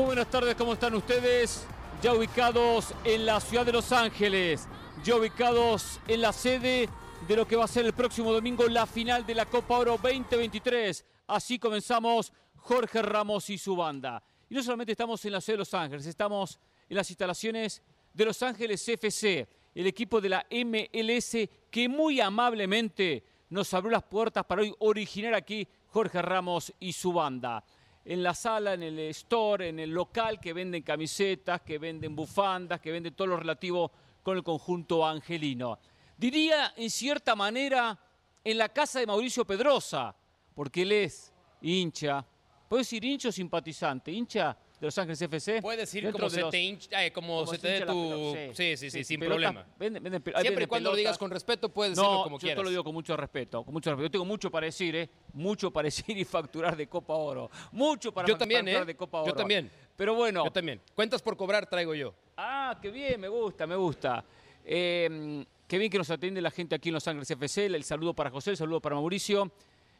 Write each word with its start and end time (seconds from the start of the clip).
Muy 0.00 0.06
buenas 0.06 0.30
tardes, 0.30 0.54
¿cómo 0.54 0.72
están 0.72 0.94
ustedes? 0.94 1.66
Ya 2.00 2.14
ubicados 2.14 2.94
en 3.04 3.26
la 3.26 3.38
ciudad 3.38 3.66
de 3.66 3.72
Los 3.72 3.92
Ángeles, 3.92 4.66
ya 5.04 5.16
ubicados 5.16 6.00
en 6.08 6.22
la 6.22 6.32
sede 6.32 6.88
de 7.28 7.36
lo 7.36 7.46
que 7.46 7.54
va 7.54 7.66
a 7.66 7.68
ser 7.68 7.84
el 7.84 7.92
próximo 7.92 8.32
domingo 8.32 8.66
la 8.66 8.86
final 8.86 9.26
de 9.26 9.34
la 9.34 9.44
Copa 9.44 9.76
Oro 9.76 9.98
2023. 10.02 11.04
Así 11.26 11.58
comenzamos 11.58 12.32
Jorge 12.56 13.02
Ramos 13.02 13.50
y 13.50 13.58
su 13.58 13.76
banda. 13.76 14.22
Y 14.48 14.54
no 14.54 14.62
solamente 14.62 14.92
estamos 14.92 15.22
en 15.26 15.32
la 15.32 15.40
ciudad 15.42 15.58
de 15.58 15.64
Los 15.64 15.74
Ángeles, 15.74 16.06
estamos 16.06 16.58
en 16.88 16.96
las 16.96 17.10
instalaciones 17.10 17.82
de 18.14 18.24
Los 18.24 18.42
Ángeles 18.42 18.88
FC, 18.88 19.46
el 19.74 19.86
equipo 19.86 20.18
de 20.18 20.30
la 20.30 20.46
MLS 20.50 21.36
que 21.70 21.88
muy 21.90 22.22
amablemente 22.22 23.22
nos 23.50 23.74
abrió 23.74 23.90
las 23.90 24.04
puertas 24.04 24.46
para 24.46 24.62
hoy 24.62 24.74
originar 24.78 25.34
aquí 25.34 25.68
Jorge 25.88 26.22
Ramos 26.22 26.72
y 26.80 26.94
su 26.94 27.12
banda. 27.12 27.62
En 28.04 28.22
la 28.22 28.34
sala, 28.34 28.74
en 28.74 28.82
el 28.82 28.98
store, 29.10 29.68
en 29.68 29.78
el 29.78 29.90
local 29.90 30.40
que 30.40 30.52
venden 30.52 30.82
camisetas, 30.82 31.60
que 31.60 31.78
venden 31.78 32.16
bufandas, 32.16 32.80
que 32.80 32.90
venden 32.90 33.14
todo 33.14 33.28
lo 33.28 33.36
relativo 33.36 33.92
con 34.22 34.36
el 34.36 34.42
conjunto 34.42 35.06
angelino. 35.06 35.78
Diría 36.16 36.72
en 36.76 36.90
cierta 36.90 37.34
manera 37.34 37.98
en 38.42 38.58
la 38.58 38.68
casa 38.70 39.00
de 39.00 39.06
Mauricio 39.06 39.44
Pedrosa, 39.44 40.14
porque 40.54 40.82
él 40.82 40.92
es 40.92 41.32
hincha. 41.60 42.24
¿Puedo 42.68 42.80
decir 42.80 43.04
hincha 43.04 43.28
o 43.28 43.32
simpatizante? 43.32 44.12
¿Hincha 44.12 44.56
de 44.80 44.86
Los 44.86 44.96
Ángeles 44.96 45.20
FC? 45.20 45.60
Puedes 45.60 45.80
decir 45.80 46.10
como 46.10 46.24
de 46.24 46.30
se, 46.30 46.40
los- 46.40 46.50
te, 46.50 46.58
hincha- 46.62 47.04
eh, 47.06 47.12
como 47.12 47.44
como 47.44 47.46
se 47.52 47.56
se 47.56 47.62
te 47.62 47.68
dé 47.68 47.86
tu... 47.86 48.34
Sí, 48.54 48.76
sí, 48.78 48.90
sí, 48.90 49.04
sin 49.04 49.20
pelota, 49.20 49.64
problema. 49.78 50.40
Siempre 50.40 50.64
y 50.64 50.66
cuando 50.66 50.90
lo 50.90 50.96
digas 50.96 51.18
con 51.18 51.30
respeto, 51.30 51.68
puedes 51.68 51.92
decirlo 51.92 52.14
No, 52.18 52.22
como 52.24 52.36
yo 52.38 52.40
quieras. 52.40 52.56
te 52.58 52.64
lo 52.64 52.70
digo 52.70 52.82
con 52.84 52.94
mucho 52.94 53.14
respeto, 53.16 53.62
con 53.62 53.74
mucho 53.74 53.90
respeto. 53.90 54.06
Yo 54.06 54.10
tengo 54.10 54.24
mucho 54.24 54.50
para 54.50 54.64
decir, 54.66 54.96
¿eh? 54.96 55.10
Mucho 55.34 55.70
para 55.70 55.84
decir 55.88 56.16
y 56.16 56.24
facturar 56.24 56.76
de 56.76 56.86
Copa 56.88 57.14
Oro. 57.14 57.50
Mucho 57.72 58.10
para 58.12 58.26
Yo 58.26 58.38
también, 58.38 58.60
facturar 58.62 58.82
¿eh? 58.82 58.86
de 58.86 58.96
Copa 58.96 59.18
Yo 59.18 59.24
Oro. 59.24 59.34
también. 59.34 59.70
Pero 59.96 60.14
bueno. 60.14 60.44
Yo 60.44 60.50
también. 60.50 60.80
Cuentas 60.94 61.20
por 61.20 61.36
cobrar 61.36 61.66
traigo 61.68 61.94
yo. 61.94 62.14
Ah, 62.38 62.78
qué 62.80 62.90
bien, 62.90 63.20
me 63.20 63.28
gusta, 63.28 63.66
me 63.66 63.76
gusta. 63.76 64.24
Eh, 64.64 65.44
qué 65.68 65.76
bien 65.78 65.90
que 65.90 65.98
nos 65.98 66.10
atiende 66.10 66.40
la 66.40 66.50
gente 66.50 66.74
aquí 66.74 66.88
en 66.88 66.94
Los 66.94 67.06
Ángeles 67.06 67.30
FC. 67.30 67.66
El 67.66 67.84
saludo 67.84 68.14
para 68.14 68.30
José, 68.30 68.52
el 68.52 68.56
saludo 68.56 68.80
para 68.80 68.94
Mauricio, 68.96 69.52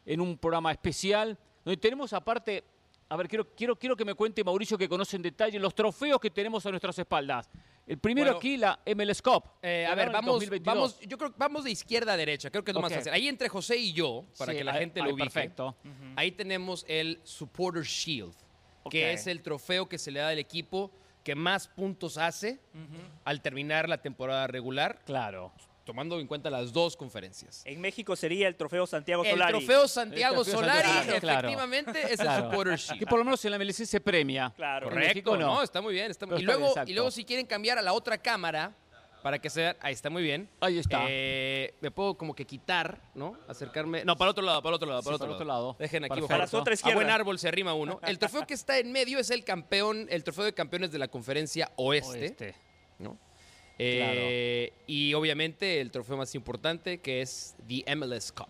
en 0.07 0.21
un 0.21 0.37
programa 0.39 0.71
especial, 0.71 1.37
donde 1.63 1.77
tenemos 1.77 2.13
aparte, 2.13 2.63
a 3.11 3.17
ver, 3.17 3.27
quiero, 3.27 3.45
quiero, 3.53 3.75
quiero 3.77 3.95
que 3.97 4.05
me 4.05 4.13
cuente 4.15 4.41
Mauricio 4.41 4.77
que 4.77 4.87
conoce 4.87 5.17
en 5.17 5.21
detalle 5.21 5.59
los 5.59 5.75
trofeos 5.75 6.17
que 6.19 6.29
tenemos 6.29 6.65
a 6.65 6.69
nuestras 6.69 6.97
espaldas. 6.97 7.49
El 7.85 7.97
primero 7.97 8.27
Bueno, 8.27 8.37
aquí, 8.37 8.55
la 8.55 8.79
MLS 8.95 9.21
Cup. 9.21 9.43
Eh, 9.61 9.85
a 9.85 9.93
ver, 9.95 10.11
vamos, 10.11 10.35
2022. 10.35 10.75
vamos, 10.75 10.99
yo 11.01 11.17
creo 11.17 11.33
vamos 11.37 11.65
de 11.65 11.71
izquierda 11.71 12.13
a 12.13 12.17
derecha, 12.17 12.49
creo 12.49 12.63
que 12.63 12.71
es 12.71 12.75
lo 12.75 12.79
más 12.81 12.89
Ok. 12.91 12.99
fácil. 12.99 13.11
Ahí 13.11 13.27
entre 13.27 13.49
José 13.49 13.75
y 13.75 13.91
yo, 13.91 14.23
para 14.37 14.53
Sí, 14.53 14.59
que 14.59 14.63
la 14.63 14.71
ahí- 14.73 14.79
gente 14.79 15.01
ahí, 15.01 15.07
lo 15.07 15.13
ubique. 15.13 15.25
perfecto. 15.29 15.75
Ahí 16.15 16.31
tenemos 16.31 16.85
el 16.87 17.19
Supporter 17.23 17.83
Shield, 17.83 18.33
que 18.89 19.11
es 19.11 19.27
el 19.27 19.41
trofeo 19.41 19.89
que 19.89 19.97
se 19.97 20.09
le 20.11 20.21
da 20.21 20.29
al 20.29 20.39
equipo 20.39 20.89
que 21.25 21.35
más 21.35 21.67
puntos 21.67 22.17
hace 22.17 22.59
al 23.25 23.41
terminar 23.41 23.89
la 23.89 24.01
temporada 24.01 24.47
regular, 24.47 24.99
Claro. 25.05 25.51
Tomando 25.83 26.19
en 26.19 26.27
cuenta 26.27 26.49
las 26.49 26.71
dos 26.73 26.95
conferencias. 26.95 27.61
En 27.65 27.81
México 27.81 28.15
sería 28.15 28.47
el 28.47 28.55
trofeo 28.55 28.85
Santiago 28.87 29.23
El 29.23 29.31
Solari. 29.31 29.57
trofeo 29.57 29.87
Santiago 29.87 30.35
El 30.35 30.41
trofeo 30.43 30.59
Solari, 30.61 30.87
Santiago, 30.87 31.19
claro. 31.19 31.39
efectivamente, 31.47 32.01
es 32.03 32.11
el 32.11 32.17
Claro. 32.19 32.45
Supporter 32.49 32.79
Que 32.99 33.05
por 33.07 33.19
lo 33.19 33.25
menos 33.25 33.43
en 33.45 33.51
la 33.51 33.57
MLS 33.57 33.85
se 33.87 33.99
premia. 34.01 34.53
Claro. 34.55 34.87
En 34.87 34.89
Correcto, 34.93 35.09
México 35.09 35.37
no. 35.37 35.55
no. 35.55 35.63
está 35.63 35.81
muy 35.81 35.93
bien. 35.93 36.11
está 36.11 36.25
muy- 36.25 36.39
y, 36.39 36.43
luego, 36.43 36.73
y 36.85 36.93
luego 36.93 37.11
si 37.11 37.25
quieren 37.25 37.45
cambiar 37.45 37.77
a 37.77 37.81
la 37.81 37.93
otra 37.93 38.17
cámara 38.17 38.75
para 39.23 39.37
que 39.39 39.49
sea, 39.51 39.75
ahí 39.81 39.93
está 39.93 40.09
muy 40.09 40.23
bien. 40.23 40.49
Ahí 40.61 40.79
está. 40.79 41.03
Eh, 41.07 41.75
me 41.81 41.91
puedo 41.91 42.15
como 42.15 42.33
que 42.35 42.45
quitar, 42.45 42.99
¿no? 43.13 43.37
Acercarme. 43.47 44.03
No, 44.03 44.15
para 44.15 44.29
el 44.29 44.31
otro 44.31 44.43
lado, 44.43 44.61
para 44.63 44.71
el 44.71 44.75
otro 44.75 44.87
lado, 44.89 45.01
para 45.03 45.13
el 45.15 45.19
Sí, 45.19 45.23
otro, 45.23 45.33
para 45.37 45.41
el 45.43 45.47
lado. 45.47 45.59
otro 45.67 45.73
lado. 45.73 45.77
Dejen 45.79 46.03
aquí. 46.05 46.09
Perfecto. 46.09 46.25
ojalá. 46.25 46.43
A 46.43 46.45
las 46.45 46.53
otra 46.55 46.75
A 46.91 46.95
buen 46.95 47.09
árbol 47.09 47.37
se 47.39 47.47
arrima 47.47 47.73
uno. 47.75 47.99
El 48.03 48.17
trofeo 48.17 48.47
que 48.47 48.53
está 48.55 48.77
en 48.79 48.91
medio 48.91 49.19
es 49.19 49.29
el 49.29 49.43
campeón, 49.43 50.07
el 50.09 50.23
trofeo 50.23 50.43
de 50.45 50.53
campeones 50.53 50.91
de 50.91 50.97
la 50.99 51.07
conferencia 51.07 51.71
oeste, 51.75 52.07
Oeste. 52.19 52.55
¿no? 52.99 53.17
Eh, 53.83 54.73
Y 54.87 55.13
obviamente 55.13 55.81
el 55.81 55.91
trofeo 55.91 56.17
más 56.17 56.35
importante 56.35 56.99
que 56.99 57.21
es 57.21 57.55
the 57.67 57.83
MLS 57.95 58.31
Cup. 58.31 58.47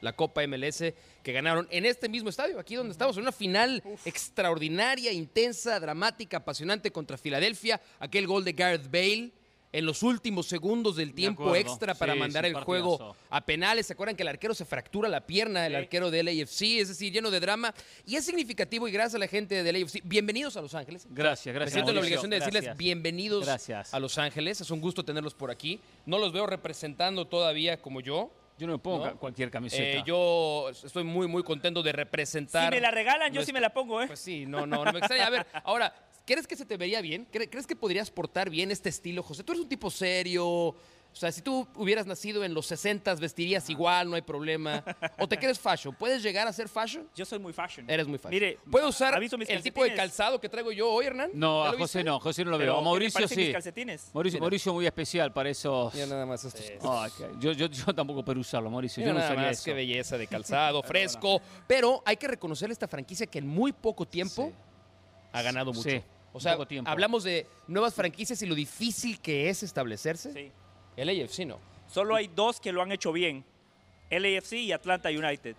La 0.00 0.14
Copa 0.14 0.46
MLS 0.46 0.94
que 1.24 1.32
ganaron 1.32 1.66
en 1.70 1.84
este 1.84 2.08
mismo 2.08 2.28
estadio, 2.28 2.60
aquí 2.60 2.76
donde 2.76 2.92
estamos, 2.92 3.16
en 3.16 3.22
una 3.22 3.32
final 3.32 3.82
extraordinaria, 4.04 5.12
intensa, 5.12 5.80
dramática, 5.80 6.36
apasionante 6.36 6.92
contra 6.92 7.18
Filadelfia. 7.18 7.80
Aquel 7.98 8.26
gol 8.26 8.44
de 8.44 8.52
Gareth 8.52 8.90
Bale 8.90 9.32
en 9.70 9.84
los 9.84 10.02
últimos 10.02 10.46
segundos 10.46 10.96
del 10.96 11.12
tiempo 11.14 11.54
extra 11.54 11.94
para 11.94 12.14
Sí, 12.14 12.18
mandar 12.18 12.44
sí, 12.44 12.48
el 12.48 12.54
partidazo. 12.54 12.64
juego 12.96 13.16
a 13.28 13.40
penales. 13.44 13.86
¿Se 13.86 13.92
acuerdan 13.92 14.16
que 14.16 14.22
el 14.22 14.28
arquero 14.28 14.54
se 14.54 14.64
fractura 14.64 15.08
la 15.08 15.26
pierna, 15.26 15.66
el 15.66 15.72
Sí. 15.72 15.76
arquero 15.76 16.10
del 16.10 16.26
LAFC? 16.26 16.78
Es 16.80 16.88
decir, 16.88 17.12
lleno 17.12 17.30
de 17.30 17.38
drama. 17.40 17.74
Y 18.06 18.16
es 18.16 18.24
significativo 18.24 18.88
y 18.88 18.92
gracias 18.92 19.16
a 19.16 19.18
la 19.18 19.26
gente 19.28 19.62
del 19.62 19.74
LAFC. 19.80 20.00
Bienvenidos 20.04 20.56
a 20.56 20.62
Los 20.62 20.74
Ángeles. 20.74 21.06
Gracias, 21.10 21.46
Me 21.46 21.52
gracias. 21.52 21.72
siento 21.74 21.90
en 21.90 21.96
la 21.96 22.00
Mauricio. 22.00 22.18
obligación 22.20 22.30
de 22.30 22.36
decirles 22.38 22.62
Gracias. 22.64 22.78
bienvenidos 22.78 23.44
Gracias. 23.44 23.92
a 23.92 24.00
Los 24.00 24.16
Ángeles. 24.16 24.60
Es 24.62 24.70
un 24.70 24.80
gusto 24.80 25.04
tenerlos 25.04 25.34
por 25.34 25.50
aquí. 25.50 25.80
No 26.06 26.18
los 26.18 26.32
veo 26.32 26.46
representando 26.46 27.26
todavía 27.26 27.80
como 27.82 28.00
yo. 28.00 28.30
Yo 28.58 28.66
no 28.66 28.72
me 28.72 28.78
pongo 28.80 29.14
cualquier 29.18 29.52
camiseta. 29.52 30.00
Eh, 30.00 30.02
yo 30.04 30.68
estoy 30.70 31.04
muy, 31.04 31.28
muy 31.28 31.44
contento 31.44 31.80
de 31.80 31.92
representar. 31.92 32.64
Si 32.64 32.70
me 32.74 32.80
la 32.80 32.90
regalan, 32.90 33.32
yo 33.32 33.44
sí 33.44 33.52
me 33.52 33.60
la 33.60 33.72
pongo, 33.72 34.02
¿eh? 34.02 34.08
Pues 34.08 34.18
sí, 34.18 34.46
no, 34.46 34.66
no, 34.66 34.84
no 34.84 34.92
me 34.92 34.98
extraña. 34.98 35.26
A 35.26 35.30
ver, 35.30 35.46
ahora, 35.62 35.94
¿crees 36.28 36.46
que 36.46 36.54
se 36.56 36.66
te 36.66 36.76
vería 36.76 37.00
bien? 37.00 37.26
¿Cre- 37.32 37.48
¿Crees 37.50 37.66
que 37.66 37.74
podrías 37.74 38.10
portar 38.10 38.50
bien 38.50 38.70
este 38.70 38.90
estilo, 38.90 39.22
José? 39.22 39.42
Tú 39.42 39.52
eres 39.52 39.62
un 39.62 39.68
tipo 39.68 39.90
serio. 39.90 40.74
O 41.10 41.20
sea, 41.20 41.32
si 41.32 41.40
tú 41.40 41.66
hubieras 41.74 42.06
nacido 42.06 42.44
en 42.44 42.52
los 42.52 42.66
60 42.66 43.14
vestirías 43.14 43.68
igual, 43.70 44.10
no 44.10 44.14
hay 44.16 44.22
problema. 44.22 44.84
¿O 45.18 45.26
te 45.26 45.38
crees 45.38 45.58
fashion? 45.58 45.94
¿Puedes 45.94 46.22
llegar 46.22 46.46
a 46.46 46.52
ser 46.52 46.68
fashion? 46.68 47.08
Yo 47.16 47.24
soy 47.24 47.38
muy 47.38 47.52
fashion. 47.54 47.88
Eres 47.90 48.06
muy 48.06 48.18
fashion. 48.18 48.34
Mire, 48.34 48.58
¿Puedo 48.70 48.88
usar 48.90 49.14
¿ha 49.14 49.18
visto 49.18 49.38
mis 49.38 49.48
el 49.48 49.62
tipo 49.62 49.82
de 49.82 49.94
calzado 49.94 50.38
que 50.38 50.50
traigo 50.50 50.70
yo 50.70 50.88
hoy, 50.92 51.06
Hernán? 51.06 51.30
no, 51.32 51.64
¿Ya 51.64 51.70
a 51.70 51.72
José 51.72 51.82
viste? 52.00 52.04
no, 52.04 52.20
José 52.20 52.44
no 52.44 52.50
lo 52.50 52.58
Pero, 52.58 52.72
veo. 52.72 52.74
A 52.74 52.78
¿qué 52.78 52.84
le 52.84 52.90
Mauricio 52.90 53.20
mis 53.22 53.30
sí. 53.46 53.52
calcetines? 53.52 54.10
Mauricio, 54.12 54.36
Mira. 54.36 54.42
Mauricio 54.42 54.74
muy 54.74 54.86
especial 54.86 55.32
para 55.32 55.48
esos. 55.48 55.94
Mira 55.94 56.06
nada 56.06 56.26
más 56.26 56.44
estos. 56.44 56.62
Yo, 57.40 57.52
yo, 57.52 57.66
yo 57.66 57.94
tampoco 57.94 58.22
puedo 58.22 58.38
usarlo, 58.38 58.70
Mauricio. 58.70 59.00
Mira 59.00 59.08
yo 59.08 59.14
no 59.14 59.18
nada 59.20 59.30
usaría 59.32 59.48
más, 59.48 59.56
eso. 59.58 59.64
qué 59.64 59.72
belleza 59.72 60.18
de 60.18 60.26
calzado, 60.28 60.82
fresco. 60.82 61.40
Pero 61.66 62.02
hay 62.04 62.18
que 62.18 62.28
reconocerle 62.28 62.72
a 62.72 62.74
esta 62.74 62.86
franquicia 62.86 63.26
que 63.26 63.38
en 63.38 63.46
muy 63.48 63.72
poco 63.72 64.06
tiempo 64.06 64.52
Sí. 64.52 64.54
ha 65.32 65.42
ganado 65.42 65.72
mucho. 65.72 65.88
Sí, 65.88 66.00
o 66.38 66.40
sea, 66.40 66.58
hablamos 66.86 67.24
de 67.24 67.46
nuevas 67.66 67.94
franquicias 67.94 68.40
y 68.42 68.46
lo 68.46 68.54
difícil 68.54 69.20
que 69.20 69.48
es 69.48 69.62
establecerse. 69.62 70.32
Sí. 70.32 70.52
El 70.96 71.08
AFC 71.08 71.40
no. 71.46 71.58
Solo 71.88 72.14
hay 72.16 72.28
dos 72.28 72.60
que 72.60 72.72
lo 72.72 72.82
han 72.82 72.92
hecho 72.92 73.12
bien. 73.12 73.44
LAFC 74.10 74.54
y 74.54 74.72
Atlanta 74.72 75.10
United. 75.10 75.56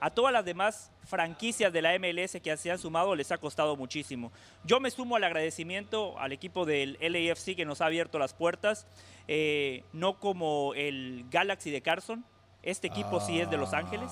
A 0.00 0.10
todas 0.10 0.32
las 0.32 0.44
demás 0.44 0.90
franquicias 1.04 1.72
de 1.72 1.80
la 1.80 1.96
MLS 1.98 2.40
que 2.42 2.56
se 2.56 2.70
han 2.72 2.78
sumado 2.78 3.14
les 3.14 3.30
ha 3.30 3.38
costado 3.38 3.76
muchísimo. 3.76 4.32
Yo 4.64 4.80
me 4.80 4.90
sumo 4.90 5.14
al 5.14 5.22
agradecimiento 5.24 6.18
al 6.18 6.32
equipo 6.32 6.64
del 6.64 6.98
LAFC 7.00 7.54
que 7.54 7.64
nos 7.64 7.80
ha 7.80 7.86
abierto 7.86 8.18
las 8.18 8.34
puertas, 8.34 8.86
eh, 9.28 9.84
no 9.92 10.18
como 10.18 10.74
el 10.74 11.24
Galaxy 11.30 11.70
de 11.70 11.82
Carson, 11.82 12.24
este 12.64 12.88
equipo 12.88 13.20
sí 13.20 13.40
es 13.40 13.48
de 13.48 13.56
Los 13.56 13.72
Ángeles, 13.72 14.10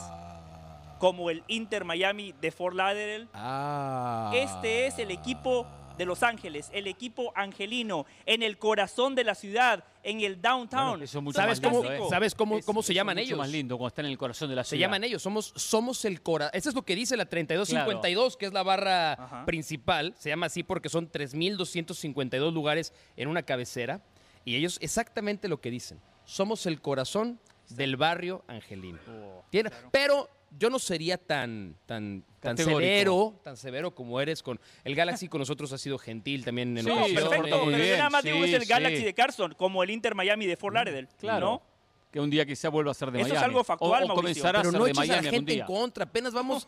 como 1.00 1.28
el 1.30 1.42
Inter 1.48 1.84
Miami 1.84 2.34
de 2.40 2.52
Fort 2.52 2.76
Lauderdale, 2.76 3.26
Ah. 3.34 4.30
Este 4.34 4.86
es 4.86 4.98
el 5.00 5.10
equipo 5.10 5.66
de 5.98 6.04
Los 6.06 6.22
Ángeles, 6.22 6.70
el 6.72 6.86
equipo 6.86 7.32
angelino, 7.36 8.06
en 8.26 8.42
el 8.42 8.56
corazón 8.58 9.14
de 9.14 9.24
la 9.24 9.34
ciudad, 9.34 9.84
en 10.02 10.20
el 10.22 10.40
downtown. 10.40 10.88
Bueno, 10.90 11.04
eso 11.04 11.18
es 11.18 11.24
mucho 11.24 11.36
¿Sabes 11.36 11.60
más 11.60 11.70
cómo, 11.70 11.82
lindo, 11.84 12.06
¿eh? 12.06 12.08
¿sabes 12.08 12.34
cómo, 12.34 12.56
Es- 12.58 12.64
cómo 12.64 12.82
se 12.82 12.94
llaman 12.94 13.18
es 13.18 13.24
mucho 13.24 13.34
ellos? 13.34 13.38
más 13.38 13.50
lindo 13.50 13.76
cuando 13.76 13.88
están 13.88 14.04
en 14.06 14.12
el 14.12 14.18
corazón 14.18 14.48
de 14.48 14.56
la 14.56 14.64
Se 14.64 14.70
ciudad. 14.70 14.80
llaman 14.86 15.04
ellos, 15.04 15.20
somos, 15.22 15.52
somos 15.56 16.04
el 16.06 16.22
corazón. 16.22 16.52
Eso 16.54 16.68
es 16.70 16.74
lo 16.74 16.82
que 16.82 16.94
dice 16.96 17.16
la 17.18 17.26
3252, 17.26 18.36
que 18.38 18.46
es 18.46 18.52
la 18.52 18.62
barra 18.62 19.12
Ajá. 19.12 19.44
principal. 19.44 20.14
Se 20.18 20.30
llama 20.30 20.46
así 20.46 20.62
porque 20.62 20.88
son 20.88 21.10
3.252 21.10 22.52
lugares 22.52 22.92
en 23.16 23.28
una 23.28 23.42
cabecera. 23.42 24.02
Y 24.44 24.56
ellos 24.56 24.78
exactamente 24.80 25.48
lo 25.48 25.60
que 25.60 25.70
dicen. 25.70 26.00
Somos 26.24 26.64
el 26.66 26.80
corazón 26.80 27.38
del 27.68 27.96
barrio 27.96 28.42
angelino. 28.48 28.98
Oh, 29.08 29.44
Tiene- 29.50 29.70
Pero 29.92 30.28
yo 30.58 30.68
no 30.70 30.78
sería 30.78 31.16
tan, 31.18 31.76
tan, 31.86 32.24
tan 32.40 32.56
severo, 32.56 33.40
tan 33.42 33.56
severo 33.56 33.94
como 33.94 34.20
eres 34.20 34.42
con 34.42 34.60
el 34.84 34.94
Galaxy. 34.94 35.28
Con 35.28 35.38
nosotros 35.40 35.72
ha 35.72 35.78
sido 35.78 35.98
gentil 35.98 36.44
también 36.44 36.76
en 36.76 36.84
Sí, 36.84 36.88
No, 36.90 36.96
ocasiones. 36.96 37.24
perfecto, 37.28 37.62
pero 37.64 37.66
bien, 37.76 37.88
yo 37.90 37.96
nada 37.96 38.10
más 38.10 38.24
digo 38.24 38.44
es 38.44 38.52
el 38.54 38.62
sí, 38.62 38.68
Galaxy 38.68 38.96
sí. 38.98 39.04
de 39.04 39.14
Carson, 39.14 39.54
como 39.56 39.82
el 39.82 39.90
Inter 39.90 40.14
Miami 40.14 40.46
de 40.46 40.56
Fort 40.56 40.74
Lauderdale. 40.74 41.08
Claro. 41.18 41.40
¿no? 41.46 41.62
Que 42.10 42.18
un 42.18 42.28
día 42.28 42.44
quizá 42.44 42.68
vuelva 42.70 42.90
a 42.90 42.94
ser 42.94 43.12
de 43.12 43.18
Eso 43.20 43.28
es 43.28 43.32
Miami. 43.34 43.44
algo 43.46 43.62
factual, 43.62 44.02
o, 44.02 44.12
o 44.12 44.16
comenzará 44.16 44.58
a 44.58 44.62
Pero 44.62 44.72
ser 44.72 44.78
no 44.80 44.84
de 44.86 44.90
eches 44.90 44.98
a 45.04 45.06
Miami 45.06 45.24
la 45.26 45.30
gente 45.30 45.52
en 45.54 45.64
contra. 45.66 46.04
Apenas 46.04 46.32
vamos. 46.34 46.66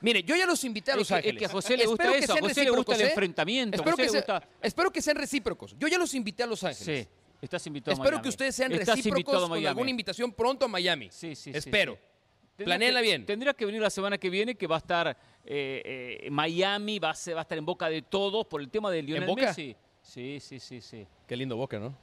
Mire, 0.00 0.24
yo 0.24 0.34
ya 0.34 0.44
los 0.44 0.64
invité 0.64 0.90
a 0.90 0.94
Es 0.94 0.98
Los 0.98 1.06
es 1.12 1.16
Ángeles. 1.18 1.38
que 1.38 1.44
a 1.46 1.48
José 1.48 1.76
le 1.76 1.86
gusta 1.86 2.02
Espero 2.02 2.18
eso, 2.18 2.18
que 2.18 2.24
a 2.24 2.34
sean 2.34 2.48
José 2.48 2.64
le 2.64 2.70
gusta 2.70 2.80
el 2.94 2.98
recíprocos, 2.98 3.00
¿eh? 3.00 3.08
enfrentamiento, 3.10 3.76
a 3.76 3.76
Espero 3.76 3.96
José 3.96 4.02
que, 4.08 4.12
le 4.18 4.22
sea- 4.26 4.34
gusta- 4.40 4.48
espero 4.60 4.90
que 4.90 5.00
sean 5.02 5.16
recíprocos. 5.16 5.76
Yo 5.78 5.86
ya 5.86 5.98
los 5.98 6.12
invité 6.14 6.42
a 6.42 6.46
Los 6.46 6.64
Ángeles. 6.64 7.06
Sí, 7.06 7.08
estás 7.40 7.64
invitado 7.68 7.92
a 7.92 7.94
Espero 7.94 8.10
Miami. 8.16 8.22
que 8.24 8.28
ustedes 8.28 8.56
sean 8.56 8.72
Estás 8.72 8.96
recíprocos 8.96 9.34
a 9.36 9.40
con 9.42 9.50
Miami. 9.50 9.66
alguna 9.68 9.90
invitación 9.90 10.32
pronto 10.32 10.64
a 10.64 10.68
Miami. 10.68 11.10
Sí, 11.12 11.36
sí, 11.36 11.52
sí, 11.52 11.56
Espero. 11.56 11.92
sí. 11.94 11.98
Tendrá 12.00 12.11
Planéenla 12.56 13.00
bien. 13.00 13.26
Tendría 13.26 13.54
que 13.54 13.64
venir 13.66 13.80
la 13.80 13.90
semana 13.90 14.18
que 14.18 14.30
viene, 14.30 14.54
que 14.54 14.66
va 14.66 14.76
a 14.76 14.78
estar 14.78 15.08
eh, 15.44 16.18
eh, 16.24 16.30
Miami, 16.30 16.98
va 16.98 17.10
a, 17.10 17.14
ser- 17.14 17.34
va 17.34 17.40
a 17.40 17.42
estar 17.42 17.58
en 17.58 17.64
boca 17.66 17.88
de 17.88 18.02
todos 18.02 18.46
por 18.46 18.60
el 18.60 18.68
tema 18.70 18.90
de 18.90 19.02
Lionel 19.02 19.26
boca? 19.28 19.46
Messi. 19.46 19.74
Sí, 20.00 20.38
sí, 20.40 20.60
sí, 20.60 20.80
sí. 20.80 21.06
Qué 21.26 21.36
lindo 21.36 21.56
boca, 21.56 21.78
¿no? 21.78 21.96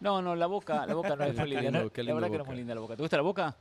No, 0.00 0.22
no, 0.22 0.36
la 0.36 0.46
boca, 0.46 0.86
la 0.86 0.94
boca 0.94 1.16
no 1.16 1.24
es 1.24 1.34
Qué 1.34 1.40
muy 1.40 1.48
linda. 1.50 1.62
lindo, 1.62 1.82
¿no? 1.84 1.90
qué 1.92 2.02
la 2.02 2.06
lindo 2.12 2.14
verdad 2.20 2.26
que 2.28 2.30
no 2.30 2.34
es 2.36 2.38
boca. 2.46 2.50
muy 2.50 2.56
linda 2.58 2.74
la 2.74 2.80
boca. 2.80 2.96
¿Te 2.96 3.02
gusta 3.02 3.16
la 3.16 3.22
boca? 3.22 3.56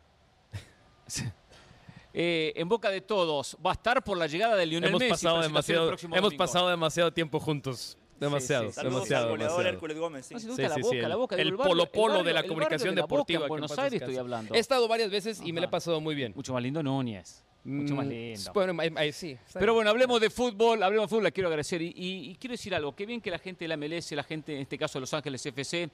Eh, 2.13 2.54
en 2.56 2.68
boca 2.68 2.89
de 2.89 3.01
todos 3.01 3.56
va 3.63 3.72
a 3.72 3.74
estar 3.74 4.04
por 4.04 4.18
la 4.18 4.28
llegada 4.28 4.56
de 4.56 4.66
Lionel 4.66 4.89
hemos 4.89 5.00
Messi. 5.00 5.10
pasado 5.12 5.36
presentación 5.38 5.44
el 5.45 5.54
demasiado, 5.54 5.88
próximo 5.89 6.16
hemos 6.16 6.24
domingo. 6.30 6.44
pasado 6.44 6.69
demasiado 6.69 7.13
tiempo 7.13 7.39
juntos. 7.39 7.98
Demasiado, 8.19 8.67
sí. 8.67 8.73
Saludos 8.73 8.93
demasiado, 8.95 9.23
al 9.25 9.29
goleador 9.31 9.51
demasiado. 9.57 9.73
Hércules 9.75 9.97
Gómez. 9.97 10.25
sí. 10.25 10.33
No, 10.33 10.39
si 10.39 10.45
te 10.47 10.51
Sí, 10.53 10.57
gusta 10.61 10.63
sí, 10.63 10.69
la 10.69 10.75
sí, 10.75 10.81
boca, 10.81 10.95
el- 11.03 11.09
la 11.09 11.15
boca. 11.15 11.35
el 11.35 11.55
polo 11.55 11.91
polo 11.91 12.23
de 12.23 12.33
la 12.33 12.43
comunicación 12.43 12.95
de 12.95 13.01
la 13.01 13.05
Boca, 13.05 13.13
deportiva 13.15 13.41
En 13.43 13.49
Buenos 13.49 13.71
en 13.71 13.75
paz 13.77 13.83
Aires 13.85 14.01
estoy 14.01 14.17
hablando. 14.17 14.53
He 14.55 14.59
estado 14.59 14.87
varias 14.87 15.09
veces 15.11 15.41
y 15.43 15.53
me 15.53 15.59
la 15.61 15.67
he 15.67 15.69
pasado 15.69 16.01
muy 16.01 16.15
bien. 16.15 16.33
Mucho 16.35 16.53
más 16.53 16.63
lindo 16.63 16.81
Núñez. 16.81 17.43
Mucho 17.63 17.95
más 17.95 18.05
Mm, 18.05 18.09
lindo. 18.09 18.53
Bueno, 18.53 18.81
ahí- 18.95 19.11
sí. 19.11 19.37
Pero 19.53 19.73
bueno, 19.73 19.89
hablemos 19.89 20.21
de 20.21 20.29
fútbol, 20.29 20.81
hablemos 20.83 21.05
de 21.05 21.09
fútbol, 21.09 21.23
la 21.25 21.31
quiero 21.31 21.49
agradecer. 21.49 21.81
Y, 21.81 21.87
y- 21.95 22.29
y 22.31 22.35
quiero 22.35 22.53
decir 22.53 22.73
algo, 22.73 22.95
qué 22.95 23.05
bien 23.05 23.19
que 23.19 23.29
la 23.29 23.39
gente 23.39 23.65
de 23.65 23.67
la 23.69 23.75
MLS, 23.75 24.15
la 24.15 24.23
gente, 24.23 24.55
en 24.55 24.61
este 24.61 24.77
caso 24.77 24.97
de 24.97 25.01
Los 25.01 25.13
Ángeles 25.13 25.45
FC, 25.45 25.89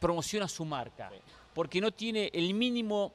promociona 0.00 0.48
su 0.48 0.64
marca. 0.64 1.10
Porque 1.54 1.80
no 1.80 1.92
tiene 1.92 2.30
el 2.32 2.54
mínimo 2.54 3.12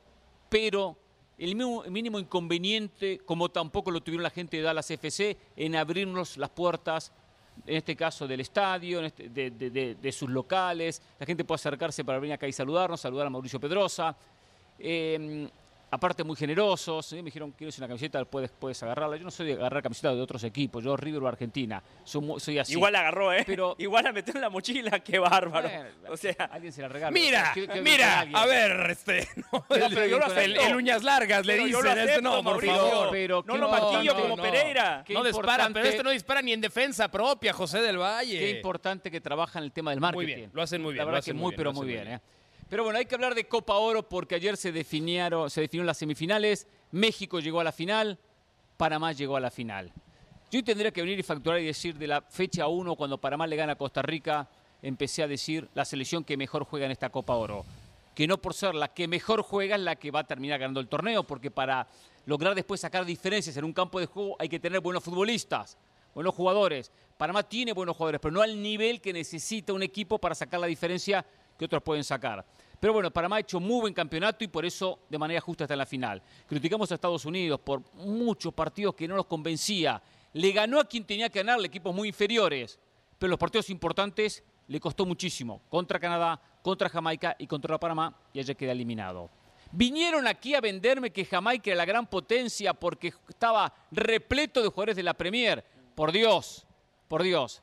pero, 0.49 0.97
el 1.37 1.55
mínimo, 1.55 1.83
el 1.83 1.91
mínimo 1.91 2.19
inconveniente, 2.19 3.19
como 3.19 3.49
tampoco 3.49 3.91
lo 3.91 4.01
tuvieron 4.01 4.23
la 4.23 4.29
gente 4.29 4.57
de 4.57 4.63
Dallas 4.63 4.89
FC, 4.89 5.37
en 5.55 5.75
abrirnos 5.75 6.37
las 6.37 6.49
puertas, 6.49 7.11
en 7.65 7.75
este 7.77 7.95
caso 7.95 8.27
del 8.27 8.39
estadio, 8.41 9.01
este- 9.01 9.29
de 9.29 10.11
sus 10.11 10.29
locales. 10.29 11.01
La 11.19 11.25
gente 11.25 11.43
puede 11.43 11.55
acercarse 11.57 12.03
para 12.03 12.19
venir 12.19 12.33
acá 12.33 12.47
y 12.47 12.53
saludarnos, 12.53 13.01
saludar 13.01 13.27
a 13.27 13.29
Mauricio 13.29 13.59
Pedrosa. 13.59 14.15
Eh, 14.77 15.47
aparte 15.91 16.23
muy 16.23 16.35
generosos, 16.35 17.11
me 17.13 17.23
dijeron, 17.23 17.51
quiero 17.51 17.73
una 17.77 17.87
camiseta, 17.87 18.23
puedes, 18.25 18.51
puedes 18.51 18.81
agarrarla. 18.83 19.17
Yo 19.17 19.23
no 19.23 19.31
soy 19.31 19.47
de 19.47 19.53
agarrar 19.53 19.81
camisetas 19.81 20.15
de 20.15 20.21
otros 20.21 20.43
equipos, 20.43 20.83
yo 20.83 20.95
River 20.95 21.23
o 21.23 21.27
Argentina, 21.27 21.81
soy, 22.03 22.59
así. 22.59 22.73
Igual 22.73 22.93
la 22.93 22.99
agarró, 22.99 23.33
¿eh? 23.33 23.43
Pero- 23.45 23.75
Igual 23.79 24.03
la 24.03 24.11
metió 24.11 24.33
en 24.35 24.41
la 24.41 24.49
mochila, 24.49 24.99
qué 24.99 25.19
bárbaro. 25.19 25.67
Bueno, 25.69 25.85
o 26.09 26.17
sea, 26.17 26.33
alguien 26.51 26.71
se 26.73 26.81
la 26.81 26.89
regala. 26.89 27.11
Mira, 27.11 27.51
¿Qué- 27.53 27.67
qué- 27.67 27.73
qué- 27.73 27.81
mira, 27.81 28.21
a 28.33 28.45
ver, 28.45 28.91
este, 28.91 29.27
no, 29.51 29.65
Pero- 29.67 29.85
el, 29.85 29.93
pero 29.93 30.05
yo 30.07 30.19
lo 30.19 30.25
el- 30.35 30.57
el 30.57 30.75
uñas 30.75 31.03
largas 31.03 31.45
le 31.45 31.53
dicen, 31.57 31.71
lo 31.83 31.91
este, 31.91 32.21
no, 32.21 32.35
por 32.35 32.43
Mauricio. 32.43 32.75
favor. 32.75 33.07
Pero 33.11 33.43
no 33.47 33.57
lo 33.57 33.65
importante- 33.65 33.93
maquillo 33.95 34.13
no, 34.13 34.21
como 34.21 34.35
no. 34.37 34.43
Pereira. 34.43 35.03
No 35.09 35.23
dispara, 35.23 35.69
pero 35.73 35.85
este 35.85 36.03
no 36.03 36.11
dispara 36.11 36.41
ni 36.41 36.53
en 36.53 36.61
defensa 36.61 37.09
propia, 37.09 37.53
José 37.53 37.81
del 37.81 37.97
Valle. 37.97 38.37
Qué 38.39 38.49
importante 38.51 39.09
que 39.11 39.21
trabajan 39.21 39.63
el 39.63 39.71
tema 39.71 39.91
del 39.91 39.99
marketing. 39.99 40.25
Muy 40.25 40.35
bien, 40.35 40.49
lo 40.53 40.61
hacen 40.61 40.81
muy 40.81 40.93
bien, 40.93 40.97
La 40.99 41.03
lo 41.03 41.07
verdad 41.07 41.19
hacen 41.19 41.33
que 41.33 41.35
muy 41.35 41.41
muy, 41.43 41.51
bien, 41.51 41.57
pero 41.57 41.69
lo 41.71 41.75
muy 41.75 41.87
bien. 41.87 42.07
¿eh? 42.07 42.19
Pero 42.69 42.83
bueno, 42.83 42.99
hay 42.99 43.05
que 43.05 43.15
hablar 43.15 43.33
de 43.33 43.47
Copa 43.47 43.73
Oro 43.75 44.07
porque 44.07 44.35
ayer 44.35 44.55
se 44.55 44.71
definieron, 44.71 45.49
se 45.49 45.67
las 45.73 45.97
semifinales. 45.97 46.67
México 46.91 47.39
llegó 47.39 47.59
a 47.59 47.63
la 47.63 47.71
final, 47.71 48.19
Panamá 48.77 49.11
llegó 49.11 49.35
a 49.35 49.39
la 49.39 49.49
final. 49.49 49.91
Yo 50.51 50.63
tendría 50.63 50.91
que 50.91 51.01
venir 51.01 51.17
y 51.17 51.23
facturar 51.23 51.59
y 51.59 51.65
decir 51.65 51.97
de 51.97 52.07
la 52.07 52.21
fecha 52.21 52.67
1, 52.67 52.95
cuando 52.95 53.17
Panamá 53.17 53.47
le 53.47 53.55
gana 53.55 53.73
a 53.73 53.75
Costa 53.75 54.03
Rica, 54.03 54.47
empecé 54.83 55.23
a 55.23 55.27
decir 55.27 55.67
la 55.73 55.83
selección 55.83 56.23
que 56.23 56.37
mejor 56.37 56.63
juega 56.63 56.85
en 56.85 56.91
esta 56.91 57.09
Copa 57.09 57.33
Oro. 57.33 57.65
Que 58.13 58.27
no 58.27 58.37
por 58.37 58.53
ser 58.53 58.75
la 58.75 58.87
que 58.89 59.07
mejor 59.07 59.41
juega 59.41 59.75
es 59.75 59.81
la 59.81 59.95
que 59.95 60.11
va 60.11 60.19
a 60.19 60.27
terminar 60.27 60.59
ganando 60.59 60.79
el 60.79 60.87
torneo, 60.87 61.23
porque 61.23 61.49
para 61.49 61.87
lograr 62.27 62.53
después 62.53 62.81
sacar 62.81 63.03
diferencias 63.03 63.57
en 63.57 63.63
un 63.63 63.73
campo 63.73 63.99
de 63.99 64.05
juego 64.05 64.35
hay 64.37 64.47
que 64.47 64.59
tener 64.59 64.79
buenos 64.79 65.03
futbolistas, 65.03 65.75
buenos 66.13 66.35
jugadores. 66.35 66.91
Panamá 67.17 67.41
tiene 67.43 67.73
buenos 67.73 67.97
jugadores, 67.97 68.21
pero 68.21 68.31
no 68.31 68.41
al 68.41 68.61
nivel 68.61 69.01
que 69.01 69.11
necesita 69.11 69.73
un 69.73 69.81
equipo 69.81 70.19
para 70.19 70.35
sacar 70.35 70.59
la 70.59 70.67
diferencia 70.67 71.25
que 71.59 71.65
otros 71.65 71.83
pueden 71.83 72.05
sacar. 72.05 72.45
Pero 72.79 72.93
bueno, 72.93 73.11
Panamá 73.11 73.35
ha 73.35 73.39
hecho 73.41 73.59
muy 73.59 73.81
buen 73.81 73.93
campeonato 73.93 74.45
y 74.45 74.47
por 74.47 74.65
eso 74.65 74.99
de 75.09 75.17
manera 75.17 75.41
justa 75.41 75.65
está 75.65 75.73
en 75.73 75.79
la 75.79 75.85
final. 75.85 76.23
Criticamos 76.47 76.89
a 76.89 76.95
Estados 76.95 77.25
Unidos 77.25 77.59
por 77.59 77.83
muchos 77.95 78.53
partidos 78.53 78.95
que 78.95 79.09
no 79.09 79.17
nos 79.17 79.25
convencía. 79.25 80.01
Le 80.31 80.53
ganó 80.53 80.79
a 80.79 80.85
quien 80.85 81.03
tenía 81.03 81.29
que 81.29 81.39
ganarle, 81.39 81.67
equipos 81.67 81.93
muy 81.93 82.07
inferiores. 82.07 82.79
Pero 83.17 83.31
los 83.31 83.37
partidos 83.37 83.69
importantes 83.69 84.41
le 84.67 84.79
costó 84.79 85.05
muchísimo. 85.05 85.61
Contra 85.67 85.99
Canadá, 85.99 86.41
contra 86.61 86.87
Jamaica 86.87 87.35
y 87.37 87.45
contra 87.45 87.77
Panamá 87.77 88.15
y 88.31 88.39
ayer 88.39 88.55
queda 88.55 88.71
eliminado. 88.71 89.29
Vinieron 89.73 90.25
aquí 90.25 90.55
a 90.55 90.61
venderme 90.61 91.11
que 91.11 91.25
Jamaica 91.25 91.71
era 91.71 91.77
la 91.77 91.85
gran 91.85 92.07
potencia 92.07 92.73
porque 92.73 93.13
estaba 93.27 93.73
repleto 93.91 94.63
de 94.63 94.69
jugadores 94.69 94.95
de 94.95 95.03
la 95.03 95.13
Premier. 95.13 95.65
Por 95.93 96.13
Dios, 96.13 96.65
por 97.09 97.21
Dios. 97.21 97.61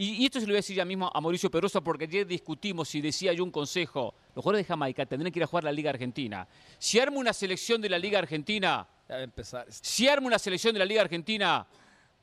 Y, 0.00 0.22
y 0.22 0.26
esto 0.26 0.38
se 0.38 0.46
lo 0.46 0.50
voy 0.52 0.58
a 0.58 0.58
decir 0.58 0.76
ya 0.76 0.84
mismo 0.84 1.10
a 1.12 1.20
Mauricio 1.20 1.50
Pedrosa 1.50 1.80
porque 1.80 2.04
ayer 2.04 2.24
discutimos 2.24 2.94
y 2.94 3.00
decía 3.00 3.32
yo 3.32 3.42
un 3.42 3.50
consejo. 3.50 4.14
Los 4.32 4.44
jugadores 4.44 4.64
de 4.64 4.68
Jamaica 4.68 5.04
tendrán 5.04 5.32
que 5.32 5.40
ir 5.40 5.42
a 5.42 5.48
jugar 5.48 5.64
la 5.64 5.72
Liga 5.72 5.90
Argentina. 5.90 6.46
Si 6.78 7.00
arma 7.00 7.18
una 7.18 7.32
selección 7.32 7.80
de 7.80 7.88
la 7.88 7.98
Liga 7.98 8.20
Argentina, 8.20 8.86
Ya 9.08 9.16
va 9.16 9.20
a 9.22 9.24
empezar. 9.24 9.66
si 9.68 10.06
arma 10.06 10.28
una 10.28 10.38
selección 10.38 10.72
de 10.72 10.78
la 10.78 10.84
Liga 10.84 11.02
Argentina, 11.02 11.66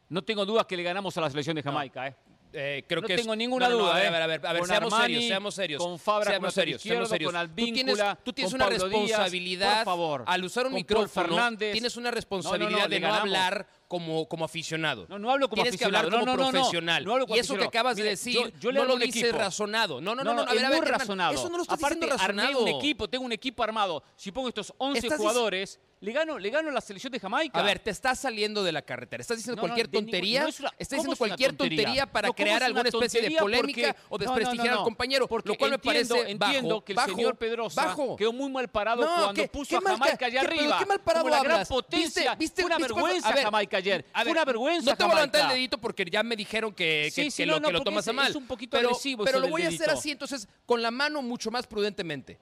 no 0.08 0.22
tengo 0.24 0.46
dudas 0.46 0.66
que 0.66 0.78
le 0.78 0.84
ganamos 0.84 1.18
a 1.18 1.22
la 1.22 1.30
selección 1.30 1.54
de 1.58 1.64
Jamaica. 1.64 2.08
¿eh? 2.08 2.16
Eh, 2.58 2.86
creo 2.88 3.02
No 3.02 3.08
que 3.08 3.16
es- 3.16 3.22
tengo 3.22 3.36
ninguna 3.36 3.68
no, 3.68 3.74
no, 3.74 3.78
no, 3.80 3.84
duda, 3.86 3.96
A 3.96 4.00
ver, 4.00 4.06
¿eh? 4.06 4.08
a 4.08 4.12
ver, 4.12 4.22
a 4.22 4.28
ver, 4.28 4.48
a 4.48 4.54
ver, 4.54 4.66
seamos 4.66 4.94
Armani, 4.94 5.14
serios, 5.14 5.28
seamos 5.28 5.56
serios. 5.56 5.84
con 5.84 6.00
Fabra 6.00 6.32
seamos 6.32 6.54
serios, 6.54 6.82
seamos 6.82 7.08
izquierdo, 7.08 7.10
serios. 7.10 7.32
con 7.34 7.50
tú 7.50 7.56
tienes, 7.74 8.00
tú 8.24 8.34
tienes 8.34 8.52
con 8.54 8.62
una 8.62 8.66
Pablo 8.70 8.88
Díaz, 8.90 9.02
responsabilidad 9.02 9.76
por 9.78 9.86
favor, 9.86 10.24
al 10.26 10.44
usar 10.44 10.68
un 10.68 10.74
micrófono. 10.74 11.28
Fernández. 11.28 11.72
Tienes 11.74 11.98
una 11.98 12.10
No, 12.12 12.16
responsabilidad 12.16 12.70
no, 12.72 12.80
no, 12.80 12.88
de 12.88 13.00
no 13.02 13.14
hablar 13.14 13.68
como, 13.88 14.28
como 14.28 14.46
aficionado. 14.46 15.06
No, 15.10 15.20
no 15.20 15.32
hablo 15.32 15.50
como 15.50 15.62
Tienes 15.64 15.78
que 15.80 15.86
aficionado. 15.86 16.08
hablar 16.08 16.20
como 16.22 16.26
No, 16.26 16.38
no, 16.38 16.44
no, 16.44 16.52
no. 16.52 16.52
profesional. 16.60 17.06
No 17.06 17.14
hablo 17.14 17.26
como 17.28 17.36
y 17.36 17.40
eso 17.40 17.54
que 17.54 17.64
aficionado. 17.64 17.70
acabas 17.70 17.98
de 17.98 18.04
decir, 18.04 18.34
yo- 18.34 18.50
yo 18.60 18.72
le 18.72 18.80
no 18.80 18.86
lo 18.86 18.98
dices 18.98 19.32
razonado. 19.34 20.02
No, 20.02 20.16
no, 20.16 20.24
no, 20.24 20.34
no, 20.34 20.42
a 20.44 20.54
ver, 20.54 20.66
a 20.66 20.70
ver, 20.70 20.84
razonado. 20.86 21.34
Eso 21.34 21.50
no 21.50 21.58
lo 21.58 21.64
estás 21.64 21.78
Aparte, 21.78 21.96
diciendo 22.00 22.24
armé 22.24 22.42
razonado. 22.44 22.64
un 22.64 22.70
equipo, 22.70 23.10
tengo 23.10 23.26
un 23.26 23.32
equipo 23.34 23.64
armado. 23.64 24.02
Si 24.16 24.32
pongo 24.32 24.48
estos 24.48 24.74
11 24.78 25.00
Estás 25.00 25.20
dic- 25.20 25.22
jugadores, 25.22 25.80
le 26.06 26.12
gano, 26.12 26.38
le 26.38 26.50
gano 26.52 26.70
a 26.70 26.72
la 26.72 26.82
selección 26.82 27.12
de 27.12 27.20
Jamaica. 27.20 27.60
A 27.60 27.64
ver, 27.64 27.80
te 27.80 27.90
estás 27.90 28.20
saliendo 28.20 28.64
de 28.64 28.72
la 28.72 28.84
carretera. 28.84 29.22
Estás 29.22 29.38
diciendo 29.38 29.56
No, 29.60 29.62
cualquier 29.68 29.88
tontería. 29.88 30.44
no 30.44 30.50
es 30.50 30.60
una- 30.60 30.70
estás 30.78 30.98
¿cómo 31.00 31.14
diciendo 31.14 31.14
es 31.14 31.20
una 31.20 31.28
cualquier 31.28 31.50
tontería? 31.54 31.84
tontería 31.86 32.06
para 32.06 32.28
No, 32.28 32.34
¿cómo 32.34 32.44
crear 32.46 32.58
una 32.58 32.66
alguna 32.68 32.90
especie 32.90 33.22
de 33.24 33.32
polémica 33.38 33.94
Porque- 33.94 34.06
o 34.10 34.18
desprestigiar 34.20 34.74
al 34.78 34.84
compañero. 34.84 35.28
Porque 35.28 35.50
lo 35.50 35.56
cual 35.58 35.72
me 35.72 35.76
entiendo, 35.76 36.16
parece 36.16 36.32
entiendo 36.32 36.70
bajo, 36.76 36.86
que 36.86 36.92
el 36.92 36.96
bajo, 36.96 37.10
señor 37.10 37.36
Pedrosa 37.38 37.86
bajo. 37.86 38.16
quedó 38.18 38.34
muy 38.34 38.52
mal 38.52 38.68
parado 38.68 39.02
cuando 39.02 39.34
¿qué- 39.34 39.48
puso 39.48 39.78
a 39.78 39.82
Jamaica 39.82 40.18
ca- 40.18 40.26
allá 40.28 40.42
arriba. 40.42 40.78
qué 40.80 40.86
mal 40.86 41.00
parado 41.02 41.28
la 41.28 41.42
gran 41.44 41.66
potencia. 41.66 42.36
¿Viste- 42.36 42.64
una 42.64 42.78
vergüenza 42.78 43.28
a 43.30 43.34
ver, 43.34 43.44
Jamaica 43.46 43.78
ayer. 43.78 44.06
ver, 44.16 44.28
una 44.30 44.46
vergüenza 44.46 44.92
No 44.92 44.98
te 44.98 45.04
voy 45.04 45.12
a 45.12 45.16
levantar 45.16 45.42
el 45.42 45.50
dedito 45.58 45.80
porque 45.80 46.06
ya 46.06 46.22
me 46.22 46.36
dijeron 46.36 46.72
que, 46.72 47.12
que- 47.16 47.32
que 47.32 47.46
lo, 47.48 47.60
que 47.60 47.80
tomas 47.82 48.08
a 48.08 48.14
mal. 48.14 48.30
es 48.30 48.36
un 48.36 48.46
poquito 48.46 48.78
pero, 48.78 48.90
agresivo 48.90 49.24
pero 49.26 49.40
lo 49.40 49.48
voy 49.48 49.64
a 49.64 49.70
hacer 49.70 49.90
así, 49.90 50.12
entonces, 50.12 50.48
con 50.68 50.84
la 50.84 50.92
mano 50.92 51.24
mucho 51.24 51.50
más 51.50 51.66
prudentemente. 51.66 52.38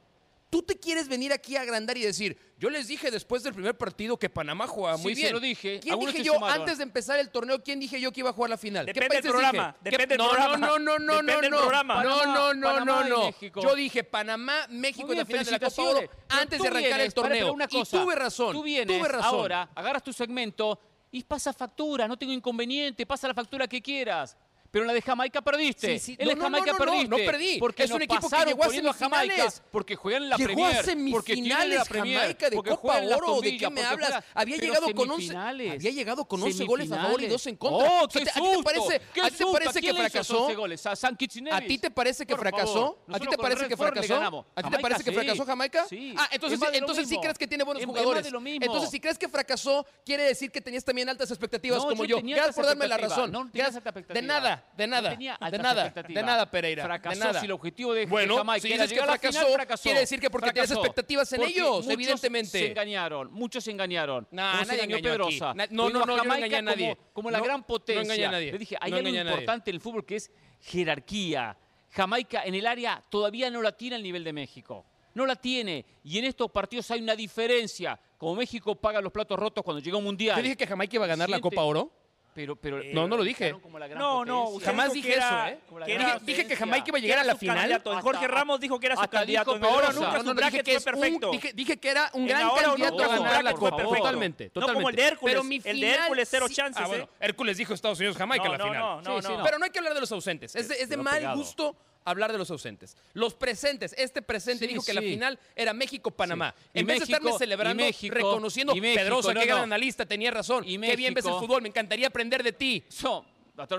Tú 0.54 0.62
te 0.62 0.78
quieres 0.80 1.08
venir 1.08 1.34
aquí 1.34 1.56
a 1.58 1.62
agrandar 1.62 1.98
y 1.98 2.02
decir, 2.02 2.38
yo 2.60 2.70
les 2.70 2.88
dije 2.88 3.10
después 3.10 3.42
del 3.42 3.56
primer 3.56 3.76
partido 3.76 4.20
que 4.20 4.30
Panamá 4.30 4.68
jugaba 4.68 4.98
muy 4.98 5.16
Sí, 5.16 5.22
bien. 5.22 5.34
lo 5.34 5.40
dije. 5.40 5.80
¿Quién 5.80 6.00
dije 6.00 6.24
yo 6.24 6.36
sumaron. 6.36 6.62
antes 6.62 6.78
de 6.78 6.84
empezar 6.84 7.18
el 7.20 7.32
torneo? 7.32 7.64
¿Quién 7.64 7.80
dije 7.80 8.00
yo 8.00 8.12
que 8.12 8.20
iba 8.20 8.30
a 8.30 8.34
jugar 8.34 8.52
la 8.52 8.58
final? 8.58 8.86
Depende 8.86 9.08
¿Qué 9.08 9.10
países 9.10 9.24
del 9.24 9.32
programa, 9.32 9.76
dije? 9.82 9.98
depende 9.98 10.04
¿Qué- 10.04 10.08
del 10.10 10.18
no, 10.20 10.30
programa. 10.30 10.58
No, 10.68 10.78
no, 10.78 11.00
no, 11.00 11.16
Depende 11.24 11.50
no, 11.50 11.56
no. 11.56 11.62
programa. 11.64 12.04
No, 12.04 12.26
no, 12.26 12.34
no, 12.36 12.54
no, 12.54 12.68
Panamá 12.68 13.10
no. 13.10 13.26
México. 13.26 13.62
Yo 13.64 13.74
dije 13.76 14.04
Panamá, 14.04 14.68
México 14.70 15.08
Muy 15.08 15.14
en 15.14 15.18
la 15.18 15.24
bien, 15.24 15.40
final 15.40 15.46
de 15.46 15.52
la 15.52 15.70
Copa 15.70 15.82
Oro 15.82 16.10
antes 16.30 16.62
de 16.62 16.68
arrancar 16.68 16.84
vienes, 16.92 17.06
el 17.08 17.14
torneo. 17.16 17.54
una 17.54 17.68
cosa, 17.68 17.98
y 17.98 18.00
tuve 18.00 18.14
razón. 18.16 18.52
Tú 18.54 18.62
vienes 18.62 18.96
tuve 19.00 19.08
razón. 19.10 19.26
ahora, 19.34 19.70
agarras 19.74 20.04
tu 20.04 20.14
segmento 20.14 20.80
y 21.12 21.24
pasa 21.24 21.52
factura, 21.52 22.08
no 22.08 22.16
tengo 22.16 22.32
inconveniente, 22.32 23.08
pasa 23.08 23.28
la 23.28 23.34
factura 23.34 23.68
que 23.68 23.82
quieras. 23.82 24.38
Pero 24.74 24.86
en 24.86 24.88
la 24.88 24.94
de 24.96 25.04
Jamaica 25.04 25.40
perdiste. 25.40 26.00
Sí, 26.00 26.14
sí. 26.14 26.16
En 26.18 26.28
la 26.30 26.34
No, 26.34 26.40
de 26.40 26.44
Jamaica 26.46 26.66
no, 26.66 26.72
no, 26.74 26.80
no, 26.80 26.92
perdiste. 26.92 27.08
no 27.10 27.32
perdí. 27.32 27.60
Porque 27.60 27.84
Es 27.84 27.92
un 27.92 28.02
equipo 28.02 28.28
que 28.28 28.44
llegó 28.44 28.64
a 28.64 28.70
semifinales. 28.70 29.62
porque 29.72 29.96
juegan 29.96 30.24
en 30.24 30.30
la 30.30 30.36
Llegó 30.38 30.48
Premier. 30.48 30.78
a 30.80 30.84
semifinales 30.84 31.78
la 31.78 31.86
Premier, 31.86 32.20
Jamaica 32.22 32.50
de 32.50 32.56
Copa 32.56 32.98
Oro. 33.16 33.40
¿De 33.42 33.56
qué 33.56 33.70
me 33.70 33.84
hablas? 33.84 34.24
Había 34.34 34.58
llegado 34.58 34.88
con 34.96 35.12
11 35.12 35.28
semifinales. 35.28 35.74
había 35.74 35.92
llegado 35.92 36.26
con 36.26 36.42
11 36.42 36.66
goles 36.66 36.92
a 36.92 36.96
favor 37.04 37.22
y 37.22 37.28
dos 37.28 37.46
en 37.46 37.56
contra. 37.56 37.88
¡Oh, 37.88 38.06
O 38.06 38.10
sea, 38.10 38.24
qué 38.24 38.30
¿a 38.32 38.34
ti 38.34 38.40
te 38.40 38.46
susto! 38.48 38.64
parece- 38.64 39.02
¿Qué 39.14 39.22
a 39.22 39.30
ti 39.30 39.38
te 39.38 39.46
parece 39.46 39.70
¿A 39.70 39.82
quién 39.82 39.96
que 39.96 40.02
fracasó? 40.02 40.42
11 40.42 40.56
goles? 40.56 40.86
¿A 40.88 41.62
ti 41.62 41.78
te 41.78 41.92
parece 41.92 42.26
que 42.26 42.36
fracasó? 42.36 42.98
¿A 43.08 43.20
ti 43.20 43.28
te 43.28 43.38
parece 43.38 43.68
que 43.68 43.78
fracasó? 43.78 44.46
¿A 44.56 44.64
ti 44.64 44.70
te 44.72 44.80
parece 44.80 45.04
que 45.04 45.12
fracasó 45.12 45.46
Jamaica? 45.46 45.86
Sí. 45.88 46.16
Ah, 46.18 46.30
entonces, 46.32 46.60
de 46.60 47.06
sí 47.06 47.20
crees 47.22 47.38
que 47.38 47.46
tiene 47.46 47.64
buenos 47.64 47.86
jugadores. 47.86 48.24
de. 48.24 48.32
Entonces, 48.56 48.90
si 48.90 49.00
crees 49.00 49.20
que 49.20 49.30
fracasó, 49.30 49.86
quiere 50.04 50.24
decir 50.24 50.52
que 50.52 50.62
tenías 50.62 50.84
también 50.84 51.10
altas 51.10 51.30
expectativas 51.30 51.86
como 51.86 52.06
yo 52.06 52.18
Gracias 52.24 52.56
por 52.56 52.66
darme 52.66 52.88
la 52.88 52.98
razón. 52.98 53.32
No 53.32 53.52
tenía 53.52 54.63
De 54.76 54.88
nada, 54.88 54.88
de 54.88 54.88
No 54.88 54.88
nada. 54.88 55.10
tenía 55.12 55.38
De 55.52 55.58
nada, 55.60 55.82
expectativas. 55.86 56.22
de 56.24 56.26
nada, 56.26 56.50
Pereira. 56.50 56.84
Fracasó 56.86 57.20
de 57.20 57.26
nada. 57.26 57.40
si 57.40 57.46
el 57.46 57.52
objetivo 57.52 57.94
de- 57.94 58.06
Bueno, 58.08 58.38
Jamaica 58.38 58.62
si 58.68 58.74
era 58.74 58.84
dices 58.84 58.98
que 59.00 59.06
fracasó, 59.06 59.40
final, 59.40 59.54
fracasó. 59.54 59.84
quiere 59.84 60.00
decir 60.00 60.20
que 60.20 60.30
porque 60.30 60.52
tienes 60.52 60.70
Fracasó. 60.70 60.86
expectativas 60.86 61.32
en 61.34 61.38
Porque 61.42 61.54
ellos, 61.54 61.70
muchos 61.78 61.92
evidentemente. 61.94 62.50
se 62.60 62.68
engañaron, 62.68 63.32
muchos 63.34 63.64
se 63.64 63.72
engañaron. 63.72 64.28
Nah, 64.32 64.60
se 64.62 64.66
nadie 64.66 64.84
engañó. 64.86 65.04
Pedrosa. 65.04 65.54
Na- 65.54 65.68
no, 65.70 65.90
no, 65.90 66.00
no, 66.00 66.00
yo 66.00 66.06
no 66.08 66.18
Jamaica 66.18 66.46
engañé 66.46 66.56
a 66.58 66.62
nadie. 66.62 66.96
Como, 66.96 67.14
como 67.14 67.32
la 67.32 67.38
No, 67.38 67.44
gran 67.44 67.60
no 67.60 67.68
potencia. 67.68 68.02
engañé 68.02 68.26
a 68.26 68.32
nadie. 68.32 68.52
Le 68.52 68.58
dije, 68.58 68.78
hay 68.82 68.92
No 68.92 68.98
algo 68.98 69.10
importante 69.10 69.70
en 69.70 69.76
el 69.76 69.82
fútbol 69.82 70.06
que 70.06 70.16
es 70.16 70.32
jerarquía. 70.60 71.56
Jamaica 71.92 72.44
en 72.44 72.56
el 72.56 72.66
área 72.66 73.02
todavía 73.10 73.50
no 73.52 73.62
la 73.62 73.72
tiene 73.72 73.96
al 73.98 74.04
nivel 74.04 74.24
de 74.24 74.34
México. 74.34 74.86
No 75.14 75.28
la 75.28 75.36
tiene. 75.36 75.86
Y 76.04 76.18
en 76.18 76.26
estos 76.26 76.50
partidos 76.50 76.90
hay 76.90 77.02
una 77.02 77.16
diferencia. 77.16 78.00
Como 78.18 78.36
México 78.36 78.74
paga 78.76 79.00
los 79.00 79.12
platos 79.12 79.38
rotos 79.38 79.64
cuando 79.64 79.80
llega 79.82 79.98
un 79.98 80.04
mundial. 80.04 80.36
Yo 80.38 80.42
dije 80.44 80.58
que 80.58 80.66
Jamaica 80.66 80.96
iba 80.96 81.06
a 81.06 81.10
ganar 81.10 81.30
la 81.30 81.40
Copa 81.40 81.62
Oro. 81.62 81.92
Pero, 82.36 82.56
pero, 82.56 82.82
No, 82.94 83.08
no 83.08 83.16
lo 83.16 83.24
dije. 83.24 83.44
pintaron 83.46 83.62
como 83.62 83.78
la 83.78 83.88
gran 83.88 84.00
No, 84.00 84.26
no, 84.26 84.48
Jamás 84.60 84.92
dije 84.92 85.10
que 85.10 85.14
era- 85.16 85.50
eso, 85.52 85.56
¿eh? 85.56 85.60
Que 85.86 85.94
era- 85.94 86.06
Dije, 86.14 86.20
dije 86.26 86.48
que. 86.48 86.56
Jamaica 86.56 86.86
iba 86.88 86.98
a 86.98 87.02
llegar 87.02 87.20
a 87.20 87.24
la 87.24 87.36
final. 87.36 87.72
Hasta- 87.72 88.02
Jorge 88.02 88.28
Ramos 88.28 88.60
dijo 88.60 88.80
que 88.80 88.88
era 88.88 88.96
su 88.96 89.02
hasta 89.04 89.18
candidato 89.20 89.54
dijo 89.54 89.66
en. 89.68 89.72
Pedrosa. 89.76 89.94
Nunca 89.94 90.12
No, 90.12 90.18
su 90.24 90.34
no, 90.34 90.42
dije 90.42 90.64
que 90.64 90.64
fue 90.64 90.74
es 90.74 90.78
un, 90.80 90.84
perfecto. 91.02 91.32
dije, 91.32 91.54
dije 91.54 91.78
que 91.78 91.90
era 91.90 92.10
un 92.14 92.22
En 92.24 92.28
gran 92.30 92.50
candidato 92.50 93.04
a 93.04 93.08
ganar 93.08 93.44
la 93.44 93.54
Copa. 93.54 93.76
perfecto. 93.78 93.98
Totalmente, 94.04 94.46
No 94.46 94.52
totalmente. 94.52 94.74
como 94.80 94.90
el 94.90 94.96
de 94.96 95.04
Hércules. 95.04 95.34
Pero 95.36 95.44
mi 95.44 95.56
El 95.58 95.62
de 95.64 95.72
final 95.74 96.00
Hércules, 96.00 96.28
cero 96.32 96.46
sí- 96.48 96.56
chances, 96.56 96.84
Ah, 96.84 96.88
bueno, 96.88 97.04
¿eh? 97.04 97.10
Hércules 97.20 97.58
dijo 97.58 97.74
Estados 97.76 98.00
Unidos 98.00 98.18
Jamaica 98.18 98.46
No, 98.48 98.54
en 98.54 98.58
la 98.60 98.66
final. 98.66 98.80
no, 98.82 99.02
no, 99.02 99.22
Sí, 99.22 99.28
sí, 99.28 99.34
no. 99.38 99.44
Pero 99.44 99.60
no 99.60 99.66
hay 99.66 99.72
que 99.72 99.78
hablar 99.80 99.94
de 99.94 100.00
los 100.00 100.12
ausentes. 100.12 100.56
Es 100.56 100.68
de, 100.70 100.76
es 100.76 100.90
de 100.90 100.96
Quedó 100.96 101.04
mal 101.04 101.36
gusto 101.36 101.76
hablar 102.06 102.32
de 102.32 102.38
los 102.38 102.50
ausentes. 102.52 102.96
Los 103.14 103.34
presentes, 103.34 103.94
este 103.98 104.22
presente 104.22 104.66
Sí, 104.66 104.74
dijo 104.74 104.84
que 104.84 104.94
la 104.94 105.02
final 105.02 105.40
era 105.56 105.74
México-Panamá. 105.74 106.54
Sí. 106.58 106.70
En 106.80 106.88
vez 106.88 107.00
de 107.00 107.04
estarme 107.06 107.32
celebrando, 107.38 107.84
México- 107.84 108.16
reconociendo, 108.16 108.76
México, 108.76 109.00
Pedrosa, 109.02 109.34
no, 109.34 109.40
qué 109.40 109.46
gran 109.46 109.58
no. 109.60 109.64
analista, 109.64 110.06
tenía 110.06 110.32
razón. 110.32 110.64
Y 110.68 110.78
qué 110.80 110.96
bien 110.96 111.14
ves 111.14 111.26
el 111.26 111.34
fútbol, 111.34 111.62
me 111.62 111.70
encantaría 111.70 112.08
aprender 112.08 112.44
de 112.44 112.54
ti. 112.54 112.84
No 113.04 113.26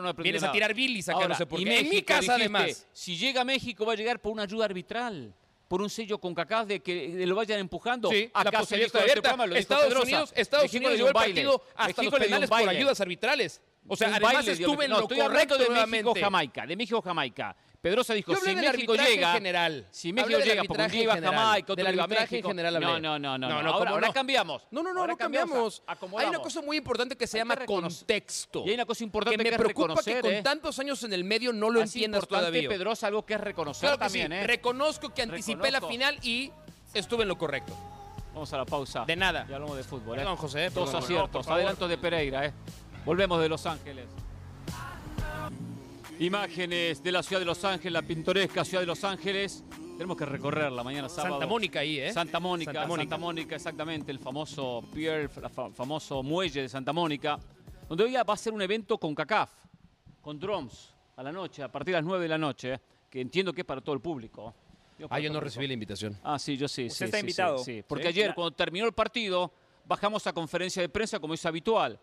aprendido 0.09 0.23
Vienes 0.23 0.43
a 0.45 0.53
tirar 0.53 0.73
bilis 0.73 1.09
acá, 1.09 1.17
Ahora, 1.17 1.29
no 1.29 1.35
sé 1.35 1.47
por 1.47 1.61
y 1.61 1.65
qué. 1.65 1.81
En 1.81 1.89
mi 1.89 2.03
casa, 2.03 2.21
dijiste, 2.37 2.57
además. 2.57 2.87
Si 2.93 3.17
llega 3.17 3.41
a 3.41 3.45
México, 3.45 3.85
va 3.85 3.95
a 3.95 3.97
llegar 3.97 4.21
por 4.21 4.33
una 4.33 4.45
ayuda 4.45 4.65
arbitral. 4.67 5.35
Por 5.67 5.81
un 5.83 5.91
sello 5.91 6.19
con 6.21 6.35
cacás 6.35 6.69
de 6.69 6.81
que 6.81 7.27
lo 7.27 7.35
vayan 7.35 7.59
empujando. 7.59 8.09
Sí, 8.11 8.31
la 8.35 8.41
Acá 8.43 8.51
se 8.51 8.59
posibilidad 8.59 8.87
está 8.87 8.99
este 9.01 9.11
abierta. 9.11 9.29
programa, 9.35 9.59
Estados 9.59 9.85
Pedrosa. 9.87 10.03
Unidos, 10.05 10.33
Estados 10.37 10.65
México 10.67 10.77
Unidos 10.79 10.97
llevó 10.97 11.09
el 11.09 11.15
partido 11.15 11.63
hasta 11.75 11.87
México 12.03 12.03
los 12.19 12.25
penales 12.27 12.51
por 12.51 12.69
ayudas 12.69 13.01
arbitrales. 13.01 13.61
O 13.89 13.97
sea, 13.97 14.09
además 14.09 14.35
baile 14.35 14.53
estuve 14.53 14.85
en 14.85 14.91
no, 14.93 15.01
lo 15.01 15.09
correcto 15.09 15.59
de. 15.59 15.69
México-Jamaica. 15.87 16.67
De 16.67 16.77
México-Jamaica. 16.77 17.57
Pedrosa 17.85 18.15
dijo, 18.15 18.33
Yo 18.33 18.39
hablé 18.39 18.51
si 18.51 18.57
del 18.57 18.65
México 18.73 18.93
arbitraje 18.93 19.15
llega... 19.15 19.29
en 19.29 19.35
general. 19.37 19.87
Si 19.91 20.09
Hablé 20.09 20.23
México 20.23 20.39
del 20.39 20.49
llega, 20.49 20.63
porque 20.65 20.73
un 20.73 20.81
arbitraje 20.81 20.93
día 20.97 21.03
iba 21.05 21.13
a 21.13 21.17
en 21.19 21.23
general. 21.25 21.45
Jamaica, 21.45 21.65
otro 21.73 21.75
Del 21.77 21.85
día 21.85 21.93
iba 21.93 22.01
a 22.01 22.05
arbitraje 22.05 22.25
en 22.25 22.31
México. 22.39 22.49
general 22.49 22.77
hablé. 22.77 22.87
No, 22.87 22.99
no, 22.99 23.19
no, 23.19 23.39
no. 23.39 23.49
No, 23.49 23.55
no. 23.57 23.63
no, 23.63 23.69
ahora, 23.69 23.79
¿cómo 23.85 23.91
ahora 23.95 24.07
no? 24.09 24.13
cambiamos. 24.15 24.63
No, 24.71 24.83
no, 24.83 24.95
no, 24.95 25.01
Ahora 25.01 25.13
no 25.13 25.17
cambiamos. 25.19 25.83
Hay 25.87 25.93
acomodamos. 25.95 26.31
una 26.35 26.39
cosa 26.43 26.63
muy 26.63 26.77
importante 26.79 27.15
que 27.17 27.27
se 27.27 27.37
Hay 27.37 27.41
llama 27.43 27.57
que 27.57 27.67
reconocer- 27.67 27.99
contexto. 27.99 28.63
Y 28.65 28.69
hay 28.71 28.75
una 28.77 28.87
cosa 28.87 29.05
importante 29.05 29.37
que 29.37 29.45
que 29.45 29.51
me 29.51 29.55
es 29.55 29.59
preocupa 29.63 29.87
reconocer, 29.89 30.15
que 30.17 30.21
con 30.23 30.33
¿eh? 30.33 30.43
tantos 30.43 30.79
años 30.79 31.03
en 31.05 31.13
el 31.13 31.25
medio 31.25 31.53
no 31.53 31.69
lo 31.69 31.83
Es 31.83 31.91
entiendas 31.95 32.23
importante, 32.23 32.51
todavía. 32.51 32.69
Pedrosa, 32.71 33.07
algo 33.07 33.27
que 33.27 33.35
es 33.35 33.41
reconocer 33.43 33.81
Claro 33.83 33.99
que 33.99 34.05
también, 34.05 34.29
sí. 34.29 34.35
¿eh? 34.39 34.47
Reconozco 34.47 35.13
que 35.13 35.21
anticipé 35.23 35.71
la 35.71 35.81
Reconozco. 35.81 35.89
final 35.89 36.19
y 36.23 36.51
estuve 36.95 37.23
en 37.25 37.29
lo 37.29 37.37
correcto. 37.37 37.77
Vamos 38.33 38.51
a 38.53 38.57
la 38.57 38.65
pausa. 38.65 39.05
De 39.05 39.15
nada. 39.15 39.47
Y 39.49 39.53
hablamos 39.53 39.77
de 39.77 39.85
fútbol, 39.85 40.15
¿eh? 40.17 40.23
Perdón, 40.23 40.37
José. 40.39 40.71
Dos 40.71 40.85
perdón. 40.89 41.03
aciertos, 41.05 41.27
No, 41.29 41.33
por 41.33 41.45
favor. 41.45 41.59
adelantos 41.59 41.89
de 41.91 41.99
Pereira, 41.99 42.47
¿eh? 42.47 42.53
Volvemos 43.05 43.39
de 43.43 43.49
Los 43.51 43.67
Ángeles. 43.67 44.07
Imágenes 46.21 47.03
de 47.03 47.11
la 47.13 47.23
ciudad 47.23 47.41
de 47.41 47.47
Los 47.47 47.65
Ángeles, 47.65 47.93
la 47.93 48.03
pintoresca 48.03 48.65
ciudad 48.65 48.83
de 48.83 48.87
Los 48.87 49.03
Ángeles. 49.03 49.65
Tenemos 49.97 50.17
que 50.17 50.25
recorrerla 50.25 50.83
mañana 50.85 51.09
sábado. 51.09 51.35
Santa 51.35 51.47
Mónica 51.47 51.81
ahí, 51.81 51.99
¿eh? 51.99 52.13
Santa 52.13 52.39
Mónica, 52.41 52.73
Santa 52.73 52.97
Santa 52.97 53.19
Mónica. 53.19 53.57
Exactamente, 53.57 54.13
el 54.13 54.19
famoso 54.21 54.85
pier, 54.95 55.21
el 55.23 55.29
fa- 55.29 55.71
famoso 55.71 56.23
muelle 56.23 56.63
de 56.63 56.69
Santa 56.69 56.93
Mónica, 56.93 57.39
donde 57.89 58.05
hoy 58.05 58.13
va 58.15 58.35
a 58.35 58.37
ser 58.37 58.53
un 58.53 58.63
evento 58.63 58.97
con 58.99 59.15
CACAF, 59.15 59.51
con 60.21 60.39
drums, 60.39 60.95
a 61.17 61.23
la 61.23 61.33
noche, 61.33 61.63
a 61.63 61.71
partir 61.71 61.93
de 61.95 61.99
las 62.01 62.05
9 62.07 62.23
de 62.23 62.29
la 62.29 62.39
noche, 62.39 62.75
¿eh? 62.75 62.81
que 63.11 63.21
entiendo 63.21 63.53
que 63.53 63.63
es 63.63 63.67
para 63.67 63.81
todo 63.81 63.95
el 63.95 64.01
público. 64.01 64.55
Para 65.09 65.17
Ah, 65.17 65.19
yo 65.19 65.33
no 65.33 65.41
recibí 65.41 65.67
la 65.67 65.75
invitación. 65.75 66.17
Ah, 66.23 66.39
sí, 66.39 66.57
yo 66.57 66.69
sí. 66.69 66.87
Usted 66.87 66.97
sí, 66.97 67.05
está 67.07 67.17
sí, 67.17 67.21
invitado. 67.21 67.59
Sí, 67.59 67.83
porque 67.87 68.05
Sí. 68.05 68.09
ayer, 68.11 68.35
cuando 68.35 68.53
terminó 68.53 68.87
el 68.87 68.93
partido, 68.93 69.53
bajamos 69.85 70.25
a 70.29 70.33
conferencia 70.33 70.81
de 70.81 70.89
prensa 70.89 71.19
como 71.19 71.35
es 71.35 71.45
habitual. 71.45 71.99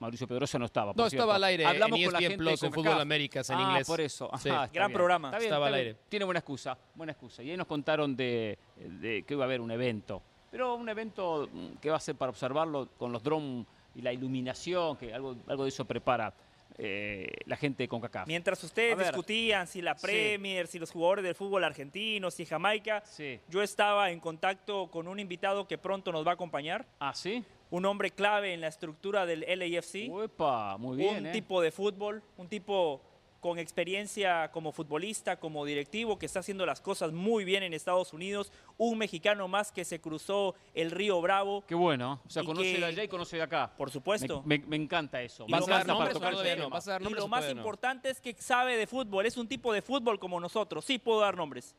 Mauricio 0.00 0.26
Pedrosa 0.26 0.58
no 0.58 0.64
estaba. 0.66 0.92
por 0.92 1.02
No, 1.04 1.08
cierto. 1.10 1.22
estaba 1.22 1.36
al 1.36 1.44
aire 1.44 1.64
Hablamos 1.66 1.98
en 1.98 2.04
con 2.04 2.12
la 2.12 2.18
ESPN 2.18 2.30
gente 2.30 2.36
Plus, 2.38 2.60
CONCACAF. 2.60 2.74
Fútbol 2.84 3.00
Américas, 3.00 3.50
en 3.50 3.56
ah, 3.58 3.62
inglés. 3.62 3.86
por 3.86 4.00
eso. 4.00 4.30
Sí. 4.40 4.48
Ajá, 4.50 4.66
Gran 4.72 4.88
bien. 4.88 4.96
programa. 4.96 5.28
Está 5.28 5.38
bien, 5.38 5.48
Estaba 5.48 5.66
está 5.66 5.76
al 5.76 5.82
bien. 5.82 5.94
aire. 5.94 6.00
Tiene 6.08 6.24
buena 6.24 6.38
excusa, 6.40 6.78
buena 6.94 7.12
excusa. 7.12 7.42
Y 7.42 7.50
ahí 7.50 7.56
nos 7.56 7.66
contaron 7.66 8.14
de, 8.16 8.58
de 8.76 9.22
que 9.22 9.34
iba 9.34 9.44
a 9.44 9.46
haber 9.46 9.60
un 9.60 9.70
evento. 9.70 10.20
Pero 10.50 10.74
un 10.74 10.88
evento 10.88 11.48
mm, 11.52 11.76
que 11.80 11.90
va 11.90 11.96
a 11.96 12.00
ser 12.00 12.14
para 12.16 12.30
observarlo 12.30 12.88
con 12.98 13.12
los 13.12 13.22
drones 13.22 13.66
y 13.94 14.02
la 14.02 14.12
iluminación, 14.12 14.96
que 14.96 15.14
algo, 15.14 15.36
algo 15.46 15.62
de 15.64 15.68
eso 15.68 15.84
prepara 15.84 16.34
eh, 16.76 17.28
la 17.46 17.56
gente 17.56 17.84
de 17.84 17.88
CONCACAF. 17.88 18.26
Mientras 18.26 18.62
ustedes 18.64 18.96
ver. 18.96 19.06
discutían 19.06 19.66
si 19.68 19.80
la 19.80 19.94
Sí. 19.96 20.06
Premier, 20.06 20.66
si 20.66 20.80
los 20.80 20.90
jugadores 20.90 21.24
del 21.24 21.36
fútbol 21.36 21.62
argentino, 21.62 22.30
si 22.32 22.44
Jamaica, 22.46 23.00
Sí. 23.06 23.38
yo 23.48 23.62
estaba 23.62 24.10
en 24.10 24.18
contacto 24.18 24.88
con 24.90 25.06
un 25.06 25.20
invitado 25.20 25.68
que 25.68 25.78
pronto 25.78 26.10
nos 26.10 26.26
va 26.26 26.32
a 26.32 26.34
acompañar, 26.34 26.84
¿Ah, 26.98 27.14
sí? 27.14 27.44
Un 27.74 27.84
hombre 27.86 28.12
clave 28.12 28.54
en 28.54 28.60
la 28.60 28.68
estructura 28.68 29.26
del 29.26 29.40
LAFC, 29.48 30.08
Uepa, 30.08 30.76
muy 30.78 30.96
bien, 30.96 31.16
un 31.18 31.26
¿eh? 31.26 31.32
tipo 31.32 31.60
de 31.60 31.72
fútbol, 31.72 32.22
un 32.36 32.46
tipo 32.48 33.00
con 33.40 33.58
experiencia 33.58 34.50
como 34.52 34.70
futbolista, 34.70 35.40
como 35.40 35.64
directivo, 35.64 36.16
que 36.16 36.24
está 36.26 36.38
haciendo 36.38 36.64
las 36.64 36.80
cosas 36.80 37.12
muy 37.12 37.44
bien 37.44 37.64
en 37.64 37.74
Estados 37.74 38.12
Unidos, 38.12 38.52
un 38.78 38.96
mexicano 38.96 39.48
más 39.48 39.72
que 39.72 39.84
se 39.84 40.00
cruzó 40.00 40.54
el 40.72 40.92
río 40.92 41.20
Bravo, 41.20 41.64
Qué 41.66 41.74
bueno. 41.74 42.20
O 42.26 42.30
sea, 42.30 42.44
conoce 42.44 42.72
que- 42.74 42.78
de 42.78 42.84
allá 42.86 43.02
y 43.02 43.08
conoce 43.08 43.36
de 43.38 43.42
acá. 43.42 43.72
por 43.76 43.90
supuesto. 43.90 44.42
Me, 44.46 44.58
me- 44.60 44.66
me 44.66 44.76
encanta 44.76 45.20
eso. 45.20 45.44
¿Vas 45.48 45.60
lo 45.60 45.66
a 45.66 45.78
para 45.80 45.84
nombres 45.84 46.12
tocar 46.14 46.32
no? 46.32 46.42
tema. 46.42 46.68
¿Vas 46.68 46.86
a 46.88 46.92
dar 46.92 47.02
Y 47.02 47.10
lo 47.10 47.26
más 47.28 47.44
no? 47.44 47.50
importante 47.50 48.08
es 48.08 48.20
que 48.20 48.34
sabe 48.38 48.76
de 48.76 48.86
fútbol, 48.86 49.26
es 49.26 49.36
un 49.36 49.48
tipo 49.48 49.72
de 49.72 49.82
fútbol 49.82 50.18
como 50.20 50.38
nosotros. 50.38 50.84
Sí, 50.84 50.98
puedo 50.98 51.20
dar 51.20 51.36
nombres. 51.36 51.74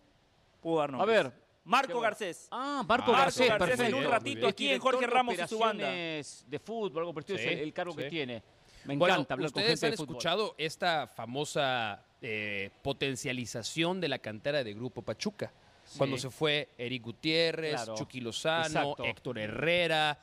Puedo 0.62 0.80
dar 0.80 0.90
A 0.90 0.98
nombres. 0.98 1.24
ver. 1.24 1.45
Marco 1.66 1.94
bueno. 1.94 2.02
Garcés. 2.02 2.48
Ah, 2.52 2.84
Marco 2.88 3.12
Marco 3.12 3.12
Garcés, 3.12 3.50
Garcés, 3.50 3.68
perfecto. 3.70 3.98
en 3.98 4.06
un 4.06 4.12
ratito 4.12 4.48
aquí 4.48 4.70
en 4.70 4.80
Jorge 4.80 5.08
Ramos 5.08 5.36
y 5.38 5.48
su 5.48 5.60
banda. 5.60 5.90
de 5.90 6.60
fútbol, 6.64 7.08
algo 7.08 7.22
Sí, 7.26 7.34
es 7.34 7.60
el, 7.60 7.74
cargo 7.74 7.96
que 7.96 8.10
tiene. 8.10 8.44
Me 8.86 8.96
Bueno, 8.98 9.16
encanta 9.16 9.34
hablar 9.34 9.52
con 9.52 9.62
ustedes 9.62 9.80
gente 9.80 9.86
han 9.88 9.92
de 9.92 9.98
fútbol. 9.98 10.16
escuchado 10.16 10.56
esta 10.60 11.08
famosa 11.08 12.04
eh, 12.22 12.70
potencialización 12.84 14.00
de 14.00 14.08
la 14.10 14.20
cantera 14.20 14.64
de 14.64 14.74
Grupo 14.74 15.02
Pachuca. 15.02 15.52
Sí. 15.84 15.98
Cuando 15.98 16.18
se 16.18 16.30
fue 16.30 16.70
Eric 16.78 17.04
Gutiérrez, 17.04 17.76
Claro. 17.76 17.96
Chucky 17.96 18.22
Lozano, 18.22 18.66
Exacto. 18.68 19.04
Héctor 19.04 19.40
Herrera, 19.40 20.20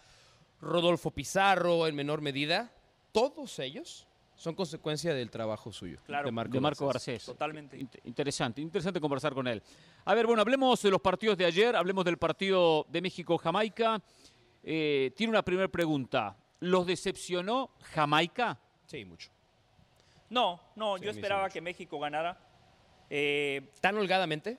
Rodolfo 0.61 1.11
Pizarro 1.11 1.87
en 1.89 1.95
menor 1.97 2.21
medida, 2.21 2.73
todos 3.11 3.59
ellos 3.59 4.07
son 4.43 4.55
consecuencia 4.57 5.15
del 5.15 5.31
trabajo 5.31 5.73
suyo. 5.73 5.99
Claro. 6.05 6.27
de 6.27 6.33
Marco, 6.33 6.53
de 6.55 6.61
Marco 6.61 6.87
Garcés. 6.87 7.15
Garcés. 7.15 7.27
Totalmente. 7.27 7.79
Int- 7.79 8.01
Interesante, 8.05 8.61
interesante 8.61 9.01
conversar 9.01 9.33
con 9.35 9.47
él. 9.47 9.63
A 10.05 10.15
ver, 10.15 10.27
bueno, 10.27 10.43
hablemos 10.43 10.83
de 10.83 10.91
los 10.91 11.01
partidos 11.01 11.37
de 11.39 11.45
ayer, 11.45 11.77
hablemos 11.77 12.05
del 12.05 12.17
partido 12.19 12.85
de 12.89 13.01
México-Jamaica. 13.03 14.03
Eh, 14.65 15.13
tiene 15.17 15.31
una 15.31 15.43
primera 15.43 15.69
pregunta. 15.69 16.37
¿Los 16.61 16.87
decepcionó 16.87 17.71
Jamaica? 17.95 18.59
Sí, 18.87 19.05
mucho. 19.05 19.31
No, 20.31 20.61
no, 20.77 20.99
Sí, 20.99 21.05
yo 21.05 21.11
esperaba 21.11 21.49
que 21.49 21.61
México 21.61 22.01
ganara. 22.01 22.37
Eh, 23.11 23.71
¿Tan 23.81 23.97
holgadamente? 23.97 24.59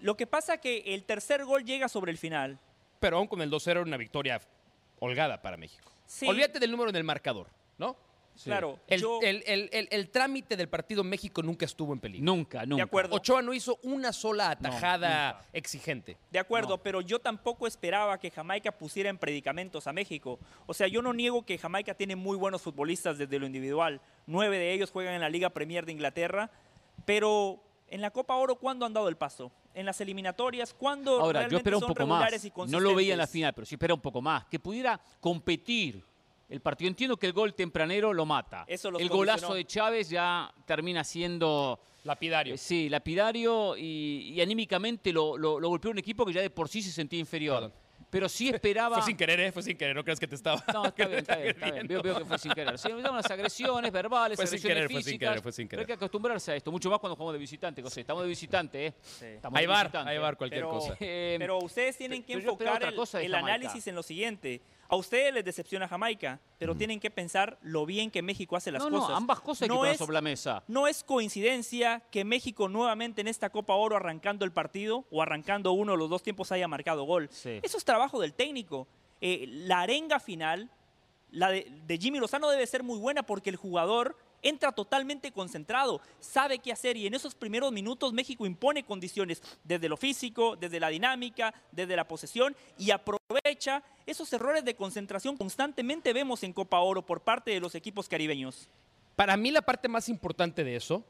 lo 0.00 0.16
que 0.16 0.26
pasa 0.26 0.58
que 0.58 0.82
el 0.94 1.04
tercer 1.04 1.44
gol 1.44 1.64
llega 1.64 1.88
sobre 1.88 2.12
el 2.12 2.18
final. 2.18 2.58
Pero 3.00 3.16
aún 3.18 3.26
con 3.26 3.40
el 3.42 3.50
2-0 3.50 3.70
era 3.70 3.80
una 3.82 3.96
victoria 3.96 4.40
holgada 5.00 5.40
para 5.40 5.56
México. 5.56 5.90
Sí. 6.06 6.26
Olvídate 6.28 6.58
del 6.60 6.70
número 6.70 6.90
en 6.90 6.96
el 6.96 7.04
marcador, 7.04 7.48
¿no? 7.78 7.96
Claro, 8.42 8.80
El, 8.88 9.00
yo- 9.00 9.20
el- 9.22 9.44
el- 9.46 9.68
el- 9.72 9.86
el 9.92 10.10
trámite 10.10 10.56
del 10.56 10.68
partido 10.68 11.04
México 11.04 11.40
nunca 11.40 11.66
estuvo 11.66 11.92
en 11.92 12.00
peligro. 12.00 12.24
Nunca, 12.24 12.66
nunca. 12.66 12.82
acuerdo. 12.82 13.14
Ochoa 13.14 13.42
no 13.42 13.54
hizo 13.54 13.78
una 13.84 14.12
sola 14.12 14.50
atajada 14.50 15.40
exigente. 15.52 16.16
De 16.32 16.40
acuerdo, 16.40 16.70
No. 16.70 16.82
pero 16.82 17.00
yo 17.00 17.20
tampoco 17.20 17.68
esperaba 17.68 18.18
que 18.18 18.32
Jamaica 18.32 18.72
pusiera 18.72 19.08
en 19.08 19.18
predicamentos 19.18 19.86
a 19.86 19.92
México. 19.92 20.40
O 20.66 20.74
sea, 20.74 20.88
yo 20.88 21.00
no 21.00 21.12
niego 21.12 21.46
que 21.46 21.58
Jamaica 21.58 21.94
tiene 21.94 22.16
muy 22.16 22.36
buenos 22.36 22.60
futbolistas 22.60 23.18
desde 23.18 23.38
lo 23.38 23.46
individual. 23.46 24.00
Nueve 24.26 24.58
de 24.58 24.72
ellos 24.72 24.90
juegan 24.90 25.14
en 25.14 25.20
la 25.20 25.28
Liga 25.28 25.50
Premier 25.50 25.86
de 25.86 25.92
Inglaterra, 25.92 26.50
pero 27.04 27.62
en 27.88 28.00
la 28.00 28.10
Copa 28.10 28.34
Oro, 28.34 28.56
¿cuándo 28.56 28.84
han 28.84 28.92
dado 28.92 29.08
el 29.08 29.16
paso? 29.16 29.52
En 29.74 29.86
las 29.86 30.00
eliminatorias, 30.00 30.74
¿cuándo 30.74 31.12
Ahora, 31.20 31.24
yo 31.26 31.32
realmente 31.32 31.56
esperaba 31.58 31.76
un 31.78 31.80
son 31.82 31.94
poco 31.94 32.06
más. 32.08 32.18
regulares 32.32 32.44
y 32.44 32.50
No 32.72 32.80
lo 32.80 32.94
veía 32.96 33.12
en 33.12 33.18
la 33.18 33.26
final, 33.28 33.52
pero 33.54 33.64
sí 33.64 33.76
esperaba 33.76 33.94
un 33.94 34.02
poco 34.02 34.20
más. 34.20 34.44
Que 34.46 34.58
pudiera 34.58 35.00
competir 35.20 36.04
el 36.54 36.60
partido. 36.62 36.88
Entiendo 36.88 37.16
que 37.16 37.26
el 37.26 37.32
gol 37.32 37.54
tempranero 37.54 38.12
lo 38.12 38.24
mata. 38.26 38.64
Eso 38.66 38.90
los 38.90 39.00
el 39.02 39.08
golazo 39.08 39.54
de 39.54 39.64
Chávez 39.64 40.08
ya 40.08 40.52
termina 40.64 41.04
siendo... 41.04 41.80
Lapidario. 42.04 42.54
eh, 42.54 42.58
sí, 42.58 42.90
lapidario 42.90 43.78
y, 43.78 44.32
y 44.34 44.40
anímicamente 44.42 45.10
lo, 45.10 45.38
lo- 45.38 45.58
lo 45.58 45.68
golpeó 45.70 45.90
un 45.90 45.96
equipo 45.98 46.26
que 46.26 46.34
ya 46.34 46.42
de 46.42 46.50
por 46.50 46.68
sí 46.68 46.82
se 46.82 46.92
sentía 46.92 47.18
inferior. 47.18 47.54
Perdón. 47.62 47.72
Pero 48.10 48.28
sí 48.28 48.48
esperaba... 48.50 48.96
Fue 49.00 49.06
sin 49.06 49.16
querer, 49.16 49.40
¿eh? 49.40 49.50
Fue 49.52 49.62
sin 49.62 49.76
querer. 49.78 49.96
No 49.96 50.04
creas 50.04 50.20
que 50.20 50.28
te 50.28 50.34
estaba. 50.34 50.62
No, 50.72 50.84
está 50.84 51.06
bien, 51.06 51.20
está 51.20 51.36
bien, 51.36 51.48
está 51.48 51.70
bien. 51.70 51.86
Veo, 51.88 52.02
veo 52.02 52.18
que 52.18 52.24
fue 52.26 52.38
sin 52.38 52.52
querer. 52.52 52.78
Sí, 52.78 52.90
las 52.90 53.30
agresiones 53.30 53.90
verbales, 53.90 54.36
Fue 54.36 54.46
sin 54.46 54.58
agresiones 54.58 54.76
querer, 54.76 54.90
fue 54.92 55.02
sin 55.02 55.04
físicas. 55.04 55.28
querer, 55.30 55.42
fue 55.42 55.52
sin 55.52 55.66
Pero 55.68 55.80
hay 55.80 55.86
querer. 55.86 55.98
que 55.98 56.04
acostumbrarse 56.04 56.52
a 56.52 56.56
esto, 56.56 56.70
mucho 56.70 56.90
más 56.90 56.98
cuando 57.00 57.16
jugamos 57.16 57.32
de 57.32 57.38
visitante, 57.38 57.80
José. 57.82 58.02
Estamos 58.02 58.22
de 58.22 58.28
visitante, 58.28 58.86
¿eh? 58.86 58.94
Sí. 59.00 59.24
Estamos 59.24 59.56
Hay 59.58 59.64
de 59.64 59.68
bar, 59.68 59.86
visitante. 59.86 60.10
hay 60.10 60.18
bar, 60.18 60.36
cualquier 60.36 60.60
Pero, 60.60 60.70
cosa. 60.70 60.96
Eh, 61.00 61.36
pero 61.38 61.58
ustedes 61.58 61.96
tienen 61.96 62.22
que 62.22 62.34
enfocar 62.34 62.82
el, 62.84 62.94
el 63.24 63.34
análisis 63.34 63.86
en 63.86 63.94
lo 63.94 64.02
siguiente. 64.02 64.60
A 64.88 64.96
ustedes 64.96 65.32
les 65.32 65.44
decepciona 65.44 65.88
Jamaica, 65.88 66.40
pero 66.58 66.74
tienen 66.74 67.00
que 67.00 67.10
pensar 67.10 67.58
lo 67.62 67.86
bien 67.86 68.10
que 68.10 68.22
México 68.22 68.56
hace 68.56 68.70
las 68.70 68.82
no, 68.84 68.90
cosas. 68.90 69.10
no, 69.10 69.16
ambas 69.16 69.40
cosas 69.40 69.62
hay 69.62 69.68
No 69.68 69.74
que 69.76 69.78
poner 69.78 69.92
es- 69.92 69.98
sobre 69.98 70.14
la 70.14 70.20
mesa. 70.20 70.62
No 70.68 70.86
es 70.86 71.02
coincidencia 71.04 72.02
que 72.10 72.24
México 72.24 72.68
nuevamente 72.68 73.20
en 73.20 73.28
esta 73.28 73.50
Copa 73.50 73.74
Oro 73.74 73.96
arrancando 73.96 74.44
el 74.44 74.52
partido 74.52 75.04
o 75.10 75.22
arrancando 75.22 75.72
uno 75.72 75.92
de 75.92 75.98
los 75.98 76.10
dos 76.10 76.22
tiempos 76.22 76.52
haya 76.52 76.68
marcado 76.68 77.04
gol. 77.04 77.28
Sí. 77.32 77.60
Eso 77.62 77.78
es 77.78 77.84
trabajo 77.84 78.20
del 78.20 78.34
técnico. 78.34 78.86
Eh, 79.20 79.46
la 79.48 79.80
arenga 79.80 80.20
final, 80.20 80.70
la 81.30 81.50
de, 81.50 81.66
de 81.86 81.98
Jimmy 81.98 82.18
Lozano 82.18 82.48
debe 82.50 82.66
ser 82.66 82.82
muy 82.82 82.98
buena 82.98 83.22
porque 83.24 83.50
el 83.50 83.56
jugador 83.56 84.16
entra 84.42 84.72
totalmente 84.72 85.32
concentrado, 85.32 86.02
sabe 86.20 86.58
qué 86.58 86.70
hacer 86.70 86.98
y 86.98 87.06
en 87.06 87.14
esos 87.14 87.34
primeros 87.34 87.72
minutos 87.72 88.12
México 88.12 88.44
impone 88.44 88.84
condiciones 88.84 89.42
desde 89.64 89.88
lo 89.88 89.96
físico, 89.96 90.54
desde 90.56 90.78
la 90.78 90.88
dinámica, 90.90 91.54
desde 91.72 91.96
la 91.96 92.06
posesión 92.06 92.54
y 92.76 92.90
aprovecha 92.90 93.23
esos 94.06 94.32
errores 94.32 94.64
de 94.64 94.74
concentración 94.74 95.36
constantemente 95.36 96.12
vemos 96.12 96.42
en 96.42 96.52
Copa 96.52 96.80
Oro 96.80 97.04
por 97.04 97.22
parte 97.22 97.50
de 97.50 97.60
los 97.60 97.74
equipos 97.74 98.08
caribeños. 98.08 98.68
Para 99.16 99.36
mí 99.36 99.50
la 99.50 99.62
parte 99.62 99.88
más 99.88 100.08
importante 100.08 100.64
de 100.64 100.76
eso, 100.76 101.04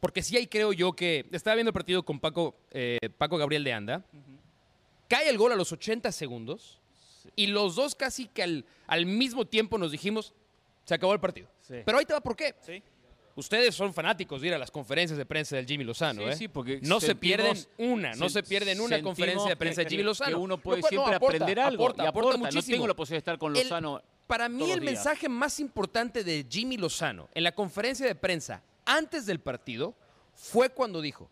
porque 0.00 0.22
sí 0.22 0.36
ahí 0.36 0.46
creo 0.46 0.72
yo 0.72 0.92
que 0.92 1.26
estaba 1.32 1.54
viendo 1.54 1.70
el 1.70 1.74
partido 1.74 2.04
con 2.04 2.20
Paco, 2.20 2.54
eh, 2.70 2.98
Paco 3.16 3.38
Gabriel 3.38 3.64
de 3.64 3.72
Anda, 3.72 4.04
cae 5.08 5.28
el 5.28 5.38
gol 5.38 5.52
a 5.52 5.56
los 5.56 5.72
80 5.72 6.10
segundos 6.12 6.80
y 7.36 7.46
los 7.46 7.76
dos 7.76 7.94
casi 7.94 8.26
que 8.26 8.42
al, 8.42 8.64
al 8.86 9.06
mismo 9.06 9.46
tiempo 9.46 9.78
nos 9.78 9.92
dijimos, 9.92 10.34
se 10.84 10.94
acabó 10.94 11.12
el 11.12 11.20
partido. 11.20 11.48
Sí. 11.60 11.76
Pero 11.84 11.98
ahí 11.98 12.04
te 12.04 12.12
va 12.12 12.20
por 12.20 12.36
qué. 12.36 12.54
¿sí? 12.60 12.82
Ustedes 13.36 13.74
son 13.74 13.92
fanáticos 13.92 14.40
de 14.40 14.48
ir 14.48 14.54
a 14.54 14.58
las 14.58 14.70
conferencias 14.70 15.18
de 15.18 15.26
prensa 15.26 15.56
del 15.56 15.66
Jimmy 15.66 15.82
Lozano, 15.82 16.22
Sí, 16.22 16.28
¿eh? 16.28 16.36
sí, 16.36 16.48
porque 16.48 16.78
no 16.82 17.00
se 17.00 17.16
pierden 17.16 17.56
una, 17.78 18.12
no 18.14 18.28
se 18.28 18.42
pierden 18.44 18.80
una 18.80 19.02
conferencia 19.02 19.48
de 19.48 19.56
prensa 19.56 19.80
de 19.80 19.86
que- 19.86 19.90
Jimmy 19.90 20.02
Lozano. 20.04 20.30
Que 20.36 20.42
uno 20.42 20.58
puede 20.58 20.80
cual, 20.80 20.94
no, 20.94 21.00
siempre 21.02 21.16
aporta, 21.16 21.36
aprender 21.38 21.60
algo. 21.60 21.84
aporta, 21.84 22.04
y 22.04 22.06
aporta 22.06 22.28
aporta. 22.30 22.38
muchísimo. 22.46 22.76
No 22.76 22.76
tengo 22.76 22.88
la 22.88 22.94
posibilidad 22.94 23.16
de 23.16 23.30
estar 23.32 23.38
con 23.38 23.56
El- 23.56 23.62
Lozano. 23.64 24.02
Para 24.28 24.48
mí 24.48 24.60
todos 24.60 24.70
el 24.74 24.80
días. 24.80 24.92
mensaje 24.94 25.28
más 25.28 25.58
importante 25.60 26.22
de 26.24 26.46
Jimmy 26.48 26.76
Lozano 26.76 27.28
en 27.34 27.42
la 27.42 27.52
conferencia 27.52 28.06
de 28.06 28.14
prensa 28.14 28.62
antes 28.86 29.26
del 29.26 29.40
partido 29.40 29.94
fue 30.34 30.70
cuando 30.70 31.00
dijo, 31.00 31.28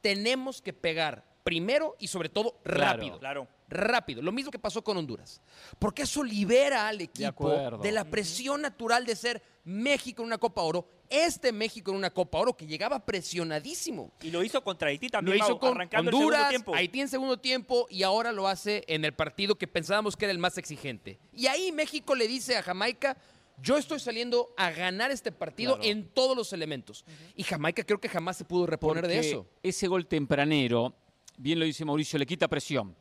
tenemos 0.00 0.62
que 0.62 0.72
pegar 0.72 1.24
primero 1.44 1.96
y 1.98 2.06
sobre 2.06 2.28
todo 2.28 2.56
Claro. 2.62 2.98
rápido. 2.98 3.18
Claro. 3.18 3.48
Rápido, 3.72 4.22
lo 4.22 4.32
mismo 4.32 4.50
que 4.50 4.58
pasó 4.58 4.82
con 4.84 4.96
Honduras. 4.96 5.40
Porque 5.78 6.02
eso 6.02 6.22
libera 6.22 6.88
al 6.88 7.00
equipo 7.00 7.50
de, 7.78 7.92
la 7.92 8.04
presión 8.04 8.60
natural 8.62 9.06
de 9.06 9.16
ser 9.16 9.42
México 9.64 10.22
en 10.22 10.26
una 10.26 10.38
Copa 10.38 10.62
Oro, 10.62 10.86
este 11.08 11.52
México 11.52 11.90
en 11.90 11.96
una 11.96 12.10
Copa 12.10 12.38
Oro 12.38 12.56
que 12.56 12.66
llegaba 12.66 13.04
presionadísimo. 13.04 14.12
Y 14.22 14.30
lo 14.30 14.42
hizo 14.42 14.62
contra 14.62 14.88
Haití 14.88 15.06
Lo 15.06 15.10
también, 15.12 15.38
hizo 15.38 15.48
Mau, 15.50 15.58
con 15.58 15.74
arrancando 15.76 16.10
el 16.10 16.16
segundo 16.16 16.26
Honduras, 16.36 16.48
tiempo. 16.50 16.74
Haití 16.74 17.00
en 17.00 17.08
segundo 17.08 17.38
tiempo 17.38 17.86
y 17.90 18.02
ahora 18.02 18.32
lo 18.32 18.48
hace 18.48 18.84
en 18.88 19.04
el 19.04 19.12
partido 19.12 19.56
que 19.56 19.66
pensábamos 19.66 20.16
que 20.16 20.26
era 20.26 20.32
el 20.32 20.38
más 20.38 20.58
exigente. 20.58 21.18
Y 21.32 21.46
ahí 21.46 21.72
México 21.72 22.14
le 22.14 22.28
dice 22.28 22.56
a 22.56 22.62
Jamaica, 22.62 23.16
yo 23.62 23.76
estoy 23.76 24.00
saliendo 24.00 24.52
a 24.56 24.70
ganar 24.70 25.10
este 25.10 25.30
partido 25.32 25.76
Claro. 25.76 25.90
en 25.90 26.08
todos 26.08 26.36
los 26.36 26.52
elementos. 26.52 27.04
Y 27.36 27.42
Jamaica 27.44 27.84
creo 27.84 28.00
que 28.00 28.08
jamás 28.08 28.36
se 28.36 28.44
pudo 28.44 28.66
reponer 28.66 29.06
de 29.06 29.18
eso. 29.18 29.46
Ese 29.62 29.86
gol 29.86 30.06
tempranero, 30.06 30.94
bien 31.36 31.58
lo 31.58 31.64
dice 31.64 31.84
Mauricio, 31.84 32.18
le 32.18 32.26
quita 32.26 32.48
presión. 32.48 32.96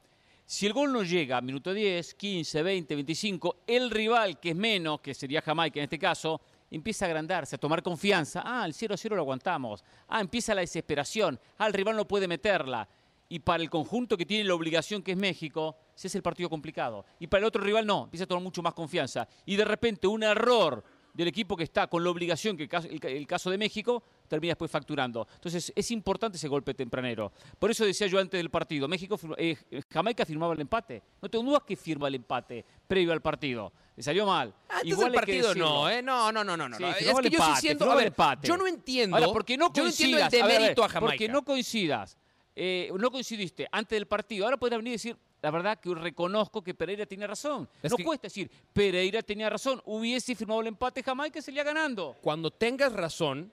Si 0.52 0.68
el 0.68 0.74
gol 0.74 0.92
no 0.92 1.02
llega 1.02 1.38
a 1.38 1.42
minuto 1.42 1.74
10, 1.74 2.14
15, 2.14 2.62
20, 2.62 2.96
25, 2.96 3.56
el 3.66 3.90
rival, 3.90 4.38
que 4.38 4.50
es 4.50 4.56
menos, 4.58 5.00
que 5.00 5.14
sería 5.14 5.42
Jamaica 5.42 5.80
en 5.80 5.86
este 5.86 5.98
caso, 5.98 6.42
empieza 6.70 7.06
a 7.06 7.08
agrandarse, 7.08 7.56
a 7.56 7.58
tomar 7.58 7.82
confianza. 7.82 8.44
Ah, 8.44 8.66
el 8.66 8.74
0-0 8.74 9.16
lo 9.16 9.22
aguantamos. 9.22 9.82
Ah, 10.10 10.20
empieza 10.20 10.54
la 10.54 10.60
desesperación. 10.60 11.40
Ah, 11.58 11.68
el 11.68 11.74
rival 11.74 11.96
no 11.96 12.06
puede 12.06 12.28
meterla. 12.28 12.86
Y 13.30 13.40
para 13.40 13.64
el 13.64 13.70
conjunto 13.70 14.18
que 14.18 14.26
tiene 14.26 14.44
la 14.44 14.54
obligación, 14.54 15.02
que 15.02 15.14
es 15.14 15.18
México, 15.18 15.78
se 15.96 16.08
es 16.08 16.16
el 16.16 16.22
partido 16.22 16.50
complicado. 16.50 17.06
Y 17.18 17.28
para 17.28 17.40
el 17.40 17.46
otro 17.46 17.64
rival 17.64 17.88
no, 17.88 18.04
empieza 18.04 18.26
a 18.26 18.28
tomar 18.28 18.44
mucho 18.44 18.62
más 18.62 18.74
confianza. 18.74 19.30
Y 19.46 19.56
de 19.56 19.64
repente 19.64 20.06
un 20.06 20.22
error 20.22 20.84
del 21.14 21.28
equipo 21.28 21.58
que 21.58 21.64
está 21.64 21.88
con 21.88 22.04
la 22.04 22.10
obligación, 22.10 22.58
que 22.58 22.64
el 22.64 23.28
caso, 23.28 23.50
de 23.50 23.58
México, 23.58 24.04
termina 24.28 24.52
después 24.52 24.72
facturando. 24.72 25.28
Entonces 25.36 25.72
es 25.76 25.92
importante 25.92 26.38
ese 26.38 26.48
golpe 26.48 26.74
tempranero. 26.74 27.32
Por 27.60 27.72
eso 27.72 27.86
decía 27.86 28.08
yo 28.08 28.20
antes 28.20 28.38
del 28.38 28.50
partido, 28.50 28.88
México, 28.88 29.20
eh, 29.38 29.58
Jamaica 29.90 30.26
firmaba 30.26 30.54
el 30.54 30.62
empate. 30.62 31.02
No 31.22 31.30
tengo 31.30 31.44
dudas 31.46 31.64
que 31.66 31.76
firma 31.76 32.08
el 32.08 32.16
empate 32.16 32.66
previo 32.88 33.14
al 33.14 33.22
partido. 33.22 33.72
Le 33.96 34.04
salió 34.04 34.26
mal. 34.26 34.54
Antes 34.70 34.90
Igual 34.90 35.12
del 35.12 35.16
partido 35.16 35.56
no, 35.56 35.90
¿eh? 35.90 36.02
No, 36.02 36.32
no, 36.32 36.44
no, 36.44 36.56
no. 36.56 36.70
no. 36.70 36.78
Sí, 36.78 36.84
es 36.84 36.96
que 36.96 37.30
yo 37.30 37.42
empate, 37.42 37.84
A 37.84 37.96
ver, 37.96 38.14
yo 38.44 38.58
no 38.58 38.68
entiendo... 38.68 39.18
Ahora, 39.18 39.32
porque 39.32 39.58
no 39.58 39.72
yo 39.74 39.84
no 39.84 39.90
entiendo 39.90 40.18
el 40.18 40.24
coincidas. 40.24 40.34
a 40.34 40.38
ver, 40.38 40.44
a 40.44 40.48
ver, 40.48 40.60
demérito 40.60 40.84
a, 40.84 40.90
Jamaica. 40.90 41.12
Porque 41.12 41.28
no 41.28 41.44
coincidas. 41.44 42.18
eh, 42.56 42.92
no 42.98 43.12
coincidiste 43.12 43.68
antes 43.72 43.96
del 43.96 44.08
partido. 44.08 44.46
Ahora 44.46 44.58
podrás 44.58 44.80
venir 44.80 44.92
y 44.92 44.96
decir, 44.96 45.18
la 45.42 45.50
verdad 45.52 45.80
que 45.80 45.94
reconozco 45.96 46.64
que 46.64 46.74
Pereira 46.74 47.06
tenía 47.06 47.28
razón. 47.28 47.68
Es 47.82 47.92
no 47.92 47.98
que- 47.98 48.04
cuesta 48.04 48.28
decir, 48.28 48.50
Pereira 48.74 49.22
tenía 49.22 49.50
razón. 49.50 49.82
Hubiese 49.86 50.36
firmado 50.36 50.62
el 50.62 50.68
empate 50.68 51.02
Jamaica 51.02 51.40
y 51.40 51.42
salía 51.42 51.64
ganando. 51.64 52.16
Cuando 52.22 52.52
tengas 52.52 52.94
razón, 52.94 53.52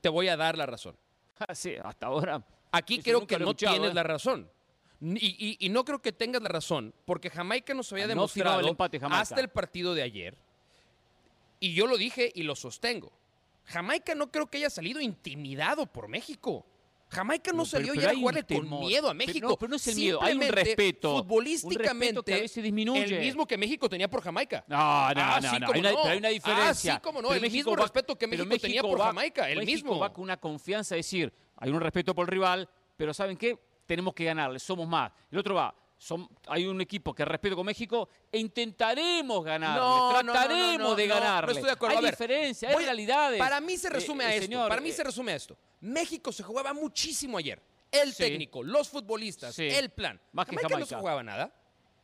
te 0.00 0.08
voy 0.08 0.28
a 0.28 0.36
dar 0.36 0.56
la 0.56 0.66
razón. 0.66 0.96
Ah, 1.48 1.54
sí, 1.54 1.74
hasta 1.82 2.06
ahora. 2.06 2.42
Aquí 2.70 3.00
creo 3.02 3.26
que 3.26 3.38
no 3.38 3.46
escuchado, 3.46 3.72
tienes 3.76 3.92
¿eh? 3.92 3.94
la 3.94 4.02
razón. 4.02 4.50
Y, 5.00 5.26
y- 5.26 5.56
y 5.58 5.68
no 5.70 5.86
creo 5.86 6.00
que 6.02 6.12
tengas 6.12 6.42
la 6.42 6.50
razón, 6.50 6.92
porque 7.06 7.30
Jamaica 7.30 7.72
nos 7.72 7.90
había 7.92 8.04
No 8.08 8.28
firmaba 8.28 8.56
demostrado 8.58 8.60
el 8.60 8.68
empate 8.68 9.00
hasta 9.10 9.40
el 9.40 9.48
partido 9.48 9.94
de 9.94 10.02
ayer, 10.02 10.36
y 11.58 11.72
yo 11.72 11.86
lo 11.86 11.96
dije 11.96 12.30
y 12.34 12.42
lo 12.42 12.54
sostengo. 12.54 13.10
Jamaica 13.64 14.14
no 14.14 14.30
creo 14.30 14.48
que 14.48 14.58
haya 14.58 14.68
salido 14.68 15.00
intimidado 15.00 15.86
por 15.86 16.08
México. 16.08 16.66
Jamaica 17.10 17.50
no, 17.50 17.58
No, 17.58 17.64
salió 17.64 17.92
pero- 17.92 17.94
ya 17.94 18.00
pero 18.00 18.08
a 18.08 18.10
hay 18.10 18.16
un 18.16 18.20
jugarle 18.22 18.44
con 18.44 18.80
miedo 18.80 19.10
a 19.10 19.12
Pero 19.12 19.14
México. 19.14 19.48
no, 19.48 19.56
pero 19.56 19.70
no 19.70 19.76
es 19.76 19.88
el 19.88 19.96
miedo, 19.96 20.22
hay 20.22 20.34
un 20.36 20.42
respeto, 20.42 21.10
un 21.16 21.18
Futbolísticamente, 21.22 22.04
respeto 22.06 22.22
que 22.24 22.34
a 22.34 22.40
veces 22.40 22.62
disminuye. 22.62 23.02
el 23.04 23.20
mismo 23.20 23.46
que 23.46 23.58
México 23.58 23.88
tenía 23.88 24.08
por 24.08 24.22
Jamaica. 24.22 24.64
No, 24.68 24.76
no, 24.76 24.82
Ah, 25.16 25.40
no, 25.42 25.50
sí, 25.50 25.58
no. 25.60 25.66
Hay 25.72 25.80
una, 25.80 25.90
no. 25.90 25.96
pero 25.98 26.08
hay 26.12 26.18
una 26.18 26.28
diferencia. 26.28 26.92
Ah, 26.94 26.96
sí, 26.96 27.00
cómo 27.02 27.20
no. 27.20 27.28
Pero 27.28 27.36
El 27.36 27.40
México 27.42 27.70
mismo 27.70 27.72
va- 27.76 27.82
respeto 27.82 28.16
que 28.16 28.28
pero 28.28 28.44
México 28.46 28.62
tenía 28.62 28.82
por 28.82 29.00
va- 29.00 29.06
Jamaica, 29.06 29.50
el 29.50 29.58
México 29.58 29.88
mismo. 29.88 29.98
va 29.98 30.12
con 30.12 30.22
una 30.22 30.36
confianza, 30.36 30.96
es 30.96 31.04
decir, 31.06 31.32
hay 31.56 31.70
un 31.70 31.80
respeto 31.80 32.14
por 32.14 32.24
el 32.26 32.28
rival, 32.30 32.68
pero 32.96 33.12
¿saben 33.12 33.36
qué? 33.36 33.58
Tenemos 33.86 34.14
que 34.14 34.24
ganarle, 34.24 34.60
somos 34.60 34.86
más. 34.86 35.10
El 35.32 35.38
otro 35.38 35.56
va, 35.56 35.74
son, 36.02 36.26
hay 36.46 36.64
un 36.64 36.80
equipo 36.80 37.12
que 37.14 37.26
respeto 37.26 37.54
con 37.54 37.66
México 37.66 38.08
e 38.32 38.38
intentaremos 38.38 39.44
No, 39.44 40.22
no, 40.22 40.32
trataremos 40.32 40.78
no, 40.78 40.88
no, 40.88 40.94
de 40.94 41.06
no, 41.06 41.14
ganarle. 41.14 41.46
No 41.48 41.52
estoy 41.52 41.66
de 41.66 41.72
acuerdo. 41.72 41.96
Hay 41.98 42.02
ver, 42.04 42.12
diferencia, 42.14 42.68
hay 42.70 42.74
voy 42.74 42.84
realidades. 42.84 43.38
Para 43.38 43.60
mí 43.60 43.76
se 43.76 43.90
resume 43.90 44.24
Eh, 44.24 44.26
a 44.26 44.30
eh, 44.30 44.34
esto. 44.36 44.46
señor, 44.46 44.68
para 44.70 44.80
mí 44.80 44.88
eh, 44.88 44.92
se 44.94 45.04
resume 45.04 45.32
a 45.32 45.36
esto. 45.36 45.58
México 45.80 46.32
se 46.32 46.42
jugaba 46.42 46.72
muchísimo 46.72 47.36
ayer. 47.36 47.62
El 47.92 48.14
Sí. 48.14 48.22
técnico, 48.22 48.62
los 48.62 48.88
futbolistas, 48.88 49.54
Sí. 49.54 49.64
el 49.68 49.90
plan. 49.90 50.18
Más 50.32 50.46
que 50.46 50.56
Jamaica 50.56 50.78
no 50.78 50.86
se 50.86 50.96
jugaba 50.96 51.22
nada. 51.22 51.54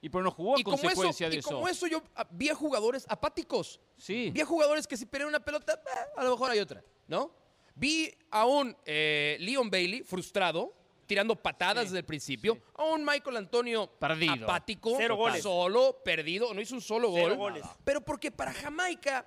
Y 0.02 0.10
pero 0.10 0.22
no 0.24 0.30
jugó 0.30 0.56
a 0.56 0.60
Y 0.60 0.62
como, 0.62 0.76
eso, 0.76 0.82
consecuencia 0.84 1.30
de 1.30 1.36
y 1.36 1.38
eso. 1.38 1.48
como 1.48 1.66
eso 1.66 1.86
yo 1.86 2.02
ah, 2.16 2.26
vi 2.30 2.50
a 2.50 2.54
jugadores 2.54 3.06
apáticos. 3.08 3.80
Sí. 3.96 4.30
Vi 4.30 4.42
a 4.42 4.44
jugadores 4.44 4.86
que 4.86 4.98
si 4.98 5.06
pelean 5.06 5.30
una 5.30 5.40
pelota, 5.40 5.72
eh, 5.72 5.98
a 6.18 6.22
lo 6.22 6.32
mejor 6.32 6.50
hay 6.50 6.58
otra, 6.58 6.84
¿no? 7.08 7.34
Vi 7.74 8.12
a 8.30 8.44
un 8.44 8.76
eh, 8.84 9.38
Leon 9.40 9.70
Bailey 9.70 10.02
frustrado, 10.02 10.74
tirando 11.06 11.36
patadas 11.36 11.84
desde 11.86 11.98
el 11.98 12.04
principio. 12.04 12.58
A 12.74 12.84
un 12.84 13.04
Michael 13.04 13.36
Antonio 13.36 13.86
Perdido. 13.98 14.44
apático, 14.44 14.94
Cero 14.96 15.16
goles. 15.16 15.42
solo, 15.42 16.00
perdido, 16.04 16.52
no 16.52 16.60
hizo 16.60 16.74
un 16.74 16.80
solo 16.80 17.10
Cero 17.14 17.28
gol. 17.36 17.52
goles. 17.52 17.64
Pero 17.84 18.00
porque 18.00 18.30
para 18.30 18.52
Jamaica, 18.52 19.24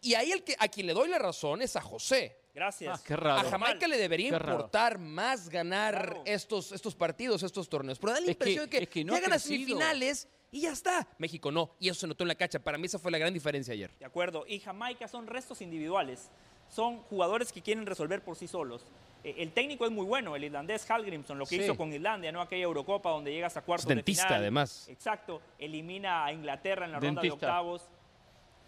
y 0.00 0.14
ahí 0.14 0.32
el 0.32 0.42
que, 0.44 0.54
a 0.58 0.68
quien 0.68 0.86
le 0.86 0.92
doy 0.92 1.08
la 1.08 1.18
razón 1.18 1.62
es 1.62 1.76
a 1.76 1.80
José. 1.80 2.36
Gracias. 2.54 3.00
Ah, 3.00 3.02
qué 3.04 3.16
raro. 3.16 3.40
A 3.40 3.50
Jamaica 3.50 3.88
le 3.88 3.96
debería 3.98 4.30
Qué 4.30 4.38
raro. 4.38 4.52
importar 4.52 4.98
más 4.98 5.48
ganar 5.48 5.94
Claro. 5.94 6.22
estos, 6.24 6.70
estos 6.70 6.94
partidos, 6.94 7.42
estos 7.42 7.68
torneos. 7.68 7.98
Pero 7.98 8.12
da 8.12 8.20
la 8.20 8.20
Es 8.20 8.26
que- 8.26 8.32
impresión 8.32 8.64
de 8.66 8.70
que, 8.70 8.78
es 8.84 8.88
que 8.88 9.04
no 9.04 9.12
ha 9.14 9.16
llegan 9.16 9.32
a 9.32 9.38
semifinales 9.40 10.28
y 10.56 10.60
ya 10.62 10.72
está. 10.72 11.06
México 11.18 11.50
no. 11.50 11.70
Y 11.80 11.88
eso 11.88 12.00
se 12.00 12.06
notó 12.06 12.24
en 12.24 12.28
la 12.28 12.34
cancha. 12.34 12.58
Para 12.58 12.78
mí 12.78 12.86
esa 12.86 12.98
fue 12.98 13.10
la 13.10 13.18
gran 13.18 13.32
diferencia 13.34 13.72
ayer. 13.74 13.90
De 13.98 14.04
acuerdo. 14.06 14.44
Y 14.46 14.60
Jamaica 14.60 15.08
son 15.08 15.26
restos 15.26 15.60
individuales. 15.60 16.30
Son 16.70 16.98
jugadores 17.02 17.52
que 17.52 17.60
quieren 17.60 17.84
resolver 17.86 18.22
por 18.22 18.36
sí 18.36 18.46
solos. 18.48 18.84
Eh, 19.22 19.34
El 19.38 19.52
técnico 19.52 19.84
es 19.84 19.90
muy 19.90 20.04
bueno, 20.06 20.34
el 20.36 20.44
irlandés 20.44 20.84
Hallgrimson, 20.86 21.38
lo 21.38 21.44
que 21.46 21.56
Sí. 21.56 21.62
hizo 21.62 21.76
con 21.76 21.92
Irlandia, 21.92 22.30
¿no? 22.32 22.40
Aquella 22.40 22.64
Eurocopa 22.64 23.10
donde 23.10 23.32
llegas 23.32 23.56
a 23.56 23.62
cuartos 23.62 23.84
Es 23.90 23.96
dentista, 23.96 24.22
de 24.24 24.28
final. 24.28 24.40
además. 24.42 24.88
Exacto. 24.88 25.40
Elimina 25.58 26.24
a 26.24 26.32
Inglaterra 26.32 26.84
en 26.86 26.92
la 26.92 27.00
ronda 27.00 27.20
de 27.22 27.30
octavos. 27.30 27.82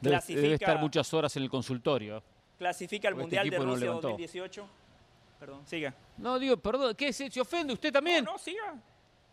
Debe, 0.01 0.16
clasifica- 0.16 0.40
debe 0.42 0.55
estar 0.55 0.79
muchas 0.79 1.12
horas 1.14 1.35
en 1.37 1.42
el 1.42 1.51
consultorio. 1.51 2.22
Clasifica 2.59 3.09
al 3.09 3.14
Porque 3.14 3.25
este 3.37 3.37
Mundial 3.37 3.51
de 3.51 3.59
no 3.66 3.72
Rusia 3.72 3.87
levantó. 3.87 4.09
2018. 4.09 4.68
Perdón, 5.38 5.66
siga. 5.66 5.94
No, 6.16 6.38
digo, 6.38 6.57
perdón, 6.57 6.94
¿qué 6.94 7.12
se, 7.12 7.31
se 7.31 7.40
ofende 7.40 7.72
usted 7.75 7.92
también? 7.92 8.25
No, 8.25 8.33
no, 8.33 8.38
siga. 8.38 8.75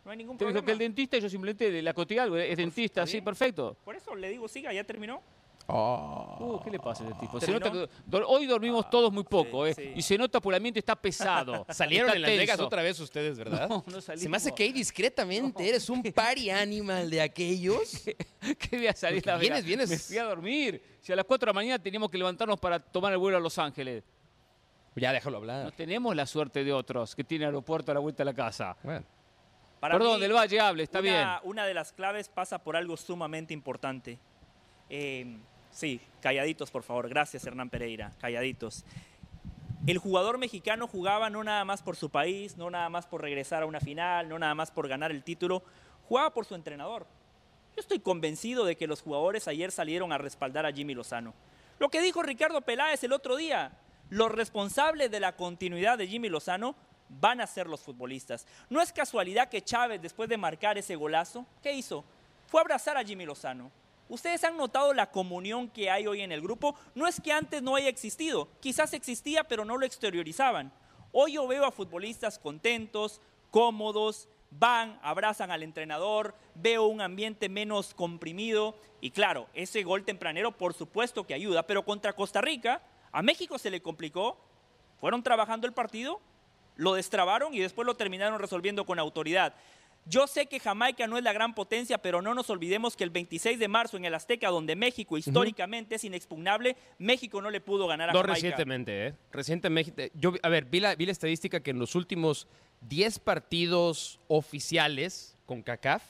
No 0.05 0.11
hay 0.11 0.17
ningún 0.17 0.35
Usted 0.35 0.45
problema. 0.45 0.59
dijo 0.61 0.65
que 0.65 0.71
el 0.73 0.77
dentista, 0.79 1.17
yo 1.17 1.29
simplemente 1.29 1.81
le 1.81 1.89
acoté 1.89 2.19
algo, 2.19 2.37
es 2.37 2.57
dentista, 2.57 3.07
sí, 3.07 3.21
perfecto. 3.21 3.77
Por 3.85 3.95
eso 3.95 4.15
le 4.15 4.29
digo, 4.29 4.47
siga, 4.47 4.73
ya 4.73 4.83
terminó. 4.83 5.21
Uh, 5.65 6.59
¿Qué 6.61 6.69
le 6.71 6.77
pasa 6.77 7.05
a 7.05 7.07
este 7.07 7.19
tipo? 7.21 7.39
Se 7.39 7.49
nota 7.49 7.71
que- 7.71 7.87
do- 8.05 8.27
hoy 8.27 8.45
dormimos 8.45 8.89
todos 8.89 9.13
muy 9.13 9.23
poco, 9.23 9.65
sí, 9.65 9.71
¿eh? 9.71 9.73
sí. 9.75 9.91
Y 9.95 10.01
se 10.01 10.17
nota 10.17 10.41
por 10.41 10.53
el 10.53 10.57
ambiente 10.57 10.79
está 10.79 10.93
pesado. 10.93 11.65
Salieron 11.69 12.09
está 12.09 12.17
en 12.17 12.21
Las 12.23 12.31
Vegas 12.31 12.59
otra 12.59 12.81
vez 12.81 12.99
ustedes, 12.99 13.37
¿verdad? 13.37 13.69
No, 13.69 13.81
no 13.87 14.01
salimos. 14.01 14.23
Se 14.23 14.27
me 14.29 14.35
hace 14.35 14.51
que 14.53 14.63
ahí 14.63 14.73
discretamente 14.73 15.67
eres 15.69 15.89
un 15.89 16.03
party 16.13 16.49
animal 16.49 17.09
de 17.09 17.21
aquellos. 17.21 18.03
¿Qué 18.59 18.75
voy 18.77 18.87
a 18.87 18.93
salir 18.93 19.23
Porque 19.23 19.47
la 19.49 19.61
vienes- 19.61 19.63
vienes- 19.63 19.89
Me 19.89 19.97
fui 19.97 20.17
a 20.17 20.25
dormir. 20.25 20.83
Si 20.99 21.13
a 21.13 21.15
las 21.15 21.23
4 21.23 21.45
de 21.45 21.49
la 21.51 21.53
mañana 21.53 21.81
teníamos 21.81 22.09
que 22.11 22.17
levantarnos 22.17 22.59
para 22.59 22.77
tomar 22.79 23.13
el 23.13 23.17
vuelo 23.19 23.37
a 23.37 23.39
Los 23.39 23.57
Ángeles. 23.57 24.03
Ya, 24.97 25.13
déjalo 25.13 25.37
No 25.37 25.51
hablar. 25.53 25.71
tenemos 25.71 26.13
la 26.13 26.25
suerte 26.27 26.65
de 26.65 26.73
otros 26.73 27.15
que 27.15 27.23
tienen 27.23 27.45
aeropuerto 27.45 27.89
a 27.91 27.93
la 27.93 28.01
vuelta 28.01 28.21
de 28.23 28.25
la 28.25 28.33
casa. 28.33 28.75
Bueno. 28.83 29.05
Para 29.84 29.98
Perdón, 29.98 30.15
mí, 30.15 30.22
del 30.22 30.32
Valle 30.32 30.62
hable, 30.62 30.84
está 30.84 31.02
una, 31.02 31.12
bien. 31.12 31.28
Una 31.43 31.65
de 31.65 31.74
las 31.74 31.91
claves 31.91 32.30
pasa 32.30 32.58
por 32.58 32.78
algo 32.78 32.96
sumamente 32.96 33.54
importante. 33.54 34.17
Eh, 34.89 35.36
sí, 35.72 36.00
calladitos, 36.22 36.72
por 36.72 36.84
favor. 36.84 37.10
Gracias, 37.10 37.46
Hernán 37.46 37.69
Pereira. 37.69 38.13
Calladitos. 38.17 38.86
El 39.86 39.98
jugador 39.98 40.38
mexicano 40.38 40.88
jugaba 40.88 41.30
no 41.30 41.43
nada 41.43 41.65
más 41.65 41.82
por 41.82 41.98
su 41.98 42.10
país, 42.10 42.56
no 42.56 42.69
nada 42.69 42.88
más 42.88 43.08
por 43.08 43.22
regresar 43.22 43.63
a 43.63 43.65
una 43.65 43.82
final, 43.82 44.30
no 44.30 44.39
nada 44.39 44.56
más 44.56 44.72
por 44.72 44.88
ganar 44.88 45.12
el 45.12 45.22
título, 45.22 45.63
jugaba 46.08 46.34
por 46.34 46.46
su 46.46 46.56
entrenador. 46.56 47.06
Yo 47.76 47.82
estoy 47.82 48.00
convencido 48.00 48.63
de 48.63 48.78
que 48.78 48.88
los 48.88 49.02
jugadores 49.02 49.50
ayer 49.50 49.69
salieron 49.69 50.13
a 50.13 50.17
respaldar 50.17 50.65
a 50.65 50.72
Jimmy 50.72 50.93
Lozano. 50.93 51.34
Lo 51.80 51.89
que 51.89 52.02
dijo 52.02 52.24
Ricardo 52.24 52.62
Peláez 52.62 53.04
el 53.04 53.12
otro 53.12 53.36
día, 53.36 53.74
los 54.10 54.32
responsables 54.32 55.12
de 55.12 55.19
la 55.19 55.36
continuidad 55.36 55.98
de 55.98 56.08
Jimmy 56.08 56.30
Lozano 56.30 56.74
van 57.09 57.41
a 57.41 57.47
ser 57.47 57.67
los 57.67 57.81
futbolistas. 57.81 58.45
No 58.69 58.81
es 58.81 58.91
casualidad 58.91 59.49
que 59.49 59.61
Chávez, 59.61 60.01
después 60.01 60.29
de 60.29 60.37
marcar 60.37 60.77
ese 60.77 60.95
golazo, 60.95 61.45
¿qué 61.61 61.73
hizo? 61.73 62.03
Fue 62.47 62.61
abrazar 62.61 62.97
a 62.97 63.03
Jimmy 63.03 63.25
Lozano. 63.25 63.71
Ustedes 64.09 64.43
han 64.43 64.57
notado 64.57 64.93
la 64.93 65.09
comunión 65.09 65.69
que 65.69 65.89
hay 65.89 66.07
hoy 66.07 66.21
en 66.21 66.31
el 66.31 66.41
grupo. 66.41 66.75
No 66.93 67.07
es 67.07 67.19
que 67.21 67.31
antes 67.31 67.61
no 67.61 67.75
haya 67.75 67.89
existido, 67.89 68.47
quizás 68.59 68.93
existía, 68.93 69.43
pero 69.43 69.65
no 69.65 69.77
lo 69.77 69.85
exteriorizaban. 69.85 70.71
Hoy 71.11 71.33
yo 71.33 71.47
veo 71.47 71.65
a 71.65 71.71
futbolistas 71.71 72.39
contentos, 72.39 73.21
cómodos, 73.49 74.27
van, 74.59 74.99
abrazan 75.01 75.51
al 75.51 75.63
entrenador, 75.63 76.35
veo 76.55 76.85
un 76.85 77.01
ambiente 77.01 77.49
menos 77.49 77.93
comprimido 77.93 78.75
y 79.01 79.11
claro, 79.11 79.47
ese 79.53 79.83
gol 79.83 80.03
tempranero 80.03 80.51
por 80.51 80.73
supuesto 80.73 81.25
que 81.25 81.33
ayuda, 81.33 81.63
pero 81.63 81.85
contra 81.85 82.13
Costa 82.13 82.41
Rica 82.41 82.81
A 83.11 83.21
México 83.21 83.57
se 83.57 83.69
le 83.69 83.81
complicó, 83.81 84.37
fueron 84.99 85.23
trabajando 85.23 85.67
el 85.67 85.73
partido, 85.73 86.21
lo 86.75 86.93
destrabaron 86.93 87.53
y 87.53 87.59
después 87.59 87.86
lo 87.86 87.95
terminaron 87.95 88.39
resolviendo 88.39 88.86
con 88.86 88.99
autoridad. 88.99 89.53
Yo 90.05 90.27
sé 90.27 90.47
que 90.47 90.59
Jamaica 90.59 91.07
no 91.07 91.17
es 91.17 91.23
la 91.23 91.31
gran 91.31 91.55
potencia, 91.55 91.97
pero 91.97 92.21
no 92.21 92.33
nos 92.33 92.49
olvidemos 92.49 92.97
que 92.97 93.05
el 93.05 93.09
26 93.09 93.57
de 93.57 93.67
marzo 93.69 93.95
en 93.95 94.03
el 94.03 94.13
Azteca, 94.13 94.49
donde 94.49 94.75
México 94.75 95.17
históricamente 95.17 95.95
es 95.95 96.03
inexpugnable, 96.03 96.75
México 96.97 97.41
no 97.41 97.49
le 97.49 97.62
pudo 97.62 97.88
ganar 97.88 98.09
a 98.09 98.13
No 98.13 98.19
Jamaica. 98.19 98.33
recientemente, 98.33 99.07
¿eh? 99.07 99.13
Recientemente. 99.31 100.12
Yo, 100.13 100.33
a 100.41 100.49
ver, 100.49 100.65
vi 100.65 100.81
la, 100.81 100.95
vi 100.95 101.05
la 101.05 101.13
estadística 101.13 101.62
que 101.62 101.71
en 101.71 101.79
los 101.79 101.95
últimos 101.95 102.49
10 102.81 103.19
partidos 103.19 104.19
oficiales 104.27 105.38
con 105.45 105.62
CACAF, 105.62 106.03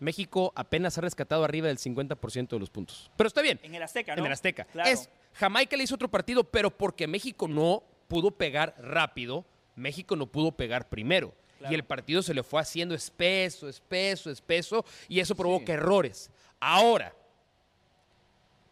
México 0.00 0.52
apenas 0.56 0.98
ha 0.98 1.02
rescatado 1.02 1.44
arriba 1.44 1.68
del 1.68 1.78
50% 1.78 2.48
de 2.48 2.58
los 2.58 2.70
puntos. 2.70 3.12
Pero 3.16 3.28
está 3.28 3.42
bien. 3.42 3.60
En 3.62 3.74
el 3.74 3.82
Azteca, 3.82 4.16
¿no? 4.16 4.22
En 4.22 4.26
el 4.26 4.32
Azteca. 4.32 4.64
Claro. 4.64 4.90
Es, 4.90 5.08
Jamaica 5.34 5.76
le 5.76 5.84
hizo 5.84 5.94
otro 5.94 6.10
partido, 6.10 6.42
pero 6.42 6.70
porque 6.70 7.06
México 7.06 7.46
no 7.46 7.84
pudo 8.08 8.32
pegar 8.32 8.74
rápido, 8.78 9.44
México 9.80 10.14
no 10.16 10.26
pudo 10.26 10.52
pegar 10.52 10.88
primero. 10.88 11.34
Claro. 11.58 11.72
Y 11.72 11.74
el 11.76 11.84
partido 11.84 12.22
se 12.22 12.32
le 12.32 12.42
fue 12.42 12.60
haciendo 12.60 12.94
espeso, 12.94 13.68
espeso, 13.68 14.30
espeso, 14.30 14.84
y 15.08 15.20
eso 15.20 15.34
provoca 15.34 15.72
errores. 15.72 16.30
Ahora, 16.58 17.14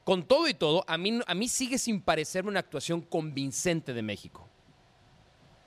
con 0.05 0.23
todo 0.27 0.49
y 0.49 0.55
todo, 0.55 0.85
a 0.87 0.97
mí, 0.97 1.21
a 1.27 1.35
mí 1.35 1.49
sigue 1.49 1.77
sin 1.79 2.01
parecerme 2.01 2.49
una 2.51 2.61
actuación 2.61 3.03
convincente 3.03 3.93
de 3.93 4.03
México. 4.03 4.49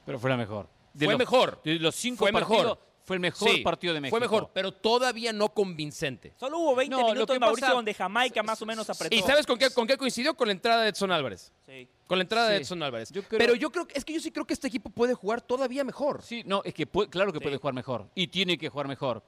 Pero 0.06 0.18
fue 0.20 0.30
la 0.32 0.38
mejor. 0.38 0.68
De 0.94 1.06
Fue 1.06 1.14
los- 1.14 1.20
mejor. 1.20 1.62
De 1.64 1.76
los 1.76 1.96
cinco 1.96 2.26
Fue 2.26 2.32
partidos, 2.32 2.64
mejor. 2.64 2.80
Fue 3.12 3.16
el 3.18 3.20
mejor 3.20 3.50
Sí, 3.50 3.58
partido 3.58 3.94
de 3.94 4.00
México. 4.00 4.14
Fue 4.18 4.22
mejor, 4.22 4.52
pero 4.54 4.72
todavía 4.72 5.34
no 5.34 5.50
convincente. 5.50 6.32
Solo 6.40 6.60
hubo 6.60 6.76
20 6.78 6.96
No, 6.96 7.02
lo 7.02 7.08
minutos, 7.14 7.34
que 7.36 7.40
Mauricio, 7.42 7.66
pasa- 7.68 7.74
donde 7.76 7.94
Jamaica 7.94 8.42
más 8.42 8.62
o 8.62 8.66
menos 8.66 8.90
apretó. 8.90 9.14
¿Y 9.14 9.20
sabes 9.22 9.46
con 9.46 9.58
qué, 9.60 9.70
con 9.72 9.86
qué 9.86 9.98
coincidió? 9.98 10.34
Con 10.34 10.48
la 10.48 10.54
entrada 10.54 10.84
de 10.84 10.90
Edson 10.92 11.12
Álvarez. 11.12 11.52
Sí. 11.68 11.90
Con 12.08 12.18
la 12.20 12.22
entrada 12.22 12.48
de. 12.48 12.56
Edson 12.58 12.82
Álvarez. 12.82 13.12
Yo 13.12 13.22
creo- 13.24 13.38
Pero 13.38 13.56
yo 13.56 13.70
creo 13.70 13.86
que 13.86 13.98
es 13.98 14.06
que 14.06 14.14
yo 14.14 14.22
sí 14.22 14.32
creo 14.32 14.46
que 14.46 14.54
este 14.54 14.68
equipo 14.70 14.90
puede 14.90 15.14
jugar 15.14 15.42
todavía 15.42 15.84
mejor. 15.84 16.22
Sí, 16.22 16.42
no, 16.46 16.62
es 16.64 16.74
que 16.74 16.88
puede- 16.88 17.10
claro 17.10 17.34
que 17.34 17.40
Sí. 17.40 17.44
puede 17.44 17.58
jugar 17.58 17.74
mejor. 17.74 18.08
Y 18.16 18.28
tiene 18.28 18.58
que 18.58 18.70
jugar 18.70 18.88
mejor. 18.88 19.22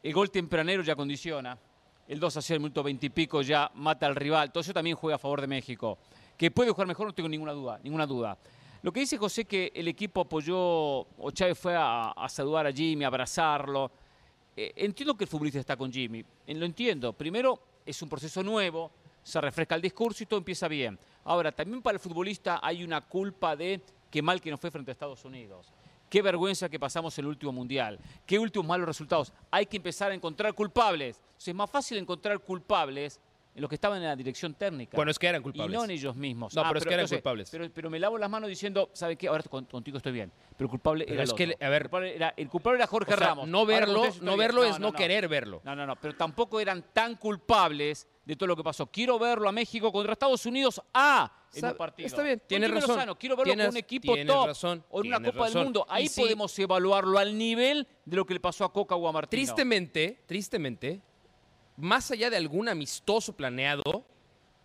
El 0.00 0.12
gol 0.12 0.30
tempranero 0.30 0.84
ya 0.84 0.94
condiciona. 0.94 1.58
El 2.06 2.20
2 2.20 2.36
a 2.36 2.40
0, 2.42 2.56
el 2.58 2.60
minuto 2.60 2.84
20 2.84 3.06
y 3.06 3.10
pico 3.10 3.42
ya 3.42 3.68
mata 3.74 4.06
al 4.06 4.14
rival. 4.14 4.52
Todo 4.52 4.60
eso 4.60 4.72
también 4.72 4.94
juega 4.94 5.16
a 5.16 5.18
favor 5.18 5.40
de 5.40 5.48
México. 5.48 5.98
Que 6.36 6.52
puede 6.52 6.70
jugar 6.70 6.86
mejor, 6.86 7.06
no 7.08 7.12
tengo 7.14 7.28
ninguna 7.28 7.50
duda. 7.52 7.80
Ninguna 7.82 8.06
duda. 8.06 8.38
Lo 8.84 8.92
que 8.92 9.00
dice 9.00 9.16
José 9.16 9.46
que 9.46 9.72
el 9.74 9.88
equipo 9.88 10.20
apoyó, 10.20 10.58
o 10.58 11.30
Chávez 11.32 11.58
fue 11.58 11.74
a, 11.74 12.14
saludar 12.28 12.66
a 12.66 12.70
Jimmy, 12.70 13.04
a 13.04 13.06
abrazarlo. 13.06 13.90
Eh, 14.54 14.74
entiendo 14.76 15.16
que 15.16 15.24
el 15.24 15.30
futbolista 15.30 15.58
está 15.58 15.74
con 15.74 15.90
Jimmy. 15.90 16.22
Lo 16.48 16.66
entiendo. 16.66 17.14
Primero, 17.14 17.58
es 17.86 18.02
un 18.02 18.10
proceso 18.10 18.42
nuevo, 18.42 18.90
se 19.22 19.40
refresca 19.40 19.74
el 19.74 19.80
discurso 19.80 20.22
y 20.22 20.26
todo 20.26 20.36
empieza 20.36 20.68
bien. 20.68 20.98
Ahora, 21.24 21.50
también 21.50 21.80
para 21.80 21.94
el 21.94 21.98
futbolista 21.98 22.60
hay 22.62 22.84
una 22.84 23.00
culpa 23.00 23.56
de 23.56 23.80
qué 24.10 24.20
mal 24.20 24.38
que 24.38 24.50
nos 24.50 24.60
fue 24.60 24.70
frente 24.70 24.90
a 24.90 24.92
Estados 24.92 25.24
Unidos. 25.24 25.72
Qué 26.10 26.20
vergüenza 26.20 26.68
que 26.68 26.78
pasamos 26.78 27.18
el 27.18 27.24
último 27.24 27.52
mundial. 27.52 27.98
Qué 28.26 28.38
últimos 28.38 28.68
malos 28.68 28.86
resultados. 28.86 29.32
Hay 29.50 29.64
que 29.64 29.78
empezar 29.78 30.10
a 30.10 30.14
encontrar 30.14 30.52
culpables. 30.52 31.18
Es 31.38 31.54
más 31.54 31.70
fácil 31.70 31.96
encontrar 31.96 32.38
culpables 32.38 33.18
los 33.60 33.68
que 33.68 33.76
estaban 33.76 33.98
en 33.98 34.08
la 34.08 34.16
dirección 34.16 34.54
técnica. 34.54 34.96
Bueno, 34.96 35.10
es 35.10 35.18
que 35.18 35.26
eran 35.28 35.40
Y 35.40 35.44
culpables. 35.44 35.78
no 35.78 35.84
en 35.84 35.90
ellos 35.92 36.16
mismos. 36.16 36.54
No, 36.54 36.62
pero 36.64 36.78
es 36.78 36.84
que 36.84 36.88
eran 36.90 37.00
entonces, 37.00 37.18
culpables. 37.18 37.50
Pero, 37.50 37.70
pero 37.72 37.88
me 37.90 37.98
lavo 38.00 38.18
las 38.18 38.28
manos 38.28 38.48
diciendo, 38.48 38.90
¿sabe 38.92 39.16
qué? 39.16 39.28
Ahora 39.28 39.42
con- 39.44 39.64
contigo 39.66 39.96
estoy 39.98 40.12
bien. 40.12 40.32
Pero 40.56 40.66
el 40.66 40.70
culpable 40.70 41.04
Pero 41.04 41.14
era 41.14 41.22
es 41.24 41.30
el 41.30 41.36
que, 41.36 41.44
otro. 41.54 41.66
a 41.66 41.68
ver, 41.70 41.82
el 41.82 41.88
culpable 41.88 42.16
era, 42.16 42.34
el 42.36 42.48
culpable 42.48 42.78
era 42.78 42.86
Jorge 42.88 43.14
O 43.14 43.16
sea, 43.16 43.26
Ramos. 43.28 43.48
no 43.48 43.64
verlo, 43.66 44.02
no 44.22 44.36
verlo 44.36 44.64
es 44.64 44.78
no, 44.80 44.92
querer 44.92 45.28
verlo. 45.28 45.60
No, 45.64 45.76
no, 45.76 45.86
no. 45.86 45.96
Pero 45.96 46.16
tampoco 46.16 46.58
eran 46.60 46.84
tan 46.92 47.14
culpables 47.16 48.08
de 48.24 48.36
todo 48.36 48.46
lo 48.48 48.56
que 48.56 48.64
pasó. 48.64 48.86
Quiero 48.86 49.18
verlo 49.18 49.48
a 49.48 49.52
México 49.52 49.92
contra 49.92 50.12
Estados 50.14 50.44
Unidos 50.46 50.80
A 50.92 51.30
en 51.54 51.60
Sabe- 51.60 51.72
un 51.72 51.78
partido. 51.78 52.06
está 52.06 52.22
bien, 52.22 52.42
tienes 52.46 52.70
razón. 52.70 53.14
Quiero 53.18 53.36
verlo 53.36 53.52
Tienes- 53.52 53.66
con 53.66 53.74
un 53.74 53.78
equipo 53.78 54.16
top 54.26 54.46
razón, 54.46 54.84
o 54.90 55.00
en 55.02 55.06
una 55.08 55.18
Copa 55.22 55.38
razón. 55.44 55.54
del 55.54 55.64
Mundo. 55.64 55.86
Ahí 55.88 56.04
Y 56.04 56.08
sí. 56.08 56.20
podemos 56.22 56.58
evaluarlo 56.58 57.18
al 57.18 57.36
nivel 57.38 57.86
de 58.04 58.16
lo 58.16 58.24
que 58.24 58.34
le 58.34 58.40
pasó 58.40 58.64
a 58.64 58.72
Coca 58.72 58.96
o 58.96 59.06
a 59.06 59.12
Martino. 59.12 59.40
Tristemente, 59.40 60.22
tristemente, 60.26 61.00
más 61.76 62.10
allá 62.10 62.30
de 62.30 62.36
algún 62.36 62.68
amistoso 62.68 63.32
planeado, 63.34 64.04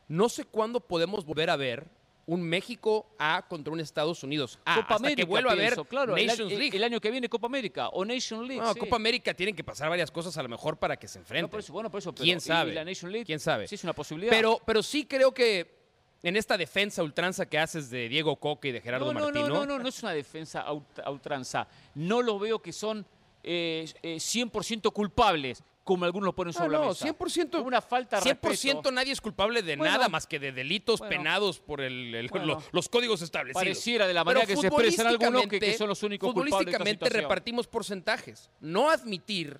no 0.07 0.29
sé 0.29 0.45
cuándo 0.45 0.79
podemos 0.79 1.25
volver 1.25 1.49
a 1.49 1.55
ver 1.55 1.87
un 2.25 2.43
México 2.43 3.07
A 3.17 3.43
contra 3.47 3.73
un 3.73 3.79
Estados 3.79 4.23
Unidos 4.23 4.59
A. 4.63 4.75
Copa 4.75 4.95
hasta 4.95 5.07
América, 5.07 5.23
que 5.23 5.27
vuelva 5.27 5.51
a 5.51 5.55
ver 5.55 5.75
claro, 5.87 6.15
el, 6.15 6.27
Nations 6.27 6.51
el- 6.51 6.59
League. 6.59 6.77
el 6.77 6.83
año 6.83 7.01
que 7.01 7.09
viene 7.09 7.27
Copa 7.27 7.47
América 7.47 7.89
o 7.89 8.05
Nation 8.05 8.47
League. 8.47 8.61
No, 8.61 8.73
sí. 8.73 8.79
Copa 8.79 8.97
América 8.97 9.33
tienen 9.33 9.55
que 9.55 9.63
pasar 9.63 9.89
varias 9.89 10.11
cosas 10.11 10.37
a 10.37 10.43
lo 10.43 10.49
mejor 10.49 10.77
para 10.77 10.95
que 10.97 11.07
se 11.07 11.17
enfrenten. 11.17 11.45
No, 11.45 11.49
por 11.49 11.59
eso, 11.59 11.73
bueno, 11.73 11.89
por 11.89 11.97
eso, 11.99 12.13
pero- 12.13 12.23
¿Quién 12.23 12.39
sabe? 12.39 12.73
la 12.73 12.85
Nation 12.85 13.11
League, 13.11 13.25
¿Quién 13.25 13.39
sabe? 13.39 13.67
Sí, 13.67 13.73
es 13.75 13.83
una 13.83 13.93
posibilidad. 13.93 14.29
Pero, 14.31 14.61
pero 14.63 14.83
sí 14.83 15.05
creo 15.05 15.33
que 15.33 15.79
en 16.21 16.35
esta 16.35 16.55
defensa 16.55 17.01
ultranza 17.01 17.47
que 17.47 17.57
haces 17.57 17.89
de 17.89 18.07
Diego 18.09 18.35
Coca 18.35 18.67
y 18.67 18.73
de 18.73 18.81
Gerardo 18.81 19.07
no, 19.11 19.13
no, 19.13 19.25
Martino. 19.25 19.47
No, 19.47 19.53
no, 19.61 19.65
no, 19.65 19.79
no 19.79 19.89
es 19.89 20.03
una 20.03 20.11
defensa 20.11 20.61
a 20.61 21.09
ultranza. 21.09 21.67
No 21.95 22.21
los 22.21 22.39
veo 22.39 22.61
que 22.61 22.73
son 22.73 23.05
eh, 23.41 23.91
eh, 24.03 24.17
100% 24.17 24.91
culpables, 24.93 25.63
como 25.89 26.05
algunos 26.05 26.25
lo 26.27 26.35
ponen 26.35 26.51
Ah, 26.55 26.57
sobre 26.59 26.71
la 26.73 26.77
no, 26.77 26.87
mesa. 26.89 27.03
100%, 27.07 27.59
Hubo 27.59 27.67
una 27.67 27.81
falta 27.81 28.17
de 28.19 28.21
100% 28.21 28.39
respeto. 28.41 28.91
nadie 28.91 29.11
es 29.11 29.19
culpable 29.19 29.63
de 29.63 29.75
Bueno, 29.75 29.91
nada 29.91 30.07
más 30.07 30.27
que 30.27 30.37
de 30.37 30.51
delitos 30.51 30.99
bueno, 30.99 31.09
penados 31.09 31.59
por 31.59 31.81
el- 31.81 32.13
el- 32.13 32.27
bueno. 32.27 32.45
lo- 32.45 32.63
los 32.71 32.87
códigos 32.89 33.23
establecidos. 33.23 33.59
Pareciera 33.59 34.05
de 34.07 34.13
la 34.13 34.23
manera 34.23 34.45
Pero 34.45 34.55
que 34.55 34.61
se 34.61 34.67
expresan 34.67 35.07
algunos 35.07 35.47
que, 35.47 35.59
que 35.59 35.73
son 35.75 35.89
los 35.89 36.03
únicos 36.03 36.31
culpables 36.31 36.53
Futbolísticamente 36.53 37.09
repartimos 37.09 37.65
porcentajes. 37.65 38.51
No 38.61 38.91
admitir 38.91 39.59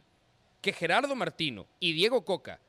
que 0.62 0.72
Gerardo 0.72 1.16
Martino 1.16 1.66
y 1.80 1.94
Diego 1.94 2.24
Coca 2.24 2.60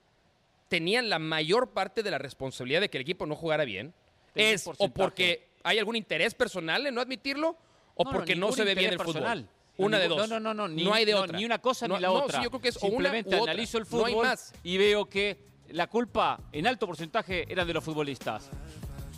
tenían 0.68 1.10
la 1.10 1.18
mayor 1.18 1.70
parte 1.70 2.02
de 2.02 2.10
la 2.10 2.16
responsabilidad 2.18 2.80
de 2.80 2.88
que 2.88 2.96
el 2.96 3.02
equipo 3.02 3.26
no 3.26 3.36
jugara 3.36 3.64
bien 3.66 3.92
es 4.34 4.66
o 4.78 4.88
porque 4.88 5.48
hay 5.64 5.78
algún 5.78 5.96
interés 5.96 6.32
personal 6.34 6.86
en 6.86 6.94
no 6.94 7.00
admitirlo 7.02 7.58
o 7.94 8.04
No, 8.04 8.10
no, 8.10 8.16
porque 8.16 8.34
no, 8.36 8.52
se 8.52 8.64
ve 8.64 8.74
bien 8.74 8.92
el 8.94 9.00
fútbol. 9.00 9.46
Una 9.84 9.96
No, 9.98 10.02
de 10.02 10.08
dos. 10.08 10.28
No, 10.28 10.40
no, 10.40 10.54
no, 10.54 10.68
ni, 10.68 10.84
no 10.84 10.92
hay 10.94 11.04
de 11.04 11.12
no, 11.12 11.20
otra. 11.22 11.38
Ni 11.38 11.44
una 11.44 11.58
cosa 11.58 11.86
No, 11.88 11.96
ni 11.96 12.00
la 12.02 12.08
no, 12.08 12.14
otra. 12.14 12.38
sí, 12.38 12.44
yo 12.44 12.50
creo 12.50 12.60
que 12.60 12.68
es 12.68 12.76
una 12.76 12.88
Simplemente 12.90 13.36
u 13.36 13.40
otra. 13.40 13.52
analizo 13.52 13.78
el 13.78 13.84
No 13.84 13.90
fútbol 13.90 14.06
hay 14.06 14.14
más. 14.16 14.52
y 14.62 14.78
veo 14.78 15.06
que 15.06 15.38
la 15.70 15.86
culpa 15.86 16.40
en 16.52 16.66
alto 16.66 16.86
porcentaje 16.86 17.44
era 17.50 17.64
de 17.64 17.72
los 17.74 17.82
futbolistas. 17.84 18.48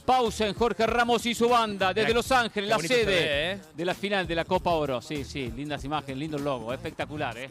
Pausa 0.04 0.48
en 0.48 0.54
Jorge 0.54 0.84
Ramos 0.86 1.24
y 1.26 1.34
su 1.34 1.48
banda 1.48 1.94
desde 1.94 2.12
Los 2.12 2.32
Ángeles, 2.32 2.68
la 2.70 2.78
sede 2.80 3.04
ve, 3.04 3.52
¿eh? 3.52 3.60
de 3.74 3.84
la 3.84 3.94
final 3.94 4.26
de 4.26 4.34
la 4.34 4.44
Copa 4.44 4.70
Oro. 4.70 5.00
Sí, 5.00 5.24
sí, 5.24 5.52
lindas 5.54 5.84
imágenes, 5.84 6.18
lindo 6.18 6.38
logo, 6.38 6.72
espectacular, 6.72 7.38
¿eh? 7.38 7.50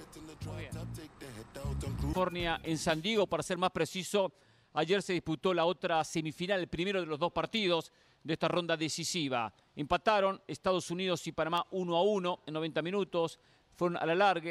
California 2.02 2.60
en 2.64 2.78
San 2.78 3.02
Diego, 3.02 3.28
para 3.28 3.44
ser 3.44 3.58
más 3.58 3.72
preciso. 3.72 4.34
Ayer 4.74 5.02
se 5.02 5.14
disputó 5.14 5.54
la 5.54 5.66
otra 5.66 6.04
semifinal, 6.04 6.60
el 6.60 6.68
primero 6.68 7.00
de 7.02 7.06
los 7.06 7.20
dos 7.20 7.32
partidos 7.32 7.92
de 8.24 8.34
esta 8.34 8.48
ronda 8.48 8.78
decisiva. 8.78 9.54
Empataron 9.76 10.42
Estados 10.48 10.92
Unidos 10.92 11.26
y 11.28 11.32
Panamá 11.32 11.66
1 11.72 11.96
a 11.98 12.02
1 12.04 12.40
en 12.46 12.54
90 12.54 12.82
minutos. 12.82 13.40
Fueron 13.76 13.98
a 13.98 14.06
la. 14.06 14.42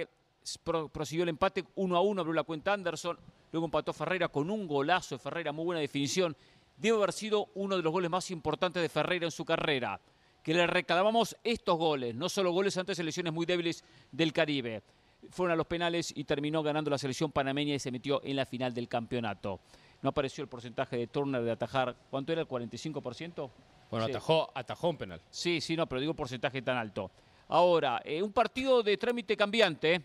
Pro- 0.64 0.88
prosiguió 0.88 1.22
el 1.24 1.28
empate 1.28 1.64
1 1.74 1.96
a 1.96 2.00
1, 2.00 2.20
abrió 2.20 2.34
la 2.34 2.42
cuenta 2.44 2.72
Anderson. 2.72 3.18
Luego 3.52 3.66
empató 3.66 3.92
Ferreira 3.92 4.28
con 4.28 4.50
un 4.50 4.66
golazo 4.66 5.16
de 5.16 5.18
Ferreira, 5.18 5.52
muy 5.52 5.64
buena 5.64 5.80
definición. 5.80 6.36
Debe 6.76 6.96
haber 6.96 7.12
sido 7.12 7.48
uno 7.54 7.76
de 7.76 7.82
los 7.82 7.92
goles 7.92 8.10
más 8.10 8.30
importantes 8.30 8.80
de 8.82 8.88
Ferreira 8.88 9.26
en 9.26 9.30
su 9.30 9.44
carrera. 9.44 10.00
Que 10.42 10.54
le 10.54 10.66
reclamamos 10.66 11.36
estos 11.44 11.76
goles, 11.76 12.14
no 12.14 12.28
solo 12.30 12.52
goles 12.52 12.76
ante 12.78 12.94
selecciones 12.94 13.32
muy 13.32 13.44
débiles 13.44 13.84
del 14.10 14.32
Caribe. 14.32 14.82
Fueron 15.30 15.52
a 15.52 15.56
los 15.56 15.66
penales 15.66 16.10
y 16.16 16.24
terminó 16.24 16.62
ganando 16.62 16.90
la 16.90 16.96
selección 16.96 17.30
panameña 17.30 17.74
y 17.74 17.78
se 17.78 17.90
metió 17.90 18.22
en 18.24 18.36
la 18.36 18.46
final 18.46 18.72
del 18.72 18.88
campeonato. 18.88 19.60
No 20.02 20.10
apareció 20.10 20.42
el 20.42 20.48
porcentaje 20.48 20.96
de 20.96 21.06
Turner 21.06 21.42
de 21.42 21.50
atajar. 21.50 21.94
¿Cuánto 22.10 22.32
era? 22.32 22.40
¿El 22.42 22.48
45%? 22.48 23.50
Bueno, 23.90 24.06
Sí. 24.06 24.12
atajó, 24.12 24.50
atajó 24.54 24.88
un 24.90 24.96
penal. 24.96 25.20
Sí, 25.30 25.60
sí, 25.60 25.76
no, 25.76 25.86
pero 25.86 26.00
digo 26.00 26.14
porcentaje 26.14 26.62
tan 26.62 26.76
alto. 26.76 27.10
Ahora, 27.48 28.00
eh, 28.04 28.22
un 28.22 28.32
partido 28.32 28.82
de 28.82 28.96
trámite 28.96 29.36
cambiante. 29.36 30.04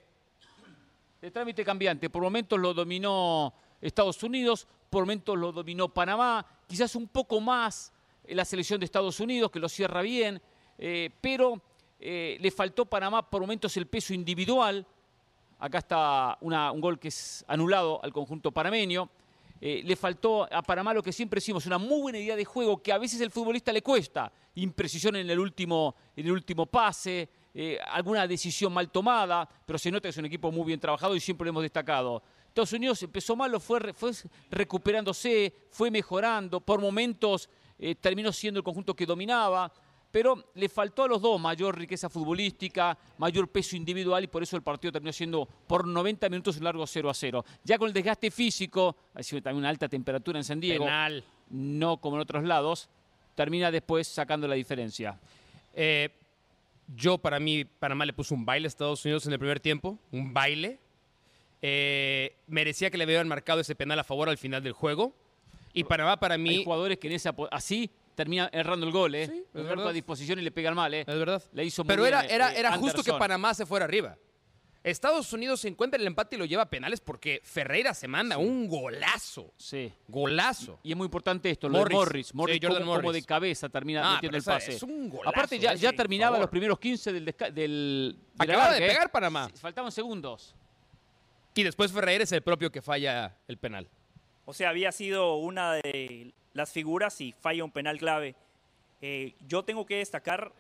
De 1.21 1.31
trámite 1.31 1.63
cambiante. 1.63 2.10
Por 2.10 2.21
momentos 2.23 2.60
lo 2.60 2.73
dominó 2.73 3.53
Estados 3.81 4.21
Unidos, 4.23 4.67
por 4.89 5.03
momentos 5.03 5.38
lo 5.38 5.51
dominó 5.51 5.88
Panamá, 5.89 6.45
quizás 6.67 6.95
un 6.95 7.08
poco 7.08 7.39
más 7.39 7.93
eh, 8.25 8.36
la 8.36 8.43
selección 8.43 8.79
de 8.79 8.86
Estados 8.86 9.19
Unidos, 9.19 9.51
que 9.51 9.60
lo 9.60 9.69
cierra 9.69 10.01
bien, 10.01 10.41
eh, 10.77 11.10
pero 11.21 11.62
eh, 11.99 12.38
le 12.41 12.51
faltó 12.51 12.86
Panamá 12.86 13.27
por 13.29 13.39
momentos 13.41 13.77
el 13.77 13.88
peso 13.88 14.13
individual. 14.13 14.86
Acá 15.60 15.77
está 15.77 16.38
una- 16.41 16.71
un 16.71 16.81
gol 16.81 16.99
que 16.99 17.08
es 17.08 17.45
anulado 17.47 18.03
al 18.03 18.12
conjunto 18.12 18.51
panameño. 18.51 19.10
Eh, 19.67 19.82
le 19.84 19.95
faltó 19.95 20.43
a 20.43 20.62
Panamá 20.62 20.93
lo 20.93 21.01
que 21.01 21.12
siempre 21.12 21.38
decimos, 21.38 21.65
una 21.65 21.80
muy 21.80 21.99
buena 21.99 22.19
idea 22.19 22.36
de 22.36 22.45
juego 22.45 22.84
que 22.84 22.93
a 22.93 22.99
veces 22.99 23.19
el 23.19 23.32
futbolista 23.32 23.73
le 23.73 23.82
cuesta. 23.82 24.32
Imprecisión 24.54 25.15
en 25.15 25.28
el 25.28 25.39
último, 25.39 25.95
en 26.15 26.28
el 26.28 26.34
último 26.34 26.67
pase, 26.67 27.28
eh, 27.51 27.80
alguna 27.88 28.28
decisión 28.28 28.71
mal 28.71 28.91
tomada, 28.91 29.49
pero 29.65 29.80
se 29.80 29.89
nota 29.89 30.04
que 30.04 30.10
es 30.10 30.17
un 30.17 30.25
equipo 30.25 30.51
muy 30.51 30.65
bien 30.65 30.80
trabajado 30.80 31.15
y 31.15 31.19
siempre 31.19 31.45
lo 31.45 31.49
hemos 31.49 31.63
destacado. 31.63 32.21
Estados 32.47 32.73
Unidos 32.73 33.01
empezó 33.01 33.36
malo, 33.36 33.60
fue, 33.60 33.91
fue 33.93 34.12
recuperándose, 34.51 35.51
fue 35.71 35.89
mejorando, 35.89 36.62
por 36.62 36.80
momentos 36.80 37.49
eh, 37.80 37.95
terminó 37.95 38.32
siendo 38.32 38.60
el 38.60 38.63
conjunto 38.63 38.95
que 38.95 39.08
dominaba, 39.08 39.73
pero 40.15 40.45
le 40.54 40.69
faltó 40.69 41.04
a 41.04 41.10
los 41.10 41.21
dos 41.21 41.41
mayor 41.41 41.78
riqueza 41.78 42.08
futbolística, 42.08 42.97
mayor 43.17 43.49
peso 43.49 43.75
individual 43.75 44.23
y 44.23 44.28
por 44.28 44.41
eso 44.43 44.56
el 44.56 44.62
partido 44.62 44.93
terminó 44.93 45.12
siendo 45.12 45.45
por 45.67 45.86
90 45.86 46.30
minutos 46.30 46.56
un 46.56 46.63
largo 46.63 46.88
0 46.88 47.10
a 47.10 47.13
0. 47.13 47.43
Ya 47.65 47.78
con 47.78 47.89
el 47.89 47.93
desgaste 47.93 48.32
físico, 48.32 48.95
ha 49.13 49.21
sido 49.21 49.41
también 49.41 49.60
una 49.60 49.67
alta 49.67 49.89
temperatura 49.89 50.39
en 50.39 50.45
San 50.45 50.62
Diego, 50.62 50.86
Penal. 50.86 51.21
no 51.49 51.97
como 51.97 52.15
en 52.15 52.21
otros 52.21 52.45
lados, 52.45 52.88
termina 53.36 53.71
después 53.71 54.08
sacando 54.08 54.47
la 54.47 54.56
diferencia. 54.56 55.19
Eh, 55.73 56.08
yo, 56.95 57.17
para 57.17 57.38
mí, 57.41 57.65
Panamá 57.65 58.06
le 58.06 58.13
puso 58.13 58.36
un 58.36 58.45
baile 58.45 58.67
a 58.67 58.69
Estados 58.69 59.04
Unidos 59.04 59.25
en 59.28 59.34
el 59.34 59.39
primer 59.39 59.60
tiempo. 59.60 59.99
Un 60.13 60.34
baile. 60.34 60.80
Eh, 61.62 62.38
merecía 62.47 62.89
que 62.89 62.97
le 62.97 63.04
hubieran 63.04 63.28
marcado 63.28 63.60
ese 63.60 63.75
penal 63.75 63.99
a 63.99 64.06
favor 64.06 64.30
al 64.30 64.38
final 64.38 64.63
del 64.63 64.71
juego. 64.71 65.13
Y 65.73 65.84
Panamá, 65.84 66.17
para 66.21 66.36
Hay 66.36 66.41
mí. 66.41 66.63
jugadores 66.63 66.99
que 66.99 67.08
en 67.08 67.15
esa 67.15 67.36
así 67.51 67.91
termina 68.15 68.49
errando 68.51 68.86
el 68.86 68.91
gol, 68.91 69.13
¿eh? 69.15 69.28
Sí, 69.28 69.43
es 69.54 69.63
verdad. 69.63 69.89
a 69.89 69.93
disposición 69.93 70.39
y 70.39 70.41
le 70.41 70.51
pegan 70.51 70.73
mal, 70.75 70.93
¿eh? 70.93 71.01
Es 71.08 71.17
verdad. 71.19 71.43
Le 71.54 71.65
hizo 71.65 71.84
muy 71.84 71.88
Pero 71.89 72.04
bien, 72.04 72.13
era, 72.15 72.25
era, 72.25 72.54
eh, 72.54 72.60
era 72.60 72.78
justo 72.78 73.04
que. 73.04 73.13
Panamá 73.13 73.54
se 73.54 73.65
fuera 73.65 73.86
arriba. 73.86 74.17
Estados 74.84 75.34
Unidos 75.34 75.62
se 75.62 75.67
encuentra 75.67 75.97
en 75.97 76.01
el 76.01 76.08
empate 76.08 76.36
y 76.36 76.39
lo 76.39 76.45
lleva 76.45 76.62
a 76.63 76.69
penales 76.69 77.01
porque 77.01 77.41
Ferreira 77.43 77.95
se 77.95 78.08
manda 78.08 78.38
un 78.38 78.67
golazo. 78.67 79.51
Sí. 79.58 79.91
Golazo. 80.08 80.80
Y 80.84 80.91
es 80.91 80.95
muy 80.97 81.06
importante 81.06 81.49
esto, 81.49 81.67
lo 81.67 81.80
Morris. 81.80 81.89
de 81.89 81.95
Morris. 82.06 82.28
Sí, 82.28 82.34
Morris 82.36 82.60
Jordan 82.62 82.86
como, 82.86 83.12
de 83.12 83.23
cabeza 83.23 83.67
termina 83.67 84.01
Ah, 84.08 84.13
metiendo 84.15 84.38
el 84.38 84.43
pase. 84.43 84.75
es 84.75 84.84
un 84.84 85.10
golazo, 85.10 85.30
Aparte 85.30 85.58
ya, 85.58 85.71
ese, 85.71 85.82
ya 85.82 85.91
terminaba 85.93 86.38
los 86.38 86.49
primeros 86.51 86.78
15 86.78 87.12
del, 87.13 87.25
desca- 87.25 87.51
del, 87.51 88.15
Acababa 88.38 88.73
de 88.75 88.86
¿eh? 88.86 88.89
pegar 88.89 89.12
Panamá. 89.12 89.49
Sí, 89.51 89.58
Faltaban 89.60 89.91
segundos. 89.91 90.54
Y 91.56 91.63
después 91.63 91.91
Ferreira 91.91 92.23
es 92.23 92.32
el 92.32 92.43
propio 92.43 92.71
que 92.71 92.82
falla 92.84 93.36
el 93.47 93.58
penal. 93.58 93.89
O 94.45 94.53
sea, 94.53 94.69
había 94.69 94.91
sido 94.91 95.36
una 95.36 95.73
de 95.73 96.31
las 96.53 96.71
figuras 96.71 97.19
y 97.21 97.31
falla 97.34 97.63
un 97.63 97.71
penal 97.71 97.97
clave. 97.97 98.36
Eh, 99.01 99.34
yo 99.47 99.63
tengo 99.63 99.86
que 99.86 99.97
destacar 99.97 100.51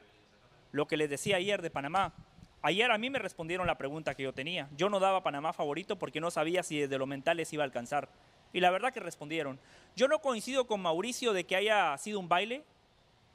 lo 0.71 0.87
que 0.87 0.97
les 0.97 1.09
decía 1.09 1.37
ayer 1.37 1.61
de 1.61 1.69
Panamá. 1.69 2.13
Ayer 2.61 2.89
a 2.91 2.97
mí 2.97 3.09
me 3.11 3.19
respondieron 3.19 3.67
la 3.67 3.77
pregunta 3.77 4.15
que 4.15 4.23
yo 4.23 4.33
tenía. 4.33 4.67
Yo 4.75 4.89
no 4.89 4.99
daba 4.99 5.19
a 5.19 5.23
Panamá 5.23 5.53
favorito 5.53 5.97
porque 5.97 6.19
no 6.19 6.31
sabía 6.31 6.63
si 6.63 6.79
desde 6.79 6.97
lo 6.97 7.05
mental 7.05 7.37
les 7.37 7.53
iba 7.53 7.63
a 7.63 7.65
alcanzar. 7.65 8.09
Y 8.53 8.59
la 8.59 8.71
verdad 8.71 8.91
que 8.91 8.99
respondieron. 8.99 9.59
Yo 9.95 10.07
no 10.07 10.19
coincido 10.19 10.65
con 10.65 10.81
Mauricio 10.81 11.31
de 11.33 11.43
que 11.45 11.55
haya 11.55 11.95
sido 11.97 12.19
un 12.19 12.27
baile. 12.27 12.63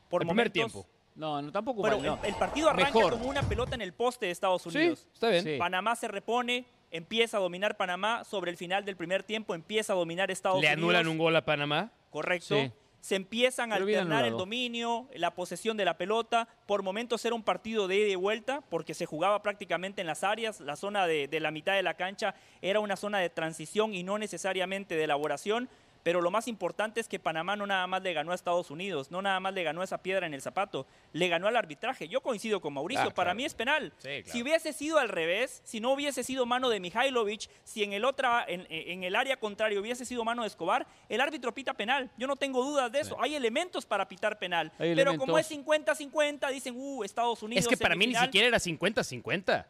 Por 0.08 0.22
el 0.22 0.28
primer 0.28 0.50
tiempo. 0.50 0.84
No, 1.14 1.40
no 1.40 1.52
tampoco 1.52 1.82
Pero 1.82 1.98
mal, 1.98 2.06
no. 2.06 2.18
el, 2.22 2.30
el 2.30 2.34
partido 2.34 2.70
arranca 2.70 2.92
Mejor. 2.92 3.12
como 3.12 3.28
una 3.28 3.42
pelota 3.42 3.74
en 3.76 3.82
el 3.82 3.92
poste 3.92 4.26
de 4.26 4.32
Estados 4.32 4.62
Sí, 4.62 4.68
Unidos. 4.70 5.06
está 5.12 5.28
bien. 5.28 5.44
Sí. 5.44 5.56
Panamá 5.58 5.94
se 5.94 6.08
repone, 6.08 6.64
empieza 6.90 7.36
a 7.36 7.40
dominar 7.40 7.76
Panamá. 7.76 8.24
Sobre 8.24 8.50
el 8.50 8.56
final 8.56 8.84
del 8.84 8.96
primer 8.96 9.22
tiempo 9.22 9.54
empieza 9.54 9.92
a 9.92 9.96
dominar 9.96 10.30
Estados 10.30 10.60
Le 10.60 10.66
Unidos. 10.68 10.78
anulan 10.78 11.08
un 11.08 11.18
gol 11.18 11.36
a 11.36 11.44
Panamá. 11.44 11.90
Correcto. 12.10 12.56
Sí. 12.56 12.70
Se 13.00 13.14
empiezan 13.16 13.72
a 13.72 13.76
alternar 13.76 14.26
el 14.26 14.32
dominio, 14.36 15.08
la 15.14 15.34
posesión 15.34 15.76
de 15.78 15.86
la 15.86 15.96
pelota. 15.96 16.46
Por 16.66 16.82
momentos 16.82 17.24
era 17.24 17.34
un 17.34 17.42
partido 17.42 17.88
de 17.88 17.96
ida 17.96 18.08
y 18.08 18.14
vuelta, 18.14 18.60
porque 18.68 18.92
se 18.92 19.06
jugaba 19.06 19.42
prácticamente 19.42 20.02
en 20.02 20.06
las 20.06 20.22
áreas. 20.22 20.60
La 20.60 20.76
zona 20.76 21.06
de, 21.06 21.26
de 21.26 21.40
la 21.40 21.50
mitad 21.50 21.72
de 21.74 21.82
la 21.82 21.94
cancha 21.94 22.34
era 22.60 22.78
una 22.80 22.96
zona 22.96 23.18
de 23.18 23.30
transición 23.30 23.94
y 23.94 24.02
no 24.02 24.18
necesariamente 24.18 24.96
de 24.96 25.04
elaboración. 25.04 25.70
Pero 26.02 26.20
lo 26.22 26.30
más 26.30 26.48
importante 26.48 27.00
es 27.00 27.08
que 27.08 27.18
Panamá 27.18 27.56
no 27.56 27.66
nada 27.66 27.86
más 27.86 28.02
le 28.02 28.12
ganó 28.14 28.32
a 28.32 28.34
Estados 28.34 28.70
Unidos, 28.70 29.10
no 29.10 29.20
nada 29.20 29.38
más 29.40 29.52
le 29.52 29.62
ganó 29.62 29.82
esa 29.82 29.98
piedra 29.98 30.26
en 30.26 30.32
el 30.34 30.40
zapato, 30.42 30.86
le 31.12 31.28
ganó 31.28 31.46
al 31.46 31.56
arbitraje. 31.56 32.08
Yo 32.08 32.20
coincido 32.22 32.60
con 32.60 32.72
Mauricio, 32.72 33.02
Ah, 33.08 33.10
para 33.10 33.28
claro. 33.28 33.36
mí 33.36 33.44
es 33.44 33.54
penal. 33.54 33.92
Sí, 33.98 34.08
claro. 34.08 34.24
Si 34.32 34.42
hubiese 34.42 34.72
sido 34.72 34.98
al 34.98 35.08
revés, 35.08 35.60
si 35.64 35.80
no 35.80 35.92
hubiese 35.92 36.24
sido 36.24 36.46
mano 36.46 36.68
de 36.70 36.80
Mihailovic, 36.80 37.50
si 37.64 37.82
en 37.82 37.92
el, 37.92 38.04
otra, 38.04 38.44
en, 38.48 38.66
en 38.70 39.04
el 39.04 39.14
área 39.14 39.36
contraria 39.36 39.78
hubiese 39.78 40.04
sido 40.04 40.24
mano 40.24 40.42
de 40.42 40.48
Escobar, 40.48 40.86
el 41.08 41.20
árbitro 41.20 41.52
pita 41.52 41.74
penal. 41.74 42.10
Yo 42.16 42.26
no 42.26 42.36
tengo 42.36 42.64
dudas 42.64 42.90
de 42.90 43.00
eso. 43.00 43.16
Hay 43.20 43.34
elementos 43.34 43.84
para 43.84 44.08
pitar 44.08 44.38
penal. 44.38 44.72
Hay 44.78 44.94
Pero 44.94 45.16
como 45.18 45.38
es 45.38 45.50
50-50, 45.50 46.50
dicen, 46.50 46.74
uh, 46.76 47.04
Estados 47.04 47.42
Unidos. 47.42 47.64
Es 47.64 47.68
que 47.68 47.76
para 47.76 47.94
mí 47.94 48.06
ni 48.06 48.14
siquiera 48.14 48.48
era 48.48 48.58
50-50. 48.58 49.66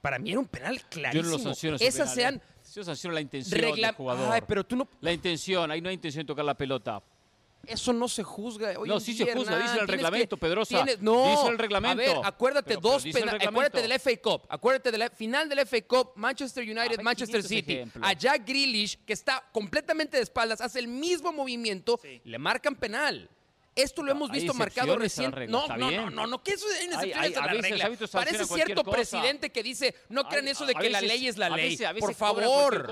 Para 0.00 0.18
mí 0.18 0.30
era 0.30 0.38
un 0.38 0.46
penal 0.46 0.78
Yo 0.78 0.84
clarísimo. 0.88 1.24
no 1.24 1.36
lo 1.36 1.38
sanciono. 1.42 1.76
Esas 1.76 1.92
penal, 1.94 2.14
sean 2.14 2.34
¿eh? 2.36 2.40
La 3.12 3.20
intención 3.20 3.60
regla... 3.60 3.88
del 3.88 3.96
jugador. 3.96 4.32
Ay, 4.32 4.40
pero 4.46 4.64
tú 4.64 4.76
no... 4.76 4.88
La 5.00 5.12
intención, 5.12 5.70
ahí 5.70 5.80
no 5.80 5.88
hay 5.88 5.94
intención 5.94 6.24
de 6.24 6.26
tocar 6.26 6.44
la 6.44 6.54
pelota. 6.54 7.02
Eso 7.66 7.92
no 7.92 8.08
se 8.08 8.22
juzga. 8.22 8.78
hoy 8.78 8.88
No, 8.88 8.98
sí 9.00 9.12
día, 9.12 9.26
se 9.26 9.32
juzga, 9.34 9.58
dice 9.58 9.78
el 9.80 9.88
reglamento, 9.88 10.36
que- 10.36 10.40
Pedrosa. 10.40 10.76
tienes- 10.84 11.00
no, 11.00 11.28
Dice 11.30 11.48
el 11.48 11.58
reglamento. 11.58 12.02
A 12.02 12.06
ver, 12.14 12.16
acuérdate, 12.24 12.68
Pero- 12.68 12.80
pero 12.80 12.92
dos 12.94 13.02
pena- 13.04 13.32
acuérdate 13.46 13.82
del. 13.82 13.92
FA 13.92 14.10
Cup. 14.22 14.42
Acuérdate 14.48 14.90
de 14.92 14.98
la 14.98 15.10
final 15.10 15.48
del 15.48 15.58
FA 15.66 15.82
Cup, 15.82 16.12
Manchester 16.14 16.62
United, 16.62 17.00
Manchester 17.02 17.42
500 17.42 17.48
City. 17.48 17.72
ejemplos. 17.74 18.08
A 18.08 18.12
Jack 18.14 18.46
Grealish, 18.46 18.96
que 19.04 19.12
está 19.12 19.44
completamente 19.52 20.16
de 20.16 20.22
espaldas, 20.22 20.60
hace 20.60 20.78
el 20.78 20.88
mismo 20.88 21.32
movimiento, 21.32 21.98
Sí. 22.00 22.20
le 22.24 22.38
marcan 22.38 22.74
penal. 22.74 23.28
Esto 23.78 24.02
lo 24.02 24.10
hemos 24.10 24.28
visto 24.30 24.52
marcado 24.54 24.96
recién. 24.98 25.30
No, 25.48 25.66
no, 25.68 25.90
no, 25.90 26.10
no, 26.10 26.26
no, 26.26 26.42
que 26.42 26.52
eso 26.52 26.66
es 26.68 26.82
excepciones 26.82 27.36
a 27.36 27.46
la 27.46 27.52
regla. 27.52 27.90
Parece 28.12 28.44
cierto 28.44 28.82
presidente 28.84 29.50
que 29.50 29.62
dice, 29.62 29.94
no 30.08 30.26
crean 30.28 30.48
eso 30.48 30.66
de 30.66 30.74
que 30.74 30.90
la 30.90 31.00
ley 31.00 31.28
es 31.28 31.36
la 31.38 31.48
ley. 31.50 31.78
Por 32.00 32.14
favor, 32.14 32.86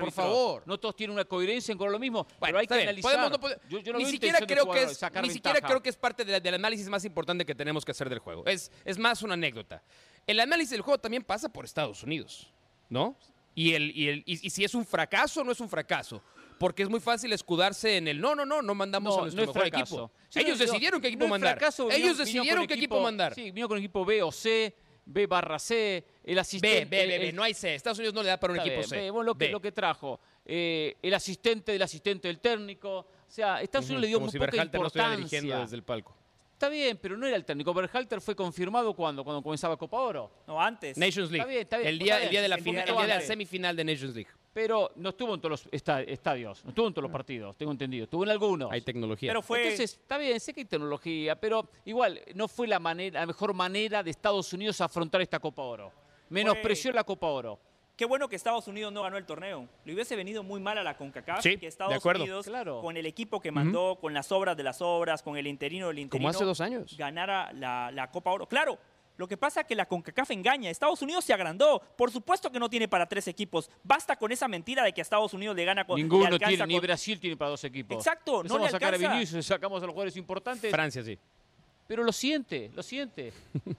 por 0.00 0.12
favor. 0.12 0.62
No 0.66 0.78
todos 0.80 0.96
tienen 0.96 1.14
una 1.14 1.24
coherencia 1.24 1.76
con 1.76 1.92
lo 1.92 1.98
mismo, 1.98 2.24
Bueno, 2.24 2.38
pero 2.40 2.58
hay 2.58 2.66
que 2.66 2.74
analizar. 2.82 3.30
ni 3.96 4.04
siquiera 4.06 4.38
creo 4.46 4.70
que 4.70 4.82
es 4.82 5.00
ni 5.22 5.30
siquiera 5.30 5.60
creo 5.60 5.82
que 5.82 5.88
es 5.90 5.96
parte 5.96 6.24
de 6.24 6.32
la- 6.32 6.40
del 6.40 6.54
análisis 6.54 6.88
más 6.88 7.04
importante 7.04 7.44
que 7.46 7.54
tenemos 7.54 7.84
que 7.84 7.92
hacer 7.92 8.08
del 8.08 8.18
juego. 8.18 8.44
Es, 8.46 8.70
es 8.84 8.98
más 8.98 9.22
una 9.22 9.34
anécdota. 9.34 9.82
El 10.26 10.40
análisis 10.40 10.70
del 10.70 10.80
juego 10.82 10.98
también 10.98 11.22
pasa 11.22 11.48
por 11.48 11.64
Estados 11.64 12.02
Unidos, 12.02 12.50
¿no? 12.88 13.16
Y, 13.54 13.74
el, 13.74 13.96
y, 13.96 14.08
el, 14.08 14.18
y, 14.26 14.46
y 14.46 14.50
si 14.50 14.64
es 14.64 14.74
un 14.74 14.84
fracaso 14.86 15.42
o 15.42 15.44
no 15.44 15.52
es 15.52 15.60
un 15.60 15.68
fracaso. 15.68 16.22
Porque 16.58 16.82
es 16.82 16.88
muy 16.88 17.00
fácil 17.00 17.32
escudarse 17.32 17.96
en 17.96 18.08
el 18.08 18.20
no, 18.20 18.34
no, 18.34 18.44
no, 18.44 18.62
no 18.62 18.74
mandamos 18.74 19.14
a 19.14 19.16
No, 19.16 19.22
nuestro 19.22 19.40
no 19.46 19.52
mejor 19.52 19.62
fracaso. 19.70 19.94
equipo. 19.96 20.12
Sí, 20.28 20.40
Ellos 20.40 20.58
no, 20.58 20.64
decidieron 20.66 21.00
qué 21.00 21.08
equipo 21.08 21.26
mandar. 21.28 21.58
fracaso, 21.58 21.84
vino- 21.86 21.96
Ellos 21.96 22.12
vino 22.12 22.24
decidieron 22.24 22.58
con 22.60 22.66
qué 22.68 22.74
equipo 22.74 23.00
mandar. 23.00 23.34
Sí, 23.34 23.50
vino 23.50 23.68
con 23.68 23.78
equipo 23.78 24.04
B 24.04 24.22
o 24.22 24.30
C, 24.32 24.74
B 25.04 25.26
barra 25.26 25.58
C, 25.58 26.04
el 26.24 26.38
asistente. 26.38 26.84
B, 26.84 26.96
B, 27.04 27.06
B, 27.12 27.18
B, 27.18 27.28
el- 27.30 27.34
no 27.36 27.42
hay 27.42 27.54
C. 27.54 27.74
Estados 27.74 27.98
Unidos 27.98 28.14
no 28.14 28.22
le 28.22 28.28
da 28.28 28.38
para 28.38 28.52
un 28.52 28.60
equipo 28.60 28.76
bien, 28.76 28.88
C. 28.88 28.96
ve, 28.96 29.10
bueno, 29.10 29.24
lo 29.26 29.34
que, 29.34 29.46
B. 29.46 29.50
lo 29.52 29.60
que 29.60 29.72
trajo. 29.72 30.20
Eh, 30.44 30.96
el 31.02 31.14
asistente 31.14 31.72
del 31.72 31.82
asistente 31.82 32.28
del 32.28 32.38
técnico. 32.40 32.98
O 32.98 33.06
sea, 33.28 33.60
Estados 33.62 33.86
Unidos 33.86 34.02
le 34.02 34.08
dio 34.08 34.16
Como 34.18 34.26
muy 34.26 34.32
si 34.32 34.38
poca 34.38 34.50
Berhalter 34.50 34.80
no 34.80 34.86
importancia. 34.86 35.16
dirigiendo 35.16 35.60
desde 35.60 35.76
el 35.76 35.82
palco. 35.82 36.16
Está 36.52 36.68
bien, 36.68 36.96
pero 37.02 37.16
no 37.16 37.26
era 37.26 37.34
el 37.36 37.44
técnico. 37.44 37.74
Berhalter 37.74 38.20
fue 38.20 38.36
confirmado 38.36 38.94
cuando, 38.94 39.24
cuando 39.24 39.42
comenzaba 39.42 39.76
Copa 39.76 39.98
Oro. 39.98 40.30
No, 40.46 40.60
antes. 40.60 40.96
Nations 40.96 41.30
League. 41.30 41.40
Está 41.40 41.46
bien, 41.48 41.60
está 41.62 41.76
bien, 41.78 41.88
el, 41.88 41.94
está 41.94 42.04
día, 42.04 42.14
bien. 42.18 42.24
el 42.26 42.30
día 42.30 42.42
de 42.42 42.48
la, 42.48 42.54
el 42.56 42.62
día 42.64 42.84
de 42.84 43.08
la 43.08 43.20
semifinal 43.20 43.74
de 43.74 43.84
Nations 43.84 44.14
League. 44.14 44.30
Pero 44.52 44.90
no 44.96 45.08
estuvo 45.10 45.34
en 45.34 45.40
todos 45.40 45.50
los 45.64 45.68
esta- 45.72 46.02
estadios, 46.02 46.62
no 46.64 46.70
estuvo 46.70 46.86
en 46.86 46.92
todos 46.92 47.04
los 47.04 47.12
partidos, 47.12 47.56
tengo 47.56 47.72
entendido. 47.72 48.04
Estuvo 48.04 48.24
en 48.24 48.30
algunos. 48.30 48.70
Hay 48.70 48.82
tecnología. 48.82 49.30
Pero 49.30 49.40
fue. 49.40 49.62
Entonces, 49.62 49.92
está 49.94 50.18
bien, 50.18 50.38
sé 50.40 50.52
que 50.52 50.60
hay 50.60 50.66
tecnología, 50.66 51.36
pero 51.40 51.66
igual 51.86 52.20
no 52.34 52.48
fue 52.48 52.68
la, 52.68 52.78
manera, 52.78 53.20
la 53.20 53.26
mejor 53.26 53.54
manera 53.54 54.02
de 54.02 54.10
Estados 54.10 54.52
Unidos 54.52 54.80
afrontar 54.82 55.22
esta 55.22 55.38
Copa 55.40 55.62
Oro. 55.62 55.90
Menospreció 56.28 56.92
la 56.92 57.04
Copa 57.04 57.26
Oro. 57.28 57.58
Qué 57.96 58.06
bueno 58.06 58.26
que 58.28 58.36
Estados 58.36 58.66
Unidos 58.68 58.92
no 58.92 59.02
ganó 59.02 59.16
el 59.18 59.24
torneo. 59.26 59.68
Le 59.84 59.92
hubiese 59.94 60.16
venido 60.16 60.42
muy 60.42 60.60
mal 60.60 60.76
a 60.78 60.82
la 60.82 60.96
CONCACAF 60.96 61.42
Sí, 61.42 61.50
que 61.56 61.60
de 61.60 61.66
Estados 61.68 61.94
acuerdo. 61.94 62.22
Unidos, 62.24 62.46
Claro. 62.46 62.80
con 62.80 62.96
el 62.96 63.04
equipo 63.06 63.38
que 63.40 63.50
mandó, 63.52 63.96
con 64.00 64.12
las 64.14 64.32
obras 64.32 64.56
de 64.56 64.62
las 64.62 64.80
obras, 64.82 65.22
con 65.22 65.36
el 65.36 65.46
interino 65.46 65.88
del 65.88 65.98
interino, 65.98 66.22
Como 66.26 66.28
hace 66.30 66.44
dos 66.44 66.60
años. 66.62 66.96
ganara 66.96 67.52
la, 67.52 67.90
la 67.92 68.10
Copa 68.10 68.32
Oro. 68.32 68.46
Claro, 68.46 68.78
lo 69.22 69.28
que 69.28 69.36
pasa 69.36 69.60
es 69.60 69.66
que 69.68 69.76
la 69.76 69.86
CONCACAF 69.86 70.32
engaña. 70.32 70.68
Estados 70.68 71.00
Unidos 71.00 71.24
se 71.24 71.32
agrandó. 71.32 71.80
Por 71.96 72.10
supuesto 72.10 72.50
que 72.50 72.58
no 72.58 72.68
tiene 72.68 72.88
para 72.88 73.06
tres 73.08 73.28
equipos. 73.28 73.70
Basta 73.84 74.16
con 74.16 74.32
esa 74.32 74.48
mentira 74.48 74.82
de 74.82 74.92
que 74.92 75.00
a 75.00 75.02
Estados 75.02 75.32
Unidos 75.32 75.54
le 75.54 75.64
gana 75.64 75.86
con 75.86 75.96
le 75.96 76.02
Ninguno 76.02 76.24
alcanza 76.26 76.48
tiene, 76.48 76.66
ni 76.66 76.80
Brasil 76.80 77.20
tiene 77.20 77.36
para 77.36 77.50
dos 77.52 77.62
equipos. 77.62 77.96
Exacto, 77.96 78.42
no 78.42 78.58
le 78.58 78.66
a 78.66 78.70
sacar 78.70 78.94
alcanza. 78.94 79.12
a 79.12 79.14
Vinicius, 79.14 79.46
sacamos 79.46 79.80
a 79.80 79.86
los 79.86 79.92
jugadores 79.92 80.16
importantes, 80.16 80.68
Francia, 80.72 81.04
sí. 81.04 81.16
pero 81.86 82.02
lo 82.02 82.10
siente, 82.10 82.72
lo 82.74 82.82
siente. 82.82 83.32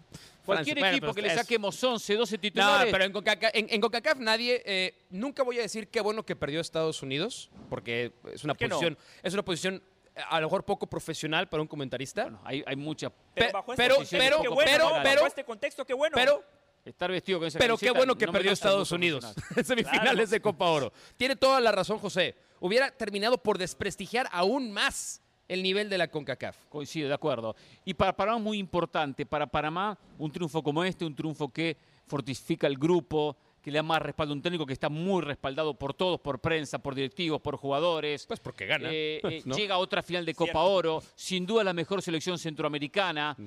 Cualquier 0.46 0.78
equipo 0.80 1.14
que 1.14 1.22
le 1.22 1.28
es- 1.30 1.36
saquemos 1.36 1.82
11, 1.84 2.16
12 2.16 2.36
No, 2.36 2.42
titulares. 2.42 2.92
pero 2.92 3.04
en 3.04 3.12
CONCACAF, 3.12 3.52
en, 3.54 3.68
en 3.70 3.82
CONCACAF 3.82 4.20
nadie, 4.20 4.62
eh, 4.66 4.94
nunca 5.10 5.44
voy 5.44 5.60
a 5.60 5.62
decir 5.62 5.88
qué 5.90 6.00
bueno 6.02 6.26
que 6.26 6.36
perdió 6.36 6.62
Estados 6.62 7.02
Unidos, 7.02 7.50
porque 7.70 8.14
es 8.34 8.44
una 8.46 8.54
¿Por 8.54 8.60
qué 8.60 8.68
no? 8.70 8.76
posición, 8.76 8.98
es 9.24 9.34
una 9.34 9.44
posición 9.44 9.84
a 10.30 10.40
lo 10.40 10.48
mejor 10.48 10.64
poco 10.64 10.88
profesional 10.88 11.48
para 11.50 11.62
un 11.62 11.68
comentarista. 11.68 12.24
Bueno, 12.24 12.42
hay, 12.44 12.64
hay 12.66 12.76
mucha. 12.76 13.12
Pero 13.34 13.52
bajo 13.52 13.72
este 13.74 13.84
pero- 13.84 13.96
contexto, 13.96 14.18
pero- 14.18 14.42
qué 14.42 14.48
bueno, 14.50 14.72
pero- 14.72 14.90
¿no? 14.90 15.04
pero- 15.04 15.16
bajo 15.22 15.28
este 15.28 15.44
contexto, 15.44 15.86
qué 15.86 15.94
bueno. 15.94 16.16
pero, 16.16 16.44
Estar 16.86 17.10
vestido 17.10 17.40
con 17.40 17.48
esa 17.48 17.58
pero 17.60 17.78
qué 17.78 17.92
bueno 17.92 18.14
que 18.18 18.26
no 18.26 18.34
perdió 18.34 18.52
Estados 18.52 18.92
Unidos 18.92 19.24
en 19.56 19.64
semifinales 19.64 20.12
Claro. 20.14 20.28
de 20.28 20.42
Copa 20.42 20.66
Oro. 20.70 20.92
Tiene 21.16 21.38
toda 21.38 21.62
la 21.62 21.72
razón, 21.72 21.98
José. 21.98 22.36
Hubiera 22.60 22.92
terminado 22.92 23.38
por 23.38 23.58
desprestigiar 23.58 24.28
aún 24.34 24.70
más 24.74 25.22
el 25.48 25.64
nivel 25.64 25.90
de 25.90 25.98
la 25.98 26.10
CONCACAF. 26.10 26.58
Coincido, 26.68 27.08
de 27.08 27.14
acuerdo. 27.14 27.56
Y 27.86 27.94
para 27.94 28.14
Panamá 28.14 28.38
muy 28.40 28.58
importante, 28.58 29.26
para 29.26 29.48
Panamá 29.48 29.98
un 30.18 30.30
triunfo 30.30 30.62
como 30.62 30.84
este, 30.84 31.06
un 31.06 31.16
triunfo 31.16 31.48
que 31.48 31.78
fortifica 32.06 32.68
el 32.68 32.78
grupo, 32.78 33.38
que 33.64 33.72
le 33.72 33.78
da 33.78 33.84
más 33.84 34.02
respaldo 34.02 34.34
a 34.34 34.36
un 34.36 34.42
técnico 34.42 34.66
que 34.66 34.74
está 34.74 34.90
muy 34.90 35.22
respaldado 35.22 35.74
por 35.74 35.94
todos, 35.94 36.20
por 36.20 36.40
prensa, 36.40 36.80
por 36.80 36.96
directivos, 36.96 37.42
por 37.42 37.56
jugadores. 37.56 38.26
Pues 38.28 38.42
porque 38.42 38.66
gana. 38.66 38.90
Eh, 38.92 39.22
eh, 39.24 39.42
¿no? 39.46 39.56
Llega 39.56 39.76
a 39.76 39.78
otra 39.78 40.04
final 40.04 40.26
de 40.26 40.36
Copa 40.36 40.52
Cierto. 40.52 40.72
Oro, 40.72 41.04
sin 41.16 41.46
duda 41.46 41.64
la 41.64 41.74
mejor 41.74 42.02
selección 42.02 42.38
centroamericana. 42.38 43.38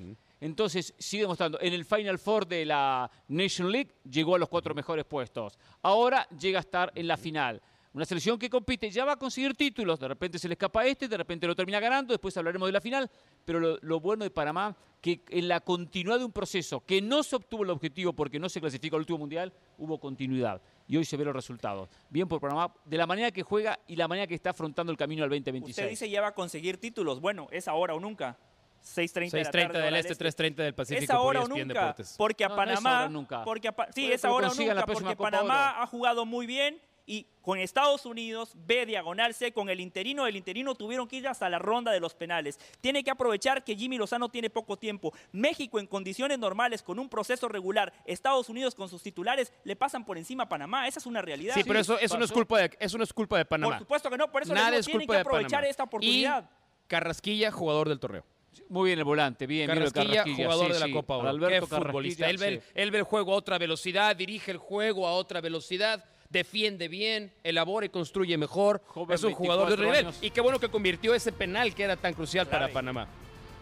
Entonces 0.41 0.95
sigue 0.99 1.25
demostrando, 1.25 1.61
en 1.61 1.75
el 1.75 1.85
Final 1.85 2.19
Four 2.19 2.47
de 2.47 2.65
la 2.65 3.11
Nation 3.29 3.71
League 3.71 3.93
llegó 4.11 4.35
a 4.35 4.39
los 4.39 4.49
cuatro 4.49 4.75
mejores 4.75 5.05
puestos. 5.05 5.59
Ahora 5.83 6.27
llega 6.31 6.59
a 6.59 6.61
estar 6.61 6.93
en 6.95 7.09
la 7.09 7.19
final. 7.19 7.61
Una 7.97 8.05
selección 8.05 8.39
que 8.39 8.51
compite, 8.51 8.91
ya 8.91 9.07
va 9.07 9.13
a 9.13 9.17
conseguir 9.17 9.55
títulos, 9.55 9.99
de 9.99 10.07
repente 10.07 10.39
se 10.39 10.49
le 10.49 10.53
escapa 10.53 10.85
este, 10.85 11.09
de 11.09 11.17
repente 11.17 11.47
lo 11.47 11.57
termina 11.57 11.81
ganando, 11.81 12.13
después 12.13 12.37
hablaremos 12.37 12.69
de 12.69 12.73
la 12.73 12.81
final, 12.83 13.11
pero 13.43 13.59
lo, 13.59 13.79
lo 13.81 14.01
bueno 14.01 14.23
de 14.23 14.29
Panamá, 14.31 14.77
que 15.01 15.23
en 15.31 15.49
la 15.49 15.61
continuidad 15.61 16.19
de 16.19 16.27
un 16.27 16.31
proceso 16.31 16.85
que 16.85 17.01
no 17.01 17.23
se 17.23 17.37
obtuvo 17.37 17.65
el 17.65 17.71
objetivo 17.71 18.13
porque 18.13 18.39
no 18.39 18.51
se 18.51 18.61
clasificó 18.61 18.97
al 18.97 19.01
último 19.01 19.21
mundial, 19.21 19.51
hubo 19.79 19.99
continuidad. 19.99 20.61
Y 20.87 20.99
hoy 20.99 21.07
se 21.07 21.17
ven 21.17 21.25
los 21.25 21.35
resultados. 21.35 21.89
Bien 22.11 22.29
por 22.29 22.39
Panamá, 22.39 22.71
de 22.85 22.99
la 22.99 23.07
manera 23.07 23.31
que 23.31 23.43
juega 23.43 23.79
y 23.87 23.97
la 23.97 24.07
manera 24.09 24.27
que 24.27 24.35
está 24.35 24.51
afrontando 24.51 24.93
el 24.93 24.99
camino 24.99 25.25
al 25.25 25.31
2026. 25.31 25.79
Usted 25.79 25.89
dice 25.89 26.11
ya 26.11 26.21
va 26.21 26.29
a 26.29 26.35
conseguir 26.35 26.77
títulos. 26.77 27.23
Bueno, 27.23 27.49
es 27.51 27.67
ahora 27.67 27.95
o 27.95 28.01
nunca. 28.01 28.37
6.30 28.85 29.31
de 29.31 29.43
la 29.43 29.51
6.30 29.51 29.53
tarde, 29.53 29.81
del 29.81 29.95
este, 29.97 30.15
3.30 30.15 30.55
del 30.57 30.75
Pacífico. 30.75 31.03
Es 31.03 31.09
ahora 31.11 31.41
o 31.41 31.43
por 31.49 31.53
ESPN 31.53 31.69
nunca, 31.69 31.81
Deportes. 31.81 32.15
porque 32.19 32.45
a 32.45 32.49
No, 32.49 32.57
no 32.57 32.63
es 32.63 32.69
Panamá, 32.69 32.91
ahora 32.91 33.07
o 33.07 33.11
nunca. 33.11 33.43
porque 33.43 33.69
a 33.69 33.73
sí, 33.73 34.03
Puede 34.03 34.15
es 34.15 34.25
ahora 34.27 34.51
o 34.51 34.55
nunca, 34.55 34.85
porque 34.85 35.17
Copa 35.17 35.31
Panamá 35.31 35.73
Oro. 35.73 35.83
ha 35.83 35.87
jugado 35.87 36.27
muy 36.27 36.47
bien 36.47 36.79
y 37.07 37.27
con 37.41 37.59
Estados 37.59 38.05
Unidos 38.05 38.53
B 38.67 38.85
diagonal 38.85 39.33
C 39.33 39.53
con 39.53 39.69
el 39.69 39.79
interino, 39.81 40.27
el 40.27 40.35
interino 40.37 40.75
tuvieron 40.75 41.07
que 41.07 41.17
ir 41.17 41.29
hasta 41.29 41.49
la 41.49 41.59
ronda 41.61 41.93
de 41.93 42.01
los 42.01 42.15
penales. 42.15 42.59
Tiene 42.81 43.05
que 43.05 43.11
aprovechar 43.13 43.63
que 43.63 43.77
Jimmy 43.77 43.97
Lozano 43.97 44.29
tiene 44.29 44.51
poco 44.51 44.77
tiempo. 44.77 45.13
México 45.31 45.79
en 45.79 45.87
condiciones 45.87 46.39
normales 46.39 46.83
con 46.83 46.99
un 46.99 47.09
proceso 47.09 47.49
regular, 47.49 47.93
Estados 48.05 48.49
Unidos 48.49 48.75
con 48.75 48.89
sus 48.89 49.03
titulares 49.03 49.53
le 49.63 49.77
pasan 49.77 50.05
por 50.05 50.19
encima 50.19 50.45
a 50.45 50.49
Panamá. 50.49 50.89
Esa 50.89 50.99
es 50.99 51.07
una 51.07 51.23
realidad. 51.23 51.55
Sí, 51.55 51.63
pero 51.65 51.79
eso, 51.79 51.99
eso 51.99 52.19
no 52.19 52.25
es 52.25 52.33
culpa 52.33 52.59
de, 52.59 52.77
eso 52.81 52.99
no 52.99 53.05
es 53.05 53.13
culpa 53.13 53.39
de 53.39 53.45
Panamá. 53.45 53.75
Por 53.75 53.79
supuesto 53.85 54.11
que 54.11 54.17
no, 54.19 54.31
por 54.33 54.43
eso 54.43 54.53
Nada 54.53 54.71
digo, 54.71 54.81
es 54.81 54.87
tienen 54.87 55.07
que 55.07 55.17
aprovechar 55.17 55.65
esta 55.65 55.85
oportunidad. 55.85 56.51
Y 56.51 56.89
Carrasquilla, 56.89 57.51
jugador 57.53 57.89
del 57.89 58.01
torneo. 58.01 58.25
Muy 58.69 58.89
bien 58.89 58.99
el 58.99 59.05
volante, 59.05 59.47
bien, 59.47 59.67
Carrasquilla, 59.69 60.25
Carrasquilla, 60.25 60.45
jugador 60.45 60.67
sí, 60.69 60.73
de 60.73 60.81
la 60.81 60.87
sí. 60.87 60.93
Copa 60.93 61.17
Oro. 61.17 61.29
Alberto 61.29 61.69
Qué 61.69 61.77
futbolista. 61.77 62.25
Carrasquilla, 62.25 62.31
Él 62.31 62.39
ve, 62.39 62.57
el- 62.57 62.63
sí. 62.63 62.69
él 62.75 62.91
ve 62.91 62.99
el 62.99 63.05
juego 63.05 63.33
a 63.33 63.37
otra 63.37 63.59
velocidad, 63.59 64.17
dirige 64.17 64.51
el 64.51 64.57
juego 64.57 65.07
a 65.07 65.13
otra 65.13 65.41
velocidad, 65.41 66.05
defiende 66.31 66.89
bien, 66.89 67.33
elabora 67.43 67.87
y 67.87 67.89
construye 67.89 68.37
mejor. 68.37 68.83
Joven, 68.87 69.15
es 69.15 69.25
un 69.25 69.33
jugador 69.33 69.69
de 69.69 69.75
otro 69.75 69.85
24 69.89 70.13
nivel. 70.13 70.27
Y 70.27 70.31
qué 70.31 70.41
bueno 70.41 70.59
que 70.59 70.69
convirtió 70.69 71.15
ese 71.15 71.33
penal 71.33 71.75
que 71.75 71.85
era 71.85 71.97
tan 71.97 72.15
crucial 72.15 72.47
para. 72.47 72.69
Panamá. 72.69 73.07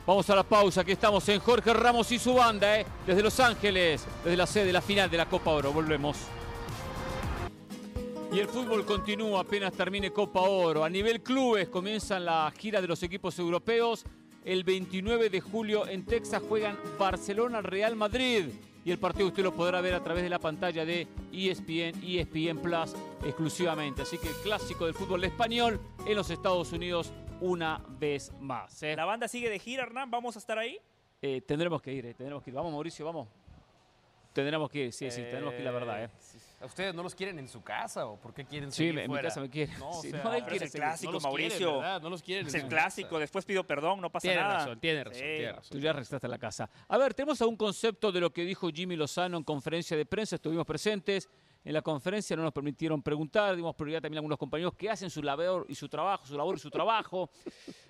Vamos 0.06 0.28
a 0.28 0.34
la 0.36 0.42
pausa, 0.42 0.82
aquí 0.82 0.92
estamos 0.92 1.26
en 1.30 1.40
Jorge 1.40 1.72
Ramos 1.72 2.12
y 2.12 2.18
su 2.18 2.34
banda, 2.34 2.78
¿eh? 2.78 2.84
desde 3.06 3.22
Los 3.22 3.40
Ángeles, 3.40 4.04
desde 4.22 4.36
la 4.36 4.46
sede 4.46 4.66
de 4.66 4.72
la 4.74 4.82
final 4.82 5.10
de 5.10 5.16
la 5.16 5.26
Copa 5.26 5.50
Oro. 5.50 5.72
Volvemos. 5.72 6.18
Y 8.30 8.40
el 8.40 8.48
fútbol 8.48 8.84
continúa 8.84 9.40
apenas 9.40 9.72
termine 9.72 10.10
Copa 10.10 10.40
Oro. 10.40 10.84
A 10.84 10.90
nivel 10.90 11.22
clubes 11.22 11.68
comienzan 11.68 12.24
la 12.24 12.52
gira 12.58 12.82
de 12.82 12.88
los 12.88 13.02
equipos 13.02 13.38
europeos. 13.38 14.04
El 14.44 14.64
29 14.64 15.30
de 15.30 15.40
julio 15.40 15.86
en 15.86 16.04
Texas 16.04 16.42
juegan 16.46 16.76
Barcelona 16.98 17.62
Real 17.62 17.96
Madrid. 17.96 18.46
Y 18.84 18.90
el 18.90 18.98
partido 18.98 19.28
usted 19.28 19.42
lo 19.42 19.54
podrá 19.54 19.80
ver 19.80 19.94
a 19.94 20.02
través 20.02 20.22
de 20.22 20.28
la 20.28 20.38
pantalla 20.38 20.84
de 20.84 21.08
ESPN, 21.32 22.02
ESPN 22.04 22.58
Plus 22.58 22.94
exclusivamente. 23.24 24.02
Así 24.02 24.18
que 24.18 24.28
el 24.28 24.34
clásico 24.36 24.84
del 24.84 24.94
fútbol 24.94 25.24
español 25.24 25.80
en 26.06 26.14
los 26.14 26.28
Estados 26.28 26.70
Unidos 26.72 27.12
una 27.40 27.82
vez 27.98 28.32
más. 28.40 28.82
¿eh? 28.82 28.94
La 28.94 29.06
banda 29.06 29.26
sigue 29.26 29.48
de 29.48 29.58
gira, 29.58 29.84
Hernán. 29.84 30.10
¿Vamos 30.10 30.36
a 30.36 30.38
estar 30.38 30.58
ahí? 30.58 30.78
Eh, 31.22 31.40
tendremos 31.40 31.80
que 31.80 31.92
ir, 31.92 32.04
eh, 32.04 32.14
tendremos 32.14 32.42
que 32.42 32.50
ir. 32.50 32.54
Vamos, 32.54 32.72
Mauricio, 32.72 33.06
vamos. 33.06 33.28
Tendremos 34.34 34.68
que 34.68 34.86
ir, 34.86 34.92
sí, 34.92 35.10
sí, 35.10 35.22
tenemos 35.22 35.52
que 35.54 35.60
ir, 35.60 35.64
la 35.64 35.70
verdad. 35.70 36.04
¿eh? 36.04 36.10
¿A 36.64 36.66
ustedes 36.66 36.94
no 36.94 37.02
los 37.02 37.14
quieren 37.14 37.38
en 37.38 37.46
su 37.46 37.62
casa 37.62 38.06
o 38.06 38.18
por 38.18 38.32
qué 38.32 38.44
quieren 38.46 38.72
Sí, 38.72 38.78
seguir 38.78 38.94
me- 38.94 39.04
en 39.04 39.10
mi 39.10 39.14
fuera? 39.14 39.28
casa 39.28 39.40
me 39.40 39.50
quiere. 39.50 39.72
No, 39.78 39.90
o 39.98 40.02
Sí, 40.02 40.10
sea, 40.10 40.24
no, 40.24 40.32
él 40.34 40.42
pero 40.44 40.50
quiere 40.50 40.66
es 40.66 40.74
el 40.74 40.80
clásico, 40.80 41.10
no 41.12 41.16
los 41.16 41.22
Mauricio. 41.22 41.58
Quieren, 41.58 41.76
¿verdad? 41.80 42.02
no 42.02 42.10
los 42.10 42.22
quieren. 42.22 42.46
Es 42.46 42.54
el 42.54 42.66
clásico. 42.68 43.08
casa. 43.10 43.18
Después 43.20 43.44
pido 43.44 43.64
perdón, 43.66 44.00
no 44.00 44.10
pasa 44.10 44.22
Tiene 44.28 44.40
nada. 44.40 44.54
razón, 44.58 44.80
tiene 44.80 45.04
razón, 45.04 45.18
Sí. 45.20 45.24
tiene 45.26 45.48
Tú 45.50 45.56
razón. 45.56 45.80
ya 45.80 45.92
regresaste 45.92 46.26
a 46.26 46.30
la 46.30 46.38
casa. 46.38 46.70
A 46.88 46.98
ver, 46.98 47.12
tenemos 47.14 47.40
algún 47.42 47.56
concepto 47.56 48.10
de 48.10 48.20
lo 48.20 48.32
que 48.32 48.44
dijo 48.44 48.70
Jimmy 48.70 48.96
Lozano 48.96 49.36
en 49.36 49.44
conferencia 49.44 49.96
de 49.96 50.06
prensa. 50.06 50.36
Estuvimos 50.36 50.64
presentes. 50.66 51.28
En 51.66 51.72
la 51.72 51.80
conferencia 51.80 52.36
no 52.36 52.42
nos 52.42 52.52
permitieron 52.52 53.02
preguntar, 53.02 53.56
dimos 53.56 53.74
prioridad 53.74 54.02
también 54.02 54.18
a 54.18 54.20
algunos 54.20 54.36
compañeros 54.38 54.74
que 54.74 54.90
hacen 54.90 55.08
su 55.08 55.22
labor 55.22 55.64
y 55.66 55.74
su 55.74 55.88
trabajo, 55.88 56.26
su 56.26 56.36
labor 56.36 56.56
y 56.56 56.58
su 56.58 56.70
trabajo. 56.70 57.30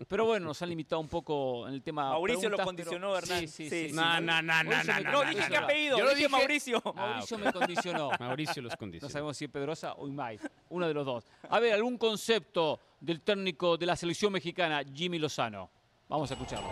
Pero 0.06 0.26
bueno, 0.26 0.46
nos 0.46 0.62
han 0.62 0.68
limitado 0.68 1.00
un 1.00 1.08
poco 1.08 1.66
en 1.66 1.74
el 1.74 1.82
tema. 1.82 2.10
Mauricio 2.10 2.48
lo 2.50 2.58
condicionó, 2.58 3.08
pero- 3.14 3.18
Hernán. 3.18 3.40
Sí, 3.40 3.48
sí, 3.48 3.68
Sí, 3.68 3.82
sí. 3.84 3.88
sí. 3.90 3.94
No, 3.96 4.20
no, 4.20 4.40
no, 4.42 4.62
no, 4.62 4.62
no, 4.62 4.84
no, 4.84 5.00
No, 5.00 5.10
no, 5.24 5.30
dije 5.30 5.40
no, 5.42 5.48
qué 5.48 5.58
no. 5.58 5.64
apellido. 5.64 5.98
Yo 5.98 6.04
lo 6.04 6.14
dije 6.14 6.28
Mauricio. 6.28 6.82
Mauricio 6.94 7.38
me 7.38 7.52
condicionó. 7.52 8.10
Mauricio 8.20 8.62
los 8.62 8.72
No 8.72 8.78
condicionó. 8.78 9.10
sabemos 9.12 9.36
si 9.36 9.46
es 9.46 9.50
Pedrosa 9.50 9.94
o 9.94 10.06
Imay. 10.06 10.38
Uno 10.68 10.86
de 10.86 10.94
los 10.94 11.04
dos. 11.04 11.24
A 11.50 11.58
ver, 11.58 11.72
algún 11.72 11.98
concepto 11.98 12.78
del 13.00 13.22
técnico 13.22 13.76
de 13.76 13.86
la 13.86 13.96
selección 13.96 14.32
mexicana, 14.32 14.82
Jimmy 14.84 15.18
Lozano. 15.18 15.68
Vamos 16.08 16.30
a 16.30 16.34
escucharlo. 16.34 16.68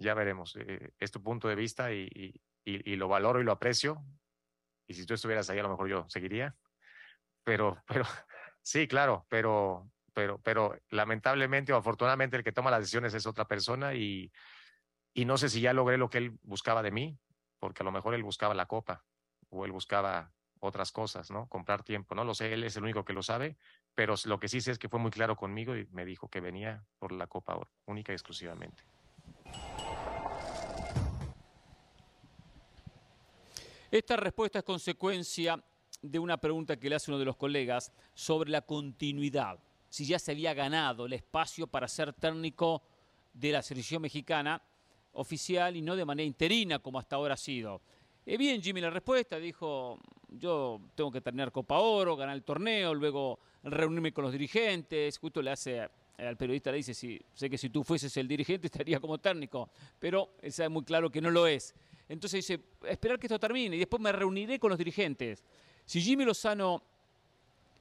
ya 0.00 0.14
veremos. 0.14 0.56
eh, 0.56 0.90
es 0.98 1.10
tu 1.12 1.22
punto 1.22 1.46
de 1.46 1.54
vista 1.54 1.92
y, 1.92 2.08
y- 2.14 2.34
y- 2.64 2.92
y 2.92 2.96
lo 2.96 3.06
valoro 3.06 3.40
y 3.40 3.44
lo 3.44 3.52
aprecio. 3.52 4.02
Y 4.90 4.94
si 4.94 5.06
tú 5.06 5.14
estuvieras 5.14 5.48
ahí, 5.48 5.60
a 5.60 5.62
lo 5.62 5.68
mejor 5.68 5.88
yo 5.88 6.04
seguiría. 6.08 6.56
Pero, 7.44 7.80
pero, 7.86 8.04
sí, 8.60 8.88
claro, 8.88 9.24
pero, 9.28 9.88
pero, 10.12 10.40
pero 10.42 10.76
lamentablemente 10.88 11.72
o 11.72 11.76
afortunadamente 11.76 12.36
el 12.36 12.42
que 12.42 12.50
toma 12.50 12.72
las 12.72 12.80
decisiones 12.80 13.14
es 13.14 13.24
otra 13.24 13.46
persona 13.46 13.94
y, 13.94 14.32
y 15.14 15.26
no 15.26 15.38
sé 15.38 15.48
si 15.48 15.60
ya 15.60 15.72
logré 15.72 15.96
lo 15.96 16.10
que 16.10 16.18
él 16.18 16.36
buscaba 16.42 16.82
de 16.82 16.90
mí, 16.90 17.16
porque 17.60 17.84
a 17.84 17.84
lo 17.84 17.92
mejor 17.92 18.14
él 18.14 18.24
buscaba 18.24 18.52
la 18.52 18.66
copa 18.66 19.04
o 19.48 19.64
él 19.64 19.70
buscaba 19.70 20.32
otras 20.58 20.90
cosas, 20.90 21.30
¿no? 21.30 21.46
Comprar 21.46 21.84
tiempo, 21.84 22.16
no 22.16 22.24
lo 22.24 22.34
sé, 22.34 22.52
él 22.52 22.64
es 22.64 22.76
el 22.76 22.82
único 22.82 23.04
que 23.04 23.12
lo 23.12 23.22
sabe, 23.22 23.56
pero 23.94 24.16
lo 24.24 24.40
que 24.40 24.48
sí 24.48 24.60
sé 24.60 24.72
es 24.72 24.78
que 24.80 24.88
fue 24.88 24.98
muy 24.98 25.12
claro 25.12 25.36
conmigo 25.36 25.76
y 25.76 25.86
me 25.92 26.04
dijo 26.04 26.28
que 26.28 26.40
venía 26.40 26.84
por 26.98 27.12
la 27.12 27.28
Copa 27.28 27.60
única 27.86 28.10
y 28.12 28.16
exclusivamente. 28.16 28.82
Esta 33.90 34.14
respuesta 34.16 34.60
es 34.60 34.64
consecuencia 34.64 35.60
de 36.00 36.18
una 36.20 36.36
pregunta 36.36 36.78
que 36.78 36.88
le 36.88 36.94
hace 36.94 37.10
uno 37.10 37.18
de 37.18 37.24
los 37.24 37.36
colegas 37.36 37.92
sobre 38.14 38.48
la 38.48 38.60
continuidad. 38.60 39.58
Si 39.88 40.06
ya 40.06 40.20
se 40.20 40.30
había 40.30 40.54
ganado 40.54 41.06
el 41.06 41.12
espacio 41.12 41.66
para 41.66 41.88
ser 41.88 42.12
técnico 42.12 42.82
de 43.32 43.50
la 43.50 43.62
selección 43.62 44.02
mexicana 44.02 44.62
oficial 45.14 45.76
y 45.76 45.82
no 45.82 45.96
de 45.96 46.04
manera 46.04 46.24
interina 46.24 46.78
como 46.78 47.00
hasta 47.00 47.16
ahora 47.16 47.34
ha 47.34 47.36
sido. 47.36 47.82
Eh, 48.24 48.36
bien, 48.36 48.62
Jimmy, 48.62 48.80
la 48.80 48.90
respuesta 48.90 49.40
dijo, 49.40 49.98
yo 50.28 50.80
tengo 50.94 51.10
que 51.10 51.20
terminar 51.20 51.50
Copa 51.50 51.78
Oro, 51.78 52.14
ganar 52.14 52.36
el 52.36 52.44
torneo, 52.44 52.94
luego 52.94 53.40
reunirme 53.64 54.12
con 54.12 54.22
los 54.22 54.32
dirigentes. 54.32 55.18
Justo 55.18 55.42
le 55.42 55.50
hace 55.50 55.80
al 56.16 56.36
periodista, 56.36 56.70
le 56.70 56.76
dice, 56.76 56.94
si, 56.94 57.20
sé 57.34 57.50
que 57.50 57.58
si 57.58 57.70
tú 57.70 57.82
fueses 57.82 58.16
el 58.18 58.28
dirigente 58.28 58.66
estaría 58.68 59.00
como 59.00 59.18
técnico, 59.18 59.68
pero 59.98 60.34
él 60.42 60.52
sabe 60.52 60.68
muy 60.68 60.84
claro 60.84 61.10
que 61.10 61.20
no 61.20 61.30
lo 61.30 61.48
es. 61.48 61.74
Entonces 62.10 62.44
dice, 62.46 62.60
esperar 62.88 63.18
que 63.18 63.26
esto 63.28 63.38
termine 63.38 63.76
y 63.76 63.78
después 63.78 64.02
me 64.02 64.10
reuniré 64.10 64.58
con 64.58 64.68
los 64.70 64.78
dirigentes. 64.78 65.44
Si 65.86 66.00
Jimmy 66.00 66.24
Lozano 66.24 66.82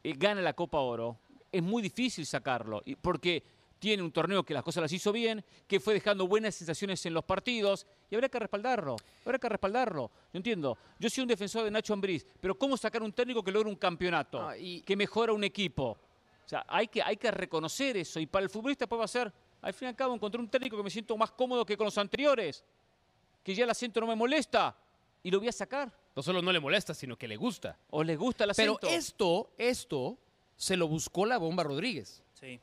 eh, 0.04 0.14
gana 0.16 0.40
la 0.42 0.54
Copa 0.54 0.80
Oro, 0.80 1.18
es 1.52 1.64
muy 1.64 1.82
difícil 1.82 2.26
sacarlo, 2.28 2.84
porque 3.02 3.42
tiene 3.80 4.04
un 4.04 4.12
torneo 4.12 4.44
que 4.44 4.54
las 4.54 4.62
cosas 4.62 4.82
las 4.84 4.92
hizo 4.94 5.12
bien, 5.12 5.44
que 5.68 5.80
fue 5.80 5.96
dejando 5.96 6.28
buenas 6.28 6.54
sensaciones 6.54 7.04
en 7.08 7.14
los 7.14 7.24
partidos, 7.24 7.88
y 8.12 8.16
habrá 8.16 8.30
que 8.30 8.38
respaldarlo, 8.38 8.98
habrá 9.26 9.40
que 9.40 9.50
respaldarlo. 9.50 10.12
Yo 10.32 10.38
entiendo, 10.38 10.78
yo 11.00 11.10
soy 11.10 11.24
un 11.24 11.28
defensor 11.28 11.64
de 11.64 11.72
Nacho 11.72 11.94
Ambriz, 11.94 12.28
pero 12.40 12.56
¿cómo 12.56 12.78
sacar 12.78 13.02
un 13.02 13.12
técnico 13.14 13.42
que 13.44 13.52
logra 13.52 13.68
un 13.70 13.78
campeonato, 13.78 14.56
y- 14.56 14.82
que 14.82 14.96
mejora 14.96 15.34
un 15.34 15.44
equipo? 15.44 15.98
O 16.46 16.50
sea, 16.50 16.64
hay 16.68 16.88
que, 16.88 17.02
hay 17.02 17.18
que 17.18 17.32
reconocer 17.32 17.98
eso, 17.98 18.20
y 18.20 18.28
para 18.28 18.44
el 18.44 18.50
futbolista 18.52 18.86
puede 18.86 19.08
ser, 19.08 19.34
al 19.62 19.74
fin 19.74 19.88
y 19.88 19.90
al 19.90 19.96
cabo, 19.96 20.14
encontré 20.14 20.40
un 20.40 20.50
técnico 20.50 20.78
que 20.78 20.84
me 20.84 20.90
siento 20.92 21.18
más 21.18 21.32
cómodo 21.32 21.66
que 21.66 21.76
con 21.76 21.86
los 21.86 21.98
anteriores, 21.98 22.64
que 23.44 23.54
ya 23.56 23.64
el 23.64 23.70
acento 23.70 24.00
no 24.02 24.08
me 24.08 24.16
molesta, 24.16 24.76
y 25.24 25.32
lo 25.32 25.40
voy 25.40 25.48
a 25.50 25.52
sacar. 25.52 25.92
No 26.16 26.24
solo 26.24 26.42
no 26.42 26.52
le 26.52 26.60
molesta, 26.60 26.94
sino 26.94 27.18
que 27.18 27.28
le 27.28 27.38
gusta. 27.38 27.78
¿O 27.90 28.04
les 28.04 28.18
gusta 28.18 28.44
el 28.46 28.52
Pero 28.56 28.74
acento? 28.78 28.88
esto, 28.88 29.52
esto 29.58 30.18
se 30.56 30.76
lo 30.78 30.88
buscó 30.88 31.26
la 31.26 31.38
bomba 31.38 31.64
Rodríguez. 31.64 32.22
Sí. 32.34 32.60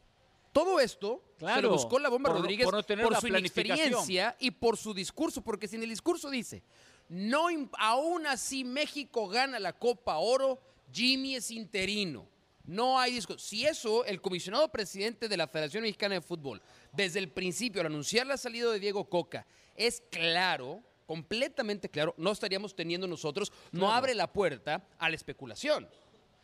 Todo 0.53 0.81
esto 0.81 1.23
se 1.39 1.61
lo 1.63 1.71
buscó 1.71 1.99
la 1.99 2.09
bomba 2.09 2.29
por 2.31 2.37
no- 2.37 2.43
Rodríguez 2.43 2.65
por 2.65 2.73
por, 2.75 2.81
no 2.81 2.83
tener 2.87 3.11
la 3.11 3.21
su 3.21 3.27
planificación. 3.29 3.77
inexperiencia 3.89 4.37
y 4.41 4.51
por 4.51 4.77
su 4.77 4.95
discurso, 4.95 5.43
porque 5.43 5.69
si 5.69 5.77
en 5.77 5.83
el 5.83 5.91
discurso 5.91 6.31
dice, 6.31 6.63
no, 7.09 7.47
aún 7.79 8.27
así 8.27 8.65
México 8.65 9.29
gana 9.29 9.59
la 9.59 9.73
Copa 9.75 10.17
Oro, 10.19 10.59
Jimmy 10.93 11.35
es 11.37 11.51
interino. 11.51 12.27
No 12.65 12.99
hay 12.99 13.13
discurso. 13.13 13.47
Si 13.47 13.65
eso, 13.65 14.05
el 14.07 14.21
comisionado 14.21 14.69
presidente 14.71 15.29
de 15.29 15.37
la 15.37 15.47
Federación 15.47 15.83
Mexicana 15.85 16.17
de 16.17 16.21
Fútbol, 16.21 16.61
desde 16.97 17.19
el 17.19 17.29
principio, 17.31 17.81
al 17.81 17.87
anunciar 17.89 18.27
la 18.27 18.37
salida 18.37 18.71
de 18.71 18.81
Diego 18.81 19.09
Coca, 19.09 19.47
es 19.75 20.03
claro, 20.11 20.83
completamente 21.07 21.89
claro, 21.89 22.15
no 22.17 22.33
estaríamos 22.33 22.75
teniendo 22.75 23.07
nosotros, 23.07 23.53
no 23.73 23.93
abre 23.93 24.15
la 24.15 24.33
puerta 24.33 24.83
a 24.99 25.09
la 25.09 25.15
especulación. 25.17 25.89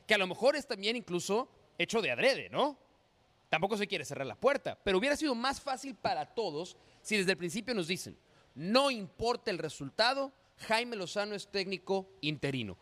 Que 0.07 0.15
a 0.15 0.19
lo 0.19 0.27
mejor 0.27 0.57
es 0.57 0.67
también 0.67 0.97
incluso 0.97 1.49
hecho 1.79 2.03
de 2.03 2.11
adrede, 2.11 2.49
¿no? 2.51 2.77
Tampoco 3.49 3.77
se 3.77 3.87
quiere 3.87 4.05
cerrar 4.05 4.27
la 4.27 4.35
puerta, 4.37 4.79
pero 4.83 4.99
hubiera 4.99 5.17
sido 5.17 5.35
más 5.35 5.61
fácil 5.61 5.95
para 5.95 6.27
todos 6.27 6.77
si 7.03 7.17
desde 7.17 7.33
el 7.33 7.37
principio 7.39 7.75
nos 7.75 7.87
dicen, 7.89 8.17
no 8.55 8.91
importa 8.91 9.51
el 9.51 9.59
resultado, 9.59 10.33
Jaime 10.69 10.97
Lozano 10.97 11.35
es 11.35 11.49
técnico 11.49 12.09
interino. 12.21 12.77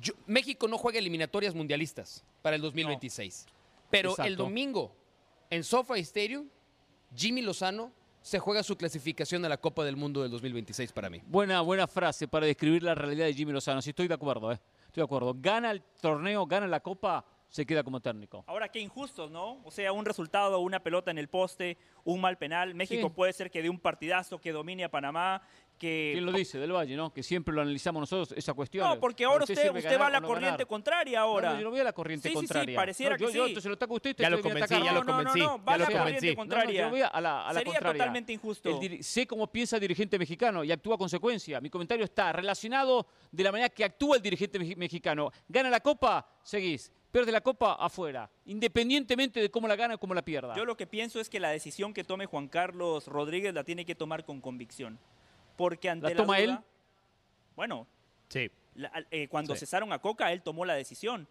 Yo- 0.00 0.14
México 0.26 0.68
no 0.68 0.78
juega 0.78 0.98
eliminatorias 0.98 1.54
mundialistas 1.54 2.24
para 2.42 2.56
el 2.56 2.62
2026, 2.62 3.46
pero 3.90 4.14
el 4.26 4.36
domingo 4.36 4.94
en 5.50 5.64
SoFi 5.64 6.00
Stadium, 6.00 6.48
Jimmy 7.14 7.42
Lozano 7.42 7.92
se 8.20 8.38
juega 8.38 8.62
su 8.62 8.76
clasificación 8.76 9.44
a 9.44 9.48
la 9.48 9.56
Copa 9.58 9.84
del 9.84 9.96
Mundo 9.96 10.22
del 10.22 10.30
2026 10.30 10.92
para 10.92 11.08
mí. 11.08 11.22
Buena, 11.26 11.60
buena 11.62 11.86
frase 11.86 12.28
para 12.28 12.46
describir 12.46 12.82
la 12.82 12.94
realidad 12.94 13.26
de 13.26 13.34
Jimmy 13.34 13.52
Lozano. 13.52 13.80
Sí, 13.80 13.90
estoy 13.90 14.08
de 14.08 14.14
acuerdo, 14.14 14.52
¿eh? 14.52 14.60
Estoy 14.86 15.00
de 15.02 15.04
acuerdo. 15.04 15.34
Gana 15.38 15.70
el 15.70 15.82
torneo, 16.00 16.46
gana 16.46 16.66
la 16.66 16.80
copa 16.80 17.24
se 17.48 17.64
queda 17.64 17.82
como 17.82 17.98
técnico. 18.00 18.44
Ahora, 18.46 18.68
qué 18.68 18.78
injustos, 18.78 19.30
¿no? 19.30 19.62
O 19.64 19.70
sea, 19.70 19.90
un 19.92 20.04
resultado, 20.04 20.58
una 20.60 20.82
pelota 20.82 21.10
en 21.10 21.16
el 21.16 21.28
poste, 21.28 21.78
un 22.04 22.20
mal 22.20 22.36
penal. 22.36 22.74
México 22.74 23.08
Sí. 23.08 23.12
puede 23.14 23.32
ser 23.32 23.50
que 23.50 23.62
dé 23.62 23.70
un 23.70 23.78
partidazo, 23.80 24.38
que 24.38 24.52
domine 24.52 24.84
a 24.84 24.90
Panamá, 24.90 25.40
que... 25.78 26.10
¿Quién 26.14 26.26
lo 26.26 26.32
dice? 26.32 26.58
Del 26.58 26.72
Valle, 26.72 26.96
¿no? 26.96 27.12
Que 27.12 27.22
siempre 27.22 27.54
lo 27.54 27.62
analizamos 27.62 28.00
nosotros, 28.00 28.36
esa 28.36 28.52
cuestión. 28.54 28.86
No, 28.88 28.98
porque 29.00 29.24
ahora 29.24 29.46
¿Para 29.46 29.52
usted, 29.54 29.74
usted 29.74 30.00
va 30.00 30.06
a 30.08 30.10
la 30.10 30.20
no 30.20 30.26
corriente 30.26 30.50
ganar? 30.52 30.66
contraria 30.66 31.18
No, 31.20 31.24
ahora. 31.24 31.52
no, 31.52 31.58
yo 31.58 31.64
no 31.64 31.70
voy 31.70 31.80
a 31.80 31.84
la 31.84 31.92
corriente 31.92 32.28
Sí, 32.28 32.34
sí, 32.34 32.40
sí, 32.40 32.46
contraria. 32.46 32.76
pareciera 32.76 33.14
No, 33.14 33.18
yo, 33.20 33.26
que 33.28 33.32
yo 33.32 33.44
sí. 33.44 33.48
entonces 33.50 33.68
lo 33.68 33.74
ataco 33.74 33.92
a 33.92 33.96
usted. 33.96 34.10
usted 34.10 34.24
Ya 34.24 34.30
lo 34.30 34.36
viene 34.42 34.50
a 34.50 34.52
convencí, 34.66 34.74
ya 34.84 34.92
lo 34.92 35.00
no, 35.00 35.04
no, 35.04 35.12
convencí, 35.16 35.38
no, 35.40 35.56
ya 35.56 35.62
va 35.64 35.72
a 35.72 35.78
lo 35.78 35.84
la 35.88 35.98
corriente 35.98 36.26
No, 36.26 36.32
no, 36.32 36.36
contraria. 36.36 36.82
yo 36.84 36.90
voy 36.90 37.00
a 37.00 37.20
la, 37.20 37.42
a 37.48 37.52
la 37.52 37.58
Sería 37.60 37.72
contraria. 37.74 37.98
totalmente 37.98 38.32
injusto. 38.32 38.80
El 38.80 39.04
sé 39.04 39.26
cómo 39.26 39.46
piensa 39.46 39.76
el 39.76 39.80
dirigente 39.80 40.18
mexicano 40.18 40.64
y 40.64 40.72
actúa 40.72 40.96
a 40.96 40.98
consecuencia. 40.98 41.60
Mi 41.60 41.70
comentario 41.70 42.04
está 42.04 42.32
relacionado 42.32 43.06
de 43.30 43.44
la 43.44 43.52
manera 43.52 43.68
que 43.68 43.84
actúa 43.84 44.16
el 44.16 44.22
dirigente 44.22 44.58
mexicano. 44.58 45.30
Gana 45.48 45.70
la 45.70 45.80
copa, 45.80 46.28
seguís. 46.42 46.92
Pierde 47.10 47.32
la 47.32 47.40
copa, 47.40 47.72
afuera. 47.80 48.30
Independientemente 48.44 49.40
de 49.40 49.50
cómo 49.50 49.66
la 49.66 49.76
gana 49.76 49.94
o 49.94 49.98
cómo 49.98 50.12
la 50.12 50.20
pierda. 50.22 50.54
Yo 50.54 50.66
lo 50.66 50.76
que 50.76 50.86
pienso 50.86 51.20
es 51.20 51.30
que 51.30 51.40
la 51.40 51.48
decisión 51.48 51.94
que 51.94 52.04
tome 52.04 52.26
Juan 52.26 52.48
Carlos 52.48 53.06
Rodríguez 53.06 53.54
la 53.54 53.64
tiene 53.64 53.86
que 53.86 53.94
tomar 53.94 54.26
con 54.26 54.42
convicción. 54.42 54.98
Porque 55.58 55.90
ante 55.90 56.04
¿La 56.04 56.10
la, 56.10 56.16
toma 56.16 56.38
duda- 56.38 56.44
él? 56.54 56.58
Bueno, 57.56 57.86
Sí. 58.28 58.50
la- 58.76 58.92
eh, 59.10 59.26
cuando 59.28 59.54
Sí. 59.54 59.60
cesaron 59.60 59.92
a 59.92 59.98
Coca, 59.98 60.32
él 60.32 60.40
tomó 60.40 60.64
la 60.64 60.74
decisión. 60.74 61.26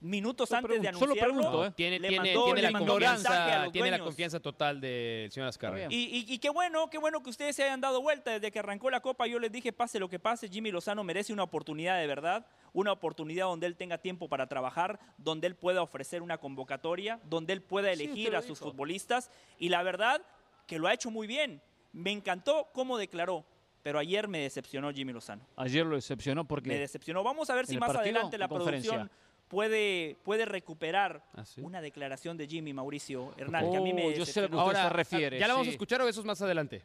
Minutos 0.00 0.48
Solo 0.48 0.58
antes 0.58 0.70
de 0.70 0.88
pregunto, 0.88 0.98
solo 0.98 1.12
anunciarlo, 1.12 1.34
pregunto, 1.50 1.66
¿eh? 1.66 1.72
Tiene, 1.76 1.98
le 2.00 2.08
tiene- 2.08 2.28
mandó- 2.34 2.44
tiene 2.46 2.60
le 2.60 2.66
la 2.66 2.70
mandó 2.70 2.92
confianza, 2.92 3.68
tiene 3.72 3.90
la 3.90 3.98
confianza 3.98 4.40
total 4.40 4.80
del 4.80 5.30
señor 5.30 5.48
Azcarra. 5.50 5.86
Y, 5.90 5.94
y- 5.94 6.24
y 6.34 6.38
qué 6.38 6.48
bueno, 6.48 6.88
qué 6.88 6.96
bueno 6.96 7.22
que 7.22 7.28
ustedes 7.28 7.56
se 7.56 7.62
hayan 7.64 7.80
dado 7.82 8.00
vuelta. 8.00 8.30
Desde 8.30 8.50
que 8.50 8.58
arrancó 8.58 8.88
la 8.90 9.00
Copa 9.00 9.26
yo 9.26 9.38
les 9.38 9.52
dije, 9.52 9.70
pase 9.70 9.98
lo 10.00 10.08
que 10.08 10.18
pase, 10.18 10.48
Jimmy 10.48 10.70
Lozano 10.70 11.04
merece 11.04 11.32
una 11.34 11.42
oportunidad 11.42 11.98
de 11.98 12.06
verdad, 12.06 12.46
una 12.72 12.90
oportunidad 12.92 13.44
donde 13.46 13.66
él 13.66 13.76
tenga 13.76 13.98
tiempo 13.98 14.28
para 14.30 14.46
trabajar, 14.46 14.98
donde 15.18 15.46
él 15.46 15.56
pueda 15.56 15.82
ofrecer 15.82 16.22
una 16.22 16.38
convocatoria, 16.38 17.20
donde 17.24 17.52
él 17.52 17.60
pueda 17.62 17.92
elegir 17.92 18.34
a 18.34 18.40
sus 18.40 18.58
dijo. 18.60 18.70
futbolistas. 18.70 19.30
Y 19.58 19.68
la 19.68 19.82
verdad 19.82 20.22
que 20.66 20.78
lo 20.78 20.88
ha 20.88 20.94
hecho 20.94 21.10
muy 21.10 21.26
bien. 21.26 21.60
Me 21.92 22.12
encantó 22.12 22.70
cómo 22.72 22.96
declaró, 22.96 23.44
pero 23.82 23.98
ayer 23.98 24.28
me 24.28 24.38
decepcionó 24.40 24.92
Jimmy 24.92 25.12
Lozano. 25.12 25.42
Ayer 25.56 25.84
lo 25.84 25.96
decepcionó 25.96 26.44
porque 26.44 26.68
Me 26.68 26.78
decepcionó. 26.78 27.22
Vamos 27.22 27.50
a 27.50 27.54
ver 27.54 27.66
si 27.66 27.72
¿En 27.72 27.76
el 27.76 27.80
más 27.80 27.96
adelante 27.96 28.38
la 28.38 28.48
conferencia? 28.48 28.90
producción 28.92 29.10
puede, 29.48 30.16
puede 30.22 30.44
recuperar 30.44 31.22
¿Ah, 31.34 31.44
sí? 31.44 31.60
una 31.60 31.80
declaración 31.80 32.36
de 32.36 32.46
Jimmy 32.46 32.72
Mauricio 32.72 33.34
Hernán, 33.36 33.70
que 33.70 33.76
a 33.76 33.80
mí 33.80 33.92
me 33.92 34.06
Oh, 34.06 34.10
yo 34.12 34.24
sé 34.24 34.40
a 34.40 34.42
lo 34.44 34.48
que 34.48 34.54
decepcionó. 34.56 34.66
usted 34.66 34.82
se 34.82 34.88
refiere. 34.90 35.38
¿ya 35.38 35.46
la 35.48 35.54
vamos 35.54 35.68
a 35.68 35.70
escuchar 35.70 36.00
o 36.02 36.08
eso 36.08 36.20
es 36.20 36.26
más 36.26 36.40
adelante? 36.40 36.82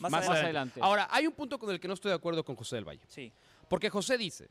Más 0.00 0.10
Más 0.12 0.22
adelante. 0.22 0.44
adelante. 0.44 0.80
Ahora, 0.82 1.08
hay 1.10 1.26
un 1.26 1.32
punto 1.32 1.58
con 1.58 1.70
el 1.70 1.80
que 1.80 1.88
no 1.88 1.94
estoy 1.94 2.10
de 2.10 2.14
acuerdo 2.16 2.44
con 2.44 2.54
José 2.54 2.76
del 2.76 2.84
Valle. 2.88 3.00
Sí. 3.08 3.32
Porque 3.68 3.90
José 3.90 4.16
dice, 4.16 4.48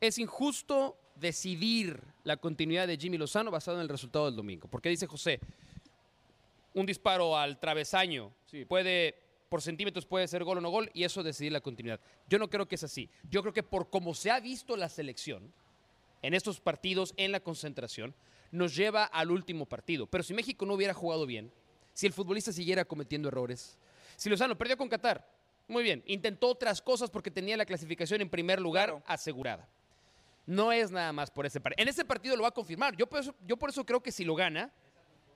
es 0.00 0.18
injusto 0.18 0.96
decidir 1.16 2.00
la 2.22 2.36
continuidad 2.36 2.86
de 2.86 2.96
Jimmy 2.96 3.18
Lozano 3.18 3.50
basado 3.50 3.76
en 3.78 3.82
el 3.82 3.88
resultado 3.88 4.26
del 4.26 4.36
domingo. 4.36 4.68
Porque 4.68 4.88
dice 4.88 5.06
José, 5.08 5.40
un 6.74 6.86
disparo 6.86 7.36
al 7.36 7.58
travesaño 7.58 8.30
Sí. 8.46 8.64
puede, 8.64 9.16
por 9.48 9.62
centímetros 9.62 10.04
puede 10.06 10.28
ser 10.28 10.44
gol 10.44 10.58
o 10.58 10.60
no 10.60 10.70
gol 10.70 10.90
y 10.92 11.04
eso 11.04 11.22
decidir 11.22 11.52
la 11.52 11.60
continuidad. 11.60 12.00
Yo 12.28 12.38
no 12.38 12.48
creo 12.50 12.66
que 12.68 12.74
es 12.74 12.84
así. 12.84 13.08
Yo 13.30 13.40
creo 13.42 13.52
que 13.52 13.62
por 13.62 13.88
como 13.90 14.14
se 14.14 14.30
ha 14.30 14.40
visto 14.40 14.76
la 14.76 14.88
selección 14.88 15.52
en 16.22 16.34
estos 16.34 16.60
partidos, 16.60 17.14
en 17.16 17.32
la 17.32 17.40
concentración, 17.40 18.14
nos 18.50 18.74
lleva 18.74 19.04
al 19.04 19.30
último 19.30 19.66
partido. 19.66 20.06
Pero 20.06 20.22
si 20.24 20.34
México 20.34 20.66
no 20.66 20.74
hubiera 20.74 20.94
jugado 20.94 21.26
bien, 21.26 21.50
si 21.94 22.06
el 22.06 22.12
futbolista 22.12 22.52
siguiera 22.52 22.84
cometiendo 22.84 23.28
errores, 23.28 23.78
si 24.16 24.28
Lozano 24.28 24.56
perdió 24.58 24.76
con 24.76 24.88
Qatar, 24.88 25.26
muy 25.68 25.82
bien, 25.82 26.02
intentó 26.06 26.48
otras 26.48 26.80
cosas 26.82 27.10
porque 27.10 27.30
tenía 27.30 27.56
la 27.56 27.66
clasificación 27.66 28.20
en 28.20 28.30
primer 28.30 28.60
lugar 28.60 28.88
Claro. 28.88 29.02
asegurada. 29.06 29.68
No 30.46 30.72
es 30.72 30.90
nada 30.90 31.12
más 31.12 31.30
por 31.30 31.44
ese 31.44 31.60
partido. 31.60 31.82
En 31.82 31.88
ese 31.88 32.04
partido 32.06 32.34
lo 32.34 32.42
va 32.42 32.48
a 32.48 32.52
confirmar. 32.54 32.96
Yo 32.96 33.06
por, 33.06 33.20
eso, 33.20 33.34
yo 33.46 33.56
por 33.58 33.68
eso 33.68 33.84
creo 33.84 34.02
que 34.02 34.10
si 34.10 34.24
lo 34.24 34.34
gana, 34.34 34.72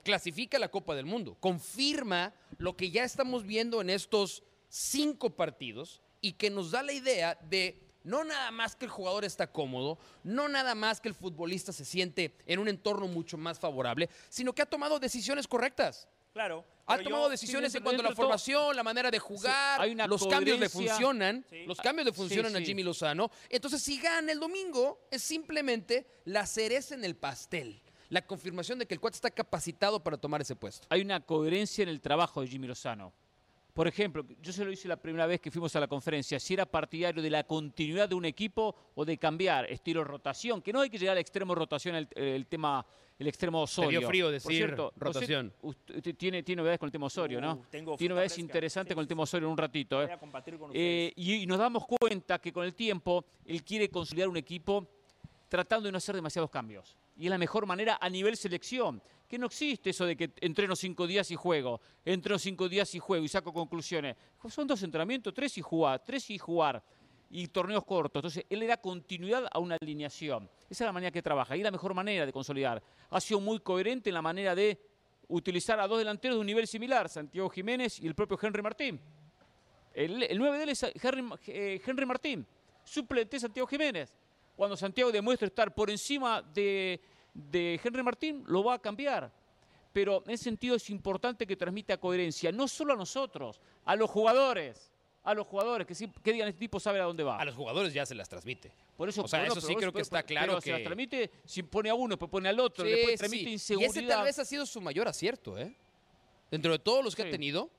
clasifica 0.03 0.57
a 0.57 0.59
la 0.59 0.69
Copa 0.69 0.95
del 0.95 1.05
Mundo. 1.05 1.35
Confirma 1.39 2.33
lo 2.57 2.75
que 2.75 2.91
ya 2.91 3.03
estamos 3.03 3.45
viendo 3.45 3.81
en 3.81 3.89
estos 3.89 4.43
cinco 4.69 5.31
partidos 5.35 6.01
y 6.21 6.33
que 6.33 6.49
nos 6.49 6.71
da 6.71 6.83
la 6.83 6.93
idea 6.93 7.37
de 7.49 7.79
no 8.03 8.23
nada 8.25 8.51
más 8.51 8.75
que 8.75 8.83
el 8.85 8.91
jugador 8.91 9.23
está 9.23 9.51
cómodo, 9.51 9.97
no 10.23 10.49
nada 10.49 10.75
más 10.75 10.99
que 10.99 11.07
el 11.07 11.15
futbolista 11.15 11.71
se 11.71 11.85
siente 11.85 12.35
en 12.45 12.59
un 12.59 12.67
entorno 12.67 13.07
mucho 13.07 13.37
más 13.37 13.59
favorable, 13.59 14.09
sino 14.29 14.53
que 14.53 14.61
ha 14.61 14.65
tomado 14.65 14.99
decisiones 14.99 15.47
correctas. 15.47 16.07
Claro. 16.33 16.65
Ha 16.87 16.97
tomado 16.97 17.25
yo- 17.25 17.29
decisiones 17.29 17.71
sí, 17.71 17.77
en 17.77 17.83
cuanto 17.83 18.01
a 18.01 18.03
la 18.03 18.09
todo- 18.09 18.23
formación, 18.23 18.75
la 18.75 18.83
manera 18.83 19.09
de 19.11 19.19
jugar, 19.19 19.79
hay 19.79 19.91
una 19.91 20.05
los 20.07 20.27
cambios 20.27 20.59
le 20.59 20.67
funcionan, 20.67 21.45
Sí. 21.49 21.63
los 21.65 21.77
cambios 21.77 22.05
le 22.07 22.11
funcionan 22.11 22.53
a. 22.55 22.59
Jimmy 22.59 22.83
Lozano. 22.83 23.29
Entonces, 23.49 23.81
si 23.81 23.99
gana 24.01 24.31
el 24.33 24.39
domingo, 24.39 25.07
es 25.11 25.21
simplemente 25.21 26.05
la 26.25 26.45
cereza 26.47 26.95
en 26.95 27.05
el 27.05 27.15
pastel, 27.15 27.81
la 28.13 28.21
confirmación 28.21 28.77
de 28.79 28.85
que 28.85 28.93
el 28.93 28.99
cuate 28.99 29.15
está 29.15 29.31
capacitado 29.31 29.99
para 30.03 30.17
tomar 30.17 30.39
ese 30.41 30.55
puesto. 30.55 30.85
hay 30.89 31.01
una 31.01 31.19
coherencia 31.19 31.81
en 31.81 31.89
el 31.89 31.99
trabajo 31.99 32.41
de 32.41 32.47
Jimmy 32.47 32.67
Lozano. 32.67 33.11
Por 33.73 33.87
ejemplo, 33.87 34.23
yo 34.39 34.53
se 34.53 34.63
lo 34.63 34.71
hice 34.71 34.87
la 34.87 34.97
primera 34.97 35.25
vez 35.25 35.41
que 35.41 35.49
fuimos 35.49 35.75
a 35.75 35.79
la 35.79 35.87
conferencia, 35.87 36.39
si 36.39 36.53
era 36.53 36.63
partidario 36.67 37.23
de 37.23 37.29
la 37.31 37.43
continuidad 37.43 38.07
de 38.07 38.13
un 38.13 38.25
equipo 38.25 38.75
o 38.93 39.03
de 39.03 39.17
cambiar 39.17 39.65
estilo 39.71 40.03
rotación, 40.03 40.61
que 40.61 40.71
no 40.71 40.81
hay 40.81 40.91
que 40.91 40.99
llegar 40.99 41.13
al 41.13 41.21
extremo 41.21 41.55
rotación, 41.55 41.95
el, 41.95 42.07
el 42.15 42.45
tema, 42.45 42.85
el 43.17 43.25
extremo 43.27 43.63
Osorio. 43.63 43.99
dio 44.01 44.07
frío 44.07 44.25
Por 44.25 44.31
decir 44.33 44.51
cierto, 44.57 44.87
usted- 44.89 45.01
rotación. 45.01 45.53
Usted, 45.63 45.95
usted 45.95 46.15
tiene, 46.15 46.43
tiene 46.43 46.59
novedades 46.59 46.79
con 46.79 46.85
el 46.85 46.91
tema 46.91 47.07
Osorio, 47.07 47.41
¿no? 47.41 47.53
Uh, 47.53 47.65
tengo 47.71 47.97
tiene 47.97 48.09
novedades 48.13 48.37
interesantes 48.37 48.91
Sí, 48.91 48.95
con 48.95 49.01
el 49.01 49.07
tema 49.07 49.23
Osorio 49.23 49.47
en 49.47 49.51
un 49.53 49.57
ratito. 49.57 50.03
¿eh? 50.03 50.05
Voy 50.05 50.13
a 50.13 50.19
compartir 50.19 50.57
con 50.59 50.69
Eh, 50.71 51.11
y 51.15 51.47
nos 51.47 51.57
damos 51.57 51.83
cuenta 51.87 52.37
que 52.37 52.53
con 52.53 52.63
el 52.65 52.75
tiempo 52.75 53.25
él 53.43 53.63
quiere 53.63 53.89
consolidar 53.89 54.29
un 54.29 54.37
equipo 54.37 54.85
tratando 55.49 55.87
de 55.87 55.91
no 55.91 55.97
hacer 55.97 56.13
demasiados 56.13 56.51
cambios. 56.51 56.95
Y 57.15 57.25
es 57.25 57.29
la 57.29 57.37
mejor 57.37 57.65
manera 57.65 57.97
a 58.01 58.09
nivel 58.09 58.35
selección. 58.37 59.01
Que 59.27 59.37
no 59.37 59.47
existe 59.47 59.89
eso 59.89 60.05
de 60.05 60.15
que 60.15 60.31
entreno 60.41 60.75
cinco 60.75 61.07
días 61.07 61.31
y 61.31 61.35
juego, 61.35 61.81
entreno 62.05 62.37
cinco 62.37 62.69
días 62.69 62.93
y 62.93 62.99
juego 62.99 63.25
y 63.25 63.27
saco 63.27 63.51
conclusiones. 63.51 64.15
Son 64.49 64.67
dos 64.67 64.83
entrenamientos, 64.83 65.33
tres 65.33 65.57
y 65.57 65.61
jugar, 65.61 66.03
tres 66.05 66.29
y 66.29 66.37
jugar. 66.37 66.83
Y 67.31 67.47
torneos 67.47 67.83
cortos. 67.83 68.19
Entonces, 68.19 68.45
él 68.47 68.59
le 68.59 68.67
da 68.67 68.77
continuidad 68.77 69.47
a 69.51 69.57
una 69.57 69.75
alineación. 69.81 70.47
Esa 70.69 70.83
es 70.83 70.87
la 70.87 70.91
manera 70.91 71.11
que 71.11 71.23
trabaja 71.23 71.55
y 71.55 71.61
es 71.61 71.63
la 71.63 71.71
mejor 71.71 71.95
manera 71.95 72.27
de 72.27 72.31
consolidar. 72.31 72.83
Ha 73.09 73.19
sido 73.19 73.39
muy 73.39 73.59
coherente 73.59 74.11
en 74.11 74.13
la 74.13 74.21
manera 74.21 74.53
de 74.53 74.79
utilizar 75.29 75.79
a 75.79 75.87
dos 75.87 75.97
delanteros 75.97 76.37
de 76.37 76.41
un 76.41 76.45
nivel 76.45 76.67
similar, 76.67 77.09
Santiago 77.09 77.49
Jiménez 77.49 77.99
y 77.99 78.07
el 78.07 78.13
propio 78.13 78.37
Henry 78.39 78.61
Martín. 78.61 78.99
El, 79.93 80.23
el 80.23 80.37
9 80.37 80.57
de 80.57 80.63
él 80.63 80.69
es 80.69 80.83
Henry, 80.83 81.23
eh, 81.47 81.81
Henry 81.85 82.05
Martín, 82.05 82.45
suplente 82.83 83.39
Santiago 83.39 83.67
Jiménez. 83.67 84.13
Cuando 84.55 84.77
Santiago 84.77 85.11
demuestre 85.11 85.47
estar 85.47 85.73
por 85.73 85.89
encima 85.89 86.41
de, 86.41 87.01
de 87.33 87.79
Henry 87.83 88.03
Martín, 88.03 88.43
lo 88.47 88.63
va 88.63 88.75
a 88.75 88.79
cambiar. 88.79 89.31
Pero 89.91 90.23
en 90.25 90.31
ese 90.31 90.45
sentido 90.45 90.75
es 90.75 90.89
importante 90.89 91.45
que 91.45 91.55
transmita 91.55 91.97
coherencia, 91.97 92.51
no 92.51 92.67
solo 92.67 92.93
a 92.93 92.95
nosotros, 92.95 93.59
a 93.85 93.95
los 93.95 94.09
jugadores. 94.09 94.89
A 95.25 95.33
los 95.33 95.47
jugadores, 95.47 95.87
que, 95.87 95.95
sí- 95.95 96.11
que 96.21 96.33
digan, 96.33 96.49
este 96.49 96.59
tipo 96.59 96.81
sabe 96.81 96.99
a 96.99 97.03
dónde 97.03 97.23
va. 97.23 97.37
A 97.37 97.45
los 97.45 97.55
jugadores 97.55 97.93
ya 97.93 98.05
se 98.05 98.13
las 98.13 98.27
transmite. 98.27 98.73
Por 98.97 99.07
eso, 99.07 99.23
O 99.23 99.27
sea, 99.27 99.45
eso 99.45 99.55
no, 99.55 99.61
sí 99.61 99.67
pero- 99.67 99.77
creo 99.79 99.93
que 99.93 100.01
está 100.01 100.17
pero- 100.17 100.27
claro 100.27 100.47
pero 100.53 100.61
se 100.61 100.71
las 100.71 100.79
que- 100.79 100.83
transmite, 100.83 101.31
si 101.45 101.63
pone 101.63 101.89
a 101.89 101.93
uno, 101.95 102.09
después 102.15 102.29
pone 102.29 102.49
al 102.49 102.59
otro, 102.59 102.83
Sí, 102.83 102.91
después 102.91 103.17
transmite 103.19 103.43
sí. 103.45 103.49
Y 103.49 103.53
inseguridad. 103.53 103.91
ese 103.97 104.07
tal 104.07 104.23
vez 104.25 104.39
ha 104.39 104.43
sido 104.45 104.65
su 104.65 104.81
mayor 104.81 105.07
acierto, 105.07 105.57
¿eh? 105.57 105.73
Dentro 106.51 106.73
de 106.73 106.79
todos 106.79 107.05
los 107.05 107.15
que 107.15 107.21
ha 107.21 107.29
tenido, 107.31 107.69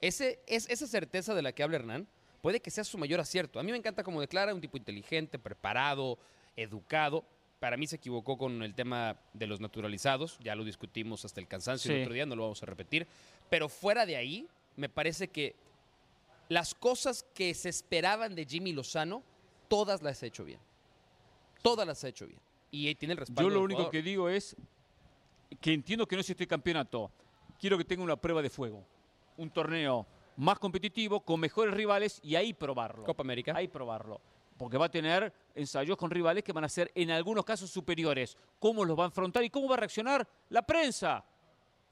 ese, 0.00 0.38
es, 0.46 0.68
esa 0.70 0.86
certeza 0.86 1.34
de 1.34 1.42
la 1.42 1.50
que 1.52 1.64
habla 1.64 1.78
Hernán 1.78 2.06
puede 2.44 2.60
que 2.60 2.70
sea 2.70 2.84
su 2.84 2.98
mayor 2.98 3.20
acierto. 3.20 3.58
A 3.58 3.62
mí 3.62 3.72
me 3.72 3.78
encanta 3.78 4.02
como 4.02 4.20
declara, 4.20 4.52
un 4.52 4.60
tipo 4.60 4.76
inteligente, 4.76 5.38
preparado, 5.38 6.18
educado. 6.56 7.24
Para 7.58 7.78
mí 7.78 7.86
se 7.86 7.96
equivocó 7.96 8.36
con 8.36 8.62
el 8.62 8.74
tema 8.74 9.16
de 9.32 9.46
los 9.46 9.60
naturalizados, 9.60 10.38
ya 10.40 10.54
lo 10.54 10.62
discutimos 10.62 11.24
hasta 11.24 11.40
el 11.40 11.48
cansancio 11.48 11.90
el 11.94 12.02
otro 12.02 12.12
día, 12.12 12.26
no 12.26 12.36
lo 12.36 12.42
vamos 12.42 12.62
a 12.62 12.66
repetir. 12.66 13.06
Pero 13.48 13.70
fuera 13.70 14.04
de 14.04 14.16
ahí, 14.16 14.46
me 14.76 14.90
parece 14.90 15.28
que 15.28 15.54
las 16.50 16.74
cosas 16.74 17.24
que 17.32 17.54
se 17.54 17.70
esperaban 17.70 18.34
de 18.34 18.44
Jimmy 18.44 18.74
Lozano, 18.74 19.22
todas 19.68 20.02
las 20.02 20.22
ha 20.22 20.26
hecho 20.26 20.44
bien. 20.44 20.60
Todas 21.62 21.86
las 21.86 22.04
ha 22.04 22.08
hecho 22.08 22.26
bien. 22.26 22.40
Y 22.70 22.88
ahí 22.88 22.94
tiene 22.94 23.12
el 23.12 23.20
respaldo 23.20 23.48
Yo 23.48 23.48
lo 23.48 23.54
del 23.54 23.64
único 23.64 23.78
jugador. 23.78 23.92
que 23.92 24.02
digo 24.02 24.28
es 24.28 24.54
que 25.62 25.72
entiendo 25.72 26.06
que 26.06 26.14
no 26.14 26.20
es 26.20 26.28
este 26.28 26.46
campeonato. 26.46 27.10
Quiero 27.58 27.78
que 27.78 27.86
tenga 27.86 28.02
una 28.02 28.16
prueba 28.16 28.42
de 28.42 28.50
fuego. 28.50 28.84
Un 29.38 29.48
torneo 29.48 30.06
más 30.36 30.58
competitivo, 30.58 31.20
con 31.20 31.40
mejores 31.40 31.74
rivales 31.74 32.20
y 32.22 32.34
ahí 32.36 32.52
probarlo. 32.52 33.04
Copa 33.04 33.22
América. 33.22 33.52
Ahí 33.56 33.68
probarlo. 33.68 34.20
Porque 34.56 34.78
va 34.78 34.86
a 34.86 34.90
tener 34.90 35.32
ensayos 35.54 35.96
con 35.96 36.10
rivales 36.10 36.44
que 36.44 36.52
van 36.52 36.64
a 36.64 36.68
ser 36.68 36.90
en 36.94 37.10
algunos 37.10 37.44
casos 37.44 37.70
superiores. 37.70 38.36
¿Cómo 38.58 38.84
los 38.84 38.98
va 38.98 39.02
a 39.02 39.06
enfrentar 39.06 39.42
y 39.44 39.50
cómo 39.50 39.68
va 39.68 39.74
a 39.74 39.78
reaccionar 39.78 40.26
la 40.48 40.62
prensa? 40.62 41.24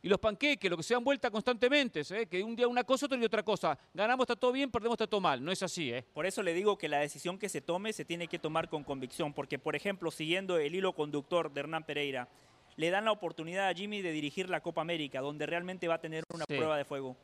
Y 0.04 0.08
los 0.08 0.18
panqueques, 0.18 0.68
lo 0.68 0.76
que 0.76 0.82
se 0.82 0.94
dan 0.94 1.04
vuelta 1.04 1.30
constantemente, 1.30 2.02
¿eh? 2.10 2.26
que 2.26 2.42
un 2.42 2.56
día 2.56 2.66
una 2.66 2.82
cosa, 2.82 3.06
otro 3.06 3.16
día 3.16 3.26
otra 3.26 3.44
cosa. 3.44 3.78
Ganamos, 3.94 4.24
está 4.24 4.34
todo 4.34 4.50
bien, 4.50 4.68
perdemos, 4.70 4.94
está 4.94 5.06
todo 5.06 5.20
mal. 5.20 5.44
No 5.44 5.52
es 5.52 5.62
así, 5.62 5.92
¿eh? 5.92 6.04
Por 6.12 6.26
eso 6.26 6.42
le 6.42 6.54
digo 6.54 6.76
que 6.76 6.88
la 6.88 6.98
decisión 6.98 7.38
que 7.38 7.48
se 7.48 7.60
tome 7.60 7.92
se 7.92 8.04
tiene 8.04 8.26
que 8.26 8.40
tomar 8.40 8.68
con 8.68 8.82
convicción, 8.82 9.32
porque 9.32 9.60
por 9.60 9.76
ejemplo, 9.76 10.10
siguiendo 10.10 10.58
el 10.58 10.74
hilo 10.74 10.92
conductor 10.92 11.52
de 11.52 11.60
Hernán 11.60 11.84
Pereira, 11.84 12.28
le 12.76 12.90
dan 12.90 13.04
la 13.04 13.12
oportunidad 13.12 13.68
a 13.68 13.74
Jimmy 13.74 14.02
de 14.02 14.10
dirigir 14.10 14.48
la 14.50 14.60
Copa 14.60 14.80
América, 14.80 15.20
donde 15.20 15.46
realmente 15.46 15.86
va 15.86 15.94
a 15.94 16.00
tener 16.00 16.24
una 16.34 16.46
Sí. 16.48 16.56
prueba 16.56 16.76
de 16.76 16.84
fuego. 16.84 17.16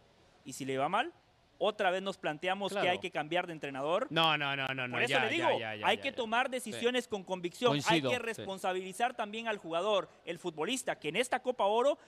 Y 0.49 0.55
si 0.55 0.65
le 0.65 0.79
va 0.79 0.89
mal, 0.89 1.13
otra 1.59 1.91
vez 1.91 2.01
nos 2.01 2.17
planteamos 2.17 2.73
que 2.73 2.89
hay 2.89 3.01
que 3.01 3.11
cambiar 3.11 3.47
de 3.47 3.53
entrenador. 3.53 4.07
No, 4.09 4.39
no, 4.39 4.57
no, 4.57 4.67
no, 4.69 4.89
no. 4.89 4.95
Por 4.95 5.03
eso 5.03 5.11
ya, 5.11 5.25
le 5.27 5.31
digo, 5.31 5.51
ya, 5.51 5.59
ya, 5.59 5.77
ya, 5.77 5.87
hay 5.87 5.99
que 5.99 6.11
tomar 6.11 6.49
decisiones 6.49 7.07
con 7.07 7.23
convicción, 7.23 7.73
Coincido, 7.73 8.09
hay 8.09 8.17
que 8.17 8.19
sí. 8.19 8.23
responsabilizar 8.23 9.15
también 9.15 9.47
al 9.47 9.59
jugador, 9.59 10.09
el 10.25 10.39
futbolista, 10.39 10.99
que 10.99 11.11
en 11.11 11.17
esta 11.17 11.41
Copa 11.41 11.67
Oro, 11.67 11.99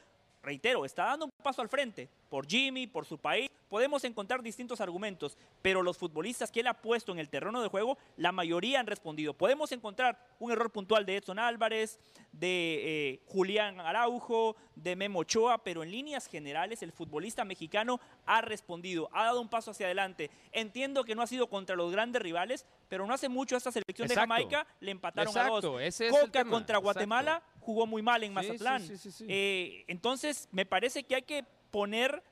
reitero, 0.42 0.84
está 0.84 1.04
dando 1.06 1.26
un 1.26 1.32
paso 1.42 1.62
al 1.62 1.68
frente, 1.68 2.08
por 2.28 2.46
Jimmy, 2.46 2.86
por 2.86 3.04
su 3.04 3.18
país, 3.18 3.50
podemos 3.68 4.02
encontrar 4.04 4.42
distintos 4.42 4.80
argumentos, 4.80 5.38
pero 5.62 5.82
los 5.82 5.96
futbolistas 5.96 6.50
que 6.50 6.60
él 6.60 6.66
ha 6.66 6.74
puesto 6.74 7.12
en 7.12 7.18
el 7.18 7.28
terreno 7.28 7.62
de 7.62 7.68
juego, 7.68 7.98
la 8.16 8.32
mayoría 8.32 8.80
han 8.80 8.86
respondido. 8.86 9.32
Podemos 9.32 9.70
encontrar 9.72 10.18
un 10.38 10.50
error 10.50 10.70
puntual 10.70 11.06
de 11.06 11.16
Edson 11.16 11.38
Álvarez, 11.38 11.98
de 12.32 13.10
eh, 13.12 13.20
Julián 13.26 13.80
Araujo, 13.80 14.56
de 14.74 14.96
Memo 14.96 15.20
Ochoa, 15.20 15.58
pero 15.62 15.82
en 15.82 15.90
líneas 15.90 16.26
generales 16.26 16.82
el 16.82 16.92
futbolista 16.92 17.44
mexicano 17.44 18.00
ha 18.26 18.40
respondido, 18.40 19.08
ha 19.12 19.24
dado 19.26 19.40
un 19.40 19.48
paso 19.48 19.70
hacia 19.70 19.86
adelante. 19.86 20.30
Entiendo 20.52 21.04
que 21.04 21.14
no 21.14 21.22
ha 21.22 21.26
sido 21.26 21.48
contra 21.48 21.76
los 21.76 21.92
grandes 21.92 22.22
rivales, 22.22 22.66
pero 22.88 23.06
no 23.06 23.14
hace 23.14 23.28
mucho 23.28 23.54
a 23.54 23.58
esta 23.58 23.70
selección 23.70 24.08
de. 24.08 24.14
Jamaica 24.14 24.66
le 24.80 24.90
empataron 24.90 25.36
a 25.36 25.48
dos. 25.48 25.80
ese 25.80 26.08
es 26.08 26.12
Coca 26.12 26.44
contra 26.44 26.78
exacto. 26.78 27.42
Jugó 27.60 27.86
muy 27.86 28.02
mal 28.02 28.22
en 28.24 28.30
Sí, 28.30 28.34
Mazatlán. 28.34 28.82
sí, 28.82 28.88
sí, 28.96 28.98
sí, 28.98 29.10
sí. 29.12 29.26
Eh, 29.28 29.84
entonces, 29.88 30.48
me 30.52 30.66
parece 30.66 31.04
que 31.04 31.14
hay 31.16 31.22
que 31.22 31.44
poner 31.70 32.22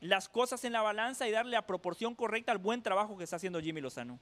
las 0.00 0.28
cosas 0.28 0.64
en 0.64 0.72
la 0.72 0.82
balanza 0.82 1.26
y 1.26 1.30
darle 1.30 1.52
la 1.52 1.66
proporción 1.66 2.14
correcta 2.14 2.52
al 2.52 2.58
buen 2.58 2.82
trabajo 2.82 3.16
que 3.16 3.24
está 3.24 3.36
haciendo 3.36 3.60
Jimmy 3.60 3.80
Lozano. 3.80 4.18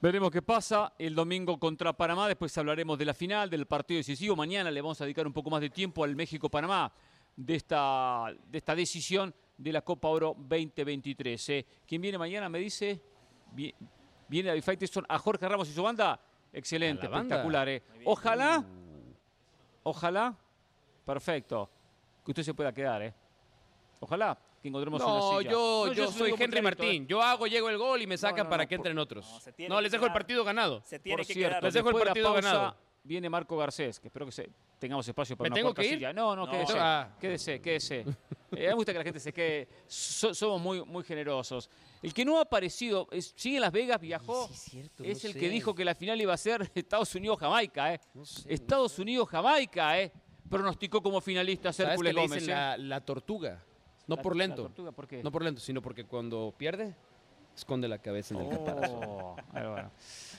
Veremos 0.00 0.30
qué 0.30 0.42
pasa 0.42 0.92
el 0.98 1.14
domingo 1.14 1.58
contra 1.58 1.92
Panamá. 1.92 2.28
Después 2.28 2.56
hablaremos 2.58 2.98
de 2.98 3.06
la 3.06 3.14
final, 3.14 3.48
del 3.50 3.66
partido 3.66 3.96
decisivo. 3.98 4.36
Mañana 4.36 4.70
le 4.70 4.80
vamos 4.82 5.00
a 5.00 5.04
dedicar 5.04 5.26
un 5.26 5.32
poco 5.32 5.50
más 5.50 5.60
de 5.62 5.70
tiempo 5.70 6.04
al 6.04 6.14
México-Panamá 6.14 6.92
de 7.34 7.54
esta, 7.56 8.26
de 8.46 8.58
esta 8.58 8.74
decisión 8.74 9.34
de 9.56 9.72
la 9.72 9.80
Copa 9.80 10.08
Oro 10.08 10.34
2023. 10.38 11.48
¿eh? 11.48 11.66
¿Quién 11.86 12.02
viene 12.02 12.18
mañana? 12.18 12.48
Me 12.48 12.58
dice. 12.58 13.00
Vi- 13.52 13.74
Viene 14.28 14.48
David 14.48 14.62
Faitelson 14.64 15.06
a 15.08 15.18
Jorge 15.18 15.48
Ramos 15.48 15.68
y 15.68 15.72
su 15.72 15.82
banda. 15.82 16.20
Excelente, 16.52 17.06
espectacular. 17.06 17.68
¿eh? 17.68 17.82
Ojalá, 18.04 18.64
ojalá, 19.90 20.34
perfecto, 21.04 21.70
que 22.24 22.30
usted 22.32 22.42
se 22.42 22.54
pueda 22.54 22.72
quedar. 22.72 23.02
¿eh? 23.02 23.14
Ojalá 24.00 24.36
que 24.60 24.68
encontremos 24.68 25.00
una 25.02 25.12
No, 25.12 25.38
silla. 25.38 25.50
yo, 25.50 25.84
No, 25.86 25.92
yo 25.92 26.10
soy 26.10 26.30
Henry 26.30 26.36
clarito, 26.36 26.56
¿eh? 26.58 26.62
Martín. 26.62 27.06
Yo 27.06 27.22
hago, 27.22 27.46
llego 27.46 27.68
el 27.68 27.78
gol 27.78 28.02
y 28.02 28.06
me 28.06 28.18
sacan 28.18 28.44
no, 28.44 28.50
para 28.50 28.64
no, 28.64 28.68
que 28.68 28.76
por- 28.76 28.86
entren 28.86 28.98
otros. 28.98 29.50
No, 29.68 29.80
les 29.80 29.92
dejo 29.92 30.06
el 30.06 30.12
partido 30.12 30.44
ganado. 30.44 30.82
Se 30.84 30.98
tiene 30.98 31.18
Por 31.18 31.26
que 31.26 31.32
cierto, 31.34 31.50
quedar. 31.50 31.62
les 31.64 31.74
dejo 31.74 31.90
el 31.90 32.04
partido 32.04 32.32
pausa, 32.34 32.40
ganado. 32.48 32.76
Viene 33.04 33.30
Marco 33.30 33.56
Garcés, 33.56 34.00
que 34.00 34.08
espero 34.08 34.26
que 34.26 34.32
se- 34.32 34.50
tengamos 34.80 35.06
espacio 35.06 35.36
para 35.36 35.48
¿Me 35.48 35.52
una 35.54 35.60
tengo 35.60 35.72
que 35.74 35.86
ir? 35.86 35.94
silla. 35.94 36.12
No, 36.12 36.34
no, 36.34 36.44
No. 36.46 36.50
quédese, 36.52 36.76
Ah. 36.78 37.08
quédese, 37.20 37.60
quédese. 37.60 38.00
Eh, 38.52 38.68
me 38.68 38.74
gusta 38.74 38.92
que 38.92 38.98
la 38.98 39.04
gente 39.04 39.20
se 39.20 39.32
quede. 39.32 39.68
So- 39.86 40.34
somos 40.34 40.60
muy, 40.60 40.84
muy 40.84 41.04
generosos. 41.04 41.70
El 42.06 42.14
que 42.14 42.24
no 42.24 42.38
ha 42.38 42.42
aparecido, 42.42 43.08
es- 43.10 43.32
sigue 43.36 43.56
en 43.56 43.62
Las 43.62 43.72
Vegas, 43.72 44.00
viajó, 44.00 44.48
es 45.02 45.24
el 45.24 45.34
que 45.34 45.48
dijo 45.48 45.74
que 45.74 45.84
la 45.84 45.94
final 45.96 46.20
iba 46.20 46.32
a 46.32 46.36
ser 46.36 46.70
Estados 46.74 47.12
Unidos-Jamaica. 47.16 47.94
Eh. 47.94 48.00
Estados 48.46 48.96
Unidos-Jamaica, 49.00 50.00
eh. 50.00 50.12
Pronosticó 50.48 51.02
como 51.02 51.20
finalista 51.20 51.70
a 51.70 51.72
¿Sabes 51.72 51.92
Hércules 51.94 52.14
le 52.14 52.20
Gómez. 52.22 52.38
dicen 52.42 52.54
eh. 52.54 52.56
la, 52.56 52.76
la 52.78 53.00
tortuga? 53.04 53.60
No 54.06 54.14
La- 54.14 54.22
por 54.22 54.36
la 54.36 54.46
lento. 54.46 54.62
tortuga, 54.62 54.92
¿por 54.92 55.08
qué? 55.08 55.20
No 55.20 55.32
por 55.32 55.42
lento, 55.42 55.60
sino 55.60 55.82
porque 55.82 56.04
cuando 56.04 56.54
pierde, 56.56 56.94
esconde 57.56 57.88
la 57.88 57.98
cabeza 57.98 58.34
en 58.36 58.40
el. 58.42 58.56
Oh, 58.56 59.34
bueno. 59.52 59.90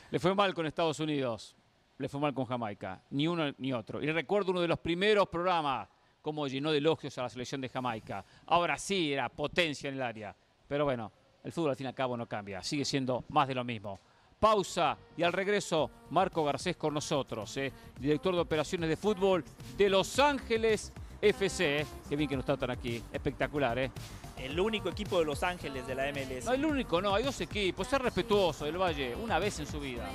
Le 0.09 0.19
fue 0.19 0.33
mal 0.33 0.53
con 0.53 0.65
Estados 0.65 0.97
Unidos, 1.01 1.53
le 1.97 2.07
fue 2.07 2.21
mal 2.21 2.33
con 2.33 2.45
Jamaica, 2.45 3.03
ni 3.09 3.27
uno 3.27 3.53
ni 3.57 3.73
otro. 3.73 4.01
Y 4.01 4.09
recuerdo 4.09 4.51
uno 4.51 4.61
de 4.61 4.69
los 4.69 4.79
primeros 4.79 5.27
programas, 5.27 5.89
como 6.21 6.47
llenó 6.47 6.71
de 6.71 6.77
elogios 6.77 7.17
a 7.17 7.23
la 7.23 7.29
selección 7.29 7.59
de 7.59 7.67
Jamaica. 7.67 8.23
Ahora 8.45 8.77
sí 8.77 9.11
era 9.11 9.27
potencia 9.27 9.89
en 9.89 9.95
el 9.95 10.01
área, 10.01 10.33
pero 10.65 10.85
bueno, 10.85 11.11
el 11.47 11.53
fútbol 11.53 11.69
al 11.69 11.77
fin 11.77 11.85
y 11.85 11.87
al 11.87 11.95
cabo 11.95 12.17
no 12.17 12.27
cambia, 12.27 12.61
sigue 12.61 12.83
siendo 12.83 13.23
más 13.29 13.47
de 13.47 13.55
lo 13.55 13.63
mismo. 13.63 14.01
Pausa 14.37 14.97
y 15.15 15.23
al 15.23 15.31
regreso 15.31 15.89
Marco 16.09 16.43
Garcés 16.43 16.75
con 16.75 16.93
nosotros, 16.93 17.55
eh, 17.55 17.71
director 17.97 18.35
de 18.35 18.41
operaciones 18.41 18.89
de 18.89 18.97
fútbol 18.97 19.45
de 19.77 19.89
Los 19.89 20.19
Ángeles 20.19 20.91
FC. 21.21 21.79
eh. 21.79 21.85
Qué 22.09 22.17
bien 22.17 22.29
que 22.29 22.35
nos 22.35 22.43
tratan 22.43 22.71
aquí, 22.71 23.01
espectacular, 23.13 23.79
¿eh? 23.79 23.91
El 24.37 24.59
único 24.59 24.89
equipo 24.89 25.19
de 25.19 25.25
Los 25.25 25.41
Ángeles 25.41 25.87
de 25.87 25.95
la 25.95 26.11
MLS. 26.11 26.45
No, 26.45 26.51
el 26.51 26.65
único, 26.65 27.01
no, 27.01 27.15
hay 27.15 27.23
dos 27.23 27.39
equipos. 27.39 27.87
Ser 27.87 28.01
respetuoso 28.01 28.65
del 28.65 28.77
Valle, 28.77 29.15
una 29.15 29.39
vez 29.39 29.57
en 29.59 29.67
su 29.67 29.79
vida. 29.79 30.05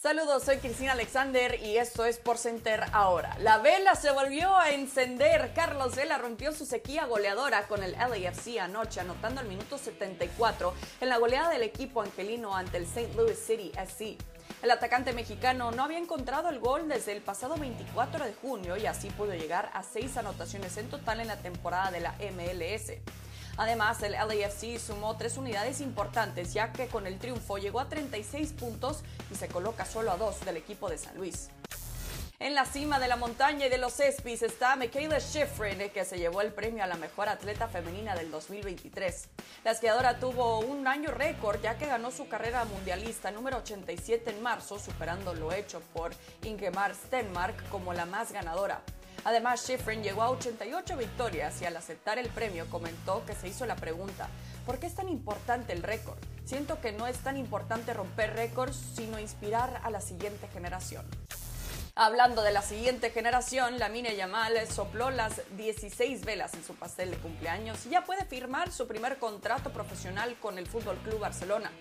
Saludos, 0.00 0.44
soy 0.44 0.58
Cristina 0.58 0.92
Alexander 0.92 1.60
y 1.60 1.76
esto 1.76 2.04
es 2.04 2.18
Por 2.18 2.38
Center 2.38 2.84
ahora. 2.92 3.36
La 3.40 3.58
vela 3.58 3.96
se 3.96 4.12
volvió 4.12 4.56
a 4.56 4.70
encender. 4.70 5.50
Carlos 5.56 5.96
Vela 5.96 6.18
rompió 6.18 6.52
su 6.52 6.66
sequía 6.66 7.06
goleadora 7.06 7.66
con 7.66 7.82
el 7.82 7.92
LAFC 7.92 8.60
anoche, 8.60 9.00
anotando 9.00 9.40
al 9.40 9.48
minuto 9.48 9.76
74 9.76 10.72
en 11.00 11.08
la 11.08 11.18
goleada 11.18 11.50
del 11.50 11.64
equipo 11.64 12.00
angelino 12.00 12.54
ante 12.54 12.76
el 12.76 12.84
St. 12.84 13.12
Louis 13.16 13.36
City 13.36 13.72
SC. 13.72 14.16
El 14.62 14.70
atacante 14.70 15.12
mexicano 15.12 15.72
no 15.72 15.82
había 15.82 15.98
encontrado 15.98 16.48
el 16.48 16.60
gol 16.60 16.88
desde 16.88 17.10
el 17.10 17.20
pasado 17.20 17.56
24 17.56 18.24
de 18.24 18.34
junio 18.34 18.76
y 18.76 18.86
así 18.86 19.10
pudo 19.10 19.34
llegar 19.34 19.68
a 19.74 19.82
seis 19.82 20.16
anotaciones 20.16 20.76
en 20.76 20.88
total 20.88 21.18
en 21.18 21.26
la 21.26 21.38
temporada 21.38 21.90
de 21.90 21.98
la 21.98 22.12
MLS. 22.12 22.92
Además, 23.58 24.00
el 24.04 24.12
LAFC 24.12 24.78
sumó 24.78 25.16
tres 25.16 25.36
unidades 25.36 25.80
importantes, 25.80 26.54
ya 26.54 26.72
que 26.72 26.86
con 26.86 27.08
el 27.08 27.18
triunfo 27.18 27.58
llegó 27.58 27.80
a 27.80 27.88
36 27.88 28.52
puntos 28.52 29.02
y 29.32 29.34
se 29.34 29.48
coloca 29.48 29.84
solo 29.84 30.12
a 30.12 30.16
dos 30.16 30.44
del 30.44 30.56
equipo 30.56 30.88
de 30.88 30.96
San 30.96 31.16
Luis. 31.16 31.50
En 32.38 32.54
la 32.54 32.64
cima 32.64 33.00
de 33.00 33.08
la 33.08 33.16
montaña 33.16 33.66
y 33.66 33.68
de 33.68 33.78
los 33.78 33.98
Espis 33.98 34.42
está 34.44 34.76
Michaela 34.76 35.18
Schifrin, 35.18 35.90
que 35.90 36.04
se 36.04 36.18
llevó 36.18 36.40
el 36.40 36.52
premio 36.52 36.84
a 36.84 36.86
la 36.86 36.94
mejor 36.94 37.28
atleta 37.28 37.66
femenina 37.66 38.14
del 38.14 38.30
2023. 38.30 39.28
La 39.64 39.72
esquiadora 39.72 40.20
tuvo 40.20 40.60
un 40.60 40.86
año 40.86 41.10
récord, 41.10 41.60
ya 41.60 41.76
que 41.76 41.86
ganó 41.86 42.12
su 42.12 42.28
carrera 42.28 42.64
mundialista 42.64 43.32
número 43.32 43.56
87 43.56 44.30
en 44.30 44.40
marzo, 44.40 44.78
superando 44.78 45.34
lo 45.34 45.52
hecho 45.52 45.80
por 45.92 46.12
Ingemar 46.44 46.94
Stenmark 46.94 47.68
como 47.70 47.92
la 47.92 48.06
más 48.06 48.30
ganadora. 48.30 48.82
Además, 49.24 49.62
Schifrin 49.62 50.02
llegó 50.02 50.22
a 50.22 50.30
88 50.30 50.96
victorias 50.96 51.60
y 51.60 51.64
al 51.64 51.76
aceptar 51.76 52.18
el 52.18 52.28
premio 52.28 52.68
comentó 52.70 53.24
que 53.26 53.34
se 53.34 53.48
hizo 53.48 53.66
la 53.66 53.76
pregunta, 53.76 54.28
¿por 54.64 54.78
qué 54.78 54.86
es 54.86 54.94
tan 54.94 55.08
importante 55.08 55.72
el 55.72 55.82
récord? 55.82 56.18
Siento 56.44 56.80
que 56.80 56.92
no 56.92 57.06
es 57.06 57.18
tan 57.18 57.36
importante 57.36 57.92
romper 57.92 58.34
récords, 58.34 58.76
sino 58.94 59.18
inspirar 59.18 59.80
a 59.84 59.90
la 59.90 60.00
siguiente 60.00 60.48
generación. 60.48 61.04
Hablando 62.00 62.42
de 62.42 62.52
la 62.52 62.62
siguiente 62.62 63.10
generación, 63.10 63.80
la 63.80 63.88
Mine 63.88 64.14
Yamal 64.14 64.56
sopló 64.68 65.10
las 65.10 65.42
16 65.56 66.24
velas 66.24 66.54
en 66.54 66.62
su 66.64 66.76
pastel 66.76 67.10
de 67.10 67.16
cumpleaños 67.16 67.84
y 67.86 67.90
ya 67.90 68.04
puede 68.04 68.24
firmar 68.24 68.70
su 68.70 68.86
primer 68.86 69.18
contrato 69.18 69.72
profesional 69.72 70.36
con 70.40 70.58
el 70.58 70.68
Fútbol 70.68 70.96
Club 70.98 71.18
Barcelona. 71.18 71.72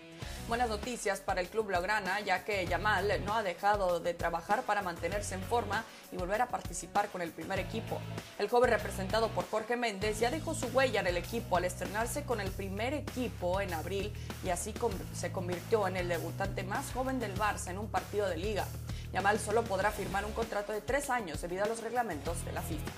Buenas 0.48 0.70
noticias 0.70 1.20
para 1.20 1.42
el 1.42 1.48
club 1.48 1.68
Blaugrana, 1.68 2.20
ya 2.22 2.46
que 2.46 2.66
Yamal 2.66 3.24
no 3.26 3.34
ha 3.34 3.44
dejado 3.44 4.00
de 4.00 4.14
trabajar 4.14 4.64
para 4.64 4.82
mantenerse 4.82 5.36
en 5.36 5.42
forma 5.42 5.84
y 6.12 6.18
volver 6.18 6.42
a 6.42 6.48
participar 6.48 7.10
con 7.10 7.22
el 7.22 7.32
primer 7.32 7.60
equipo. 7.60 8.00
El 8.40 8.50
joven 8.50 8.70
representado 8.70 9.28
por 9.30 9.50
Jorge 9.50 9.76
Méndez 9.76 10.20
ya 10.20 10.32
dejó 10.32 10.54
su 10.54 10.68
huella 10.68 11.02
en 11.02 11.08
el 11.08 11.18
equipo 11.18 11.58
al 11.58 11.66
estrenarse 11.66 12.24
con 12.24 12.40
el 12.40 12.52
primer 12.52 12.94
equipo 12.94 13.60
en 13.60 13.74
abril 13.74 14.14
y 14.46 14.50
así 14.50 14.74
se 15.14 15.32
convirtió 15.32 15.88
en 15.88 15.98
el 15.98 16.08
debutante 16.08 16.64
más 16.64 16.92
joven 16.94 17.20
del 17.20 17.36
Barça 17.36 17.70
en 17.70 17.78
un 17.78 17.90
partido 17.90 18.30
de 18.30 18.38
liga. 18.38 18.66
Yamal 19.14 19.40
solo 19.40 19.64
podrá 19.64 19.92
firmar 19.92 20.26
un 20.26 20.34
contrato 20.34 20.72
de 20.72 20.82
tres 20.82 21.10
años 21.10 21.42
debido 21.42 21.64
a 21.64 21.68
los 21.68 21.82
reglamentos 21.82 22.44
de 22.46 22.52
la 22.52 22.62
FIFA. 22.62 22.92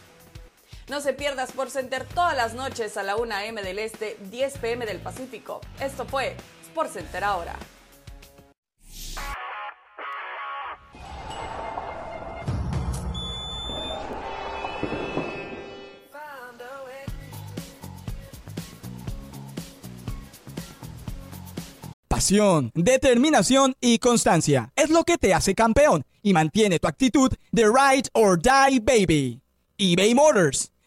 No 0.89 1.01
se 1.01 1.13
pierda 1.13 1.43
Sports 1.43 1.73
Center 1.73 2.03
todas 2.03 2.35
las 2.35 2.55
noches 2.55 2.97
a 2.97 3.03
la 3.03 3.15
1 3.15 3.35
a.m. 3.35 3.61
del 3.61 3.77
Este, 3.77 4.17
10 4.31 4.57
p.m. 4.57 4.85
del 4.87 4.99
Pacífico. 4.99 5.61
Esto 5.79 6.05
fue 6.05 6.35
Sports 6.69 6.93
Center 6.93 7.23
ahora. 7.23 7.55
Pasión, 22.07 22.71
determinación 22.75 23.75
y 23.79 23.97
constancia 23.97 24.71
es 24.75 24.89
lo 24.89 25.03
que 25.05 25.17
te 25.17 25.33
hace 25.33 25.55
campeón 25.55 26.03
y 26.21 26.33
mantiene 26.33 26.77
tu 26.77 26.87
actitud 26.87 27.31
de 27.51 27.63
ride 27.63 28.09
or 28.13 28.39
die 28.39 28.79
baby. 28.79 29.41
eBay 29.77 30.13
Motors 30.13 30.69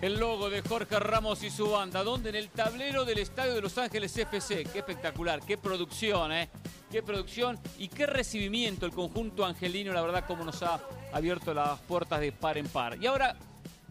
El 0.00 0.18
logo 0.18 0.48
de 0.48 0.62
Jorge 0.62 0.98
Ramos 0.98 1.42
y 1.42 1.50
su 1.50 1.72
banda, 1.72 2.02
donde 2.02 2.30
en 2.30 2.36
el 2.36 2.48
tablero 2.48 3.04
del 3.04 3.18
Estadio 3.18 3.52
de 3.52 3.60
Los 3.60 3.76
Ángeles 3.76 4.16
FC. 4.16 4.64
Qué 4.72 4.78
espectacular, 4.78 5.44
qué 5.44 5.58
producción, 5.58 6.32
¿eh? 6.32 6.48
Qué 6.90 7.02
producción 7.02 7.58
y 7.76 7.88
qué 7.88 8.06
recibimiento 8.06 8.86
el 8.86 8.92
conjunto 8.92 9.44
angelino, 9.44 9.92
la 9.92 10.00
verdad, 10.00 10.24
como 10.26 10.42
nos 10.42 10.62
ha 10.62 10.80
abierto 11.12 11.52
las 11.52 11.78
puertas 11.80 12.18
de 12.18 12.32
par 12.32 12.56
en 12.56 12.66
par. 12.66 12.96
Y 12.98 13.06
ahora, 13.06 13.36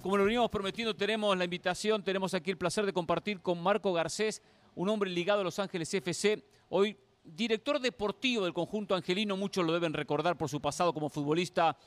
como 0.02 0.18
lo 0.18 0.24
veníamos 0.24 0.50
prometiendo, 0.50 0.96
tenemos 0.96 1.38
la 1.38 1.44
invitación, 1.44 2.04
tenemos 2.04 2.34
aquí 2.34 2.50
el 2.50 2.58
placer 2.58 2.88
de 2.88 2.94
compartir 2.94 3.40
con 3.42 3.62
Marco 3.62 3.94
Garcés, 3.94 4.42
un 4.74 4.90
hombre 4.90 5.12
ligado 5.12 5.42
a 5.42 5.44
Los 5.44 5.60
Ángeles 5.60 5.94
FC, 5.94 6.44
hoy 6.70 6.98
director 7.24 7.80
deportivo 7.80 8.46
del 8.46 8.54
conjunto 8.54 8.96
angelino, 8.96 9.38
muchos 9.38 9.64
lo 9.64 9.74
deben 9.74 9.94
recordar 9.94 10.38
por 10.38 10.50
su 10.50 10.60
pasado 10.60 10.92
como 10.92 11.10
futbolista 11.10 11.78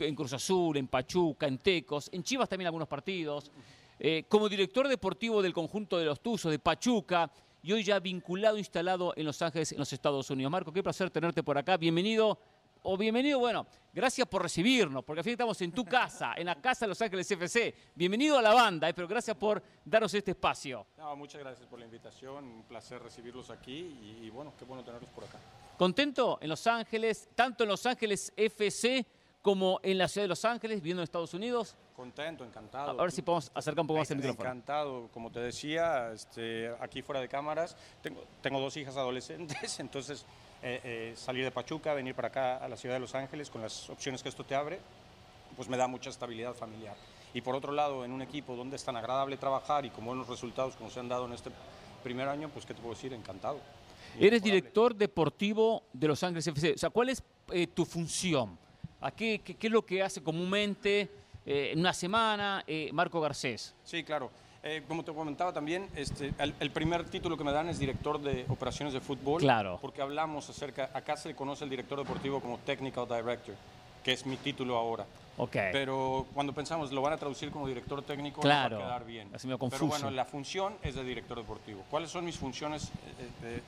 en 0.00 0.14
Cruz 0.14 0.32
Azul, 0.32 0.76
en 0.76 0.88
Pachuca, 0.88 1.46
en 1.46 1.58
Tecos, 1.58 2.08
en 2.12 2.22
Chivas 2.22 2.48
también 2.48 2.66
algunos 2.66 2.88
partidos, 2.88 3.50
eh, 3.98 4.24
como 4.28 4.48
director 4.48 4.86
deportivo 4.88 5.42
del 5.42 5.52
conjunto 5.52 5.98
de 5.98 6.04
los 6.04 6.20
Tuzos, 6.20 6.50
de 6.50 6.58
Pachuca, 6.58 7.30
y 7.62 7.72
hoy 7.72 7.82
ya 7.82 7.98
vinculado, 7.98 8.56
instalado 8.56 9.12
en 9.16 9.26
Los 9.26 9.42
Ángeles, 9.42 9.72
en 9.72 9.78
los 9.78 9.92
Estados 9.92 10.30
Unidos. 10.30 10.50
Marco, 10.50 10.72
qué 10.72 10.82
placer 10.82 11.10
tenerte 11.10 11.42
por 11.42 11.58
acá. 11.58 11.76
Bienvenido, 11.76 12.38
o 12.82 12.96
bienvenido, 12.96 13.40
bueno, 13.40 13.66
gracias 13.92 14.28
por 14.28 14.42
recibirnos, 14.42 15.04
porque 15.04 15.20
al 15.20 15.24
fin 15.24 15.32
estamos 15.32 15.60
en 15.60 15.72
tu 15.72 15.84
casa, 15.84 16.34
en 16.36 16.46
la 16.46 16.60
casa 16.60 16.84
de 16.84 16.90
Los 16.90 17.02
Ángeles 17.02 17.28
FC. 17.30 17.74
Bienvenido 17.94 18.38
a 18.38 18.42
la 18.42 18.54
banda, 18.54 18.88
eh, 18.88 18.94
pero 18.94 19.08
gracias 19.08 19.36
por 19.36 19.62
darnos 19.84 20.14
este 20.14 20.30
espacio. 20.30 20.86
No, 20.96 21.16
muchas 21.16 21.40
gracias 21.40 21.66
por 21.66 21.80
la 21.80 21.86
invitación, 21.86 22.44
un 22.44 22.62
placer 22.62 23.02
recibirlos 23.02 23.50
aquí 23.50 23.72
y, 23.72 24.26
y 24.26 24.30
bueno, 24.30 24.52
qué 24.56 24.64
bueno 24.64 24.84
tenerlos 24.84 25.10
por 25.10 25.24
acá. 25.24 25.38
¿Contento 25.76 26.38
en 26.40 26.48
Los 26.48 26.66
Ángeles, 26.66 27.28
tanto 27.34 27.64
en 27.64 27.70
Los 27.70 27.84
Ángeles 27.86 28.32
FC 28.36 29.04
como 29.42 29.80
en 29.82 29.98
la 29.98 30.08
ciudad 30.08 30.24
de 30.24 30.28
Los 30.28 30.44
Ángeles, 30.44 30.80
viviendo 30.80 31.02
en 31.02 31.04
Estados 31.04 31.34
Unidos? 31.34 31.76
Contento, 31.94 32.44
encantado. 32.44 32.98
A 32.98 33.02
ver 33.02 33.12
si 33.12 33.22
podemos 33.22 33.50
acercar 33.54 33.82
un 33.82 33.86
poco 33.86 33.98
más 33.98 34.10
el 34.10 34.18
micrófono. 34.18 34.48
Encantado, 34.48 35.08
como 35.12 35.30
te 35.30 35.40
decía, 35.40 36.12
este, 36.12 36.70
aquí 36.80 37.02
fuera 37.02 37.20
de 37.20 37.28
cámaras, 37.28 37.76
tengo, 38.02 38.22
tengo 38.40 38.60
dos 38.60 38.76
hijas 38.76 38.96
adolescentes, 38.96 39.80
entonces 39.80 40.24
eh, 40.62 40.80
eh, 40.82 41.12
salir 41.16 41.44
de 41.44 41.50
Pachuca, 41.50 41.94
venir 41.94 42.14
para 42.14 42.28
acá 42.28 42.56
a 42.56 42.68
la 42.68 42.76
ciudad 42.76 42.96
de 42.96 43.00
Los 43.00 43.14
Ángeles 43.14 43.48
con 43.50 43.62
las 43.62 43.88
opciones 43.90 44.22
que 44.22 44.28
esto 44.28 44.44
te 44.44 44.54
abre, 44.54 44.80
pues 45.56 45.68
me 45.68 45.76
da 45.76 45.86
mucha 45.86 46.10
estabilidad 46.10 46.54
familiar. 46.54 46.96
Y 47.34 47.40
por 47.40 47.54
otro 47.54 47.72
lado, 47.72 48.04
en 48.04 48.12
un 48.12 48.22
equipo 48.22 48.56
donde 48.56 48.76
es 48.76 48.84
tan 48.84 48.96
agradable 48.96 49.36
trabajar 49.36 49.84
y 49.84 49.90
con 49.90 50.04
buenos 50.04 50.28
resultados 50.28 50.76
como 50.76 50.90
se 50.90 51.00
han 51.00 51.08
dado 51.08 51.26
en 51.26 51.32
este 51.32 51.50
primer 52.02 52.28
año, 52.28 52.48
pues 52.48 52.64
qué 52.64 52.74
te 52.74 52.80
puedo 52.80 52.94
decir, 52.94 53.12
encantado. 53.12 53.60
Eres 54.18 54.42
director 54.42 54.94
deportivo 54.94 55.84
de 55.92 56.08
Los 56.08 56.22
Ángeles 56.22 56.46
FC. 56.46 56.72
O 56.74 56.78
sea, 56.78 56.90
¿cuál 56.90 57.10
es 57.10 57.22
eh, 57.50 57.66
tu 57.66 57.84
función? 57.84 58.58
¿A 59.00 59.10
qué, 59.12 59.40
qué, 59.44 59.54
qué, 59.54 59.66
es 59.68 59.72
lo 59.72 59.84
que 59.84 60.02
hace 60.02 60.22
comúnmente 60.22 61.08
eh, 61.46 61.70
en 61.72 61.78
una 61.78 61.92
semana 61.92 62.64
eh, 62.66 62.90
Marco 62.92 63.20
Garcés? 63.20 63.74
Sí, 63.84 64.02
claro. 64.02 64.30
Eh, 64.62 64.82
como 64.88 65.04
te 65.04 65.12
comentaba 65.12 65.52
también, 65.52 65.88
este, 65.94 66.34
el, 66.38 66.52
el, 66.58 66.70
primer 66.72 67.04
título 67.04 67.36
que 67.36 67.44
me 67.44 67.52
dan 67.52 67.68
es 67.68 67.78
director 67.78 68.20
de 68.20 68.44
operaciones 68.48 68.92
de 68.92 69.00
fútbol. 69.00 69.40
Claro. 69.40 69.78
Porque 69.80 70.02
hablamos 70.02 70.50
acerca, 70.50 70.90
acá 70.92 71.16
se 71.16 71.34
conoce 71.36 71.62
el 71.62 71.70
director 71.70 71.96
deportivo 71.96 72.40
como 72.40 72.58
Technical 72.58 73.06
Director, 73.06 73.54
que 74.02 74.12
es 74.12 74.26
mi 74.26 74.36
título 74.36 74.76
ahora. 74.76 75.06
Ok. 75.36 75.56
Pero 75.70 76.26
cuando 76.34 76.52
pensamos, 76.52 76.90
lo 76.90 77.00
van 77.00 77.12
a 77.12 77.16
traducir 77.16 77.52
como 77.52 77.68
director 77.68 78.02
técnico, 78.02 78.40
claro. 78.40 78.78
no 78.78 78.82
va 78.82 78.86
a 78.86 78.88
quedar 78.88 79.06
bien. 79.06 79.30
Así 79.32 79.46
me 79.46 79.56
confuso. 79.56 79.84
Pero 79.84 80.02
bueno, 80.02 80.10
la 80.10 80.24
función 80.24 80.74
es 80.82 80.96
de 80.96 81.04
director 81.04 81.38
deportivo. 81.38 81.84
¿Cuáles 81.88 82.10
son 82.10 82.24
mis 82.24 82.36
funciones? 82.36 82.90
Eh, 83.44 83.62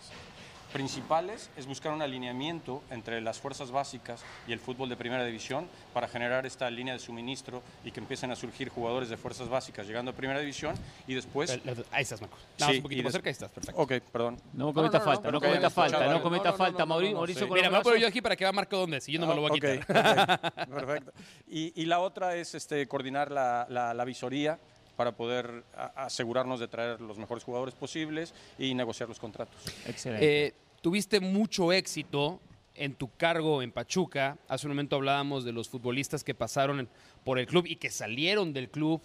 principales 0.72 1.50
es 1.56 1.66
buscar 1.66 1.92
un 1.92 2.02
alineamiento 2.02 2.82
entre 2.90 3.20
las 3.20 3.38
fuerzas 3.38 3.70
básicas 3.70 4.22
y 4.46 4.52
el 4.52 4.60
fútbol 4.60 4.88
de 4.88 4.96
primera 4.96 5.24
división 5.24 5.66
para 5.92 6.08
generar 6.08 6.46
esta 6.46 6.70
línea 6.70 6.94
de 6.94 7.00
suministro 7.00 7.62
y 7.84 7.90
que 7.90 8.00
empiecen 8.00 8.30
a 8.30 8.36
surgir 8.36 8.68
jugadores 8.68 9.08
de 9.08 9.16
fuerzas 9.16 9.48
básicas 9.48 9.86
llegando 9.86 10.10
a 10.12 10.14
primera 10.14 10.40
división 10.40 10.74
y 11.06 11.14
después... 11.14 11.58
Ahí 11.90 12.02
estás, 12.02 12.20
Marcos. 12.20 12.38
Sí, 12.56 12.76
un 12.76 12.82
poquito 12.82 13.02
más 13.02 13.12
cerca, 13.12 13.28
ahí 13.28 13.32
estás, 13.32 13.50
perfecto. 13.50 13.80
Ok, 13.80 13.92
perdón. 14.12 14.36
No 14.52 14.72
cometa 14.72 14.98
no, 14.98 15.04
no, 15.04 15.10
falta, 15.10 15.30
no, 15.30 15.40
cometa 15.40 15.70
falta, 15.70 16.12
no 16.12 16.22
cometa 16.22 16.52
falta, 16.52 16.86
Mauricio. 16.86 17.48
Mira, 17.48 17.64
me 17.64 17.70
voy 17.70 17.78
a 17.78 17.82
poner 17.82 18.00
yo 18.00 18.08
aquí 18.08 18.20
para 18.20 18.36
que 18.36 18.44
vea 18.44 18.52
Marco 18.52 18.76
dónde, 18.76 19.00
si 19.00 19.12
yo 19.12 19.20
no 19.20 19.26
me 19.26 19.34
lo 19.34 19.40
voy 19.42 19.50
a 19.50 19.54
okay, 19.54 19.78
quitar. 19.78 20.40
Okay, 20.50 20.74
perfecto. 20.74 21.12
Y, 21.48 21.80
y, 21.80 21.86
la 21.86 22.00
otra 22.00 22.36
es 22.36 22.54
este, 22.54 22.86
coordinar 22.86 23.30
la, 23.30 23.66
la, 23.68 23.92
la 23.94 24.04
visoría 24.04 24.58
para 25.00 25.16
poder 25.16 25.64
asegurarnos 25.96 26.60
de 26.60 26.68
traer 26.68 27.00
los 27.00 27.16
mejores 27.16 27.42
jugadores 27.42 27.74
posibles 27.74 28.34
y 28.58 28.74
negociar 28.74 29.08
los 29.08 29.18
contratos. 29.18 29.56
Excelente. 29.86 30.48
Eh, 30.48 30.54
tuviste 30.82 31.20
mucho 31.20 31.72
éxito 31.72 32.38
en 32.74 32.92
tu 32.92 33.10
cargo 33.16 33.62
en 33.62 33.72
Pachuca. 33.72 34.36
Hace 34.46 34.66
un 34.66 34.72
momento 34.72 34.96
hablábamos 34.96 35.42
de 35.42 35.52
los 35.52 35.70
futbolistas 35.70 36.22
que 36.22 36.34
pasaron 36.34 36.86
por 37.24 37.38
el 37.38 37.46
club 37.46 37.64
y 37.66 37.76
que 37.76 37.88
salieron 37.88 38.52
del 38.52 38.68
club 38.68 39.00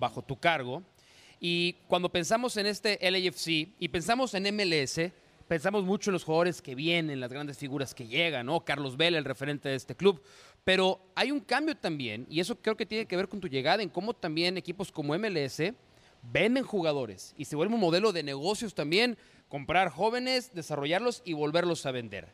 bajo 0.00 0.22
tu 0.22 0.38
cargo. 0.38 0.82
Y 1.40 1.74
cuando 1.88 2.08
pensamos 2.08 2.56
en 2.56 2.64
este 2.64 2.98
LAFC 3.02 3.74
y 3.78 3.88
pensamos 3.88 4.32
en 4.32 4.44
MLS, 4.56 5.12
pensamos 5.46 5.84
mucho 5.84 6.08
en 6.08 6.14
los 6.14 6.24
jugadores 6.24 6.62
que 6.62 6.74
vienen, 6.74 7.20
las 7.20 7.30
grandes 7.30 7.58
figuras 7.58 7.94
que 7.94 8.06
llegan, 8.06 8.46
¿no? 8.46 8.64
Carlos 8.64 8.96
Vela, 8.96 9.18
el 9.18 9.26
referente 9.26 9.68
de 9.68 9.74
este 9.74 9.94
club. 9.94 10.22
Pero 10.64 11.00
hay 11.14 11.30
un 11.30 11.40
cambio 11.40 11.76
también, 11.76 12.26
y 12.30 12.40
eso 12.40 12.56
creo 12.56 12.76
que 12.76 12.86
tiene 12.86 13.06
que 13.06 13.16
ver 13.16 13.28
con 13.28 13.40
tu 13.40 13.48
llegada, 13.48 13.82
en 13.82 13.90
cómo 13.90 14.14
también 14.14 14.56
equipos 14.56 14.90
como 14.90 15.16
MLS 15.16 15.60
venden 16.32 16.64
jugadores 16.64 17.34
y 17.36 17.44
se 17.44 17.54
vuelve 17.54 17.74
un 17.74 17.80
modelo 17.80 18.12
de 18.12 18.22
negocios 18.22 18.74
también 18.74 19.18
comprar 19.48 19.90
jóvenes, 19.90 20.54
desarrollarlos 20.54 21.22
y 21.24 21.34
volverlos 21.34 21.84
a 21.84 21.92
vender. 21.92 22.28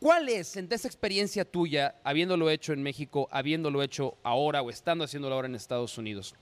¿Cuál 0.00 0.28
es, 0.28 0.56
en 0.56 0.68
esa 0.70 0.88
experiencia 0.88 1.44
tuya, 1.44 1.94
habiéndolo 2.04 2.50
hecho 2.50 2.72
en 2.72 2.82
México, 2.82 3.28
habiéndolo 3.30 3.82
hecho 3.82 4.18
ahora 4.22 4.60
o 4.60 4.68
estando 4.68 5.04
haciéndolo 5.04 5.36
ahora 5.36 5.48
en 5.48 5.54
Estados 5.54 5.96
Unidos, 5.96 6.34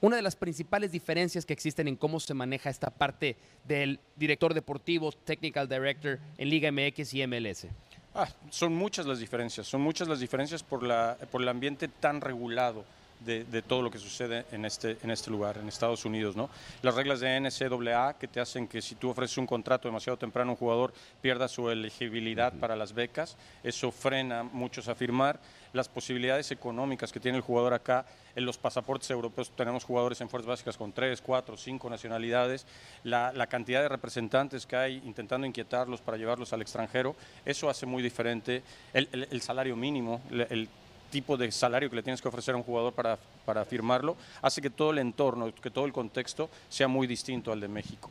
una 0.00 0.14
de 0.14 0.22
las 0.22 0.36
principales 0.36 0.92
diferencias 0.92 1.44
que 1.44 1.54
existen 1.54 1.88
en 1.88 1.96
cómo 1.96 2.20
se 2.20 2.34
maneja 2.34 2.70
esta 2.70 2.90
parte 2.90 3.36
del 3.66 3.98
director 4.14 4.54
deportivo, 4.54 5.10
technical 5.10 5.68
director 5.68 6.20
en 6.36 6.50
Liga 6.50 6.70
MX 6.70 7.14
y 7.14 7.26
MLS? 7.26 7.66
Ah, 8.14 8.28
son 8.50 8.74
muchas 8.74 9.06
las 9.06 9.18
diferencias, 9.18 9.66
son 9.66 9.80
muchas 9.80 10.08
las 10.08 10.20
diferencias 10.20 10.62
por, 10.62 10.82
la, 10.82 11.16
por 11.30 11.42
el 11.42 11.48
ambiente 11.48 11.88
tan 11.88 12.20
regulado 12.20 12.84
de, 13.20 13.44
de, 13.44 13.62
todo 13.62 13.82
lo 13.82 13.90
que 13.90 13.98
sucede 13.98 14.44
en 14.52 14.64
este, 14.64 14.96
en 15.02 15.10
este 15.10 15.30
lugar, 15.30 15.58
en 15.58 15.68
Estados 15.68 16.04
Unidos. 16.04 16.36
¿no? 16.36 16.48
Las 16.82 16.94
reglas 16.94 17.20
de 17.20 17.38
NCAA 17.40 18.16
que 18.18 18.28
te 18.28 18.40
hacen 18.40 18.68
que 18.68 18.80
si 18.80 18.94
tú 18.94 19.10
ofreces 19.10 19.38
un 19.38 19.46
contrato 19.46 19.88
demasiado 19.88 20.16
temprano 20.16 20.50
a 20.50 20.54
un 20.54 20.58
jugador 20.58 20.92
pierda 21.20 21.48
su 21.48 21.68
elegibilidad 21.70 22.52
para 22.52 22.76
las 22.76 22.92
becas, 22.92 23.36
eso 23.62 23.90
frena 23.90 24.40
a 24.40 24.42
muchos 24.44 24.88
a 24.88 24.94
firmar. 24.94 25.38
Las 25.72 25.88
posibilidades 25.88 26.50
económicas 26.50 27.12
que 27.12 27.20
tiene 27.20 27.38
el 27.38 27.42
jugador 27.42 27.74
acá, 27.74 28.06
en 28.34 28.44
los 28.44 28.58
pasaportes 28.58 29.10
europeos 29.10 29.50
tenemos 29.56 29.84
jugadores 29.84 30.20
en 30.20 30.28
fuerzas 30.28 30.48
básicas 30.48 30.76
con 30.76 30.92
tres, 30.92 31.20
cuatro, 31.20 31.56
cinco 31.56 31.90
nacionalidades, 31.90 32.66
la, 33.04 33.32
la 33.32 33.46
cantidad 33.46 33.82
de 33.82 33.88
representantes 33.88 34.66
que 34.66 34.76
hay 34.76 35.02
intentando 35.04 35.46
inquietarlos 35.46 36.00
para 36.00 36.16
llevarlos 36.16 36.52
al 36.52 36.62
extranjero, 36.62 37.16
eso 37.44 37.68
hace 37.68 37.86
muy 37.86 38.02
diferente 38.02 38.62
el, 38.94 39.08
el, 39.30 39.42
salario 39.42 39.76
mínimo, 39.76 40.20
el, 40.30 40.40
el 40.50 40.68
tipo 41.10 41.36
de 41.36 41.50
salario 41.50 41.90
que 41.90 41.96
le 41.96 42.02
tienes 42.02 42.20
que 42.20 42.28
ofrecer 42.28 42.54
a 42.54 42.58
un 42.58 42.62
jugador 42.62 42.92
para, 42.92 43.18
para 43.44 43.64
firmarlo, 43.64 44.16
hace 44.42 44.60
que 44.60 44.70
todo 44.70 44.90
el 44.90 44.98
entorno, 44.98 45.52
que 45.54 45.70
todo 45.70 45.84
el 45.84 45.92
contexto 45.92 46.50
sea 46.68 46.88
muy 46.88 47.06
distinto 47.06 47.52
al 47.52 47.60
de 47.60 47.68
México. 47.68 48.10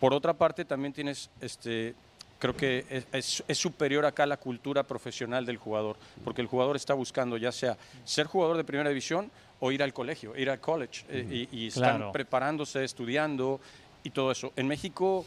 Por 0.00 0.14
otra 0.14 0.32
parte, 0.32 0.64
también 0.64 0.92
tienes, 0.92 1.30
este, 1.40 1.94
creo 2.42 2.56
que 2.56 2.84
es, 2.90 3.06
es, 3.12 3.44
es, 3.46 3.56
superior 3.56 4.04
acá 4.04 4.26
la 4.26 4.36
cultura 4.36 4.82
profesional 4.82 5.46
del 5.46 5.58
jugador, 5.58 5.96
porque 6.24 6.40
el 6.40 6.48
jugador 6.48 6.74
está 6.74 6.92
buscando 6.92 7.36
ya 7.36 7.52
sea 7.52 7.78
ser 8.04 8.26
jugador 8.26 8.56
de 8.56 8.64
primera 8.64 8.88
división 8.88 9.30
o 9.60 9.70
ir 9.70 9.80
al 9.80 9.92
colegio, 9.92 10.36
ir 10.36 10.50
al 10.50 10.58
college, 10.58 11.04
uh 11.08 11.12
-huh. 11.12 11.32
eh, 11.32 11.48
y, 11.52 11.56
y, 11.56 11.66
están 11.68 11.98
claro. 11.98 12.12
preparándose, 12.12 12.82
estudiando 12.82 13.60
y 14.02 14.10
todo 14.10 14.32
eso. 14.32 14.52
En 14.56 14.66
México 14.66 15.24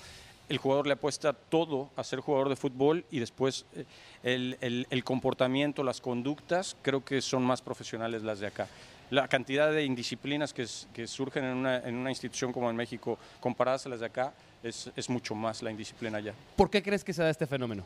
el 0.50 0.58
jugador 0.58 0.88
le 0.88 0.94
apuesta 0.94 1.32
todo 1.32 1.90
a 1.96 2.04
ser 2.04 2.20
jugador 2.20 2.50
de 2.50 2.58
fútbol 2.58 3.06
y 3.10 3.20
después 3.20 3.66
el, 4.22 4.58
el, 4.60 4.86
el, 4.90 5.04
comportamiento, 5.06 5.84
las 5.86 6.02
conductas, 6.02 6.76
creo 6.82 7.06
que 7.06 7.22
son 7.22 7.44
más 7.44 7.62
profesionales 7.62 8.24
las 8.24 8.42
de 8.42 8.48
acá. 8.48 8.68
La 9.10 9.30
cantidad 9.30 9.72
de 9.72 9.86
indisciplinas 9.86 10.54
que, 10.54 10.66
que 10.94 11.08
surgen 11.08 11.46
en 11.46 11.56
una, 11.56 11.78
en 11.78 11.96
una, 11.96 12.10
institución 12.10 12.52
como 12.52 12.70
en 12.70 12.76
México 12.76 13.18
comparadas 13.40 13.86
a 13.86 13.90
las 13.90 14.02
de 14.02 14.08
acá 14.08 14.34
es, 14.66 14.92
es, 14.96 15.10
mucho 15.10 15.36
más 15.36 15.62
la 15.62 15.72
indisciplina 15.72 16.18
allá. 16.18 16.34
¿Por 16.56 16.70
qué 16.70 16.82
crees 16.82 17.04
que 17.04 17.14
se 17.14 17.22
da 17.24 17.30
este 17.30 17.46
fenómeno? 17.48 17.86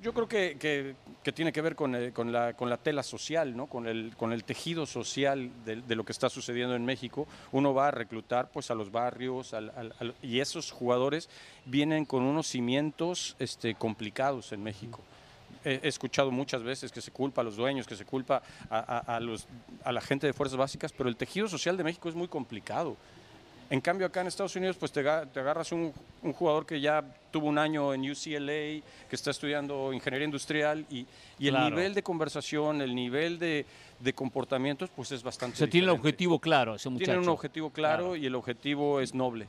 Yo 0.00 0.12
creo 0.12 0.26
que, 0.28 0.56
que- 0.58 0.96
que 1.22 1.32
tiene 1.32 1.52
que 1.52 1.62
ver 1.62 1.74
con, 1.76 1.94
eh, 1.94 2.12
con 2.12 2.32
la, 2.32 2.52
con 2.54 2.68
la 2.68 2.76
tela 2.76 3.02
social, 3.02 3.56
¿no? 3.56 3.66
con, 3.66 3.86
el, 3.86 4.12
con 4.16 4.32
el 4.32 4.44
tejido 4.44 4.84
social 4.86 5.50
de, 5.64 5.76
de 5.76 5.94
lo 5.94 6.04
que 6.04 6.12
está 6.12 6.28
sucediendo 6.28 6.74
en 6.74 6.84
México. 6.84 7.26
Uno 7.52 7.72
va 7.72 7.88
a 7.88 7.90
reclutar 7.90 8.50
pues, 8.50 8.70
a 8.70 8.74
los 8.74 8.90
barrios 8.90 9.54
al- 9.54 9.70
al- 9.76 9.94
al- 10.00 10.14
y 10.22 10.40
esos 10.40 10.70
jugadores 10.72 11.28
vienen 11.64 12.04
con 12.04 12.22
unos 12.24 12.46
cimientos 12.48 13.36
este, 13.38 13.74
complicados 13.76 14.52
en 14.52 14.62
México. 14.62 15.00
He, 15.64 15.80
he 15.82 15.88
escuchado 15.88 16.30
muchas 16.30 16.62
veces 16.62 16.92
que 16.92 17.00
se 17.00 17.10
culpa 17.10 17.40
a 17.40 17.44
los 17.44 17.56
dueños, 17.56 17.86
que 17.86 17.96
se 17.96 18.04
culpa 18.04 18.42
a, 18.68 18.78
a- 18.78 19.16
a 19.16 19.20
los, 19.20 19.46
a 19.84 19.92
la 19.92 20.00
gente 20.02 20.26
de 20.26 20.32
fuerzas 20.34 20.58
básicas, 20.58 20.92
pero 20.92 21.08
el 21.08 21.16
tejido 21.16 21.48
social 21.48 21.76
de 21.78 21.84
México 21.84 22.08
es 22.08 22.14
muy 22.14 22.28
complicado. 22.28 22.96
En 23.70 23.80
cambio, 23.80 24.06
acá 24.06 24.20
en 24.20 24.26
Estados 24.26 24.54
Unidos, 24.56 24.76
pues 24.78 24.92
te, 24.92 25.02
te 25.02 25.40
agarras 25.40 25.72
un, 25.72 25.92
un 26.22 26.32
jugador 26.32 26.66
que 26.66 26.80
ya 26.80 27.02
tuvo 27.30 27.46
un 27.46 27.58
año 27.58 27.94
en 27.94 28.02
UCLA, 28.10 28.82
que 29.08 29.12
está 29.12 29.30
estudiando 29.30 29.92
ingeniería 29.92 30.26
industrial 30.26 30.84
y, 30.90 31.06
y 31.38 31.48
el 31.48 31.54
Claro. 31.54 31.70
nivel 31.70 31.94
de 31.94 32.02
conversación, 32.02 32.82
el 32.82 32.94
nivel 32.94 33.38
de, 33.38 33.64
de 34.00 34.12
comportamientos, 34.12 34.90
pues 34.94 35.10
es 35.12 35.22
bastante 35.22 35.54
O 35.54 35.58
sea, 35.58 35.66
tiene 35.68 35.84
el 35.86 35.90
objetivo 35.90 36.38
claro 36.38 36.74
ese 36.74 36.88
muchacho. 36.90 37.12
Tiene 37.12 37.20
un 37.22 37.28
objetivo 37.30 37.70
claro, 37.70 38.04
Claro. 38.10 38.16
y 38.16 38.26
el 38.26 38.34
objetivo 38.34 39.00
es 39.00 39.14
noble. 39.14 39.46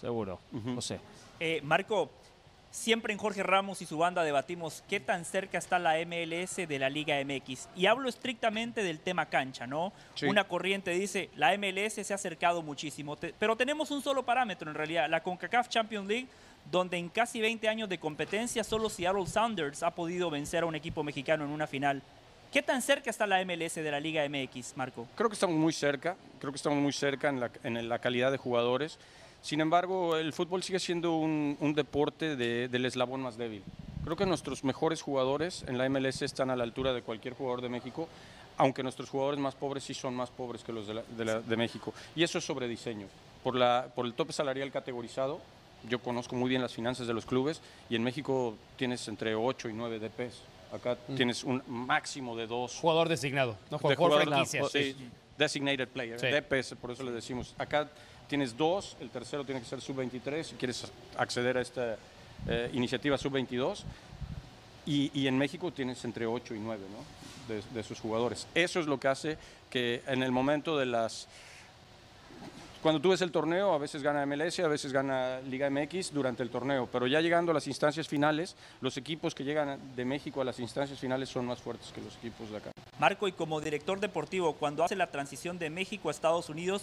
Seguro. 0.00 0.38
Ujú. 0.52 0.70
No 0.70 0.80
sé. 0.82 1.00
Eh, 1.40 1.60
Marco, 1.64 2.10
siempre 2.76 3.12
en 3.14 3.18
Jorge 3.18 3.42
Ramos 3.42 3.80
y 3.80 3.86
su 3.86 3.96
banda 3.96 4.22
debatimos 4.22 4.84
qué 4.86 5.00
tan 5.00 5.24
cerca 5.24 5.56
está 5.56 5.78
la 5.78 5.94
MLS 6.04 6.56
de 6.56 6.78
la 6.78 6.90
Liga 6.90 7.16
MX. 7.24 7.68
Y 7.74 7.86
hablo 7.86 8.08
estrictamente 8.08 8.82
del 8.82 9.00
tema 9.00 9.26
cancha, 9.26 9.66
¿no? 9.66 9.92
Sí. 10.14 10.26
Una 10.26 10.44
corriente 10.44 10.90
dice, 10.90 11.30
la 11.36 11.56
MLS 11.56 11.94
se 11.94 12.12
ha 12.12 12.16
acercado 12.16 12.62
muchísimo, 12.62 13.16
pero 13.38 13.56
tenemos 13.56 13.90
un 13.90 14.02
solo 14.02 14.24
parámetro 14.24 14.70
en 14.70 14.76
realidad, 14.76 15.08
la 15.08 15.22
CONCACAF 15.22 15.68
Champions 15.68 16.06
League, 16.06 16.26
donde 16.70 16.98
en 16.98 17.08
casi 17.08 17.40
20 17.40 17.66
años 17.66 17.88
de 17.88 17.98
competencia 17.98 18.62
solo 18.62 18.90
Seattle 18.90 19.26
Sounders 19.26 19.82
ha 19.82 19.92
podido 19.92 20.28
vencer 20.28 20.62
a 20.62 20.66
un 20.66 20.74
equipo 20.74 21.02
mexicano 21.02 21.44
en 21.44 21.50
una 21.50 21.66
final. 21.66 22.02
¿Qué 22.52 22.62
tan 22.62 22.82
cerca 22.82 23.08
está 23.08 23.26
la 23.26 23.42
MLS 23.44 23.76
de 23.76 23.90
la 23.90 24.00
Liga 24.00 24.26
MX, 24.28 24.76
Marco? 24.76 25.06
Creo 25.14 25.30
que 25.30 25.34
estamos 25.34 25.56
muy 25.56 25.72
cerca, 25.72 26.16
creo 26.38 26.52
que 26.52 26.56
estamos 26.56 26.78
muy 26.78 26.92
cerca 26.92 27.30
en 27.30 27.40
la, 27.40 27.50
en 27.64 27.88
la 27.88 27.98
calidad 27.98 28.30
de 28.30 28.36
jugadores. 28.36 28.98
Sin 29.46 29.60
embargo, 29.60 30.16
el 30.16 30.32
fútbol 30.32 30.64
sigue 30.64 30.80
siendo 30.80 31.14
un, 31.14 31.56
un 31.60 31.72
deporte 31.72 32.34
de- 32.34 32.66
del 32.66 32.84
eslabón 32.84 33.20
más 33.22 33.36
débil. 33.36 33.62
Creo 34.02 34.16
que 34.16 34.26
nuestros 34.26 34.64
mejores 34.64 35.02
jugadores 35.02 35.64
en 35.68 35.78
la 35.78 35.88
MLS 35.88 36.22
están 36.22 36.50
a 36.50 36.56
la 36.56 36.64
altura 36.64 36.92
de 36.92 37.02
cualquier 37.02 37.34
jugador 37.34 37.60
de 37.60 37.68
México, 37.68 38.08
aunque 38.56 38.82
nuestros 38.82 39.08
jugadores 39.08 39.38
más 39.38 39.54
pobres 39.54 39.84
sí 39.84 39.94
son 39.94 40.16
más 40.16 40.30
pobres 40.30 40.64
que 40.64 40.72
los 40.72 40.88
de, 40.88 40.94
la- 40.94 41.02
de 41.16 41.24
la- 41.24 41.40
de 41.40 41.56
México. 41.56 41.94
Y 42.16 42.24
eso 42.24 42.38
es 42.38 42.44
sobre 42.44 42.66
diseño. 42.66 43.06
Por, 43.44 43.54
la, 43.54 43.86
por 43.94 44.04
el 44.06 44.14
tope 44.14 44.32
salarial 44.32 44.72
categorizado, 44.72 45.38
yo 45.88 46.00
conozco 46.00 46.34
muy 46.34 46.48
bien 46.50 46.60
las 46.60 46.74
finanzas 46.74 47.06
de 47.06 47.14
los 47.14 47.24
clubes 47.24 47.60
y 47.88 47.94
en 47.94 48.02
México 48.02 48.56
tienes 48.76 49.06
entre 49.06 49.36
8 49.36 49.68
y 49.68 49.74
9 49.74 50.00
DPs. 50.00 50.42
Acá 50.72 50.96
tienes 51.16 51.44
un 51.44 51.62
máximo 51.68 52.34
de 52.36 52.48
dos 52.48 52.74
Jugador 52.80 53.08
designado, 53.08 53.56
¿no? 53.70 53.76
de 53.78 53.94
Jugador, 53.94 53.96
jugador 53.96 54.24
franquicia. 54.24 54.64
sí, 54.68 54.96
designated 55.38 55.86
player, 55.86 56.18
Sí. 56.18 56.26
DPS, 56.26 56.74
por 56.74 56.90
eso 56.90 57.04
le 57.04 57.12
decimos. 57.12 57.54
Acá 57.58 57.88
tienes 58.28 58.56
dos, 58.56 58.96
el 59.00 59.10
tercero 59.10 59.44
tiene 59.44 59.60
que 59.60 59.66
ser 59.66 59.80
sub-23 59.80 60.42
si 60.42 60.54
quieres 60.56 60.90
acceder 61.16 61.58
a 61.58 61.60
esta 61.60 61.96
eh, 62.48 62.70
iniciativa 62.72 63.18
sub-22. 63.18 63.82
Y, 64.86 65.10
y 65.14 65.26
en 65.26 65.36
México 65.36 65.72
tienes 65.72 66.04
entre 66.04 66.26
8 66.26 66.54
y 66.54 66.60
9 66.60 66.84
¿no? 66.90 67.54
de, 67.54 67.62
de 67.74 67.82
sus 67.82 67.98
jugadores. 67.98 68.46
Eso 68.54 68.78
es 68.78 68.86
lo 68.86 69.00
que 69.00 69.08
hace 69.08 69.36
que 69.70 70.02
en 70.06 70.22
el 70.22 70.32
momento 70.32 70.78
de 70.78 70.86
las... 70.86 71.28
Cuando 72.82 73.00
tú 73.00 73.10
ves 73.10 73.20
el 73.20 73.32
torneo, 73.32 73.72
a 73.72 73.78
veces 73.78 74.00
gana 74.00 74.24
MLS, 74.26 74.60
a 74.60 74.68
veces 74.68 74.92
gana 74.92 75.40
Liga 75.40 75.68
MX 75.68 76.12
durante 76.12 76.44
el 76.44 76.50
torneo, 76.50 76.88
pero 76.92 77.08
ya 77.08 77.20
llegando 77.20 77.50
a 77.50 77.54
las 77.54 77.66
instancias 77.66 78.06
finales, 78.06 78.54
los 78.80 78.96
equipos 78.96 79.34
que 79.34 79.42
llegan 79.42 79.80
de 79.96 80.04
México 80.04 80.40
a 80.40 80.44
las 80.44 80.60
instancias 80.60 81.00
finales 81.00 81.28
son 81.28 81.46
más 81.46 81.58
fuertes 81.58 81.90
que 81.92 82.00
los 82.00 82.14
equipos 82.16 82.48
de 82.48 82.58
acá. 82.58 82.70
Marco, 83.00 83.26
y 83.26 83.32
como 83.32 83.60
director 83.60 83.98
deportivo, 83.98 84.52
cuando 84.52 84.84
hace 84.84 84.94
la 84.94 85.10
transición 85.10 85.58
de 85.58 85.68
México 85.68 86.08
a 86.08 86.12
Estados 86.12 86.48
Unidos, 86.48 86.82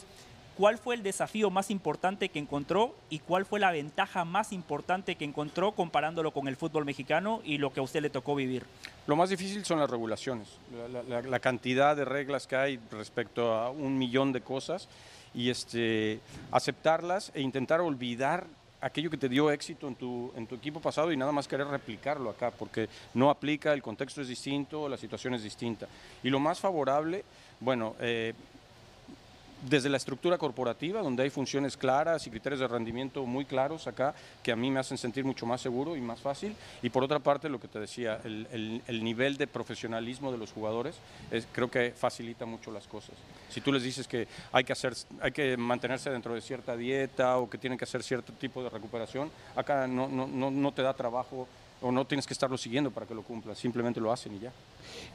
¿cuál 0.57 0.77
fue 0.77 0.95
el 0.95 1.03
desafío 1.03 1.49
más 1.49 1.71
importante 1.71 2.29
que 2.29 2.39
encontró 2.39 2.95
y 3.09 3.19
cuál 3.19 3.45
fue 3.45 3.59
la 3.59 3.71
ventaja 3.71 4.23
más 4.25 4.51
importante 4.53 5.15
que 5.15 5.25
encontró 5.25 5.71
comparándolo 5.73 6.31
con 6.31 6.47
el 6.47 6.55
fútbol 6.55 6.85
mexicano 6.85 7.41
y 7.43 7.57
lo 7.57 7.73
que 7.73 7.79
a 7.79 7.83
usted 7.83 8.01
le 8.01 8.09
tocó 8.09 8.35
vivir? 8.35 8.63
Lo 9.07 9.15
más 9.15 9.29
difícil 9.29 9.65
son 9.65 9.79
las 9.79 9.89
regulaciones, 9.89 10.47
la, 10.91 11.03
la- 11.03 11.21
la- 11.21 11.39
cantidad 11.39 11.95
de 11.95 12.05
reglas 12.05 12.47
que 12.47 12.55
hay 12.55 12.79
respecto 12.91 13.53
a 13.53 13.69
un 13.69 13.97
millón 13.97 14.31
de 14.31 14.41
cosas 14.41 14.87
y 15.33 15.49
este, 15.49 16.19
aceptarlas 16.51 17.31
e 17.33 17.41
intentar 17.41 17.81
olvidar 17.81 18.45
aquello 18.79 19.09
que 19.09 19.17
te 19.17 19.29
dio 19.29 19.49
éxito 19.49 19.87
en 19.87 19.95
tu, 19.95 20.31
en 20.35 20.45
tu 20.45 20.55
equipo 20.55 20.79
pasado 20.81 21.11
y 21.11 21.17
nada 21.17 21.31
más 21.31 21.47
querer 21.47 21.67
replicarlo 21.67 22.29
acá, 22.29 22.51
porque 22.51 22.89
no 23.13 23.29
aplica, 23.29 23.73
el 23.73 23.81
contexto 23.81 24.21
es 24.21 24.27
distinto, 24.27 24.87
la 24.89 24.97
situación 24.97 25.33
es 25.33 25.41
distinta. 25.43 25.87
Y 26.21 26.29
lo 26.29 26.39
más 26.39 26.59
favorable, 26.59 27.23
bueno, 27.61 27.95
eh, 28.01 28.33
desde 29.69 29.89
la 29.89 29.97
estructura 29.97 30.37
corporativa, 30.37 31.01
donde 31.01 31.23
hay 31.23 31.29
funciones 31.29 31.77
claras 31.77 32.25
y 32.27 32.29
criterios 32.29 32.59
de 32.59 32.67
rendimiento 32.67 33.25
muy 33.25 33.45
claros 33.45 33.87
acá, 33.87 34.13
que 34.41 34.51
a 34.51 34.55
mí 34.55 34.69
me 34.69 34.79
hacen 34.79 34.97
sentir 34.97 35.23
mucho 35.25 35.45
más 35.45 35.61
seguro 35.61 35.95
y 35.95 36.01
más 36.01 36.19
fácil. 36.19 36.55
Y 36.81 36.89
por 36.89 37.03
otra 37.03 37.19
parte, 37.19 37.49
lo 37.49 37.59
que 37.59 37.67
te 37.67 37.79
decía, 37.79 38.19
el, 38.23 38.47
el- 38.51 38.81
el 38.87 39.03
nivel 39.03 39.37
de 39.37 39.47
profesionalismo 39.47 40.31
de 40.31 40.37
los 40.37 40.51
jugadores, 40.51 40.95
es- 41.31 41.47
creo 41.51 41.69
que 41.71 41.91
facilita 41.95 42.45
mucho 42.45 42.71
las 42.71 42.87
cosas. 42.87 43.15
Si 43.49 43.61
tú 43.61 43.71
les 43.71 43.83
dices 43.83 44.07
que 44.07 44.27
hay 44.51 44.63
que, 44.63 44.73
hacer, 44.73 44.93
hay 45.21 45.31
que 45.31 45.55
mantenerse 45.57 46.09
dentro 46.09 46.33
de 46.33 46.41
cierta 46.41 46.75
dieta 46.75 47.37
o 47.37 47.49
que 47.49 47.57
tienen 47.57 47.77
que 47.77 47.85
hacer 47.85 48.03
cierto 48.03 48.33
tipo 48.33 48.63
de 48.63 48.69
recuperación, 48.69 49.29
acá 49.55 49.87
no, 49.87 50.07
no, 50.07 50.27
no, 50.27 50.51
no 50.51 50.71
te 50.71 50.81
da 50.81 50.93
trabajo 50.93 51.47
o 51.81 51.91
no 51.91 52.05
tienes 52.05 52.25
que 52.25 52.33
estarlo 52.33 52.57
siguiendo 52.57 52.91
para 52.91 53.05
que 53.05 53.13
lo 53.13 53.23
cumplas, 53.23 53.57
simplemente 53.57 53.99
lo 53.99 54.11
hacen 54.11 54.35
y 54.35 54.39
ya. 54.39 54.51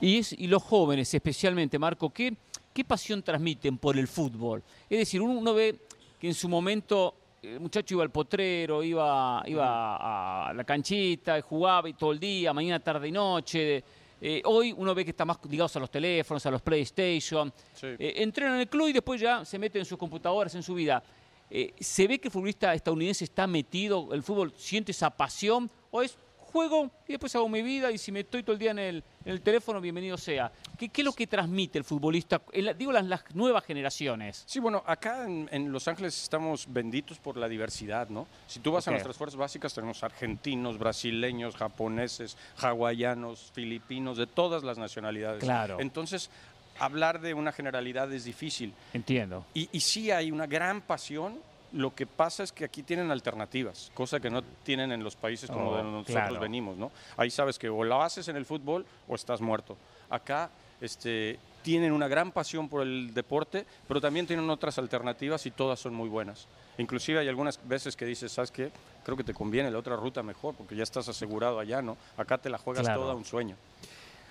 Y, 0.01 0.18
es, 0.18 0.32
y 0.32 0.46
los 0.49 0.62
jóvenes, 0.62 1.12
especialmente, 1.14 1.78
Marco, 1.78 2.11
¿qué, 2.11 2.34
¿qué 2.79 2.85
pasión 2.85 3.24
transmiten 3.24 3.76
por 3.76 3.99
el 3.99 4.07
fútbol? 4.07 4.62
Es 4.89 5.01
decir, 5.01 5.20
uno, 5.20 5.53
ve 5.53 5.81
que 6.16 6.29
en 6.29 6.35
su 6.35 6.49
momento 6.49 7.12
el 7.43 7.59
muchacho 7.59 7.97
iba 7.97 8.05
al 8.05 8.12
potrero, 8.12 8.85
iba, 8.85 9.43
iba 9.47 10.49
a 10.49 10.53
la 10.53 10.62
canchita, 10.62 11.43
jugaba 11.43 11.89
y 11.89 11.95
todo 11.95 12.12
el 12.12 12.20
día, 12.20 12.53
mañana, 12.53 12.79
tarde 12.79 13.09
y 13.09 13.11
noche. 13.11 13.83
Eh, 14.20 14.43
hoy 14.45 14.72
uno 14.76 14.95
ve 14.95 15.05
que 15.05 15.11
está 15.11 15.24
más 15.24 15.39
ligados 15.51 15.74
a 15.74 15.81
los 15.81 15.91
teléfonos, 15.91 16.47
a 16.47 16.53
los 16.53 16.62
PlayStation. 16.62 17.53
Sí. 17.74 17.89
Eh, 17.99 18.14
entrenan 18.18 18.55
en 18.55 18.61
el 18.61 18.68
club 18.68 18.87
y 18.87 18.93
después 18.93 19.20
ya 19.20 19.45
se 19.45 19.59
meten 19.59 19.81
en 19.81 19.85
sus 19.85 19.99
computadoras, 19.99 20.55
en 20.55 20.62
su 20.62 20.74
vida. 20.74 21.03
Eh, 21.51 21.74
¿Se 21.81 22.07
ve 22.07 22.20
que 22.20 22.29
el 22.29 22.33
futbolista 22.33 22.72
estadounidense 22.74 23.24
está 23.24 23.49
metido, 23.49 24.14
el 24.14 24.22
fútbol 24.22 24.55
siente 24.57 24.93
esa 24.93 25.11
pasión 25.11 25.68
o 25.91 26.01
es 26.01 26.16
juego 26.37 26.93
y 27.07 27.12
después 27.12 27.35
hago 27.35 27.49
mi 27.49 27.62
vida 27.62 27.91
y 27.91 27.99
si 27.99 28.12
me 28.12 28.20
estoy 28.20 28.45
todo 28.45 28.53
el 28.53 28.59
día 28.61 28.70
en 28.70 28.79
el, 28.79 29.05
en 29.29 29.35
el 29.35 29.43
teléfono, 29.43 29.79
bienvenido 29.79 30.16
sea? 30.16 30.51
¿Qué, 30.79 30.89
qué 30.89 31.03
es 31.03 31.05
lo 31.05 31.12
que 31.12 31.26
transmite 31.26 31.76
el 31.76 31.85
futbolista? 31.85 32.41
Digo 32.79 32.93
las, 32.93 33.05
las 33.05 33.35
nuevas 33.35 33.62
generaciones. 33.62 34.43
Sí, 34.47 34.59
bueno, 34.59 34.83
acá 34.87 35.26
en, 35.26 35.47
en 35.53 35.70
Los 35.70 35.87
Ángeles 35.87 36.20
estamos 36.22 36.66
benditos 36.66 37.18
por 37.18 37.37
la 37.37 37.47
diversidad, 37.47 38.09
¿no? 38.09 38.26
Si 38.47 38.61
tú 38.61 38.72
vas 38.72 38.89
a 38.89 38.91
nuestras 38.91 39.18
fuerzas 39.18 39.37
básicas, 39.37 39.74
tenemos 39.74 40.03
argentinos, 40.03 40.79
brasileños, 40.79 41.57
japoneses, 41.57 42.39
hawaianos, 42.57 43.53
filipinos, 43.53 44.16
de 44.16 44.26
todas 44.26 44.64
las 44.64 44.79
nacionalidades. 44.79 45.45
Claro. 45.45 45.76
Entonces, 45.79 46.31
hablar 46.79 47.20
de 47.20 47.35
una 47.35 47.53
generalidad 47.53 48.11
es 48.11 48.24
difícil. 48.24 48.72
Entiendo. 48.95 49.45
Y, 49.53 49.68
y 49.72 49.81
sí 49.81 50.11
hay 50.11 50.31
una 50.31 50.47
gran 50.47 50.81
pasión. 50.81 51.39
Lo 51.73 51.95
que 51.95 52.07
pasa 52.07 52.43
es 52.43 52.51
que 52.53 52.64
aquí 52.64 52.83
tienen 52.83 53.11
alternativas, 53.11 53.91
cosa 53.95 54.21
que 54.21 54.31
no 54.31 54.43
tienen 54.62 54.91
en 54.93 55.05
los 55.05 55.16
países 55.16 55.51
como 55.51 55.71
Oh, 55.73 55.77
de 55.77 55.83
nosotros 55.83 56.07
claro. 56.16 56.41
venimos, 56.41 56.77
¿no? 56.79 56.91
Ahí 57.16 57.31
sabes 57.31 57.59
que 57.59 57.69
o 57.69 57.85
lo 57.85 58.03
haces 58.03 58.29
en 58.29 58.37
el 58.37 58.47
fútbol 58.47 58.87
o 59.07 59.14
estás 59.14 59.41
muerto. 59.43 59.77
Acá 60.09 60.51
este, 60.81 61.39
tienen 61.62 61.93
una 61.93 62.09
gran 62.09 62.33
pasión 62.33 62.69
por 62.71 62.83
el 62.83 63.12
deporte, 63.12 63.66
pero 63.87 64.01
también 64.01 64.27
tienen 64.27 64.49
otras 64.49 64.79
alternativas 64.79 65.45
y 65.45 65.51
todas 65.51 65.79
son 65.79 65.93
muy 65.95 66.09
buenas. 66.09 66.47
Inclusive 66.79 67.19
hay 67.19 67.29
algunas 67.29 67.61
veces 67.69 67.97
que 67.97 68.07
dices, 68.07 68.33
¿sabes 68.33 68.51
qué? 68.51 68.71
Creo 69.05 69.16
que 69.16 69.25
te 69.25 69.35
conviene 69.35 69.71
la 69.71 69.79
otra 69.79 69.97
ruta 69.97 70.23
mejor 70.23 70.55
porque 70.55 70.75
ya 70.75 70.85
estás 70.85 71.09
asegurado 71.09 71.59
allá, 71.61 71.83
¿no? 71.83 71.99
Acá 72.16 72.39
te 72.39 72.49
la 72.49 72.57
juegas 72.57 72.85
Claro. 72.87 73.03
toda 73.03 73.14
un 73.14 73.25
sueño. 73.27 73.57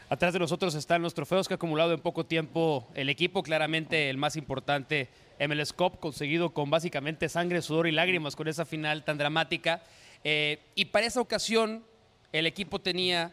Atrás 0.09 0.31
de 0.33 0.39
nosotros 0.39 0.73
están 0.73 1.01
los 1.01 1.13
trofeos 1.13 1.47
que 1.49 1.53
ha 1.53 1.55
acumulado 1.55 1.91
en 1.93 1.99
poco 1.99 2.25
tiempo 2.25 2.87
el 2.95 3.09
equipo, 3.09 3.43
claramente 3.43 4.09
el 4.09 4.15
más 4.17 4.37
importante, 4.37 5.09
MLS 5.39 5.73
Cup, 5.73 5.99
conseguido 5.99 6.51
con 6.51 6.69
básicamente 6.69 7.29
sangre, 7.29 7.61
sudor 7.61 7.87
y 7.87 7.91
lágrimas 7.91 8.35
con 8.35 8.47
esa 8.47 8.65
final 8.65 9.03
tan 9.03 9.17
dramática. 9.17 9.83
Eh, 10.23 10.59
y 10.75 10.85
para 10.85 11.05
esa 11.05 11.21
ocasión, 11.21 11.83
el 12.31 12.47
equipo 12.47 12.79
tenía 12.79 13.31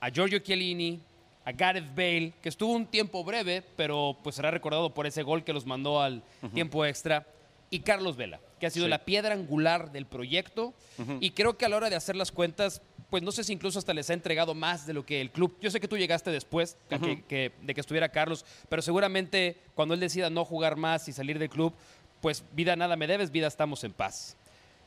a 0.00 0.10
Giorgio 0.10 0.38
Chiellini, 0.38 1.00
a 1.44 1.52
Gareth 1.52 1.94
Bale, 1.94 2.32
que 2.42 2.48
estuvo 2.48 2.72
un 2.72 2.86
tiempo 2.86 3.24
breve, 3.24 3.62
pero 3.76 4.16
pues 4.22 4.36
será 4.36 4.50
recordado 4.50 4.92
por 4.92 5.06
ese 5.06 5.22
gol 5.22 5.44
que 5.44 5.52
los 5.52 5.66
mandó 5.66 6.00
al 6.00 6.22
tiempo 6.54 6.84
extra, 6.84 7.26
y 7.70 7.80
Carlos 7.80 8.16
Vela, 8.16 8.40
que 8.58 8.66
ha 8.66 8.70
sido 8.70 8.86
Sí. 8.86 8.90
la 8.90 9.04
piedra 9.04 9.34
angular 9.34 9.92
del 9.92 10.06
proyecto. 10.06 10.74
Y 11.20 11.30
creo 11.30 11.56
que 11.56 11.64
a 11.64 11.68
la 11.68 11.76
hora 11.76 11.90
de 11.90 11.96
hacer 11.96 12.16
las 12.16 12.32
cuentas, 12.32 12.82
pues 13.10 13.22
no 13.22 13.32
sé 13.32 13.42
si 13.44 13.52
incluso 13.52 13.78
hasta 13.78 13.94
les 13.94 14.10
ha 14.10 14.14
entregado 14.14 14.54
más 14.54 14.86
de 14.86 14.92
lo 14.92 15.06
que 15.06 15.20
el 15.20 15.30
club. 15.30 15.56
Yo 15.60 15.70
sé 15.70 15.80
que 15.80 15.88
tú 15.88 15.96
llegaste 15.96 16.30
después 16.30 16.76
a 16.90 16.98
que- 16.98 17.22
que- 17.24 17.52
de 17.62 17.74
que 17.74 17.80
estuviera 17.80 18.08
Carlos, 18.10 18.44
pero 18.68 18.82
seguramente 18.82 19.56
cuando 19.74 19.94
él 19.94 20.00
decida 20.00 20.28
no 20.28 20.44
jugar 20.44 20.76
más 20.76 21.08
y 21.08 21.12
salir 21.12 21.38
del 21.38 21.48
club, 21.48 21.72
pues 22.20 22.44
vida 22.52 22.74
nada 22.76 22.96
me 22.96 23.06
debes, 23.06 23.30
vida 23.30 23.46
estamos 23.46 23.82
en 23.84 23.92
paz. 23.92 24.36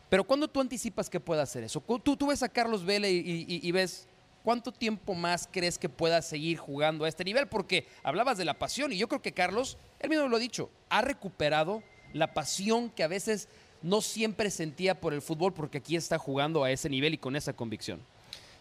Pero 0.09 0.23
¿cuándo 0.25 0.47
tú 0.49 0.59
anticipas 0.59 1.09
que 1.09 1.19
pueda 1.21 1.43
hacer 1.43 1.63
eso? 1.63 1.81
Tú, 2.03 2.17
tú 2.17 2.27
ves 2.27 2.43
a 2.43 2.49
Carlos 2.49 2.83
Vela 2.85 3.07
y, 3.07 3.17
y- 3.47 3.59
y 3.67 3.71
ves, 3.71 4.05
¿cuánto 4.43 4.71
tiempo 4.73 5.13
más 5.15 5.47
crees 5.49 5.77
que 5.79 5.87
pueda 5.87 6.21
seguir 6.21 6.57
jugando 6.57 7.05
a 7.05 7.09
este 7.09 7.23
nivel? 7.23 7.47
Porque 7.47 7.87
hablabas 8.03 8.37
de 8.37 8.43
la 8.45 8.53
pasión 8.59 8.91
y 8.91 8.97
yo 8.97 9.07
creo 9.07 9.21
que 9.21 9.31
Carlos, 9.31 9.77
él 9.99 10.09
mismo 10.09 10.27
lo 10.27 10.35
ha 10.35 10.39
dicho, 10.39 10.69
ha 10.89 11.01
recuperado 11.01 11.81
la 12.13 12.33
pasión 12.33 12.89
que 12.89 13.03
a 13.03 13.07
veces 13.07 13.47
no 13.81 14.01
siempre 14.01 14.49
sentía 14.51 14.99
por 14.99 15.13
el 15.13 15.21
fútbol 15.21 15.53
porque 15.53 15.79
aquí 15.79 15.95
está 15.95 16.17
jugando 16.17 16.63
a 16.63 16.71
ese 16.71 16.89
nivel 16.89 17.13
y 17.13 17.17
con 17.17 17.35
esa 17.35 17.53
convicción. 17.53 17.99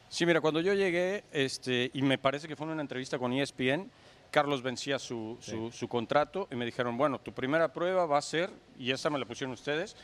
Sí, 0.09 0.27
mira, 0.27 0.41
cuando 0.41 0.61
yo 0.61 0.75
llegué, 0.75 1.25
este, 1.31 1.91
y 1.95 2.03
me 2.03 2.19
parece 2.19 2.49
que 2.49 2.57
fue 2.57 2.67
en 2.67 2.73
una 2.73 2.83
entrevista 2.83 3.19
con 3.19 3.33
ESPN, 3.33 3.91
Carlos 4.31 4.63
vencía 4.63 4.99
su, 4.99 5.37
su, 5.41 5.71
su, 5.73 5.89
contrato 5.89 6.49
y 6.51 6.57
me 6.57 6.65
dijeron, 6.65 6.97
bueno, 6.97 7.21
tu 7.21 7.33
primera 7.33 7.73
prueba 7.73 8.07
va 8.07 8.19
a 8.19 8.23
ser, 8.23 8.51
y 8.79 8.93
esa 8.93 9.11
me 9.11 9.19
la 9.19 9.25
pusieron 9.25 9.53
ustedes, 9.53 9.97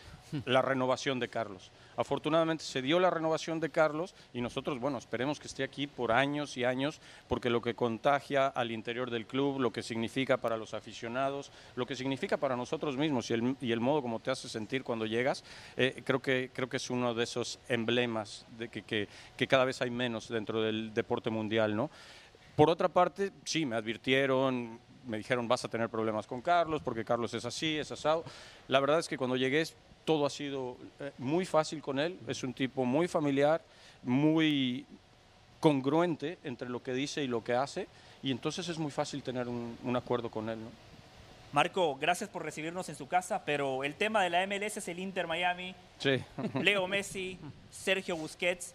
la 0.44 0.62
renovación 0.62 1.18
de 1.20 1.28
Carlos. 1.28 1.70
Afortunadamente 1.96 2.64
se 2.64 2.82
dio 2.82 3.00
la 3.00 3.10
renovación 3.10 3.60
de 3.60 3.70
Carlos 3.70 4.14
y 4.32 4.40
nosotros, 4.40 4.78
bueno, 4.78 4.98
esperemos 4.98 5.40
que 5.40 5.46
esté 5.46 5.62
aquí 5.64 5.86
por 5.86 6.12
años 6.12 6.56
y 6.56 6.64
años, 6.64 7.00
porque 7.28 7.50
lo 7.50 7.62
que 7.62 7.74
contagia 7.74 8.46
al 8.48 8.70
interior 8.70 9.10
del 9.10 9.26
club, 9.26 9.60
lo 9.60 9.72
que 9.72 9.82
significa 9.82 10.36
para 10.36 10.56
los 10.56 10.74
aficionados, 10.74 11.50
lo 11.74 11.86
que 11.86 11.96
significa 11.96 12.36
para 12.36 12.56
nosotros 12.56 12.96
mismos 12.96 13.30
y 13.30 13.34
el, 13.34 13.56
y 13.60 13.72
el 13.72 13.80
modo 13.80 14.02
como 14.02 14.20
te 14.20 14.30
hace 14.30 14.48
sentir 14.48 14.84
cuando 14.84 15.06
llegas, 15.06 15.44
eh, 15.76 16.02
creo, 16.04 16.20
que, 16.20 16.50
creo 16.52 16.68
que 16.68 16.76
es 16.76 16.90
uno 16.90 17.14
de 17.14 17.24
esos 17.24 17.58
emblemas 17.68 18.46
de 18.58 18.68
que, 18.68 18.82
que, 18.82 19.08
que 19.36 19.46
cada 19.46 19.64
vez 19.64 19.80
hay 19.82 19.90
menos 19.90 20.28
dentro 20.28 20.62
del 20.62 20.92
deporte 20.92 21.30
mundial, 21.30 21.74
¿no? 21.74 21.90
Por 22.56 22.70
otra 22.70 22.88
parte, 22.88 23.32
sí, 23.44 23.66
me 23.66 23.76
advirtieron, 23.76 24.80
me 25.06 25.18
dijeron 25.18 25.48
vas 25.48 25.64
a 25.64 25.68
tener 25.68 25.88
problemas 25.88 26.26
con 26.26 26.42
Carlos 26.42 26.82
porque 26.84 27.04
Carlos 27.04 27.32
es 27.34 27.44
así, 27.44 27.78
es 27.78 27.90
asado. 27.92 28.24
La 28.68 28.80
verdad 28.80 28.98
es 28.98 29.08
que 29.08 29.16
cuando 29.16 29.36
llegué 29.36 29.64
todo 30.04 30.26
ha 30.26 30.30
sido 30.30 30.76
eh, 31.00 31.12
muy 31.18 31.44
fácil 31.46 31.82
con 31.82 31.98
él, 31.98 32.18
es 32.28 32.42
un 32.42 32.52
tipo 32.52 32.84
muy 32.84 33.08
familiar, 33.08 33.62
muy 34.02 34.86
congruente 35.60 36.38
entre 36.44 36.68
lo 36.68 36.82
que 36.82 36.92
dice 36.92 37.24
y 37.24 37.26
lo 37.26 37.42
que 37.42 37.54
hace 37.54 37.88
y 38.22 38.30
entonces 38.30 38.68
es 38.68 38.78
muy 38.78 38.90
fácil 38.90 39.22
tener 39.22 39.48
un, 39.48 39.76
un 39.84 39.96
acuerdo 39.96 40.30
con 40.30 40.48
él. 40.48 40.58
¿no? 40.58 40.68
Marco, 41.52 41.96
gracias 41.96 42.28
por 42.28 42.42
recibirnos 42.44 42.88
en 42.88 42.96
su 42.96 43.08
casa, 43.08 43.44
pero 43.44 43.84
el 43.84 43.94
tema 43.94 44.22
de 44.22 44.30
la 44.30 44.46
MLS 44.46 44.76
es 44.76 44.88
el 44.88 44.98
Inter 44.98 45.26
Miami, 45.26 45.74
sí. 45.98 46.22
Leo 46.60 46.86
Messi, 46.86 47.38
Sergio 47.70 48.16
Busquets. 48.16 48.74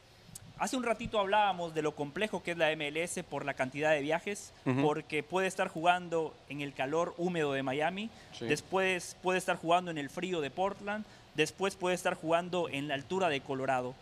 Hace 0.57 0.77
un 0.77 0.83
ratito 0.83 1.19
hablábamos 1.19 1.73
de 1.73 1.81
lo 1.81 1.95
complejo 1.95 2.43
que 2.43 2.51
es 2.51 2.57
la 2.57 2.69
MLS 2.75 3.23
por 3.29 3.45
la 3.45 3.55
cantidad 3.55 3.91
de 3.91 4.01
viajes, 4.01 4.53
uh 4.65 4.69
-huh. 4.69 4.81
porque 4.83 5.23
puede 5.23 5.47
estar 5.47 5.67
jugando 5.67 6.35
en 6.49 6.61
el 6.61 6.73
calor 6.73 7.15
húmedo 7.17 7.53
de 7.53 7.63
Miami, 7.63 8.09
sí. 8.37 8.45
después 8.45 9.17
puede 9.23 9.39
estar 9.39 9.57
jugando 9.57 9.89
en 9.89 9.97
el 9.97 10.09
frío 10.09 10.39
de 10.39 10.51
Portland, 10.51 11.03
después 11.35 11.75
puede 11.75 11.95
estar 11.95 12.13
jugando 12.13 12.69
en 12.69 12.87
la 12.87 12.93
altura 12.93 13.29
de 13.29 13.41
Colorado. 13.41 13.95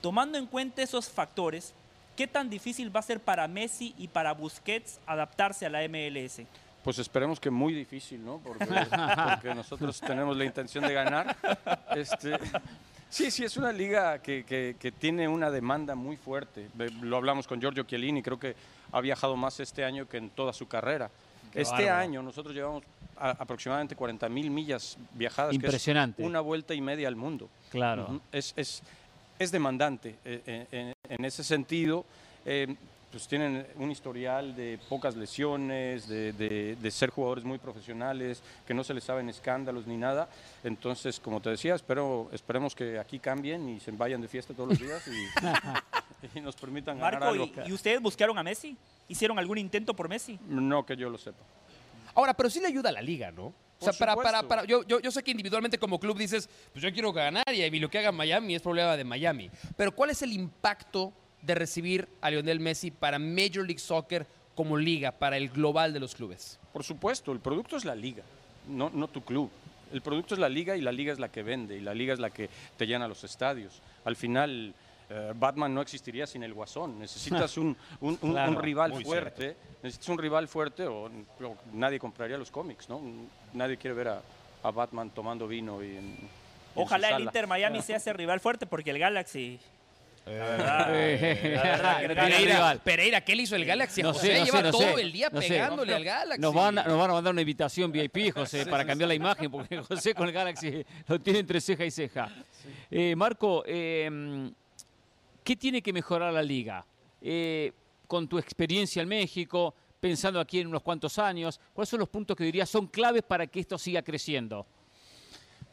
Tomando 0.00 0.38
en 0.38 0.46
cuenta 0.46 0.82
esos 0.82 1.08
factores, 1.10 1.74
¿qué 2.16 2.26
tan 2.26 2.48
difícil 2.48 2.94
va 2.94 3.00
a 3.00 3.02
ser 3.02 3.20
para 3.20 3.46
Messi 3.48 3.94
y 3.98 4.08
para 4.08 4.32
Busquets 4.32 5.00
adaptarse 5.06 5.66
a 5.66 5.70
la 5.70 5.86
MLS? 5.88 6.42
Pues 6.86 7.00
esperemos 7.00 7.40
que 7.40 7.50
muy 7.50 7.74
difícil, 7.74 8.24
¿no? 8.24 8.38
Porque, 8.38 8.64
porque 9.34 9.54
nosotros 9.54 10.00
tenemos 10.00 10.36
la 10.36 10.44
intención 10.44 10.86
de 10.86 10.94
ganar. 10.94 11.36
Este, 11.96 12.38
Sí, 13.08 13.30
sí, 13.30 13.44
es 13.44 13.56
una 13.56 13.72
liga 13.72 14.20
que, 14.20 14.44
que, 14.44 14.76
que, 14.78 14.92
tiene 14.92 15.28
una 15.28 15.50
demanda 15.50 15.94
muy 15.94 16.16
fuerte. 16.16 16.68
Lo 17.02 17.16
hablamos 17.16 17.46
con 17.46 17.60
Giorgio 17.60 17.84
Chiellini, 17.84 18.22
creo 18.22 18.38
que 18.38 18.54
ha 18.92 19.00
viajado 19.00 19.36
más 19.36 19.60
este 19.60 19.84
año 19.84 20.08
que 20.08 20.16
en 20.18 20.30
toda 20.30 20.52
su 20.52 20.66
carrera. 20.66 21.10
Qué 21.52 21.62
este 21.62 21.84
bárbaro. 21.84 22.00
año 22.00 22.22
nosotros 22.22 22.54
llevamos 22.54 22.82
a, 23.16 23.30
aproximadamente 23.30 23.94
40 23.94 24.28
mil 24.28 24.50
millas 24.50 24.98
viajadas. 25.14 25.54
Impresionante. 25.54 26.16
Que 26.16 26.22
es 26.22 26.28
una 26.28 26.40
vuelta 26.40 26.74
y 26.74 26.80
media 26.80 27.08
al 27.08 27.16
mundo. 27.16 27.48
Claro. 27.70 28.06
Uh 28.08 28.12
-huh. 28.14 28.20
es, 28.32 28.52
es, 28.56 28.82
es, 29.38 29.52
demandante 29.52 30.16
eh, 30.24 30.66
en, 30.70 30.92
en, 31.08 31.24
ese 31.24 31.44
sentido. 31.44 32.04
Eh, 32.44 32.74
pues 33.16 33.28
tienen 33.28 33.66
un 33.76 33.90
historial 33.90 34.54
de 34.54 34.78
pocas 34.90 35.16
lesiones, 35.16 36.06
de, 36.06 36.34
de, 36.34 36.76
de, 36.76 36.90
ser 36.90 37.08
jugadores 37.08 37.44
muy 37.44 37.56
profesionales, 37.56 38.42
que 38.66 38.74
no 38.74 38.84
se 38.84 38.92
les 38.92 39.04
saben 39.04 39.30
escándalos 39.30 39.86
ni 39.86 39.96
nada. 39.96 40.28
Entonces, 40.62 41.18
como 41.18 41.40
te 41.40 41.48
decía, 41.48 41.74
espero, 41.74 42.28
esperemos 42.30 42.74
que 42.74 42.98
aquí 42.98 43.18
cambien 43.18 43.70
y 43.70 43.80
se 43.80 43.90
vayan 43.92 44.20
de 44.20 44.28
fiesta 44.28 44.52
todos 44.52 44.68
los 44.68 44.78
días 44.78 45.02
y, 45.08 46.38
y 46.38 46.42
nos 46.42 46.56
permitan 46.56 46.98
Marco, 46.98 47.20
ganar 47.20 47.32
algo. 47.32 47.46
¿y, 47.66 47.70
¿y 47.70 47.72
ustedes 47.72 48.02
buscaron 48.02 48.36
a 48.36 48.42
Messi? 48.42 48.76
¿Hicieron 49.08 49.38
algún 49.38 49.56
intento 49.56 49.96
por 49.96 50.10
Messi? 50.10 50.38
No 50.46 50.84
que 50.84 50.94
yo 50.94 51.08
lo 51.08 51.16
sepa. 51.16 51.42
Ahora, 52.14 52.34
pero 52.34 52.50
sí 52.50 52.60
le 52.60 52.66
ayuda 52.66 52.90
a 52.90 52.92
la 52.92 53.00
liga, 53.00 53.30
¿no? 53.30 53.46
O 53.46 53.54
sea, 53.78 53.94
para, 53.94 54.14
para, 54.14 54.42
para, 54.42 54.64
yo, 54.66 54.84
yo, 54.84 55.00
yo 55.00 55.10
sé 55.10 55.22
que 55.22 55.30
individualmente 55.30 55.78
como 55.78 55.98
club 55.98 56.18
dices, 56.18 56.50
pues 56.70 56.82
yo 56.82 56.92
quiero 56.92 57.14
ganar 57.14 57.44
y 57.48 57.78
lo 57.78 57.88
que 57.88 57.98
haga 57.98 58.12
Miami 58.12 58.56
es 58.56 58.60
problema 58.60 58.94
de 58.94 59.04
Miami. 59.04 59.50
Pero 59.74 59.94
¿cuál 59.94 60.10
es 60.10 60.20
el 60.20 60.34
impacto 60.34 61.14
de 61.42 61.54
recibir 61.54 62.08
a 62.20 62.30
Lionel 62.30 62.60
Messi 62.60 62.90
para 62.90 63.18
Major 63.18 63.64
League 63.64 63.78
Soccer 63.78 64.26
como 64.54 64.76
liga, 64.76 65.12
para 65.12 65.36
el 65.36 65.48
global 65.48 65.92
de 65.92 66.00
los 66.00 66.14
clubes? 66.14 66.58
Por 66.72 66.84
supuesto, 66.84 67.32
el 67.32 67.40
producto 67.40 67.76
es 67.76 67.84
la 67.84 67.94
liga, 67.94 68.22
no, 68.68 68.90
no 68.92 69.08
tu 69.08 69.22
club. 69.22 69.50
El 69.92 70.02
producto 70.02 70.34
es 70.34 70.40
la 70.40 70.48
liga 70.48 70.76
y 70.76 70.80
la 70.80 70.90
liga 70.90 71.12
es 71.12 71.18
la 71.18 71.28
que 71.28 71.42
vende 71.42 71.76
y 71.76 71.80
la 71.80 71.94
liga 71.94 72.12
es 72.12 72.18
la 72.18 72.30
que 72.30 72.50
te 72.76 72.86
llena 72.86 73.06
los 73.06 73.22
estadios. 73.22 73.80
Al 74.04 74.16
final, 74.16 74.74
eh, 75.08 75.32
Batman 75.36 75.72
no 75.72 75.80
existiría 75.80 76.26
sin 76.26 76.42
el 76.42 76.52
Guasón. 76.52 76.98
Necesitas 76.98 77.56
un, 77.58 77.76
un, 78.00 78.18
un, 78.20 78.32
claro, 78.32 78.52
un 78.52 78.62
rival 78.62 79.04
fuerte, 79.04 79.42
cierto. 79.42 79.60
necesitas 79.82 80.08
un 80.08 80.18
rival 80.18 80.48
fuerte 80.48 80.86
o, 80.86 81.04
o, 81.04 81.56
nadie 81.72 82.00
compraría 82.00 82.36
los 82.36 82.50
cómics, 82.50 82.88
¿no? 82.88 83.00
Nadie 83.54 83.76
quiere 83.76 83.94
ver 83.94 84.08
a, 84.08 84.22
a 84.64 84.70
Batman 84.72 85.10
tomando 85.10 85.46
vino 85.46 85.82
y 85.82 85.96
en, 85.96 86.16
Ojalá 86.74 87.16
el 87.16 87.22
Inter 87.22 87.46
Miami 87.46 87.80
sea 87.82 87.96
ese 87.96 88.12
rival 88.12 88.40
fuerte 88.40 88.66
porque 88.66 88.90
el 88.90 88.98
Galaxy 88.98 89.58
Pereira, 92.14 92.80
Pereira, 92.82 93.20
¿qué 93.20 93.36
le 93.36 93.44
hizo 93.44 93.54
el 93.54 93.64
Galaxy? 93.64 94.02
No 94.02 94.12
José 94.12 94.26
sé, 94.26 94.38
no 94.40 94.44
lleva 94.44 94.58
sé, 94.58 94.70
todo 94.72 94.80
sé, 94.80 95.00
el 95.00 95.12
día 95.12 95.30
pegándole 95.30 95.94
al 95.94 96.02
Galaxy. 96.02 96.40
Nos 96.40 96.52
van, 96.52 96.78
a, 96.78 96.82
nos 96.84 96.98
van 96.98 97.10
a 97.10 97.14
mandar 97.14 97.32
una 97.32 97.42
invitación 97.42 97.92
VIP, 97.92 98.32
José, 98.34 98.66
para 98.66 98.84
cambiar 98.84 99.06
la 99.06 99.14
imagen, 99.14 99.48
porque 99.48 99.78
José 99.88 100.14
con 100.14 100.26
el 100.26 100.32
Galaxy 100.32 100.84
lo 101.06 101.20
tiene 101.20 101.38
entre 101.38 101.60
ceja 101.60 101.84
y 101.84 101.92
ceja. 101.92 102.28
Eh, 102.90 103.14
Marco, 103.14 103.62
eh, 103.66 104.50
¿qué 105.44 105.54
tiene 105.54 105.80
que 105.80 105.92
mejorar 105.92 106.32
la 106.32 106.42
liga? 106.42 106.84
Eh, 107.20 107.70
con 108.08 108.26
tu 108.26 108.38
experiencia 108.38 109.02
en 109.02 109.08
México, 109.08 109.74
pensando 110.00 110.40
aquí 110.40 110.58
en 110.58 110.66
unos 110.66 110.82
cuantos 110.82 111.20
años, 111.20 111.60
¿cuáles 111.72 111.88
son 111.88 112.00
los 112.00 112.08
puntos 112.08 112.36
que 112.36 112.42
dirías 112.42 112.68
son 112.68 112.88
claves 112.88 113.22
para 113.22 113.46
que 113.46 113.60
esto 113.60 113.78
siga 113.78 114.02
creciendo? 114.02 114.66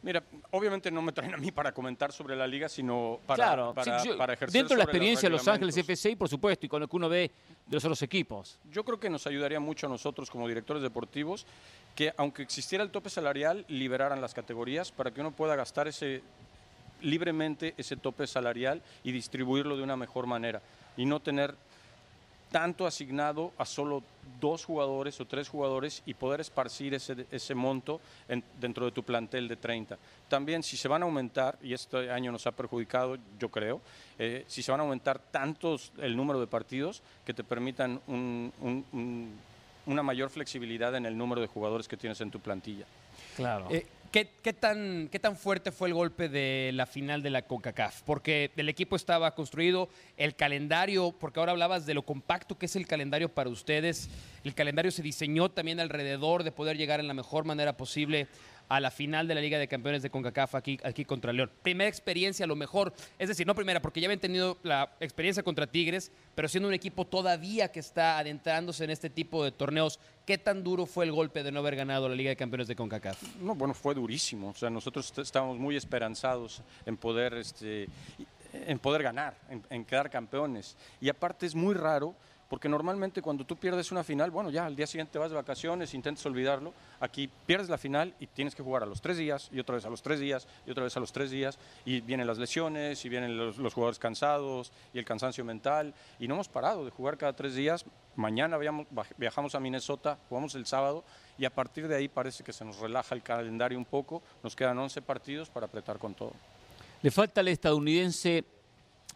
Mira, 0.03 0.21
obviamente 0.51 0.91
no 0.91 1.01
me 1.01 1.13
traen 1.13 1.33
a 1.33 1.37
mí 1.37 1.51
para 1.51 1.71
comentar 1.71 2.11
sobre 2.11 2.35
la 2.35 2.45
liga, 2.45 2.67
sino 2.67 3.21
para, 3.25 3.35
claro, 3.45 3.73
para, 3.73 3.99
sí, 3.99 4.09
yo, 4.09 4.17
para 4.17 4.33
ejercer 4.33 4.59
Dentro 4.59 4.75
de 4.75 4.79
la 4.79 4.83
experiencia 4.83 5.29
de 5.29 5.33
Los 5.33 5.47
Ángeles 5.47 5.77
FC, 5.77 6.11
y 6.11 6.15
por 6.17 6.27
supuesto, 6.27 6.65
y 6.65 6.69
con 6.69 6.81
lo 6.81 6.89
que 6.89 6.95
uno 6.97 7.07
ve 7.07 7.31
de 7.65 7.75
los 7.75 7.85
otros 7.85 8.01
equipos. 8.01 8.59
Yo 8.69 8.83
creo 8.83 8.99
que 8.99 9.09
nos 9.09 9.25
ayudaría 9.27 9.61
mucho 9.61 9.87
a 9.87 9.89
nosotros 9.89 10.29
como 10.29 10.45
directores 10.45 10.83
deportivos 10.83 11.45
que, 11.95 12.13
aunque 12.17 12.43
existiera 12.43 12.83
el 12.83 12.91
tope 12.91 13.09
salarial, 13.09 13.63
liberaran 13.69 14.19
las 14.19 14.33
categorías 14.33 14.91
para 14.91 15.11
que 15.11 15.21
uno 15.21 15.31
pueda 15.31 15.55
gastar 15.55 15.87
ese 15.87 16.21
libremente 17.01 17.73
ese 17.77 17.97
tope 17.97 18.27
salarial 18.27 18.81
y 19.03 19.11
distribuirlo 19.11 19.75
de 19.75 19.83
una 19.83 19.97
mejor 19.97 20.25
manera 20.25 20.61
y 20.95 21.05
no 21.05 21.19
tener 21.19 21.53
tanto 22.53 22.85
asignado 22.85 23.51
a 23.57 23.65
solo 23.65 24.03
dos 24.39 24.63
jugadores 24.63 25.19
o 25.19 25.25
tres 25.25 25.49
jugadores 25.49 26.03
y 26.05 26.13
poder 26.13 26.39
esparcir 26.39 26.93
ese, 26.93 27.25
ese 27.31 27.55
monto 27.55 27.99
en, 28.29 28.43
dentro 28.61 28.85
de 28.85 28.91
tu 28.91 29.01
plantel 29.01 29.47
de 29.47 29.55
30. 29.55 29.97
También 30.29 30.61
si 30.61 30.77
se 30.77 30.87
van 30.87 31.01
a 31.01 31.05
aumentar, 31.05 31.57
y 31.63 31.73
este 31.73 32.11
año 32.11 32.31
nos 32.31 32.45
ha 32.45 32.51
perjudicado, 32.51 33.17
yo 33.39 33.49
creo, 33.49 33.81
eh, 34.19 34.43
si 34.45 34.61
se 34.61 34.69
van 34.69 34.81
a 34.81 34.83
aumentar 34.83 35.17
tantos 35.17 35.91
el 35.97 36.15
número 36.15 36.39
de 36.39 36.45
partidos 36.45 37.01
que 37.25 37.33
te 37.33 37.43
permitan 37.43 37.99
un, 38.05 38.53
un, 38.61 38.85
un, 38.91 39.31
una 39.87 40.03
mayor 40.03 40.29
flexibilidad 40.29 40.93
en 40.95 41.07
el 41.07 41.17
número 41.17 41.41
de 41.41 41.47
jugadores 41.47 41.87
que 41.87 41.97
tienes 41.97 42.21
en 42.21 42.29
tu 42.29 42.39
plantilla. 42.39 42.85
Claro. 43.35 43.65
Eh, 43.71 43.87
¿Qué, 44.13 44.29
¿qué, 44.43 44.53
tan, 44.53 45.09
¿Qué 45.11 45.17
tan 45.17 45.35
fuerte 45.35 45.71
fue 45.71 45.87
el 45.87 45.95
golpe 45.95 46.29
de 46.29 46.69
la 46.75 46.85
final 46.85 47.23
de 47.23 47.31
la 47.31 47.47
CONCACAF? 47.47 48.03
Porque 48.03 48.51
el 48.55 48.69
equipo 48.69 48.95
estaba 48.95 49.33
construido, 49.33 49.89
el 50.17 50.35
calendario, 50.35 51.15
porque 51.19 51.39
ahora 51.39 51.53
hablabas 51.53 51.87
de 51.87 51.95
lo 51.95 52.03
compacto 52.03 52.55
que 52.59 52.67
es 52.67 52.75
el 52.75 52.85
calendario 52.85 53.33
para 53.33 53.49
ustedes, 53.49 54.11
el 54.43 54.53
calendario 54.53 54.91
se 54.91 55.01
diseñó 55.01 55.49
también 55.49 55.79
alrededor 55.79 56.43
de 56.43 56.51
poder 56.51 56.77
llegar 56.77 56.99
en 56.99 57.07
la 57.07 57.15
mejor 57.15 57.43
manera 57.45 57.75
posible 57.75 58.27
a 58.69 58.79
la 58.79 58.91
final 58.91 59.27
de 59.27 59.35
la 59.35 59.41
Liga 59.41 59.57
de 59.57 59.67
Campeones 59.67 60.01
de 60.01 60.09
CONCACAF 60.09 60.55
aquí, 60.55 60.79
aquí 60.83 61.05
contra 61.05 61.33
León. 61.33 61.51
Primera 61.61 61.87
experiencia, 61.87 62.45
a 62.45 62.47
lo 62.47 62.55
mejor, 62.55 62.93
es 63.19 63.27
decir, 63.27 63.45
no 63.45 63.55
primera, 63.55 63.81
porque 63.81 64.01
ya 64.01 64.07
habían 64.07 64.19
tenido 64.19 64.57
la 64.63 64.95
experiencia 64.99 65.43
contra 65.43 65.67
Tigres, 65.67 66.11
pero 66.35 66.47
siendo 66.47 66.67
un 66.67 66.73
equipo 66.73 67.05
todavía 67.05 67.71
que 67.71 67.79
está 67.79 68.17
adentrándose 68.17 68.83
en 68.83 68.89
este 68.89 69.09
tipo 69.09 69.43
de 69.43 69.51
torneos, 69.51 69.99
¿qué 70.25 70.37
tan 70.37 70.63
duro 70.63 70.85
fue 70.85 71.05
el 71.05 71.11
golpe 71.11 71.43
de 71.43 71.51
no 71.51 71.59
haber 71.59 71.75
ganado 71.75 72.09
la 72.09 72.15
Liga 72.15 72.29
de 72.29 72.35
Campeones 72.35 72.67
de 72.67 72.75
CONCACAF? 72.75 73.37
No, 73.37 73.55
bueno, 73.55 73.73
fue 73.73 73.93
durísimo. 73.93 74.49
O 74.49 74.55
sea, 74.55 74.69
nosotros 74.69 75.13
estábamos 75.17 75.57
muy 75.57 75.75
esperanzados 75.75 76.61
en 76.85 76.97
poder, 76.97 77.33
este, 77.35 77.87
en 78.53 78.79
poder 78.79 79.03
ganar, 79.03 79.35
en, 79.49 79.63
en 79.69 79.85
quedar 79.85 80.09
campeones. 80.09 80.77
Y 81.01 81.09
aparte 81.09 81.45
es 81.45 81.55
muy 81.55 81.73
raro 81.73 82.15
Porque 82.49 82.69
normalmente 82.69 83.21
cuando 83.21 83.45
tú 83.45 83.55
pierdes 83.55 83.91
una 83.91 84.03
final, 84.03 84.29
bueno, 84.31 84.49
ya 84.49 84.65
al 84.65 84.75
día 84.75 84.85
siguiente 84.85 85.13
te 85.13 85.19
vas 85.19 85.31
de 85.31 85.35
vacaciones, 85.35 85.93
intentas 85.93 86.25
olvidarlo. 86.25 86.73
Aquí 86.99 87.29
pierdes 87.45 87.69
la 87.69 87.77
final 87.77 88.13
y 88.19 88.27
tienes 88.27 88.53
que 88.53 88.61
jugar 88.61 88.83
a 88.83 88.85
los 88.85 89.01
tres 89.01 89.17
días, 89.17 89.49
y 89.51 89.59
otra 89.59 89.75
vez 89.75 89.85
a 89.85 89.89
los 89.89 90.01
tres 90.01 90.19
días, 90.19 90.47
y 90.65 90.71
otra 90.71 90.83
vez 90.83 90.95
a 90.95 90.99
los 90.99 91.11
tres 91.11 91.31
días, 91.31 91.57
y 91.85 92.01
vienen 92.01 92.27
las 92.27 92.37
lesiones, 92.37 93.03
y 93.05 93.09
vienen 93.09 93.37
los, 93.37 93.57
los 93.57 93.73
jugadores 93.73 93.99
cansados, 93.99 94.71
y 94.93 94.99
el 94.99 95.05
cansancio 95.05 95.43
mental, 95.43 95.93
y 96.19 96.27
no 96.27 96.35
hemos 96.35 96.49
parado 96.49 96.85
de 96.85 96.91
jugar 96.91 97.17
cada 97.17 97.33
tres 97.33 97.55
días. 97.55 97.85
Mañana 98.15 98.57
viajamos, 98.57 98.87
viajamos 99.17 99.55
a 99.55 99.59
Minnesota, 99.59 100.19
jugamos 100.29 100.53
el 100.55 100.65
sábado, 100.65 101.03
y 101.37 101.45
a 101.45 101.49
partir 101.49 101.87
de 101.87 101.95
ahí 101.95 102.07
parece 102.07 102.43
que 102.43 102.53
se 102.53 102.63
nos 102.63 102.79
relaja 102.79 103.15
el 103.15 103.23
calendario 103.23 103.77
un 103.77 103.85
poco, 103.85 104.21
nos 104.43 104.55
quedan 104.55 104.77
11 104.77 105.01
partidos 105.01 105.49
para 105.49 105.65
apretar 105.65 105.97
con 105.97 106.13
todo. 106.13 106.33
¿Le 107.01 107.11
falta 107.11 107.41
al 107.41 107.47
estadounidense 107.47 108.45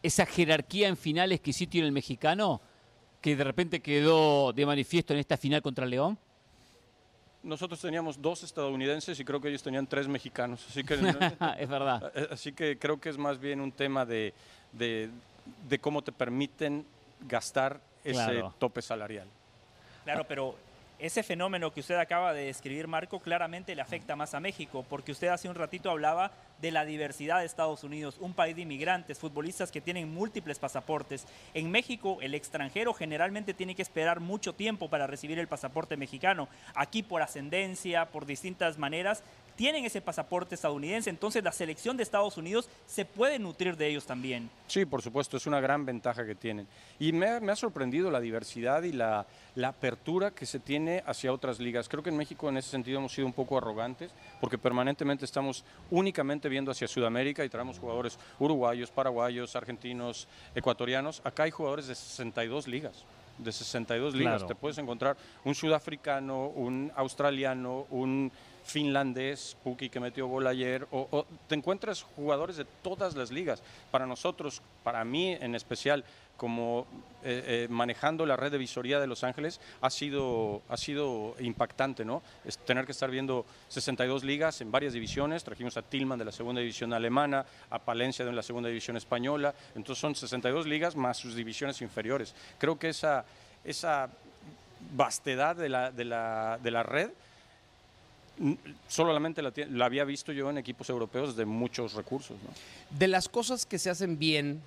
esa 0.02 0.26
jerarquía 0.26 0.88
en 0.88 0.98
finales 0.98 1.40
que 1.40 1.54
sí 1.54 1.68
tiene 1.68 1.88
el 1.88 1.94
mexicano, 1.94 2.62
que 3.22 3.36
de 3.36 3.44
repente 3.44 3.80
quedó 3.82 4.54
de 4.54 4.66
manifiesto 4.66 5.14
en 5.14 5.20
esta 5.20 5.38
final 5.38 5.62
contra 5.62 5.86
León? 5.86 6.18
Nosotros 7.44 7.80
teníamos 7.80 8.22
dos 8.22 8.44
estadounidenses 8.44 9.20
y 9.20 9.24
creo 9.26 9.40
que 9.40 9.48
ellos 9.50 9.64
tenían 9.64 9.88
tres 9.88 10.08
mexicanos, 10.08 10.66
así 10.70 10.84
que 10.84 10.96
es 11.60 11.70
verdad. 11.70 12.12
Así 12.32 12.52
que 12.52 12.78
creo 12.78 13.00
que 13.00 13.10
es 13.10 13.18
más 13.18 13.40
bien 13.40 13.62
un 13.62 13.72
tema 13.72 14.06
de, 14.06 14.34
de, 14.74 15.10
de 15.70 15.80
cómo 15.80 16.02
te 16.02 16.12
permiten 16.12 16.86
gastar 17.28 17.80
ese 18.04 18.14
Claro. 18.14 18.54
tope 18.60 18.82
salarial. 18.82 19.28
Claro, 20.04 20.26
pero 20.26 20.56
ese 21.00 21.22
fenómeno 21.24 21.72
que 21.72 21.80
usted 21.82 21.96
acaba 21.96 22.34
de 22.34 22.46
describir, 22.46 22.88
Marco, 22.88 23.20
claramente 23.20 23.76
le 23.76 23.82
afecta 23.82 24.16
más 24.16 24.34
a 24.34 24.40
México, 24.40 24.86
porque 24.90 25.12
usted 25.12 25.28
hace 25.28 25.48
un 25.48 25.56
ratito 25.56 25.90
hablaba 25.90 26.32
de 26.62 26.72
la 26.72 26.86
diversidad 26.86 27.40
de 27.40 27.46
Estados 27.46 27.84
Unidos, 27.84 28.18
un 28.20 28.34
país 28.34 28.56
de 28.56 28.64
inmigrantes, 28.64 29.20
futbolistas 29.20 29.72
que 29.72 29.82
tienen 29.82 30.14
múltiples 30.14 30.60
pasaportes. 30.60 31.26
En 31.54 31.70
México, 31.72 32.18
el 32.22 32.34
extranjero 32.34 32.94
generalmente 32.94 33.54
tiene 33.54 33.76
que 33.76 33.82
esperar 33.82 34.20
mucho 34.20 34.54
tiempo 34.54 34.90
para 34.90 35.08
recibir 35.08 35.40
el 35.40 35.48
pasaporte 35.48 35.98
mexicano. 35.98 36.48
Aquí, 36.76 37.04
por 37.04 37.22
ascendencia, 37.22 38.06
por 38.06 38.26
distintas 38.26 38.78
maneras, 38.78 39.24
tienen 39.58 39.84
ese 39.84 40.00
pasaporte 40.02 40.56
estadounidense, 40.56 41.10
entonces 41.10 41.44
la 41.44 41.52
selección 41.52 41.98
de 41.98 42.04
Estados 42.04 42.38
Unidos 42.38 42.70
se 42.86 43.04
puede 43.04 43.40
nutrir 43.40 43.76
de 43.76 43.88
ellos 43.88 44.06
también. 44.06 44.50
Sí, 44.68 44.86
por 44.86 45.02
supuesto, 45.02 45.36
es 45.36 45.48
una 45.48 45.60
gran 45.60 45.84
ventaja 45.86 46.26
que 46.26 46.36
tienen. 46.36 46.68
Y 47.00 47.12
me, 47.12 47.28
ha- 47.28 47.40
me 47.40 47.52
ha 47.52 47.56
sorprendido 47.56 48.10
la 48.12 48.20
diversidad 48.22 48.84
y 48.84 48.94
la, 48.94 49.26
la 49.56 49.70
apertura 49.70 50.32
que 50.32 50.46
se 50.46 50.60
tiene 50.60 51.04
hacia 51.06 51.34
otras 51.34 51.60
ligas. 51.60 51.90
Creo 51.90 52.04
que 52.04 52.10
en 52.12 52.18
México 52.18 52.48
en 52.48 52.58
ese 52.58 52.70
sentido 52.70 53.00
hemos 53.00 53.12
sido 53.14 53.26
un 53.28 53.34
poco 53.34 53.58
arrogantes 53.58 54.12
porque 54.40 54.58
permanentemente 54.58 55.26
estamos 55.26 55.66
únicamente 55.90 56.48
viendo 56.50 56.70
hacia 56.72 56.88
Sudamérica 56.88 57.44
y 57.44 57.50
traemos 57.50 57.80
jugadores 57.80 58.20
uruguayos, 58.40 58.92
paraguayos, 58.92 59.56
argentinos, 59.56 60.28
ecuatorianos. 60.54 61.20
Acá 61.26 61.44
hay 61.44 61.52
jugadores 61.52 61.88
de 61.88 61.96
62 61.96 62.68
ligas. 62.68 63.04
De 63.40 63.52
62 63.52 64.16
ligas. 64.16 64.34
Claro. 64.38 64.48
Te 64.48 64.56
puedes 64.56 64.78
encontrar 64.80 65.16
un 65.46 65.54
sudafricano, 65.54 66.48
un 66.48 66.92
australiano, 66.96 67.86
un 67.92 68.32
finlandés, 68.68 69.58
Puki 69.64 69.90
que 69.90 70.00
metió 70.00 70.28
gol 70.28 70.46
ayer, 70.46 70.88
o, 70.92 71.08
o 71.10 71.26
te 71.48 71.56
encuentras 71.56 72.04
jugadores 72.04 72.58
de 72.58 72.66
todas 72.66 73.16
las 73.16 73.32
ligas. 73.32 73.64
Para 73.92 74.06
nosotros, 74.06 74.62
para 74.84 75.04
mí 75.04 75.32
en 75.32 75.56
especial, 75.56 76.04
como 76.38 76.86
eh, 77.24 77.66
eh, 77.66 77.68
manejando 77.70 78.26
la 78.26 78.38
red 78.38 78.52
de 78.52 78.58
visoría 78.58 79.00
de 79.00 79.08
Los 79.08 79.24
Ángeles, 79.24 79.60
ha 79.82 79.90
sido, 79.90 80.62
ha 80.70 80.78
sido 80.78 81.36
impactante, 81.40 82.06
¿no? 82.06 82.22
Es 82.46 82.58
tener 82.60 82.86
que 82.86 82.92
estar 82.94 83.10
viendo 83.10 83.46
62 83.68 84.24
ligas 84.24 84.62
en 84.62 84.72
varias 84.72 84.94
divisiones. 84.94 85.44
Trajimos 85.44 85.76
a 85.76 85.82
Tillman 85.82 86.20
de 86.20 86.26
la 86.26 86.32
segunda 86.32 86.62
división 86.62 86.94
alemana, 86.94 87.46
a 87.70 87.80
Palencia 87.80 88.24
de 88.24 88.32
la 88.32 88.44
segunda 88.44 88.70
división 88.70 88.96
española. 88.96 89.54
Entonces 89.76 90.00
son 90.00 90.16
62 90.16 90.68
ligas 90.68 90.96
más 90.96 91.18
sus 91.18 91.36
divisiones 91.36 91.82
inferiores. 91.82 92.34
Creo 92.60 92.78
que 92.80 92.90
esa, 92.90 93.26
esa 93.66 94.10
vastedad 94.96 95.56
de 95.56 95.70
la, 95.70 95.92
de 95.92 96.06
la, 96.06 96.60
de 96.62 96.72
la 96.72 96.84
red 96.84 97.10
solamente 98.88 99.42
la, 99.42 99.52
la 99.72 99.86
había 99.86 100.04
visto 100.04 100.32
yo 100.32 100.50
en 100.50 100.58
equipos 100.58 100.90
europeos 100.90 101.36
de 101.36 101.46
muchos 101.46 101.94
recursos. 101.94 102.38
De 102.90 103.08
las 103.08 103.30
cosas 103.30 103.66
que 103.66 103.80
se 103.80 103.90
hacen 103.90 104.20
bien 104.20 104.62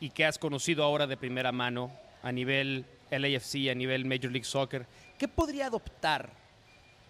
y 0.00 0.10
que 0.10 0.24
has 0.24 0.38
conocido 0.38 0.84
ahora 0.84 1.06
de 1.06 1.16
primera 1.16 1.52
mano 1.52 1.90
a 2.22 2.32
nivel 2.32 2.84
LAFC, 3.10 3.70
a 3.70 3.74
nivel 3.74 4.04
Major 4.04 4.30
League 4.30 4.44
Soccer, 4.44 4.86
¿qué 5.18 5.28
podría 5.28 5.66
adoptar 5.66 6.30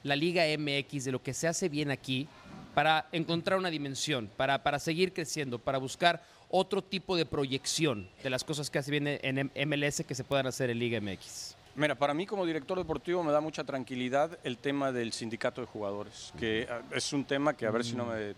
la 0.03 0.17
Liga 0.17 0.45
MX 0.59 1.05
de 1.05 1.13
lo 1.13 1.23
que 1.23 1.35
se 1.35 1.47
hace 1.47 1.69
bien 1.69 1.91
aquí 1.91 2.27
para 2.75 3.09
encontrar 3.13 3.59
una 3.59 3.71
dimensión, 3.71 4.31
para, 4.37 4.63
para 4.63 4.79
seguir 4.79 5.13
creciendo, 5.13 5.59
para 5.59 5.79
buscar 5.79 6.23
otro 6.49 6.83
tipo 6.83 7.17
de 7.17 7.27
proyección 7.27 8.09
de 8.23 8.31
las 8.31 8.45
cosas 8.45 8.71
que 8.71 8.79
hace 8.79 8.91
bien 8.91 9.07
en 9.07 9.51
MLS 9.69 10.03
que 10.07 10.15
se 10.15 10.25
puedan 10.25 10.47
hacer 10.47 10.71
en 10.71 10.79
Liga 10.79 11.01
MX? 11.01 11.57
Mira, 11.81 11.95
para 11.95 12.13
mí 12.13 12.27
como 12.27 12.45
director 12.45 12.77
deportivo 12.77 13.23
me 13.23 13.33
da 13.33 13.41
mucha 13.41 13.65
tranquilidad 13.65 14.39
el 14.45 14.59
tema 14.59 14.93
del 14.93 15.15
sindicato 15.15 15.63
de 15.63 15.67
jugadores, 15.67 16.31
que 16.39 16.69
ah, 16.71 16.83
es 16.95 17.11
un 17.15 17.25
tema 17.25 17.55
que 17.57 17.65
a 17.65 17.71
ver 17.71 17.85
si 17.85 17.97
no 17.97 18.05
me, 18.05 18.35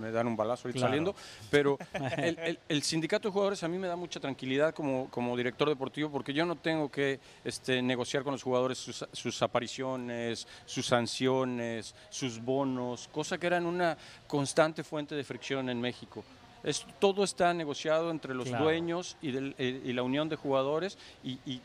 me 0.00 0.10
dan 0.10 0.26
un 0.26 0.34
balazo 0.38 0.66
ahorita 0.68 0.78
Claro. 0.78 0.90
saliendo, 0.90 1.14
pero 1.50 1.76
el, 2.16 2.38
el- 2.38 2.58
el 2.70 2.82
sindicato 2.82 3.28
de 3.28 3.32
jugadores 3.32 3.62
a 3.62 3.68
mí 3.68 3.76
me 3.76 3.88
da 3.88 3.94
mucha 3.96 4.20
tranquilidad 4.20 4.74
como, 4.74 5.10
como 5.10 5.36
director 5.36 5.68
deportivo 5.68 6.10
porque 6.10 6.32
yo 6.32 6.46
no 6.46 6.56
tengo 6.56 6.90
que 6.90 7.20
este, 7.44 7.82
negociar 7.82 8.22
con 8.22 8.32
los 8.32 8.42
jugadores 8.42 8.78
sus, 8.78 9.04
sus 9.12 9.42
apariciones, 9.42 10.48
sus 10.64 10.86
sanciones, 10.86 11.94
sus 12.08 12.40
bonos, 12.42 13.06
cosa 13.12 13.36
que 13.36 13.48
eran 13.48 13.66
una 13.66 13.98
constante 14.26 14.82
fuente 14.82 15.14
de 15.14 15.24
fricción 15.24 15.68
en 15.68 15.78
México. 15.78 16.24
Es, 16.64 16.86
todo 16.98 17.22
está 17.22 17.52
negociado 17.52 18.10
entre 18.10 18.32
los 18.34 18.48
Claro. 18.48 18.64
dueños 18.64 19.18
y, 19.20 19.30
del- 19.32 19.54
eh, 19.58 19.82
y 19.84 19.92
la 19.92 20.02
unión 20.04 20.30
de 20.30 20.36
jugadores 20.36 20.96
y, 21.22 21.32
y- 21.44 21.60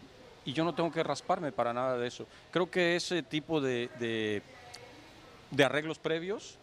y 0.48 0.54
yo 0.54 0.64
no 0.64 0.74
tengo 0.74 0.90
que 0.92 1.04
rasparme 1.04 1.52
para 1.52 1.74
nada 1.74 1.98
de 1.98 2.08
eso. 2.08 2.26
Creo 2.52 2.72
que 2.72 2.96
ese 2.96 3.22
tipo 3.22 3.60
de, 3.60 3.90
de- 4.00 5.64
arreglos 5.64 6.00
previos 6.00 6.56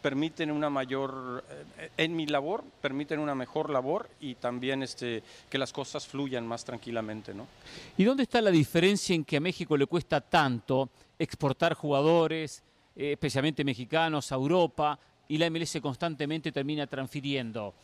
permiten 0.00 0.50
una 0.50 0.70
mayor, 0.70 1.44
eh, 1.78 1.90
en 1.98 2.16
mi 2.16 2.26
labor, 2.26 2.64
permiten 2.80 3.20
una 3.20 3.34
mejor 3.34 3.68
labor 3.70 4.08
y 4.18 4.34
también 4.34 4.82
este, 4.82 5.22
que 5.50 5.58
las 5.58 5.72
cosas 5.74 6.06
fluyan 6.06 6.46
más 6.46 6.64
tranquilamente, 6.64 7.34
¿no? 7.34 7.46
¿Y 7.98 8.04
dónde 8.04 8.22
está 8.24 8.40
la 8.40 8.50
diferencia 8.50 9.14
en 9.14 9.24
que 9.24 9.36
a 9.36 9.40
México 9.40 9.76
le 9.76 9.86
cuesta 9.86 10.20
tanto 10.22 10.88
exportar 11.18 11.74
jugadores, 11.74 12.62
eh, 12.96 13.12
especialmente 13.12 13.62
mexicanos, 13.62 14.32
a 14.32 14.36
Europa 14.36 14.98
y 15.28 15.36
la 15.38 15.48
MLS 15.50 15.78
constantemente 15.82 16.50
termina 16.50 16.86
transfiriendo? 16.86 17.74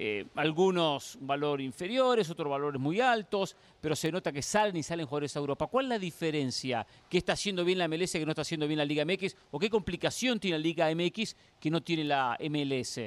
Eh, 0.00 0.26
algunos 0.36 1.16
un 1.16 1.26
valor 1.26 1.60
inferiores, 1.60 2.30
otros 2.30 2.48
valores 2.48 2.80
muy 2.80 3.00
altos, 3.00 3.56
pero 3.80 3.96
se 3.96 4.12
nota 4.12 4.30
que 4.30 4.42
salen 4.42 4.76
y 4.76 4.82
salen 4.84 5.06
jugadores 5.06 5.34
a 5.34 5.40
Europa. 5.40 5.66
¿Cuál 5.66 5.86
es 5.86 5.88
la 5.88 5.98
diferencia? 5.98 6.86
¿Qué 7.10 7.18
está 7.18 7.32
haciendo 7.32 7.64
bien 7.64 7.78
la 7.78 7.88
MLS 7.88 8.12
que 8.12 8.24
no 8.24 8.30
está 8.30 8.42
haciendo 8.42 8.68
bien 8.68 8.78
la 8.78 8.84
Liga 8.84 9.04
MX? 9.04 9.34
¿O 9.50 9.58
qué 9.58 9.68
complicación 9.68 10.38
tiene 10.38 10.56
la 10.58 10.62
Liga 10.62 10.88
MX 10.94 11.34
que 11.58 11.68
no 11.70 11.80
tiene 11.82 12.04
la 12.04 12.38
MLS? 12.48 13.00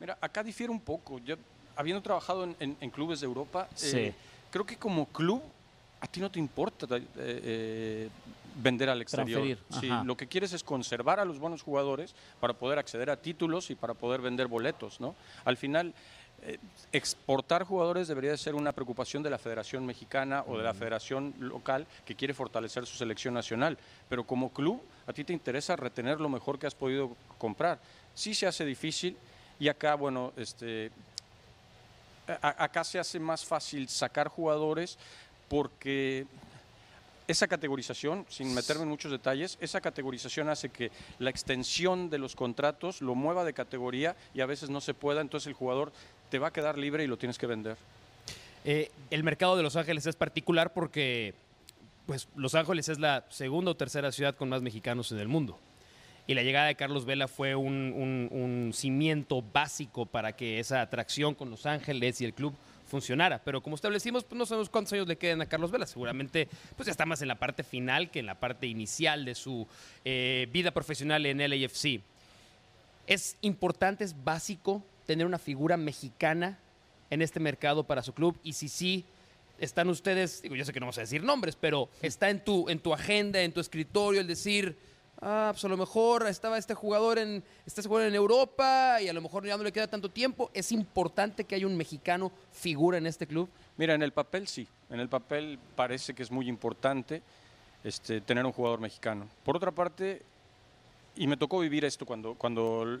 Mira, 0.00 0.16
acá 0.20 0.42
difiere 0.42 0.72
un 0.72 0.80
poco. 0.80 1.18
Yo, 1.18 1.36
habiendo 1.76 2.00
trabajado 2.02 2.44
en, 2.44 2.56
en- 2.60 2.76
en 2.80 2.90
clubes 2.90 3.20
de 3.20 3.26
Europa, 3.26 3.68
Sí. 3.74 3.96
eh, 3.98 4.14
creo 4.50 4.64
que 4.64 4.76
como 4.78 5.04
club 5.06 5.42
a 6.00 6.06
ti 6.06 6.18
no 6.20 6.30
te 6.30 6.38
importa 6.38 6.86
eh, 7.16 8.08
vender 8.60 8.88
al 8.88 9.02
exterior. 9.02 9.58
Sí, 9.80 9.88
lo 10.04 10.16
que 10.16 10.26
quieres 10.26 10.52
es 10.52 10.64
conservar 10.64 11.20
a 11.20 11.24
los 11.24 11.38
buenos 11.38 11.62
jugadores 11.62 12.14
para 12.40 12.54
poder 12.54 12.78
acceder 12.78 13.10
a 13.10 13.16
títulos 13.16 13.70
y 13.70 13.74
para 13.76 13.94
poder 13.94 14.20
vender 14.20 14.46
boletos, 14.48 15.00
¿no? 15.00 15.14
Al 15.44 15.56
final, 15.56 15.92
exportar 16.92 17.64
jugadores 17.64 18.08
debería 18.08 18.30
de 18.30 18.38
ser 18.38 18.54
una 18.54 18.72
preocupación 18.72 19.22
de 19.22 19.30
la 19.30 19.38
Federación 19.38 19.84
Mexicana 19.84 20.44
o 20.46 20.56
de 20.56 20.64
la 20.64 20.72
Federación 20.72 21.34
local 21.38 21.86
que 22.06 22.14
quiere 22.14 22.32
fortalecer 22.34 22.86
su 22.86 22.96
selección 22.96 23.34
nacional. 23.34 23.76
Pero 24.08 24.24
como 24.24 24.50
club, 24.50 24.80
a 25.06 25.12
ti 25.12 25.24
te 25.24 25.32
interesa 25.32 25.76
retener 25.76 26.20
lo 26.20 26.28
mejor 26.28 26.58
que 26.58 26.66
has 26.66 26.74
podido 26.74 27.16
comprar. 27.36 27.78
Sí 28.14 28.34
se 28.34 28.46
hace 28.46 28.64
difícil 28.64 29.16
y 29.60 29.68
acá, 29.68 29.94
bueno, 29.96 30.32
este, 30.36 30.90
a- 32.28 32.64
acá 32.64 32.84
se 32.84 32.98
hace 32.98 33.18
más 33.18 33.44
fácil 33.44 33.88
sacar 33.88 34.28
jugadores 34.28 34.98
porque 35.48 36.26
esa 37.26 37.46
categorización, 37.46 38.24
sin 38.30 38.54
meterme 38.54 38.84
en 38.84 38.88
muchos 38.88 39.10
detalles, 39.10 39.58
esa 39.60 39.82
categorización 39.82 40.48
hace 40.48 40.70
que 40.70 40.90
la 41.18 41.28
extensión 41.28 42.08
de 42.08 42.16
los 42.16 42.34
contratos 42.34 43.02
lo 43.02 43.14
mueva 43.14 43.44
de 43.44 43.52
categoría 43.52 44.16
y 44.32 44.40
a 44.40 44.46
veces 44.46 44.70
no 44.70 44.80
se 44.80 44.94
pueda, 44.94 45.20
entonces 45.20 45.46
el 45.48 45.52
jugador 45.52 45.92
te 46.28 46.38
va 46.38 46.48
a 46.48 46.52
quedar 46.52 46.78
libre 46.78 47.04
y 47.04 47.06
lo 47.06 47.16
tienes 47.16 47.38
que 47.38 47.46
vender. 47.46 47.76
Eh, 48.64 48.90
el 49.10 49.22
mercado 49.22 49.56
de 49.56 49.62
Los 49.62 49.76
Ángeles 49.76 50.06
es 50.06 50.16
particular 50.16 50.72
porque 50.72 51.34
pues, 52.06 52.28
Los 52.36 52.54
Ángeles 52.54 52.88
es 52.88 52.98
la 52.98 53.24
segunda 53.28 53.70
o 53.70 53.76
tercera 53.76 54.12
ciudad 54.12 54.34
con 54.34 54.48
más 54.48 54.62
mexicanos 54.62 55.12
en 55.12 55.18
el 55.18 55.28
mundo. 55.28 55.58
Y 56.26 56.34
la 56.34 56.42
llegada 56.42 56.66
de 56.66 56.74
Carlos 56.74 57.06
Vela 57.06 57.26
fue 57.26 57.54
un, 57.54 58.70
cimiento 58.74 59.42
básico 59.42 60.04
para 60.04 60.36
que 60.36 60.60
esa 60.60 60.82
atracción 60.82 61.34
con 61.34 61.48
Los 61.48 61.64
Ángeles 61.64 62.20
y 62.20 62.26
el 62.26 62.34
club 62.34 62.54
funcionara. 62.86 63.40
Pero 63.42 63.62
como 63.62 63.76
establecimos, 63.76 64.24
pues 64.24 64.38
no 64.38 64.44
sabemos 64.44 64.68
cuántos 64.68 64.92
años 64.92 65.08
le 65.08 65.16
quedan 65.16 65.40
a 65.40 65.46
Carlos 65.46 65.70
Vela. 65.70 65.86
Seguramente 65.86 66.46
pues 66.76 66.86
ya 66.86 66.90
está 66.90 67.06
más 67.06 67.22
en 67.22 67.28
la 67.28 67.38
parte 67.38 67.62
final 67.62 68.10
que 68.10 68.18
en 68.18 68.26
la 68.26 68.34
parte 68.34 68.66
inicial 68.66 69.24
de 69.24 69.34
su 69.34 69.66
eh, 70.04 70.46
vida 70.52 70.70
profesional 70.70 71.24
en 71.24 71.38
LAFC. 71.38 72.02
Es 73.06 73.38
importante, 73.40 74.04
es 74.04 74.22
básico 74.22 74.84
tener 75.08 75.24
una 75.24 75.38
figura 75.38 75.78
mexicana 75.78 76.58
en 77.08 77.22
este 77.22 77.40
mercado 77.40 77.82
para 77.82 78.02
su 78.02 78.12
club 78.12 78.38
y 78.42 78.52
si 78.52 78.68
sí, 78.68 79.06
están 79.58 79.88
ustedes, 79.88 80.42
digo, 80.42 80.54
yo 80.54 80.66
sé 80.66 80.72
que 80.74 80.80
no 80.80 80.84
vamos 80.84 80.98
a 80.98 81.00
decir 81.00 81.24
nombres, 81.24 81.56
pero 81.56 81.88
está 82.02 82.28
en 82.28 82.44
tu, 82.44 82.68
en 82.68 82.78
tu 82.78 82.92
agenda, 82.92 83.40
en 83.40 83.50
tu 83.50 83.58
escritorio, 83.58 84.20
el 84.20 84.26
decir, 84.26 84.76
ah, 85.22 85.48
pues 85.52 85.64
a 85.64 85.68
lo 85.68 85.78
mejor 85.78 86.26
estaba 86.26 86.58
este 86.58 86.74
jugador 86.74 87.18
en, 87.18 87.42
este 87.64 87.80
jugador 87.80 88.08
en 88.08 88.16
Europa 88.16 88.98
y 89.00 89.08
a 89.08 89.14
lo 89.14 89.22
mejor 89.22 89.46
ya 89.46 89.56
no 89.56 89.62
le 89.62 89.72
queda 89.72 89.86
tanto 89.86 90.10
tiempo. 90.10 90.50
¿Es 90.52 90.72
importante 90.72 91.44
que 91.44 91.54
haya 91.54 91.66
un 91.66 91.78
mexicano 91.78 92.30
figura 92.52 92.98
en 92.98 93.06
este 93.06 93.26
club? 93.26 93.48
Mira, 93.78 93.94
en 93.94 94.02
el 94.02 94.12
papel 94.12 94.46
sí, 94.46 94.68
en 94.90 95.00
el 95.00 95.08
papel 95.08 95.58
parece 95.74 96.12
que 96.12 96.22
es 96.22 96.30
muy 96.30 96.50
importante 96.50 97.22
este, 97.82 98.20
tener 98.20 98.44
un 98.44 98.52
jugador 98.52 98.78
mexicano. 98.78 99.26
Por 99.42 99.56
otra 99.56 99.70
parte, 99.70 100.20
y 101.16 101.26
me 101.26 101.38
tocó 101.38 101.60
vivir 101.60 101.86
esto 101.86 102.04
cuando, 102.04 102.34
cuando, 102.34 103.00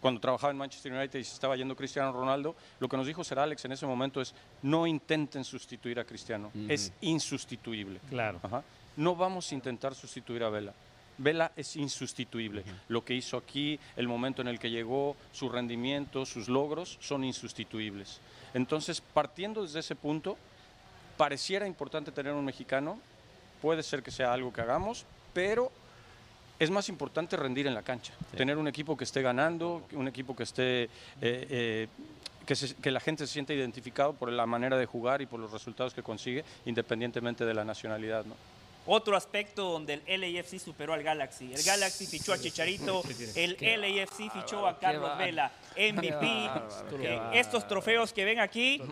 cuando 0.00 0.20
trabajaba 0.20 0.50
en 0.50 0.58
Manchester 0.58 0.92
United 0.92 1.18
y 1.18 1.24
se 1.24 1.34
estaba 1.34 1.56
yendo 1.56 1.76
Cristiano 1.76 2.12
Ronaldo, 2.12 2.54
lo 2.80 2.88
que 2.88 2.96
nos 2.96 3.06
dijo 3.06 3.24
Sir 3.24 3.38
Alex 3.38 3.64
en 3.64 3.72
ese 3.72 3.86
momento 3.86 4.20
es 4.20 4.34
no 4.62 4.86
intenten 4.86 5.44
sustituir 5.44 5.98
a 6.00 6.04
Cristiano, 6.04 6.50
es 6.68 6.92
insustituible. 7.00 8.00
Claro. 8.08 8.40
Ajá. 8.42 8.62
No 8.96 9.16
vamos 9.16 9.50
a 9.50 9.54
intentar 9.54 9.94
sustituir 9.94 10.42
a 10.44 10.50
Vela. 10.50 10.72
Vela 11.16 11.52
es 11.56 11.76
insustituible. 11.76 12.64
Lo 12.88 13.04
que 13.04 13.14
hizo 13.14 13.36
aquí, 13.36 13.78
el 13.96 14.08
momento 14.08 14.42
en 14.42 14.48
el 14.48 14.58
que 14.58 14.70
llegó, 14.70 15.16
su 15.32 15.48
rendimiento, 15.48 16.26
sus 16.26 16.48
logros 16.48 16.98
son 17.00 17.24
insustituibles. 17.24 18.20
Entonces, 18.52 19.00
partiendo 19.00 19.62
desde 19.62 19.80
ese 19.80 19.94
punto, 19.94 20.36
pareciera 21.16 21.66
importante 21.66 22.10
tener 22.10 22.32
un 22.32 22.44
mexicano, 22.44 22.98
puede 23.62 23.82
ser 23.82 24.02
que 24.02 24.10
sea 24.10 24.32
algo 24.32 24.52
que 24.52 24.60
hagamos, 24.60 25.06
pero 25.32 25.70
es 26.64 26.70
más 26.70 26.88
importante 26.88 27.36
rendir 27.36 27.66
en 27.66 27.74
la 27.74 27.82
cancha, 27.82 28.12
tener 28.36 28.56
un 28.58 28.66
equipo 28.68 28.96
que 28.96 29.04
esté 29.04 29.22
ganando, 29.22 29.86
un 29.92 30.08
equipo 30.08 30.34
que 30.34 30.42
esté... 30.42 30.84
eh, 30.84 30.88
eh, 31.20 31.88
que, 32.46 32.54
se- 32.54 32.74
que 32.76 32.90
la 32.90 33.00
gente 33.00 33.26
se 33.26 33.32
sienta 33.32 33.54
identificado 33.54 34.12
por 34.12 34.30
la 34.30 34.44
manera 34.44 34.76
de 34.76 34.84
jugar 34.84 35.22
y 35.22 35.26
por 35.26 35.40
los 35.40 35.50
resultados 35.50 35.94
que 35.94 36.02
consigue, 36.02 36.44
independientemente 36.66 37.44
de 37.46 37.54
la 37.54 37.64
nacionalidad. 37.64 38.24
¿no? 38.26 38.34
Otro 38.86 39.16
aspecto 39.16 39.70
donde 39.70 40.02
el 40.06 40.20
LAFC 40.20 40.58
superó 40.58 40.92
al 40.92 41.02
Galaxy. 41.02 41.54
El 41.54 41.62
Galaxy 41.62 42.06
fichó 42.06 42.34
a 42.34 42.38
Chicharito, 42.38 43.02
el 43.36 43.56
LAFC 43.80 44.30
fichó 44.30 44.66
a 44.66 44.78
Carlos 44.78 45.16
Vela, 45.16 45.50
MVP. 45.74 46.50
Eh, 47.00 47.20
estos 47.32 47.66
trofeos 47.66 48.12
que 48.12 48.26
ven 48.26 48.40
aquí, 48.40 48.82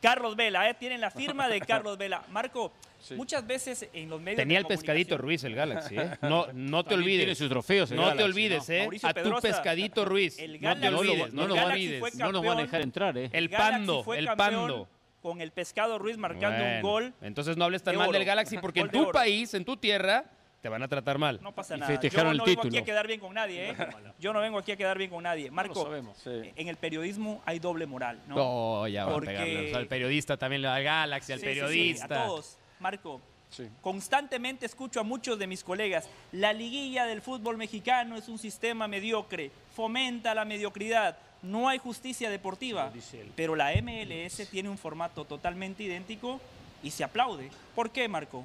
Carlos 0.00 0.36
Vela, 0.36 0.68
eh, 0.70 0.74
tienen 0.74 1.00
la 1.00 1.10
firma 1.10 1.48
de 1.48 1.60
Carlos 1.60 1.98
Vela. 1.98 2.22
Marco, 2.30 2.72
muchas 3.16 3.46
veces 3.46 3.88
en 3.92 4.08
los 4.10 4.20
medios 4.20 4.36
Tenía 4.38 4.58
de 4.58 4.62
el 4.62 4.66
pescadito 4.66 5.18
Ruiz 5.18 5.42
el 5.44 5.54
Galaxy, 5.54 5.96
¿eh? 5.98 6.10
No, 6.22 6.46
no 6.52 6.84
te 6.84 6.94
olvides. 6.94 7.18
tiene 7.20 7.34
sus 7.34 7.48
trofeos 7.48 7.90
el 7.90 7.96
No 7.96 8.02
te 8.04 8.08
Galaxy, 8.10 8.30
olvides, 8.30 8.68
¿no? 8.68 8.74
¿eh? 8.74 8.78
Mauricio 8.82 9.08
a 9.08 9.14
tu 9.14 9.20
Pedrosa, 9.22 9.40
pescadito 9.48 10.04
Ruiz. 10.04 10.38
el 10.38 10.52
no 10.60 10.74
te 10.74 10.80
Galaxy- 10.88 10.94
olvides, 10.98 11.32
no 11.34 11.42
no 11.42 11.48
nos 11.48 11.56
te 11.56 11.62
van- 11.64 11.72
olvides. 11.72 12.14
No 12.16 12.32
nos 12.32 12.44
van 12.44 12.58
a 12.58 12.62
dejar 12.62 12.80
entrar, 12.82 13.18
¿eh? 13.18 13.30
El 13.32 13.48
Galaxy 13.48 13.72
pando, 13.72 14.02
fue 14.04 14.18
el 14.18 14.26
pando. 14.36 14.88
Con 15.20 15.40
el 15.40 15.50
pescado 15.50 15.98
Ruiz 15.98 16.16
marcando 16.16 16.64
un 16.64 16.80
gol. 16.80 17.12
Entonces 17.20 17.56
no 17.56 17.64
hables 17.64 17.82
tan 17.82 17.94
de 17.94 17.98
mal 17.98 18.12
del 18.12 18.24
Galaxy 18.24 18.56
porque 18.58 18.80
en 18.80 18.88
tu 18.90 19.10
país, 19.10 19.52
en 19.54 19.64
tu 19.64 19.76
tierra, 19.76 20.24
te 20.60 20.68
van 20.68 20.82
a 20.82 20.88
tratar 20.88 21.18
mal. 21.18 21.38
No 21.42 21.52
pasa 21.52 21.76
Y 21.76 21.80
nada. 21.80 21.92
festejaron 21.92 22.28
Yo 22.28 22.32
el 22.32 22.38
no 22.38 22.44
vengo 22.44 22.62
aquí 22.66 22.78
a 22.78 22.84
quedar 22.84 23.06
bien 23.06 23.20
con 23.20 23.34
nadie, 23.34 23.70
¿eh? 23.70 23.76
Yo 24.18 24.32
no 24.32 24.40
vengo 24.40 24.58
aquí 24.58 24.72
a 24.72 24.76
quedar 24.76 24.98
bien 24.98 25.10
con 25.10 25.22
nadie. 25.22 25.50
Marco. 25.50 25.88
Sí. 26.22 26.30
en 26.56 26.68
el 26.68 26.76
periodismo 26.76 27.40
hay 27.46 27.58
doble 27.58 27.86
moral, 27.86 28.20
¿no? 28.26 28.34
No, 28.34 28.88
ya 28.88 29.04
van 29.04 29.12
a 29.12 29.14
Porque- 29.14 29.30
pegarle. 29.30 29.66
O 29.66 29.68
sea, 29.70 29.78
al 29.78 29.86
periodista 29.86 30.36
también, 30.36 30.64
al 30.66 30.82
Galaxy, 30.82 31.32
al 31.32 31.38
Sí, 31.40 31.44
sí, 31.46 31.52
sí, 31.52 31.60
periodista. 31.60 32.04
a 32.04 32.26
todos. 32.26 32.58
Marco, 32.80 33.20
Sí. 33.50 33.66
constantemente 33.80 34.66
escucho 34.66 35.00
a 35.00 35.04
muchos 35.04 35.38
de 35.38 35.46
mis 35.46 35.64
colegas, 35.64 36.08
la 36.32 36.52
liguilla 36.52 37.06
del 37.06 37.22
fútbol 37.22 37.56
mexicano 37.56 38.16
es 38.16 38.28
un 38.28 38.38
sistema 38.38 38.86
mediocre, 38.88 39.50
fomenta 39.74 40.34
la 40.34 40.44
mediocridad, 40.44 41.16
no 41.40 41.68
hay 41.68 41.78
justicia 41.78 42.28
deportiva, 42.30 42.92
pero 43.36 43.54
la 43.56 43.72
MLS 43.72 44.44
tiene 44.50 44.68
un 44.68 44.76
formato 44.76 45.24
totalmente 45.24 45.82
idéntico 45.84 46.40
y 46.82 46.90
se 46.90 47.04
aplaude. 47.04 47.50
¿Por 47.74 47.90
qué, 47.90 48.06
Marco? 48.08 48.44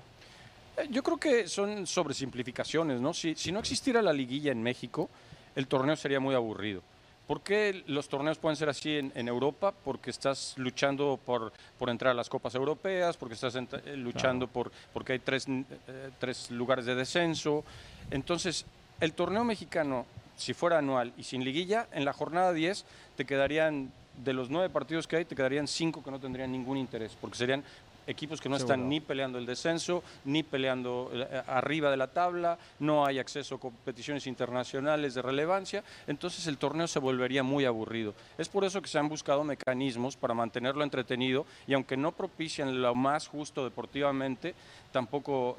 Eh, 0.77 0.87
Yo 0.89 1.03
creo 1.03 1.17
que 1.17 1.47
son 1.47 1.85
sobresimplificaciones, 1.87 2.99
¿no? 2.99 3.13
Si, 3.13 3.35
si 3.35 3.51
no 3.51 3.59
existiera 3.59 4.01
la 4.01 4.13
liguilla 4.13 4.51
en 4.51 4.61
México, 4.61 5.09
el 5.55 5.67
torneo 5.67 5.95
sería 5.95 6.19
muy 6.19 6.35
aburrido. 6.35 6.81
¿Por 7.27 7.41
qué 7.41 7.83
los 7.87 8.09
torneos 8.09 8.37
pueden 8.37 8.57
ser 8.57 8.67
así 8.67 8.97
en, 8.97 9.11
en 9.15 9.29
Europa? 9.29 9.73
Porque 9.85 10.09
estás 10.09 10.55
luchando 10.57 11.17
por, 11.25 11.53
por 11.79 11.89
entrar 11.89 12.11
a 12.11 12.13
las 12.13 12.27
copas 12.27 12.53
europeas, 12.53 13.15
porque 13.15 13.35
estás 13.35 13.55
eh, 13.55 13.95
luchando 13.95 14.47
por, 14.47 14.71
porque 14.91 15.13
hay 15.13 15.19
tres, 15.19 15.45
eh, 15.47 16.09
tres 16.19 16.51
lugares 16.51 16.85
de 16.85 16.95
descenso. 16.95 17.63
Entonces, 18.11 18.65
el 18.99 19.13
torneo 19.13 19.45
mexicano, 19.45 20.05
si 20.35 20.53
fuera 20.53 20.79
anual 20.79 21.13
y 21.17 21.23
sin 21.23 21.45
liguilla, 21.45 21.87
en 21.93 22.03
la 22.03 22.11
jornada 22.11 22.51
10 22.51 22.83
te 23.15 23.23
quedarían, 23.25 23.91
de 24.23 24.33
los 24.33 24.49
nueve 24.49 24.69
partidos 24.69 25.07
que 25.07 25.15
hay, 25.15 25.25
te 25.25 25.35
quedarían 25.35 25.67
cinco 25.67 26.03
que 26.03 26.11
no 26.11 26.19
tendrían 26.19 26.51
ningún 26.51 26.77
interés, 26.77 27.15
porque 27.19 27.37
serían 27.37 27.63
equipos 28.07 28.41
que 28.41 28.49
no 28.49 28.55
están 28.55 28.89
ni 28.89 28.99
peleando 28.99 29.37
el 29.37 29.45
descenso, 29.45 30.03
ni 30.25 30.43
peleando 30.43 31.09
eh, 31.13 31.43
arriba 31.47 31.91
de 31.91 31.97
la 31.97 32.07
tabla, 32.07 32.57
no 32.79 33.05
hay 33.05 33.19
acceso 33.19 33.55
a 33.55 33.59
competiciones 33.59 34.27
internacionales 34.27 35.13
de 35.13 35.21
relevancia, 35.21 35.83
entonces 36.07 36.47
el 36.47 36.57
torneo 36.57 36.87
se 36.87 36.99
volvería 36.99 37.43
muy 37.43 37.65
aburrido. 37.65 38.13
Es 38.37 38.49
por 38.49 38.63
eso 38.63 38.81
que 38.81 38.87
se 38.87 38.99
han 38.99 39.09
buscado 39.09 39.43
mecanismos 39.43 40.15
para 40.15 40.33
mantenerlo 40.33 40.83
entretenido 40.83 41.45
y 41.67 41.73
aunque 41.73 41.97
no 41.97 42.11
propician 42.11 42.81
lo 42.81 42.95
más 42.95 43.27
justo 43.27 43.63
deportivamente, 43.63 44.55
tampoco 44.91 45.57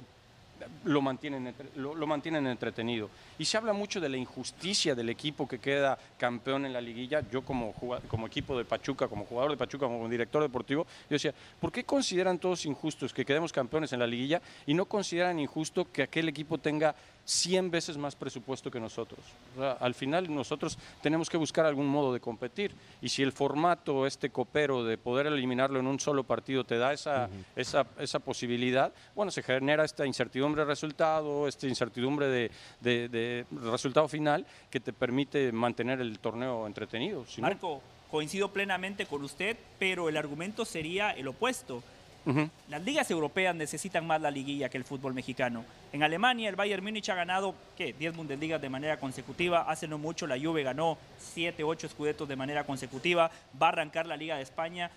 lo 0.84 1.00
mantienen, 1.00 1.54
lo, 1.76 1.94
lo 1.94 2.06
mantienen 2.06 2.46
entretenido. 2.46 3.10
Y 3.38 3.44
se 3.44 3.56
habla 3.56 3.72
mucho 3.72 4.00
de 4.00 4.08
la 4.08 4.16
injusticia 4.16 4.94
del 4.94 5.08
equipo 5.08 5.48
que 5.48 5.58
queda 5.58 5.98
campeón 6.18 6.64
en 6.66 6.72
la 6.72 6.80
liguilla. 6.80 7.22
Yo 7.30 7.42
como, 7.42 7.72
como 8.08 8.26
equipo 8.26 8.56
de 8.56 8.64
Pachuca, 8.64 9.08
como 9.08 9.24
jugador 9.24 9.50
de 9.50 9.56
Pachuca, 9.56 9.86
como 9.86 10.08
director 10.08 10.42
deportivo, 10.42 10.84
yo 10.84 11.14
decía, 11.14 11.34
¿por 11.60 11.72
qué 11.72 11.84
consideran 11.84 12.38
todos 12.38 12.66
injustos 12.66 13.12
que 13.12 13.24
quedemos 13.24 13.52
campeones 13.52 13.92
en 13.92 14.00
la 14.00 14.06
liguilla 14.06 14.40
y 14.66 14.74
no 14.74 14.86
consideran 14.86 15.38
injusto 15.38 15.90
que 15.90 16.02
aquel 16.02 16.28
equipo 16.28 16.58
tenga 16.58 16.94
100 17.24 17.70
veces 17.70 17.96
más 17.96 18.14
presupuesto 18.14 18.70
que 18.70 18.78
nosotros? 18.80 19.20
O 19.56 19.60
sea, 19.60 19.72
al 19.72 19.94
final 19.94 20.32
nosotros 20.34 20.78
tenemos 21.02 21.30
que 21.30 21.36
buscar 21.36 21.64
algún 21.66 21.86
modo 21.86 22.12
de 22.12 22.20
competir. 22.20 22.72
Y 23.00 23.08
si 23.08 23.22
el 23.22 23.32
formato, 23.32 24.06
este 24.06 24.30
copero 24.30 24.84
de 24.84 24.98
poder 24.98 25.26
eliminarlo 25.26 25.78
en 25.80 25.86
un 25.86 25.98
solo 26.00 26.24
partido 26.24 26.64
te 26.64 26.76
da 26.78 26.92
esa, 26.92 27.28
esa, 27.56 27.86
esa 27.98 28.18
posibilidad, 28.18 28.92
bueno, 29.14 29.30
se 29.30 29.42
genera 29.42 29.84
esta 29.84 30.06
incertidumbre 30.06 30.62
de 30.62 30.66
resultado, 30.66 31.48
esta 31.48 31.66
incertidumbre 31.66 32.26
de, 32.28 32.50
de- 32.80 33.08
de 33.08 33.46
resultado 33.70 34.08
final 34.08 34.46
que 34.70 34.80
te 34.80 34.92
permite 34.92 35.50
mantener 35.52 36.00
el 36.00 36.18
torneo 36.18 36.66
entretenido. 36.66 37.24
Si 37.26 37.40
no- 37.40 37.48
Marco, 37.48 37.80
coincido 38.10 38.52
plenamente 38.52 39.06
con 39.06 39.24
usted, 39.24 39.56
pero 39.78 40.08
el 40.08 40.16
argumento 40.16 40.64
sería 40.64 41.10
el 41.12 41.26
opuesto. 41.28 41.82
Las 42.68 42.82
ligas 42.82 43.10
europeas 43.10 43.54
necesitan 43.54 44.06
más 44.06 44.20
la 44.20 44.30
liguilla 44.30 44.68
que 44.68 44.78
el 44.78 44.84
fútbol 44.84 45.12
mexicano. 45.14 45.64
En 45.92 46.02
Alemania 46.02 46.48
el 46.48 46.56
Bayern 46.56 46.82
Múnich 46.82 47.08
ha 47.10 47.14
ganado, 47.14 47.54
¿qué? 47.76 47.92
10 47.92 48.16
Bundesligas 48.16 48.60
de 48.60 48.68
manera 48.70 48.98
consecutiva. 48.98 49.70
Hace 49.70 49.86
no 49.86 49.98
mucho 49.98 50.26
la 50.26 50.38
Juve 50.38 50.62
ganó 50.62 50.96
7, 51.18 51.62
8 51.62 51.86
escudetos 51.86 52.28
de 52.28 52.36
manera 52.36 52.64
consecutiva. 52.64 53.30
Va 53.60 53.66
a 53.66 53.70
arrancar 53.70 54.06
la 54.06 54.16
Liga 54.16 54.36
de 54.36 54.42
España. 54.42 54.90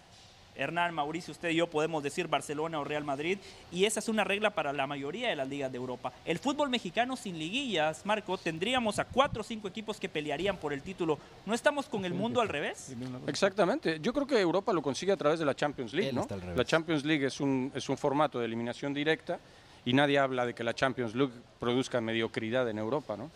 Hernán, 0.58 0.94
Mauricio, 0.94 1.32
usted 1.32 1.50
y 1.50 1.56
yo 1.56 1.68
podemos 1.68 2.04
decir 2.04 2.28
Barcelona 2.28 2.80
o 2.80 2.84
Real 2.84 3.04
Madrid. 3.04 3.38
Y 3.72 3.86
esa 3.86 4.00
es 4.00 4.10
una 4.10 4.24
regla 4.24 4.50
para 4.50 4.74
la 4.74 4.88
mayoría 4.88 5.30
de 5.30 5.36
las 5.36 5.48
ligas 5.48 5.72
de 5.72 5.78
Europa. 5.78 6.12
El 6.26 6.40
fútbol 6.40 6.70
mexicano 6.70 7.16
sin 7.16 7.38
liguillas, 7.38 8.06
Marco, 8.06 8.38
tendríamos 8.38 9.00
a 9.00 9.06
cuatro 9.06 9.42
o 9.42 9.44
cinco 9.44 9.68
equipos 9.68 10.00
que 10.00 10.10
pelearían 10.10 10.58
por 10.58 10.74
el 10.74 10.82
título. 10.82 11.20
¿No 11.46 11.54
estamos 11.54 11.88
con 11.88 12.06
el 12.06 12.14
mundo 12.14 12.42
al 12.42 12.50
revés? 12.50 12.96
Exactamente. 13.28 14.00
Yo 14.02 14.14
creo 14.14 14.28
que 14.28 14.40
Europa 14.40 14.74
lo 14.74 14.82
consigue 14.82 15.12
a 15.12 15.18
través 15.18 15.40
de 15.40 15.46
la 15.46 15.56
Champions 15.56 15.94
League, 15.94 16.14
¿no? 16.14 16.28
La 16.56 16.66
Champions 16.66 17.06
League 17.06 17.26
es 17.26 17.40
un, 17.40 17.72
es 17.76 17.88
un 17.90 17.98
formato 17.98 18.40
de 18.40 18.46
eliminación 18.46 18.94
directa 18.94 19.40
y 19.86 19.94
nadie 19.94 20.20
habla 20.20 20.46
de 20.46 20.54
que 20.54 20.64
la 20.64 20.74
Champions 20.74 21.16
League 21.16 21.34
produzca 21.60 22.02
mediocridad 22.02 22.70
en 22.70 22.78
Europa, 22.78 23.16
¿no? 23.16 23.30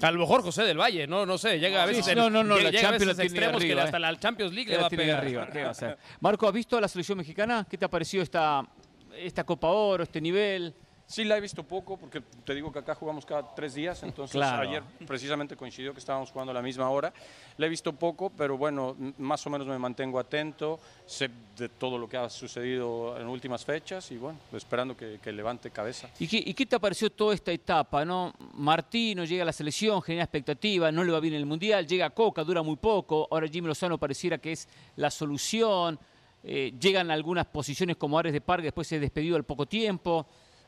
A 0.00 0.10
lo 0.10 0.18
mejor 0.20 0.42
José 0.42 0.62
del 0.64 0.78
Valle, 0.78 1.06
no, 1.06 1.24
no 1.24 1.38
sé, 1.38 1.58
llega 1.58 1.82
a 1.82 1.86
veces 1.86 2.14
no, 2.14 2.28
no, 2.28 2.44
no, 2.44 2.56
llega, 2.56 2.64
la 2.64 2.70
llega 2.70 2.88
a 2.88 2.90
Champions 2.90 3.16
veces 3.16 3.32
extremos 3.32 3.56
arriba, 3.56 3.74
que 3.74 3.80
hasta 3.82 3.96
eh. 3.96 4.00
la 4.00 4.18
Champions 4.18 4.52
League 4.52 4.70
le 4.70 4.78
va 4.78 4.86
a 4.86 4.90
pegar. 4.90 5.18
arriba, 5.18 5.48
¿qué 5.50 5.62
va 5.62 5.68
a 5.68 5.70
hacer? 5.72 5.98
Marco, 6.20 6.46
¿has 6.46 6.54
visto 6.54 6.76
a 6.76 6.80
la 6.80 6.88
selección 6.88 7.18
mexicana? 7.18 7.66
¿Qué 7.68 7.78
te 7.78 7.84
ha 7.84 7.88
parecido 7.88 8.22
esta, 8.22 8.62
esta 9.16 9.44
Copa 9.44 9.68
Oro, 9.68 10.02
este 10.02 10.20
nivel? 10.20 10.74
Sí, 11.08 11.22
la 11.22 11.36
he 11.36 11.40
visto 11.40 11.62
poco 11.62 11.96
porque 11.96 12.20
te 12.20 12.52
digo 12.52 12.72
que 12.72 12.80
acá 12.80 12.96
jugamos 12.96 13.24
cada 13.24 13.54
tres 13.54 13.74
días, 13.74 14.02
entonces 14.02 14.32
Claro. 14.32 14.68
ayer 14.68 14.82
precisamente 15.06 15.56
coincidió 15.56 15.92
que 15.92 16.00
estábamos 16.00 16.32
jugando 16.32 16.50
a 16.50 16.54
la 16.54 16.62
misma 16.62 16.90
hora. 16.90 17.12
La 17.58 17.66
he 17.66 17.68
visto 17.68 17.92
poco, 17.92 18.28
pero 18.30 18.58
bueno, 18.58 18.96
más 19.18 19.46
o 19.46 19.50
menos 19.50 19.68
me 19.68 19.78
mantengo 19.78 20.18
atento, 20.18 20.80
sé 21.06 21.30
de 21.56 21.68
todo 21.68 21.96
lo 21.96 22.08
que 22.08 22.16
ha 22.16 22.28
sucedido 22.28 23.16
en 23.20 23.28
últimas 23.28 23.64
fechas 23.64 24.10
y 24.10 24.16
bueno, 24.16 24.40
esperando 24.52 24.96
que, 24.96 25.20
que 25.22 25.30
levante 25.30 25.70
cabeza. 25.70 26.10
¿Y 26.18 26.26
qué, 26.26 26.42
y 26.44 26.52
qué 26.54 26.66
te 26.66 26.80
pareció 26.80 27.08
toda 27.08 27.34
esta 27.34 27.52
etapa? 27.52 28.04
¿no? 28.04 28.34
Martino 28.54 29.24
llega 29.24 29.42
a 29.44 29.46
la 29.46 29.52
selección, 29.52 30.02
genera 30.02 30.24
expectativa, 30.24 30.90
no 30.90 31.04
le 31.04 31.12
va 31.12 31.20
bien 31.20 31.34
en 31.34 31.40
el 31.40 31.46
Mundial, 31.46 31.86
llega 31.86 32.10
Coca, 32.10 32.42
dura 32.42 32.62
muy 32.62 32.76
poco, 32.76 33.28
ahora 33.30 33.46
Jimmy 33.46 33.68
Lozano 33.68 33.96
pareciera 33.96 34.38
que 34.38 34.50
es 34.50 34.68
la 34.96 35.12
solución, 35.12 36.00
eh, 36.42 36.72
llegan 36.80 37.12
a 37.12 37.14
algunas 37.14 37.46
posiciones 37.46 37.96
como 37.96 38.18
Ares 38.18 38.32
de 38.32 38.40
Parque, 38.40 38.64
después 38.64 38.88
se 38.88 38.98
despedido 38.98 39.36
al 39.36 39.44
poco 39.44 39.66
tiempo. 39.66 40.26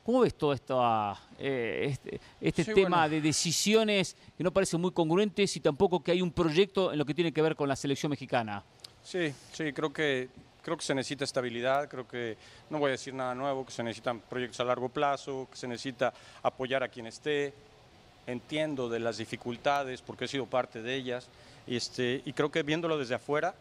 ¿Cómo 0.09 0.21
ves 0.21 0.39
todo 0.39 0.55
esto, 0.55 0.83
ah, 0.83 1.21
eh, 1.39 1.89
este, 1.91 2.19
este 2.41 2.65
Sí, 2.65 2.73
tema 2.73 3.01
bueno. 3.01 3.11
de 3.11 3.21
decisiones 3.21 4.17
que 4.39 4.43
no 4.43 4.51
parecen 4.51 4.81
muy 4.81 4.91
congruentes 4.91 5.55
y 5.55 5.61
tampoco 5.61 6.03
que 6.03 6.13
hay 6.13 6.23
un 6.23 6.33
proyecto 6.33 6.91
en 6.91 6.99
lo 6.99 7.05
que 7.05 7.13
tiene 7.13 7.31
que 7.31 7.43
ver 7.43 7.55
con 7.55 7.69
la 7.69 7.77
selección 7.77 8.09
mexicana? 8.09 8.65
Sí, 9.05 9.31
sí, 9.53 9.71
creo 9.75 9.93
que 9.93 10.31
Creo 10.63 10.79
que 10.79 10.85
se 10.85 10.95
necesita 10.95 11.25
estabilidad, 11.25 11.89
creo 11.91 12.09
que, 12.09 12.39
no 12.71 12.79
voy 12.79 12.89
a 12.89 12.93
decir 12.93 13.13
nada 13.13 13.35
nuevo, 13.35 13.67
que 13.67 13.73
se 13.73 13.83
necesitan 13.83 14.21
proyectos 14.21 14.61
a 14.61 14.65
largo 14.65 14.89
plazo, 14.89 15.47
que 15.51 15.59
se 15.59 15.69
necesita 15.69 16.15
apoyar 16.43 16.83
a 16.83 16.89
quien 16.89 17.07
esté. 17.07 17.53
Entiendo 18.27 18.89
de 18.89 19.01
las 19.01 19.19
dificultades 19.19 20.01
porque 20.01 20.25
he 20.25 20.29
sido 20.29 20.47
parte 20.47 20.81
de 20.81 20.95
ellas 20.95 21.29
y, 21.67 21.77
este, 21.77 22.23
y 22.25 22.33
creo 22.33 22.51
que 22.51 22.63
viéndolo 22.63 22.97
desde 22.97 23.15
afuera 23.15 23.55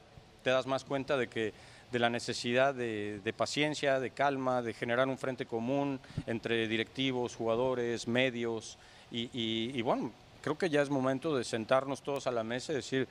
te 0.44 0.50
das 0.50 0.66
más 0.66 0.86
cuenta 0.86 1.18
de 1.18 1.28
que 1.28 1.54
de 1.92 2.00
la 2.00 2.10
necesidad 2.10 2.74
de, 2.76 3.22
de 3.24 3.34
paciencia, 3.34 4.00
de 4.00 4.12
calma, 4.12 4.62
de 4.62 4.74
generar 4.74 5.08
un 5.08 5.18
frente 5.18 5.46
común 5.46 6.00
entre 6.26 6.68
directivos, 6.68 7.36
jugadores, 7.36 8.08
medios 8.08 8.78
y, 9.12 9.30
y- 9.34 9.72
y 9.74 9.82
bueno, 9.82 10.12
creo 10.42 10.58
que 10.58 10.70
ya 10.70 10.82
es 10.82 10.90
momento 10.90 11.36
de 11.36 11.44
sentarnos 11.44 12.02
todos 12.02 12.28
a 12.28 12.32
la 12.32 12.44
mesa 12.44 12.74
y 12.74 12.76
decir, 12.76 13.08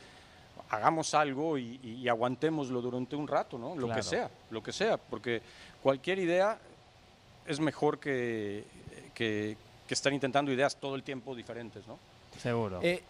hagamos 0.68 1.14
algo 1.14 1.56
y, 1.56 1.80
y- 1.82 1.92
y 2.02 2.08
aguantémoslo 2.08 2.82
durante 2.82 3.16
un 3.16 3.26
rato, 3.26 3.56
¿no? 3.58 3.74
Lo 3.76 3.86
Claro. 3.86 3.94
que 4.02 4.02
sea, 4.06 4.30
lo 4.50 4.62
que 4.62 4.72
sea, 4.72 4.98
porque 4.98 5.40
cualquier 5.82 6.18
idea 6.18 6.58
es 7.46 7.60
mejor 7.60 7.98
que, 7.98 8.64
que, 9.14 9.56
que 9.88 9.94
estar 9.94 10.12
intentando 10.12 10.52
ideas 10.52 10.76
todo 10.76 10.96
el 10.96 11.02
tiempo 11.02 11.34
diferentes, 11.34 11.86
¿no? 11.86 11.98
Seguro. 12.42 12.80
Eh, 12.82 13.02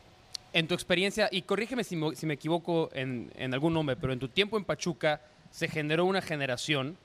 en 0.52 0.68
tu 0.68 0.74
experiencia, 0.74 1.28
y 1.32 1.42
corrígeme 1.42 1.82
si 1.84 1.96
me, 1.96 2.14
si 2.14 2.24
me 2.24 2.34
equivoco 2.34 2.88
en, 2.92 3.30
en 3.36 3.52
algún 3.52 3.74
nombre, 3.74 3.96
pero 3.96 4.12
en 4.12 4.18
tu 4.20 4.28
tiempo 4.28 4.56
en 4.56 4.64
Pachuca 4.64 5.20
se 5.56 5.68
generó 5.68 6.04
una 6.04 6.20
generación 6.20 6.98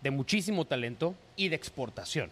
de 0.00 0.12
muchísimo 0.12 0.64
talento 0.64 1.16
y 1.34 1.48
de 1.48 1.56
exportación. 1.56 2.30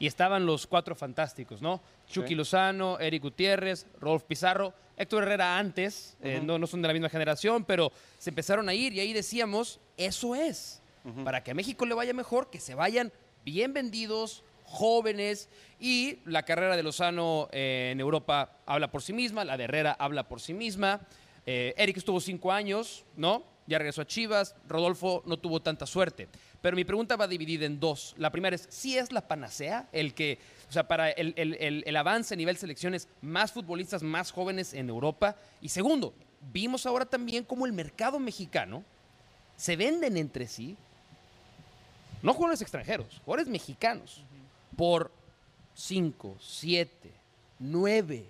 Y 0.00 0.08
estaban 0.08 0.46
los 0.46 0.66
cuatro 0.66 0.96
fantásticos, 0.96 1.62
¿no? 1.62 1.80
Chucky 2.10 2.30
Sí. 2.30 2.34
Lozano, 2.34 2.98
Eric 2.98 3.22
Gutiérrez, 3.22 3.86
Rolf 4.00 4.24
Pizarro, 4.24 4.74
Héctor 4.96 5.22
Herrera 5.22 5.58
antes, 5.58 6.16
eh, 6.22 6.40
no, 6.42 6.58
no 6.58 6.66
son 6.66 6.82
de 6.82 6.88
la 6.88 6.92
misma 6.92 7.08
generación, 7.08 7.64
pero 7.64 7.92
se 8.18 8.30
empezaron 8.30 8.68
a 8.68 8.74
ir 8.74 8.92
y 8.92 8.98
ahí 8.98 9.12
decíamos, 9.12 9.78
eso 9.96 10.34
es, 10.34 10.82
para 11.22 11.44
que 11.44 11.52
a 11.52 11.54
México 11.54 11.86
le 11.86 11.94
vaya 11.94 12.12
mejor, 12.12 12.50
que 12.50 12.58
se 12.58 12.74
vayan 12.74 13.12
bien 13.44 13.72
vendidos, 13.72 14.42
jóvenes, 14.64 15.48
y 15.78 16.18
la 16.24 16.42
carrera 16.42 16.76
de 16.76 16.82
Lozano 16.82 17.48
eh, 17.52 17.90
en 17.92 18.00
Europa 18.00 18.58
habla 18.66 18.90
por 18.90 19.02
sí 19.02 19.12
misma, 19.12 19.44
la 19.44 19.56
de 19.56 19.64
Herrera 19.64 19.92
habla 19.92 20.26
por 20.26 20.40
sí 20.40 20.52
misma. 20.52 21.00
Eh, 21.46 21.74
Eric 21.76 21.98
estuvo 21.98 22.20
cinco 22.20 22.50
años, 22.50 23.04
¿no? 23.16 23.44
Ya 23.70 23.78
regresó 23.78 24.02
a 24.02 24.06
Chivas, 24.06 24.56
Rodolfo 24.68 25.22
no 25.26 25.36
tuvo 25.38 25.62
tanta 25.62 25.86
suerte. 25.86 26.26
Pero 26.60 26.74
mi 26.76 26.84
pregunta 26.84 27.14
va 27.14 27.28
dividida 27.28 27.66
en 27.66 27.78
dos. 27.78 28.14
La 28.18 28.30
primera 28.32 28.56
es, 28.56 28.66
¿sí 28.68 28.98
es 28.98 29.12
la 29.12 29.28
panacea 29.28 29.88
el 29.92 30.12
que, 30.12 30.38
o 30.68 30.72
sea, 30.72 30.88
para 30.88 31.08
el, 31.10 31.34
el- 31.36 31.84
el- 31.86 31.96
avance 31.96 32.34
a 32.34 32.36
nivel 32.36 32.56
selecciones, 32.56 33.06
más 33.22 33.52
futbolistas 33.52 34.02
más 34.02 34.32
jóvenes 34.32 34.74
en 34.74 34.88
Europa? 34.88 35.36
Y 35.62 35.68
segundo, 35.68 36.12
vimos 36.52 36.84
ahora 36.84 37.06
también 37.06 37.44
cómo 37.44 37.64
el 37.64 37.72
mercado 37.72 38.18
mexicano 38.18 38.82
se 39.56 39.76
venden 39.76 40.16
entre 40.16 40.48
sí, 40.48 40.76
no 42.22 42.34
jugadores 42.34 42.60
extranjeros, 42.62 43.20
jugadores 43.24 43.48
mexicanos, 43.48 44.22
por 44.76 45.12
5, 45.74 46.36
7, 46.40 46.92
9 47.60 48.24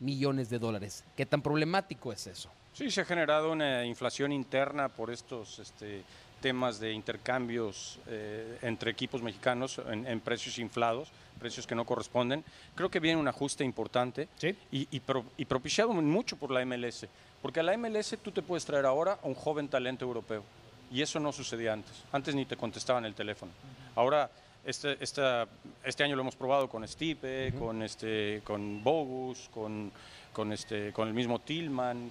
millones 0.00 0.50
de 0.50 0.58
dólares. 0.58 1.02
¿Qué 1.16 1.24
tan 1.24 1.40
problemático 1.40 2.12
es 2.12 2.26
eso? 2.26 2.50
Sí, 2.74 2.90
se 2.90 3.02
ha 3.02 3.04
generado 3.04 3.52
una 3.52 3.84
inflación 3.84 4.32
interna 4.32 4.88
por 4.88 5.10
estos 5.10 5.58
este, 5.58 6.02
temas 6.40 6.80
de 6.80 6.92
intercambios 6.92 7.98
eh, 8.06 8.58
entre 8.62 8.90
equipos 8.90 9.22
mexicanos 9.22 9.80
en, 9.90 10.06
en 10.06 10.20
precios 10.20 10.58
inflados, 10.58 11.10
precios 11.38 11.66
que 11.66 11.74
no 11.74 11.84
corresponden. 11.84 12.42
Creo 12.74 12.90
que 12.90 12.98
viene 13.00 13.20
un 13.20 13.28
ajuste 13.28 13.62
importante 13.64 14.28
Sí. 14.38 14.56
y, 14.70 14.88
y 14.90 15.00
pro- 15.00 15.24
y 15.36 15.44
propiciado 15.44 15.92
mucho 15.92 16.36
por 16.36 16.50
la 16.50 16.64
MLS, 16.64 17.06
porque 17.42 17.60
a 17.60 17.62
la 17.62 17.76
MLS 17.76 18.16
tú 18.22 18.30
te 18.30 18.40
puedes 18.42 18.64
traer 18.64 18.86
ahora 18.86 19.18
a 19.22 19.26
un 19.26 19.34
joven 19.34 19.68
talento 19.68 20.04
europeo 20.06 20.42
y 20.90 21.02
eso 21.02 21.20
no 21.20 21.30
sucedía 21.32 21.74
antes. 21.74 21.92
Antes 22.10 22.34
ni 22.34 22.46
te 22.46 22.56
contestaban 22.56 23.04
el 23.04 23.14
teléfono. 23.14 23.52
Ahora 23.94 24.30
este, 24.64 24.96
esta- 25.04 25.46
este 25.84 26.04
año 26.04 26.16
lo 26.16 26.22
hemos 26.22 26.36
probado 26.36 26.68
con 26.70 26.86
Stipe, 26.88 27.52
con, 27.58 27.82
este, 27.82 28.40
con 28.44 28.82
Bogus, 28.82 29.50
con, 29.52 29.92
con, 30.32 30.52
este, 30.54 30.90
con 30.92 31.08
el 31.08 31.14
mismo 31.14 31.38
Tillman, 31.40 32.10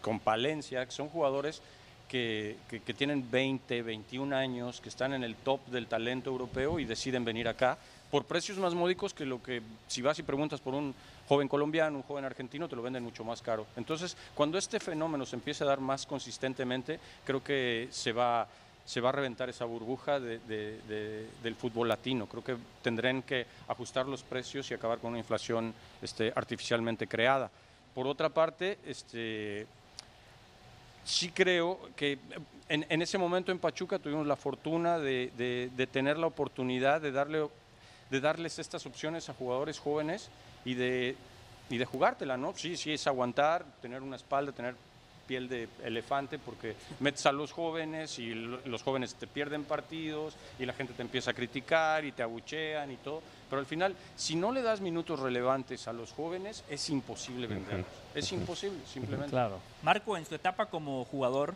con 0.00 0.20
Palencia, 0.20 0.84
que 0.84 0.92
son 0.92 1.08
jugadores 1.08 1.62
que, 2.08 2.56
que- 2.68 2.80
que 2.80 2.94
tienen 2.94 3.30
20, 3.30 3.82
21 3.82 4.32
años, 4.34 4.80
que 4.80 4.88
están 4.88 5.12
en 5.14 5.22
el 5.22 5.36
top 5.36 5.64
del 5.66 5.86
talento 5.86 6.30
europeo 6.30 6.78
y 6.80 6.84
deciden 6.84 7.24
venir 7.24 7.46
acá 7.48 7.78
por 8.10 8.24
precios 8.24 8.58
más 8.58 8.74
módicos 8.74 9.14
que 9.14 9.24
lo 9.24 9.40
que 9.40 9.62
si 9.86 10.02
vas 10.02 10.18
y 10.18 10.24
preguntas 10.24 10.60
por 10.60 10.74
un 10.74 10.92
joven 11.28 11.46
colombiano, 11.46 11.96
un 11.98 12.02
joven 12.02 12.24
argentino, 12.24 12.68
te 12.68 12.74
lo 12.74 12.82
venden 12.82 13.04
mucho 13.04 13.22
más 13.22 13.40
caro. 13.40 13.66
Entonces, 13.76 14.16
cuando 14.34 14.58
este 14.58 14.80
fenómeno 14.80 15.24
se 15.24 15.36
empiece 15.36 15.62
a 15.62 15.68
dar 15.68 15.78
más 15.78 16.06
consistentemente, 16.06 16.98
creo 17.24 17.44
que 17.44 17.86
se 17.92 18.10
va, 18.10 18.48
se 18.84 19.00
va 19.00 19.10
a 19.10 19.12
reventar 19.12 19.48
esa 19.48 19.64
burbuja 19.64 20.18
de- 20.18 20.40
de- 20.40 20.80
de- 20.88 21.28
del 21.44 21.54
fútbol 21.54 21.86
latino. 21.86 22.26
Creo 22.26 22.42
que 22.42 22.56
tendrán 22.82 23.22
que 23.22 23.46
ajustar 23.68 24.06
los 24.06 24.24
precios 24.24 24.68
y 24.70 24.74
acabar 24.74 24.98
con 24.98 25.10
una 25.10 25.18
inflación 25.20 25.72
este, 26.02 26.32
artificialmente 26.34 27.06
creada. 27.06 27.48
Por 27.94 28.08
otra 28.08 28.28
parte, 28.30 28.78
este, 28.84 29.68
sí 31.04 31.30
creo 31.30 31.80
que 31.96 32.18
en, 32.68 32.86
en 32.88 33.02
ese 33.02 33.18
momento 33.18 33.50
en 33.52 33.58
Pachuca 33.58 33.98
tuvimos 33.98 34.26
la 34.26 34.36
fortuna 34.36 34.98
de, 34.98 35.32
de- 35.36 35.86
tener 35.86 36.18
la 36.18 36.26
oportunidad 36.26 37.00
de, 37.00 37.10
darle, 37.12 37.48
de 38.10 38.20
darles 38.20 38.58
estas 38.58 38.86
opciones 38.86 39.28
a 39.28 39.34
jugadores 39.34 39.78
jóvenes 39.78 40.28
y 40.64 40.74
de, 40.74 41.16
y 41.68 41.78
de 41.78 41.84
jugártela, 41.84 42.36
¿no? 42.36 42.54
Sí, 42.54 42.76
sí, 42.76 42.92
es 42.92 43.06
aguantar, 43.06 43.64
tener 43.82 44.02
una 44.02 44.16
espalda, 44.16 44.52
tener 44.52 44.74
piel 45.30 45.48
de 45.48 45.68
elefante 45.84 46.40
porque 46.40 46.74
metes 46.98 47.24
a 47.24 47.30
los 47.30 47.52
jóvenes 47.52 48.18
y 48.18 48.34
lo- 48.34 48.58
los 48.66 48.82
jóvenes 48.82 49.14
te 49.14 49.28
pierden 49.28 49.62
partidos 49.62 50.34
y 50.58 50.66
la 50.66 50.72
gente 50.72 50.92
te 50.92 51.02
empieza 51.02 51.30
a 51.30 51.34
criticar 51.34 52.04
y 52.04 52.10
te 52.10 52.24
abuchean 52.24 52.90
y 52.90 52.96
todo, 52.96 53.22
pero 53.48 53.60
al 53.60 53.66
final 53.66 53.94
si 54.16 54.34
no 54.34 54.50
le 54.50 54.60
das 54.60 54.80
minutos 54.80 55.20
relevantes 55.20 55.86
a 55.86 55.92
los 55.92 56.10
jóvenes 56.10 56.64
es 56.68 56.90
imposible 56.90 57.46
venderlos, 57.46 57.86
es 58.12 58.32
imposible 58.32 58.80
simplemente. 58.92 59.30
Claro. 59.30 59.60
Marco, 59.84 60.16
en 60.16 60.26
su 60.26 60.34
etapa 60.34 60.66
como 60.66 61.04
jugador, 61.04 61.54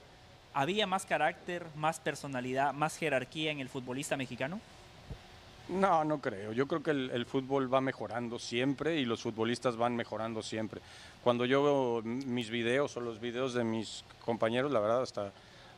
¿había 0.53 0.87
más 0.87 1.05
carácter, 1.05 1.67
más 1.75 1.99
personalidad, 1.99 2.73
más 2.73 2.97
jerarquía 2.97 3.51
en 3.51 3.59
el 3.59 3.69
futbolista 3.69 4.17
mexicano? 4.17 4.61
No, 5.69 6.05
no 6.05 6.21
creo. 6.21 6.53
Yo 6.53 6.67
creo 6.67 6.83
que 6.83 6.91
el, 6.91 7.11
el 7.11 7.25
fútbol 7.27 7.73
va 7.73 7.81
mejorando 7.81 8.39
siempre 8.39 8.97
y 9.01 9.05
los 9.05 9.23
futbolistas 9.23 9.77
van 9.77 9.97
mejorando 9.97 10.43
siempre. 10.43 10.81
Cuando 11.23 11.47
yo 11.47 11.63
veo 11.63 12.03
mis 12.03 12.51
videos 12.51 12.97
o 12.97 13.01
los 13.01 13.19
videos 13.21 13.55
de 13.55 13.65
mis 13.65 14.05
compañeros, 14.25 14.71
la 14.71 14.81
verdad 14.81 15.03
hasta, 15.03 15.33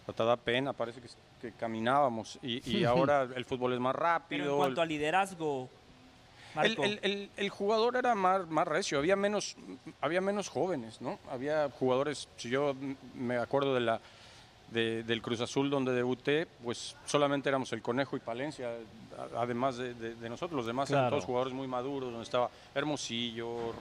hasta 0.09 0.25
da 0.25 0.37
pena, 0.37 0.73
parece 0.73 1.01
que, 1.01 1.09
que 1.41 1.53
caminábamos 1.53 2.39
y, 2.43 2.69
y 2.69 2.85
ahora 2.85 3.29
el 3.35 3.45
fútbol 3.45 3.75
es 3.75 3.81
más 3.81 3.95
rápido. 3.95 4.43
Pero 4.43 4.53
en 4.53 4.57
cuanto 4.59 4.83
el- 4.83 4.87
a 4.87 4.91
liderazgo, 4.91 5.69
el, 6.63 6.77
el- 6.83 7.01
el- 7.03 7.31
el 7.37 7.49
jugador 7.51 7.97
era 7.97 8.15
más, 8.17 8.49
más 8.49 8.67
recio, 8.67 8.99
había 8.99 9.15
menos, 9.15 9.57
había 10.01 10.21
menos 10.21 10.49
jóvenes, 10.49 11.01
¿no? 11.01 11.19
Había 11.31 11.69
jugadores, 11.71 12.29
si 12.39 12.49
yo 12.51 12.75
me 13.15 13.37
acuerdo 13.37 13.73
de 13.75 13.81
la, 13.81 14.01
de- 14.71 15.03
del 15.05 15.23
Cruz 15.23 15.41
Azul 15.41 15.71
donde 15.71 15.93
debuté, 15.93 16.47
pues 16.65 16.97
solamente 17.07 17.49
éramos 17.49 17.73
el 17.73 17.83
Conejo 17.83 18.17
y 18.17 18.21
Palencia, 18.21 18.71
además 19.37 19.77
de, 19.77 19.95
de- 19.95 20.15
de 20.15 20.29
nosotros, 20.29 20.57
los 20.57 20.67
demás 20.67 20.91
eran 20.91 21.09
todos 21.11 21.25
jugadores 21.25 21.55
muy 21.55 21.67
maduros, 21.69 22.11
donde 22.11 22.25
estaba 22.25 22.51
Hermosillo, 22.75 23.73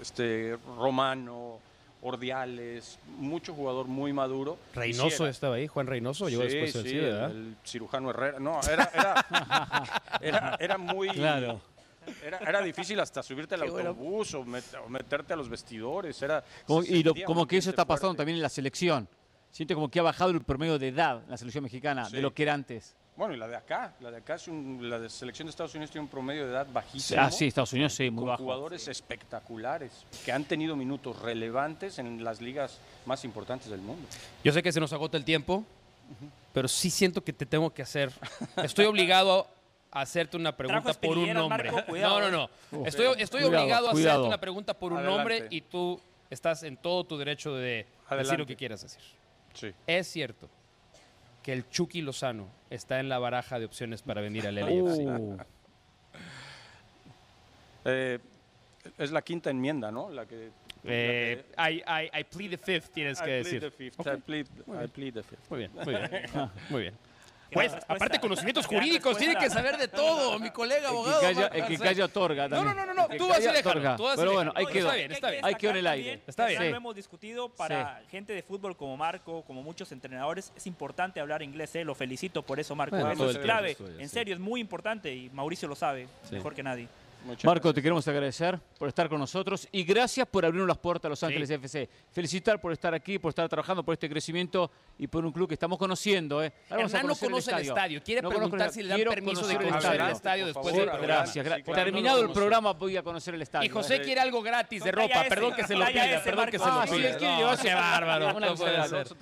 este, 0.00 0.56
Romano, 0.78 1.58
Ordiales, 2.02 2.98
mucho 3.18 3.52
jugador 3.52 3.86
muy 3.86 4.12
maduro. 4.12 4.56
Sí 4.72 4.78
Reynoso 4.78 5.26
estaba 5.26 5.56
ahí, 5.56 5.66
Juan 5.66 5.86
Reynoso 5.86 6.28
llegó 6.30 6.42
Sí, 6.44 6.48
después 6.48 6.72
del 6.74 6.82
sí, 6.84 6.88
sí, 6.90 6.96
el- 6.96 7.04
¿verdad? 7.04 7.30
el 7.30 7.56
cirujano 7.64 8.10
Herrera. 8.10 8.40
No, 8.40 8.60
era, 8.62 8.90
era, 8.94 9.26
era, 10.22 10.56
era 10.58 10.78
muy. 10.78 11.08
Claro. 11.10 11.60
Era, 12.24 12.38
era 12.38 12.62
difícil 12.62 12.98
hasta 12.98 13.22
subirte 13.22 13.54
al 13.54 13.62
Qué 13.64 13.70
bueno. 13.70 13.90
autobús 13.90 14.32
o, 14.34 14.44
met- 14.46 14.78
o 14.82 14.88
meterte 14.88 15.34
a 15.34 15.36
los 15.36 15.50
vestidores. 15.50 16.20
Era, 16.22 16.42
Como- 16.66 16.82
se 16.82 16.96
y 16.96 17.02
lo- 17.02 17.14
como 17.26 17.46
que 17.46 17.58
eso 17.58 17.68
está 17.68 17.84
pasando 17.84 18.14
también 18.14 18.36
en 18.36 18.42
la 18.42 18.48
selección. 18.48 19.06
Siente 19.50 19.74
como 19.74 19.90
que 19.90 19.98
ha 19.98 20.02
bajado 20.02 20.30
el 20.30 20.40
promedio 20.42 20.78
de 20.78 20.88
edad 20.88 21.22
la 21.28 21.36
selección 21.36 21.64
mexicana 21.64 22.04
Sí. 22.06 22.16
de 22.16 22.22
lo 22.22 22.32
que 22.32 22.42
era 22.44 22.54
antes. 22.54 22.94
Bueno, 23.16 23.34
y 23.34 23.36
la 23.36 23.48
de 23.48 23.56
acá. 23.56 23.92
La 24.00 24.10
de 24.10 24.18
acá 24.18 24.36
es 24.36 24.48
un, 24.48 24.88
la 24.88 24.98
de 24.98 25.10
selección 25.10 25.46
de 25.46 25.50
Estados 25.50 25.74
Unidos 25.74 25.90
tiene 25.90 26.04
un 26.04 26.08
promedio 26.10 26.46
de 26.46 26.52
edad 26.52 26.66
bajísimo. 26.72 27.20
Ah, 27.20 27.30
sí, 27.30 27.46
Estados 27.48 27.72
Unidos 27.72 27.92
sí, 27.92 28.10
muy 28.10 28.20
con 28.20 28.28
bajo. 28.28 28.42
jugadores 28.44 28.88
espectaculares 28.88 30.06
que 30.24 30.32
han 30.32 30.44
tenido 30.44 30.74
minutos 30.76 31.20
relevantes 31.20 31.98
en 31.98 32.22
las 32.24 32.40
ligas 32.40 32.78
más 33.06 33.24
importantes 33.24 33.68
del 33.70 33.80
mundo. 33.80 34.06
Yo 34.42 34.52
sé 34.52 34.62
que 34.62 34.72
se 34.72 34.80
nos 34.80 34.92
agota 34.92 35.16
el 35.18 35.24
tiempo, 35.24 35.64
pero 36.54 36.66
sí 36.68 36.88
siento 36.90 37.22
que 37.22 37.32
te 37.32 37.44
tengo 37.44 37.70
que 37.74 37.82
hacer. 37.82 38.10
Estoy 38.62 38.86
obligado 38.86 39.46
a 39.90 40.00
hacerte 40.02 40.36
una 40.36 40.56
pregunta 40.56 40.94
por 40.94 41.18
un 41.18 41.32
nombre. 41.34 41.70
Marco? 41.72 41.90
Cuidado, 41.90 42.20
no, 42.20 42.30
no, 42.30 42.50
no. 42.72 42.86
Estoy, 42.86 43.06
estoy 43.20 43.42
Cuidado, 43.42 43.62
obligado 43.64 43.88
a 43.88 43.92
cuidado. 43.92 44.12
hacerte 44.20 44.28
una 44.28 44.40
pregunta 44.40 44.72
por 44.74 44.92
un 44.92 44.98
Adelante. 44.98 45.18
nombre 45.18 45.46
y 45.50 45.60
tú 45.62 46.00
estás 46.30 46.62
en 46.62 46.76
todo 46.78 47.04
tu 47.04 47.18
derecho 47.18 47.54
de 47.54 47.86
decir 48.16 48.38
lo 48.38 48.46
que 48.46 48.56
quieras 48.56 48.80
decir. 48.82 49.00
Sí. 49.54 49.72
Es 49.86 50.06
cierto 50.08 50.48
que 51.42 51.52
el 51.52 51.68
Chucky 51.70 52.02
Lozano 52.02 52.48
está 52.70 53.00
en 53.00 53.08
la 53.08 53.18
baraja 53.18 53.58
de 53.58 53.64
opciones 53.64 54.02
para 54.02 54.20
venir 54.20 54.46
al 54.46 54.54
LAFC. 54.56 55.00
Uh, 55.06 55.36
Eh, 57.84 58.18
es 58.98 59.10
la 59.10 59.22
quinta 59.22 59.48
enmienda, 59.50 59.90
¿no? 59.90 60.10
La 60.10 60.26
que 60.26 60.50
Eh, 60.84 61.44
I, 61.58 61.82
I, 61.86 62.20
I 62.20 62.24
plead 62.24 62.50
the 62.50 62.58
fifth, 62.58 62.90
tienes 62.92 63.18
I 63.20 63.24
que 63.24 63.30
plead 63.42 63.44
decir. 63.44 63.60
the 63.60 63.70
fifth. 63.70 64.00
Ok. 64.00 64.06
I 64.06 64.16
plead, 64.20 64.46
I 64.84 64.86
plead 64.86 65.14
the 65.14 65.22
fifth. 65.22 65.50
Muy 65.50 65.58
bien, 65.60 65.70
muy 65.74 65.94
bien. 65.94 66.10
Muy 66.70 66.82
bien. 66.82 66.94
Pues, 67.52 67.72
respuesta. 67.72 67.94
aparte 67.94 68.20
conocimientos 68.20 68.66
Gran 68.68 68.80
jurídicos, 68.82 69.16
tiene 69.18 69.36
que 69.36 69.50
saber 69.50 69.76
de 69.76 69.88
todo, 69.88 70.38
mi 70.38 70.50
colega 70.50 70.88
abogado. 70.88 71.20
el 71.52 71.66
que 71.66 71.78
calla 71.78 72.04
otorga 72.04 72.48
No, 72.48 72.56
también. 72.56 72.76
no, 72.76 72.86
no, 72.86 72.94
no, 72.94 73.08
que 73.08 73.18
tú 73.18 73.28
calla 73.28 73.50
así 73.50 73.62
déjalo, 73.62 74.14
Pero 74.16 74.32
bueno, 74.32 74.52
ahí 74.54 74.64
No, 74.64 74.70
quedó. 74.70 74.86
Está 74.86 74.96
bien, 74.96 75.12
está 75.12 75.30
bien. 75.30 75.44
Hay 75.44 75.54
que 75.54 75.66
ver 75.66 75.76
el 75.76 75.86
aire. 75.86 76.22
Está 76.26 76.46
bien. 76.46 76.70
Lo 76.70 76.76
hemos 76.76 76.94
discutido 76.94 77.48
para 77.48 78.02
gente 78.10 78.32
de 78.32 78.42
fútbol 78.42 78.76
como 78.76 78.96
Marco, 78.96 79.42
como 79.42 79.62
muchos 79.62 79.90
entrenadores. 79.92 80.52
Es 80.56 80.66
importante 80.66 81.20
hablar 81.20 81.42
inglés, 81.42 81.74
¿eh? 81.74 81.84
lo 81.84 81.94
felicito 81.94 82.42
por 82.42 82.60
eso, 82.60 82.74
Marco. 82.74 82.96
Eso 82.96 83.30
es 83.30 83.38
clave. 83.38 83.76
en 83.98 84.08
serio, 84.08 84.34
es 84.34 84.40
muy 84.40 84.60
importante 84.60 85.14
y 85.14 85.30
Mauricio 85.30 85.68
lo 85.68 85.74
sabe 85.74 86.08
mejor 86.30 86.54
que 86.54 86.62
nadie. 86.62 86.88
Muchas 87.24 87.44
Marco, 87.44 87.62
gracias. 87.64 87.74
te 87.74 87.82
queremos 87.82 88.08
agradecer 88.08 88.58
por 88.78 88.88
estar 88.88 89.08
con 89.08 89.18
nosotros 89.18 89.68
y 89.70 89.84
gracias 89.84 90.26
por 90.26 90.44
abrirnos 90.44 90.68
las 90.68 90.78
puertas 90.78 91.04
a 91.06 91.08
Los 91.10 91.22
Ángeles 91.22 91.50
FC. 91.50 91.88
Felicitar 92.12 92.60
por 92.60 92.72
estar 92.72 92.94
aquí, 92.94 93.18
por 93.18 93.28
estar 93.28 93.48
trabajando 93.48 93.82
por 93.84 93.92
este 93.92 94.08
crecimiento 94.08 94.70
y 94.98 95.06
por 95.06 95.24
un 95.24 95.32
club 95.32 95.46
que 95.48 95.54
estamos 95.54 95.78
conociendo. 95.78 96.42
¿eh? 96.42 96.52
Ahora 96.70 96.76
vamos 96.78 96.94
a 96.94 96.96
Hernán 96.98 97.08
no 97.12 97.16
conoce 97.16 97.50
el 97.52 97.58
estadio. 97.60 98.02
Quiere 98.02 98.22
No 98.22 98.28
preguntar 98.30 98.68
el- 98.68 98.72
si 98.72 98.82
le 98.82 98.88
dan 98.88 98.96
quiero 98.96 99.10
permiso 99.10 99.46
de 99.46 99.54
conocer 99.54 99.62
el 99.62 99.68
conocer 99.70 99.90
el 99.90 99.96
estadio. 100.10 100.16
estadio 100.16 100.46
después 100.46 100.74
favor, 100.74 100.92
del. 100.92 101.00
Gracias. 101.02 101.46
Sí, 101.46 101.62
claro, 101.62 101.84
Terminado 101.84 102.22
no 102.22 102.26
el 102.28 102.32
programa 102.32 102.72
voy 102.72 102.96
a 102.96 103.02
conocer 103.02 103.34
el 103.34 103.42
estadio. 103.42 103.66
Y 103.66 103.68
José 103.68 103.96
¿eh? 103.96 104.00
quiere 104.02 104.20
algo 104.20 104.40
gratis 104.42 104.82
de 104.82 104.90
ropa. 104.92 105.24
Perdón 105.28 105.54
que 105.54 105.66
se 105.66 105.74
lo 105.76 105.86
pida, 105.86 106.22
perdón 106.24 106.46
que 106.50 106.58
se 106.58 106.64
Marco. 106.64 106.96
lo 106.96 107.08
Ah, 107.48 107.56
sí, 107.56 107.64
pida. 107.66 107.74
bárbaro. 107.76 108.34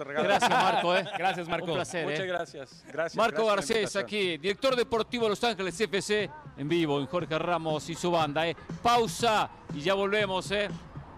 Gracias, 0.05 0.51
Marco. 0.51 0.97
¿eh? 0.97 1.05
Gracias, 1.19 1.49
Marco. 1.49 1.67
Un 1.67 1.75
placer. 1.75 2.05
Muchas 2.05 2.21
¿eh? 2.21 2.27
gracias. 2.27 2.85
Gracias. 2.93 3.17
Marco 3.17 3.47
Garcés 3.47 3.97
aquí, 3.97 4.37
director 4.39 4.77
deportivo 4.77 5.25
de 5.25 5.31
Los 5.31 5.43
Ángeles 5.45 5.81
FC, 5.81 6.31
en 6.57 6.69
vivo 6.69 7.01
en 7.01 7.07
Jorge 7.07 7.39
Ramos 7.39 7.88
y 7.89 7.95
su 7.95 8.11
banda. 8.11 8.47
¿eh? 8.47 8.57
Pausa 8.83 9.51
y 9.75 9.81
ya 9.81 9.95
volvemos. 9.95 10.51
¿eh? 10.51 10.69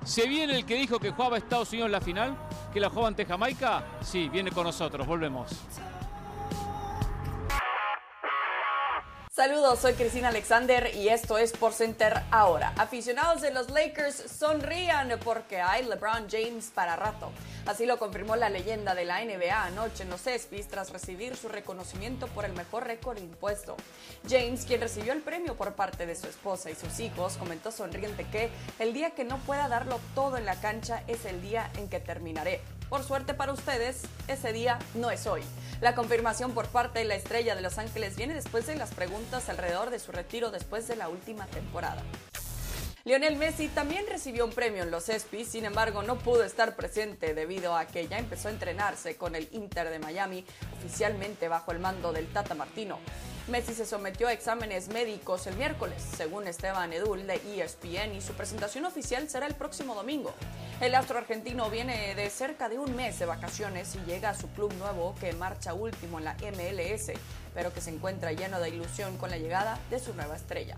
¿Se 0.05 0.27
viene 0.27 0.57
el 0.57 0.65
que 0.65 0.77
dijo 0.77 0.99
que 0.99 1.11
jugaba 1.11 1.39
Estados 1.39 1.71
Unidos 1.71 1.87
en 1.87 1.93
la 1.93 2.01
final? 2.01 2.37
¿Que 2.73 2.81
la 2.81 2.89
jugaba 2.89 3.09
ante 3.09 3.25
Jamaica? 3.25 3.85
Sí, 4.01 4.29
viene 4.29 4.51
con 4.51 4.65
nosotros. 4.65 5.07
Volvemos. 5.07 5.51
Saludos, 9.33 9.79
soy 9.79 9.93
Cristina 9.93 10.27
Alexander 10.27 10.91
y 10.93 11.09
esto 11.09 11.39
es 11.39 11.53
Por 11.53 11.73
Center 11.73 12.21
ahora. 12.33 12.75
Aficionados 12.77 13.41
de 13.41 13.53
los 13.53 13.71
Lakers 13.71 14.17
sonrían 14.17 15.17
porque 15.23 15.61
hay 15.61 15.85
LeBron 15.85 16.27
James 16.29 16.73
para 16.75 16.97
rato. 16.97 17.31
Así 17.65 17.87
lo 17.87 17.97
confirmó 18.01 18.35
la 18.35 18.51
leyenda 18.51 18.93
de 18.97 19.05
la 19.05 19.25
NBA 19.25 19.67
anoche 19.67 20.03
en 20.03 20.11
los 20.11 20.27
ESPYs 20.27 20.67
tras 20.67 20.91
recibir 20.91 21.37
su 21.37 21.49
reconocimiento 21.49 22.27
por 22.27 22.45
el 22.45 22.55
mejor 22.55 22.89
récord 22.89 23.19
impuesto. 23.19 23.77
James, 24.29 24.65
quien 24.65 24.81
recibió 24.81 25.13
el 25.13 25.23
premio 25.23 25.57
por 25.57 25.75
parte 25.75 26.07
de 26.07 26.17
su 26.17 26.27
esposa 26.27 26.69
y 26.69 26.75
sus 26.75 26.99
hijos, 26.99 27.37
comentó 27.37 27.71
sonriente 27.71 28.27
que 28.33 28.51
el 28.81 28.93
día 28.93 29.11
que 29.11 29.23
no 29.23 29.39
pueda 29.39 29.69
darlo 29.69 30.01
todo 30.17 30.39
en 30.39 30.45
la 30.45 30.61
cancha 30.61 31.05
es 31.07 31.25
el 31.25 31.41
día 31.41 31.71
en 31.77 31.89
que 31.89 32.01
terminaré. 32.01 32.61
Por 32.91 33.05
suerte 33.05 33.35
para 33.35 33.53
ustedes, 33.53 34.03
ese 34.27 34.53
día 34.53 34.81
no 34.97 35.13
es 35.13 35.29
hoy. 35.29 35.43
La 35.81 35.95
confirmación 35.95 36.51
por 36.51 36.67
parte 36.67 36.99
de 36.99 37.05
la 37.05 37.15
estrella 37.15 37.55
de 37.55 37.63
Los 37.63 37.79
Ángeles 37.79 38.17
viene 38.17 38.35
después 38.35 38.67
de 38.67 38.75
las 38.75 38.93
preguntas 38.93 39.49
alrededor 39.49 39.91
de 39.91 40.01
su 40.01 40.11
retiro 40.11 40.51
después 40.51 40.89
de 40.89 40.97
la 40.97 41.09
última 41.09 41.47
temporada. 41.47 42.03
Lionel 43.05 43.37
Messi 43.37 43.69
también 43.69 44.05
recibió 44.07 44.45
un 44.45 44.53
premio 44.53 44.83
en 44.83 44.91
los 44.91 45.09
ESPYs, 45.09 45.49
sin 45.49 45.65
embargo 45.65 46.03
no 46.03 46.19
pudo 46.19 46.45
estar 46.45 46.77
presente 46.77 47.33
debido 47.33 47.75
a 47.75 47.87
que 47.87 48.07
ya 48.07 48.19
empezó 48.19 48.49
a 48.49 48.51
entrenarse 48.51 49.17
con 49.17 49.35
el 49.35 49.49
Inter 49.53 49.89
de 49.89 49.99
Miami, 49.99 50.45
oficialmente 50.79 51.49
bajo 51.49 51.73
el 51.73 51.79
mando 51.79 52.13
del 52.13 52.31
Tata 52.31 52.55
Martino. 52.55 52.99
Messi 53.49 53.73
se 53.73 53.87
sometió 53.87 54.29
a 54.29 54.35
exámenes 54.35 54.89
médicos 54.89 55.47
el 55.47 55.57
miércoles, 55.57 56.03
según 56.15 56.47
Esteban 56.47 56.93
Edul 56.93 57.27
de 57.27 57.37
ESPN, 57.37 58.15
y 58.15 58.21
su 58.21 58.35
presentación 58.35 58.85
oficial 58.85 59.31
será 59.31 59.47
el 59.47 59.55
próximo 59.55 59.95
domingo. 59.95 60.35
El 60.83 60.95
astro 60.95 61.17
argentino 61.17 61.71
viene 61.71 62.15
de 62.15 62.29
cerca 62.29 62.69
de 62.69 62.79
un 62.79 62.95
mes 62.95 63.19
de 63.19 63.25
vacaciones 63.25 63.95
y 63.95 64.11
llega 64.11 64.29
a 64.29 64.39
su 64.39 64.49
club 64.51 64.75
nuevo 64.75 65.15
que 65.19 65.33
marcha 65.33 65.73
último 65.73 66.19
en 66.19 66.27
la 66.27 66.35
MLS, 66.35 67.13
pero 67.55 67.73
que 67.73 67.81
se 67.81 67.91
encuentra 67.91 68.33
lleno 68.33 68.61
de 68.61 68.69
ilusión 68.69 69.17
con 69.17 69.31
la 69.31 69.39
llegada 69.39 69.81
de 69.89 69.99
su 69.99 70.13
nueva 70.13 70.37
estrella. 70.37 70.77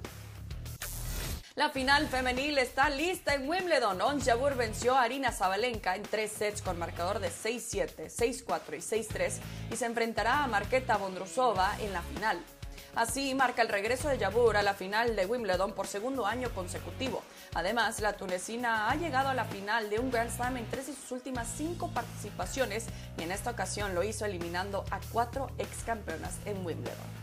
La 1.55 1.69
final 1.69 2.09
femenil 2.09 2.57
está 2.57 2.89
lista 2.89 3.35
en 3.35 3.47
Wimbledon. 3.47 4.01
Ons 4.01 4.25
Jabeur 4.25 4.57
venció 4.57 4.95
a 4.95 5.03
Arina 5.03 5.33
Zabalenka 5.33 5.95
en 5.97 6.03
tres 6.03 6.33
sets 6.33 6.63
con 6.63 6.79
marcador 6.79 7.19
de 7.19 7.29
6-7, 7.29 8.09
6-4 8.09 8.75
y 8.75 8.79
6-3 8.79 9.33
y 9.71 9.77
se 9.77 9.85
enfrentará 9.85 10.45
a 10.45 10.47
Marketa 10.47 10.97
Bondrusova 10.97 11.77
en 11.81 11.93
la 11.93 12.01
final. 12.01 12.39
Así 12.95 13.35
marca 13.35 13.61
el 13.61 13.69
regreso 13.69 14.09
de 14.09 14.19
Jabeur 14.19 14.57
a 14.57 14.63
la 14.63 14.73
final 14.73 15.15
de 15.15 15.27
Wimbledon 15.27 15.75
por 15.75 15.87
segundo 15.87 16.25
año 16.25 16.49
consecutivo. 16.55 17.23
Además, 17.53 18.01
la 18.01 18.15
tunecina 18.15 18.91
ha 18.91 18.95
llegado 18.95 19.29
a 19.29 19.35
la 19.35 19.45
final 19.45 19.91
de 19.91 19.99
un 19.99 20.11
Grand 20.11 20.31
Slam 20.31 20.57
en 20.57 20.67
tres 20.71 20.87
de 20.87 20.95
sus 20.95 21.13
últimas 21.13 21.49
cinco 21.55 21.89
participaciones 21.89 22.87
y 23.19 23.25
en 23.25 23.31
esta 23.31 23.51
ocasión 23.51 23.95
lo 23.95 24.03
hizo 24.03 24.25
eliminando 24.25 24.87
a 24.91 25.01
cuatro 25.13 25.51
ex 25.59 25.85
campeonas 25.85 26.39
en 26.47 26.65
Wimbledon. 26.65 27.22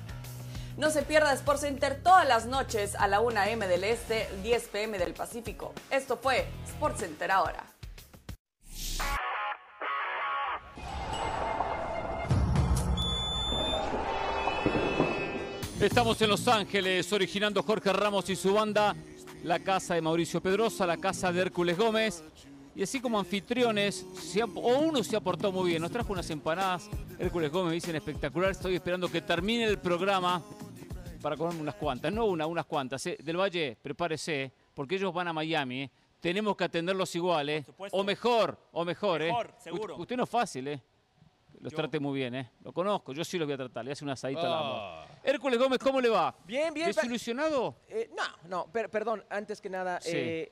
No 0.80 0.89
se 0.91 1.01
pierda 1.01 1.34
Sports 1.34 1.60
Center 1.60 2.01
todas 2.01 2.26
las 2.26 2.45
noches 2.45 2.95
a 2.95 3.10
la 3.10 3.19
1 3.19 3.43
m 3.47 3.68
del 3.68 3.84
Este, 3.84 4.30
10 4.43 4.69
pm 4.69 4.97
del 4.97 5.14
Pacífico. 5.14 5.73
Esto 5.91 6.15
fue 6.15 6.47
Sports 6.65 7.01
Center 7.01 7.30
ahora. 7.31 7.65
Estamos 15.81 16.22
en 16.22 16.30
Los 16.30 16.47
Ángeles, 16.47 17.11
originando 17.11 17.61
Jorge 17.61 17.91
Ramos 17.91 18.30
y 18.30 18.38
su 18.38 18.53
banda, 18.53 18.95
la 19.43 19.60
casa 19.60 19.95
de 19.95 20.01
Mauricio 20.01 20.39
Pedrosa, 20.39 20.88
la 20.88 20.95
casa 20.95 21.34
de 21.34 21.41
Hércules 21.41 21.77
Gómez. 21.77 22.23
Y 22.73 22.84
así 22.84 23.01
como 23.01 23.19
anfitriones, 23.19 24.06
o 24.56 24.77
uno 24.77 25.03
se 25.03 25.18
ha 25.18 25.19
portado 25.19 25.51
muy 25.51 25.72
bien, 25.72 25.81
nos 25.81 25.91
trajo 25.91 26.14
unas 26.14 26.30
empanadas, 26.30 26.89
Hércules 27.18 27.51
Gómez 27.51 27.73
dicen 27.73 27.97
espectacular, 27.97 28.51
estoy 28.51 28.76
esperando 28.76 29.10
que 29.10 29.22
termine 29.22 29.65
el 29.65 29.80
programa 29.80 30.41
para 31.21 31.35
comerme 31.35 31.61
unas 31.61 31.75
cuantas, 31.75 32.11
no 32.13 32.25
una, 32.25 32.45
unas 32.45 32.65
cuantas. 32.65 33.05
¿eh? 33.07 33.17
Del 33.21 33.37
Valle, 33.37 33.77
prepárese, 33.81 34.51
porque 34.73 34.95
ellos 34.95 35.13
van 35.13 35.27
a 35.27 35.33
Miami, 35.33 35.83
¿eh? 35.83 35.91
tenemos 36.19 36.55
que 36.55 36.63
atenderlos 36.65 37.13
igual, 37.15 37.63
supuesto. 37.65 37.97
o 37.97 38.03
mejor, 38.03 38.57
o 38.71 38.85
mejor. 38.85 39.21
Mejor, 39.21 39.47
¿eh? 39.47 39.53
seguro. 39.59 39.95
U- 39.97 40.01
usted 40.01 40.17
no 40.17 40.23
es 40.23 40.29
fácil, 40.29 40.67
¿eh? 40.67 40.81
Los 41.61 41.71
Yo- 41.73 41.77
trate 41.77 41.99
muy 41.99 42.17
bien, 42.17 42.35
¿eh? 42.35 42.51
Lo 42.63 42.71
conozco, 42.71 43.11
yo 43.11 43.23
sí 43.25 43.37
lo 43.37 43.45
voy 43.45 43.53
a 43.53 43.57
tratar, 43.57 43.83
le 43.83 43.91
hace 43.91 44.03
una 44.05 44.13
asadita 44.13 44.41
al 44.41 44.53
Ah. 44.53 44.59
amor. 45.03 45.09
Hércules 45.23 45.59
Gómez, 45.59 45.79
¿cómo 45.79 45.99
le 45.99 46.07
va? 46.09 46.33
Bien, 46.45 46.73
bien. 46.73 46.87
¿Desilusionado? 46.87 47.75
eh, 47.89 48.09
no, 48.15 48.47
no, 48.47 48.71
per- 48.71 48.89
perdón, 48.89 49.23
antes 49.29 49.59
que 49.59 49.69
nada, 49.69 49.99
Sí. 49.99 50.11
eh, 50.13 50.51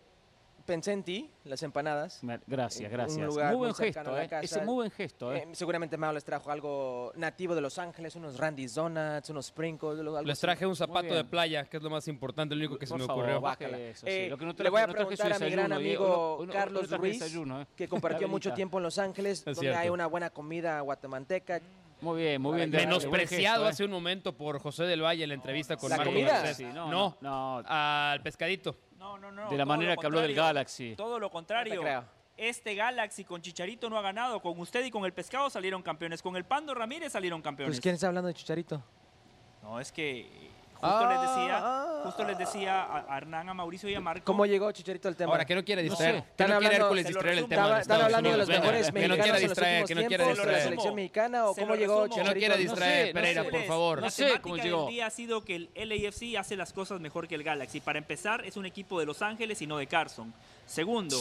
pensé 0.68 0.91
en 0.91 1.02
ti, 1.02 1.31
las 1.45 1.64
empanadas. 1.64 2.23
Me- 2.23 2.39
Gracias, 2.45 2.91
Un 2.91 2.95
gracias. 2.98 3.26
lugar 3.26 3.48
Muy 3.48 3.57
buen 3.57 3.72
muy 3.72 3.85
gesto, 3.88 3.99
a 4.02 4.03
la 4.03 4.23
¿eh? 4.23 4.27
casa. 4.30 4.44
Ese 4.45 4.61
muy 4.65 4.76
buen 4.76 4.91
gesto, 4.91 5.34
¿eh? 5.34 5.38
Eh, 5.39 5.48
seguramente 5.53 5.98
Mao 5.98 6.14
les 6.14 6.23
trajo 6.23 6.52
algo 6.52 7.11
nativo 7.15 7.56
de 7.56 7.61
Los 7.61 7.80
Ángeles, 7.80 8.15
unos 8.15 8.38
Randy's 8.38 8.76
Donuts, 8.76 9.30
unos 9.31 9.48
sprinkles, 9.48 9.99
algo 9.99 10.22
Les 10.22 10.34
así. 10.34 10.41
traje 10.41 10.65
un 10.68 10.76
zapato 10.76 11.15
de 11.15 11.23
playa, 11.23 11.64
que 11.65 11.77
es 11.77 11.84
lo 11.84 11.89
más 11.89 12.07
importante, 12.07 12.53
lo 12.53 12.60
único 12.60 12.77
que 12.77 12.85
se 12.85 12.91
Por 12.91 12.99
me 13.02 13.07
favor, 13.07 13.23
ocurrió. 13.31 13.77
eso, 13.77 14.06
sí. 14.06 14.11
Eh, 14.11 14.27
Lo 14.30 14.38
que 14.38 14.45
no 14.45 14.53
le 14.56 14.69
voy 14.69 14.81
a 14.81 14.88
no 14.88 14.94
preguntar 14.94 15.34
a 15.34 15.39
mi 15.39 15.49
gran 15.49 15.72
amigo 15.73 16.45
Carlos 16.52 16.91
Ruiz, 16.91 17.19
desayuno, 17.19 17.61
¿eh? 17.61 17.68
que 17.76 17.88
compartió 17.88 18.27
mucho 18.27 18.53
tiempo 18.53 18.77
en 18.77 18.84
Los 18.84 18.99
Ángeles, 18.99 19.44
donde 19.45 19.60
cierto. 19.61 19.80
hay 19.80 19.89
una 19.89 20.06
buena 20.06 20.30
comida 20.30 20.81
guatemalteca. 20.81 21.61
Muy 22.02 22.22
bien, 22.22 22.41
muy 22.41 22.56
bien. 22.57 22.69
Menospreciado 22.69 23.56
gesto, 23.57 23.65
¿eh? 23.68 23.69
hace 23.69 23.86
un 23.86 23.91
momento 23.91 24.36
por 24.36 24.60
José 24.60 24.84
del 24.84 25.02
Valle 25.03 25.24
en 25.24 25.30
la 25.30 25.36
entrevista 25.36 25.78
con 25.78 25.90
¿La 25.90 25.98
Marco 25.98 26.11
comida? 26.11 26.28
Garcés. 26.40 26.57
Sí, 26.57 26.64
no, 26.65 26.91
no, 26.91 27.18
no, 27.22 27.61
no. 27.61 27.68
al 27.68 28.22
pescadito. 28.22 28.76
No, 28.98 29.18
no, 29.18 29.32
no. 29.32 29.49
De 29.49 29.57
la 29.57 29.65
manera 29.65 29.95
que 29.98 30.06
habló 30.06 30.22
del. 30.22 30.36
Galaxy. 30.36 30.95
Todo 30.95 31.19
lo 31.19 31.28
No 31.28 31.32
contrario. 31.32 31.82
creo. 31.82 32.06
Este 32.38 32.76
Galaxy 32.76 33.24
con 33.24 33.41
Chicharito 33.41 33.90
no 33.90 33.98
ha 33.98 34.02
ganado. 34.03 34.40
Con 34.44 34.60
usted 34.60 34.86
y 34.86 34.91
con 34.91 35.03
el 35.06 35.14
Pescado 35.14 35.49
salieron 35.49 35.82
campeones. 35.82 36.22
Con 36.22 36.36
el 36.36 36.45
Pando 36.45 36.76
Ramírez 36.76 37.14
salieron 37.14 37.41
campeones. 37.41 37.76
Pues, 37.78 37.82
¿quién 37.82 37.95
está 37.95 38.07
hablando 38.07 38.28
de 38.28 38.36
Chicharito? 38.36 38.84
No, 39.64 39.80
es 39.80 39.91
que 39.91 40.52
justo 40.80 41.10
les 41.10 41.22
decía, 41.22 41.58
Ah. 41.62 42.02
justo 42.04 42.24
les 42.24 42.38
decía 42.38 42.84
a, 42.84 43.14
a 43.14 43.18
Hernán, 43.18 43.49
a 43.49 43.54
Mauricio 43.54 43.90
y 43.90 43.95
a 43.95 43.99
Marco. 43.99 44.24
¿Cómo 44.26 44.45
llegó 44.45 44.72
Chicharito 44.72 45.08
al 45.08 45.16
tema? 45.16 45.32
Ahora, 45.32 45.45
que 45.45 45.56
no 45.56 45.64
quiere 45.64 45.84
No 45.84 45.90
distraer. 45.90 46.16
sé. 46.16 46.22
Que 46.24 46.30
Están 46.30 46.49
no 46.49 46.60
quiere 46.60 46.76
hablando- 46.76 46.86
Hércules 46.86 47.08
distraer 47.08 47.38
el 47.40 47.48
tema. 47.48 47.80
¿Están 47.80 48.02
hablando 48.02 48.32
de 48.32 48.38
los 48.38 48.48
Venga, 48.48 48.60
mejores 48.62 48.86
que 48.88 48.91
no 48.91 48.94
mexicanos 48.99 49.24
quiera 49.26 49.40
distraer, 49.40 49.86
que 49.86 49.95
no 49.95 50.02
quiera 50.08 50.24
de 50.24 50.30
la 50.30 50.36
distraer. 50.36 50.64
selección 50.64 50.95
mexicana 50.95 51.45
o 51.45 51.54
Se 51.54 51.62
cómo 51.62 51.76
llegó 51.76 51.94
resumo. 52.04 52.16
Que 52.16 52.22
no 52.22 52.34
Chicharito? 52.34 52.40
quiera 52.40 52.56
distraer, 52.58 53.08
sé, 53.08 53.14
no 53.14 53.20
Pereira, 53.20 53.44
sé. 53.44 53.49
por 53.49 53.64
favor. 53.64 54.02
No 54.02 54.10
sé 54.10 54.41
cómo 54.41 54.58
llegó. 54.58 54.88
día 54.88 55.06
ha 55.08 55.10
sido 55.10 55.44
que 55.44 55.56
el 55.56 55.70
LAFC 55.76 56.38
hace 56.38 56.56
las 56.56 56.74
cosas 56.74 56.99
mejor 56.99 57.28
que 57.28 57.36
el 57.36 57.44
Galaxy. 57.44 57.82
Para 57.82 57.98
empezar, 57.99 58.45
es 58.45 58.58
un 58.58 58.66
equipo 58.66 58.99
de 58.99 59.06
Los 59.06 59.22
Ángeles 59.22 59.62
y 59.62 59.68
no 59.68 59.78
de 59.78 59.88
Carson. 59.88 60.34
Segundo, 60.66 61.18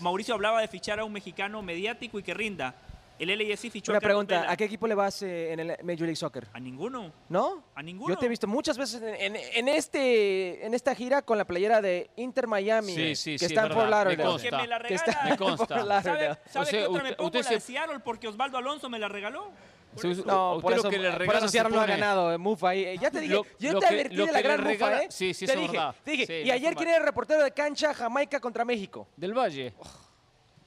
Mauricio 0.00 0.34
hablaba 0.34 0.60
de 0.60 0.68
fichar 0.68 0.98
a 1.00 1.04
un 1.04 1.12
mexicano 1.12 1.62
mediático 1.62 2.18
y 2.18 2.22
que 2.22 2.34
rinda. 2.34 2.74
El 3.18 3.28
LAFC 3.36 3.70
fichó 3.70 3.90
Una 3.92 3.98
a 3.98 4.00
pregunta, 4.00 4.40
Vela. 4.40 4.52
¿a 4.52 4.56
qué 4.56 4.64
equipo 4.64 4.86
le 4.86 4.94
vas 4.94 5.22
eh, 5.22 5.52
en 5.52 5.60
el 5.60 5.66
Major 5.82 6.02
League 6.02 6.16
Soccer? 6.16 6.46
A 6.52 6.60
ninguno. 6.60 7.12
¿No? 7.28 7.64
A 7.74 7.82
ninguno. 7.82 8.14
Yo 8.14 8.18
te 8.18 8.26
he 8.26 8.28
visto 8.28 8.46
muchas 8.46 8.78
veces 8.78 9.02
en, 9.02 9.34
en- 9.34 9.42
en 9.54 9.68
este, 9.68 10.64
en 10.64 10.72
esta 10.74 10.94
gira 10.94 11.22
con 11.22 11.36
la 11.36 11.44
playera 11.44 11.80
de 11.82 12.10
Inter 12.16 12.46
Miami, 12.46 12.94
Sí, 12.94 13.16
sí, 13.16 13.32
que 13.32 13.38
sí, 13.40 13.44
está 13.46 13.62
es 13.64 13.66
en 13.70 13.72
Fort 13.74 13.90
Lauderdale. 13.90 14.22
consta. 14.22 14.50
Que 14.50 14.56
me 14.56 14.66
la 14.68 14.80
Que 14.80 14.94
está 14.94 15.10
regala. 15.12 15.30
Me 15.30 15.36
consta. 15.36 15.76
Lauderdale. 15.84 16.02
¿Sabe, 16.02 16.38
sabe 16.50 16.62
O 16.62 16.64
sea, 16.64 16.80
qué 16.80 16.86
otra 16.86 17.02
me 17.02 17.12
pongo? 17.14 17.26
usted 17.26 17.38
La 17.40 17.48
se- 17.48 17.54
de 17.54 17.60
Seattle 17.60 17.98
porque 18.00 18.28
Osvaldo 18.28 18.58
Alonso 18.58 18.88
me 18.88 18.98
la 18.98 19.08
regaló. 19.08 19.50
Por 19.94 20.02
Sí, 20.02 20.10
eso. 20.12 20.22
No, 20.26 20.58
por 20.60 20.74
eso, 20.74 20.90
que 20.90 20.98
le 20.98 21.10
por 21.10 21.18
regalan 21.18 21.38
eso 21.42 21.48
se 21.48 21.52
Seattle 21.52 21.74
no 21.74 21.80
ha 21.82 21.86
ganado, 21.86 22.32
eh, 22.32 22.38
Mufa. 22.38 22.74
eh, 22.74 22.98
Ya 23.00 23.10
te 23.10 23.20
dije, 23.20 23.34
Lo- 23.34 23.46
yo 23.58 23.72
lo 23.72 23.80
te 23.80 23.88
que- 23.88 23.94
advertí 23.94 24.16
de 24.16 24.26
que 24.26 24.32
la 24.32 24.42
gran 24.42 24.58
regala- 24.64 24.96
Mufa, 24.96 25.04
¿eh? 25.04 25.08
Sí, 25.10 25.34
sí, 25.34 25.46
te 25.46 25.52
es 25.54 25.58
dije, 25.58 25.72
verdad. 25.72 25.94
te 26.04 26.10
dije, 26.12 26.26
Sí, 26.26 26.32
y 26.46 26.50
ayer 26.50 26.74
quién 26.76 26.88
era 26.90 26.98
el 26.98 27.04
reportero 27.04 27.42
de 27.42 27.50
cancha 27.50 27.92
Jamaica 27.94 28.38
contra 28.38 28.64
México. 28.64 29.08
Del 29.16 29.32
Valle. 29.36 29.74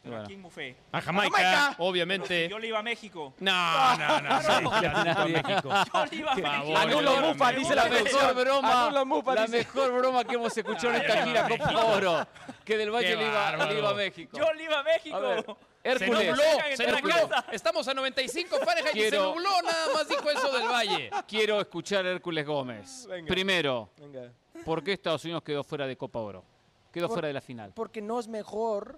¿A 0.04 0.10
Bueno. 0.10 0.24
quién 0.26 0.42
mufé? 0.42 0.76
A 0.92 1.00
Jamaica, 1.00 1.76
obviamente. 1.78 2.50
Yo 2.50 2.58
le 2.58 2.68
iba 2.70 2.80
a 2.80 2.84
México. 2.84 3.36
No, 3.40 3.98
no, 3.98 4.22
no. 4.22 4.30
no, 4.62 4.82
nadie. 4.82 5.12
a 5.12 5.26
México. 5.26 5.70
Yo 5.94 6.06
le 6.06 6.16
iba 6.18 6.32
a 6.32 6.36
México. 6.36 6.78
Anulo 6.78 7.22
Mufa, 7.22 7.48
a 7.48 7.52
dice 7.52 7.76
La 7.76 7.86
mejor 7.86 8.34
broma, 8.36 8.86
Anulo 8.88 9.06
Mufa, 9.06 9.36
la 9.36 9.48
mejor 9.48 9.92
broma 9.92 10.24
que 10.24 10.36
hemos 10.36 10.58
escuchado 10.58 10.96
en 10.96 11.02
esta 11.02 11.24
gira 11.24 11.48
Copa 11.48 11.86
Oro. 11.86 12.28
Que 12.66 12.78
del 12.78 12.90
Valle 12.90 13.16
le 13.16 13.26
iba, 13.28 13.34
bárbaro. 13.34 13.72
le 13.72 13.78
iba 13.80 13.90
a 13.90 13.94
México. 13.94 14.38
Yo 14.38 14.54
le 14.54 14.64
iba 14.64 14.80
a 14.80 14.84
México. 14.84 15.16
A 15.16 15.20
ver, 15.20 15.46
Se 15.46 15.90
Hércules, 15.90 16.28
nubló, 16.30 16.44
se 16.76 16.84
en 16.84 16.92
nubló. 16.96 17.16
Estamos 17.52 17.88
a 17.88 17.94
95 17.94 18.58
Fahrenheit 18.64 18.96
y 18.96 19.00
se 19.02 19.10
Quiero- 19.10 19.26
nubló, 19.36 19.50
nada 19.64 19.94
más 19.94 20.08
dijo 20.08 20.30
eso 20.32 20.52
del 20.52 20.68
Valle. 20.68 21.10
quiero 21.28 21.60
escuchar 21.62 22.06
a 22.08 22.10
Hércules 22.12 22.46
Gómez. 22.46 23.06
Venga. 23.08 23.28
Primero, 23.28 23.90
Venga. 23.98 24.32
¿por 24.66 24.84
qué 24.84 24.94
Estados 24.94 25.24
Unidos 25.26 25.44
quedó 25.44 25.64
fuera 25.64 25.86
de 25.86 25.96
Copa 25.96 26.20
Oro? 26.20 26.44
Quedó 26.92 27.08
Por- 27.08 27.16
fuera 27.18 27.28
de 27.30 27.34
la 27.36 27.42
final. 27.42 27.72
Porque 27.76 28.02
no 28.02 28.20
es 28.20 28.28
mejor 28.28 28.98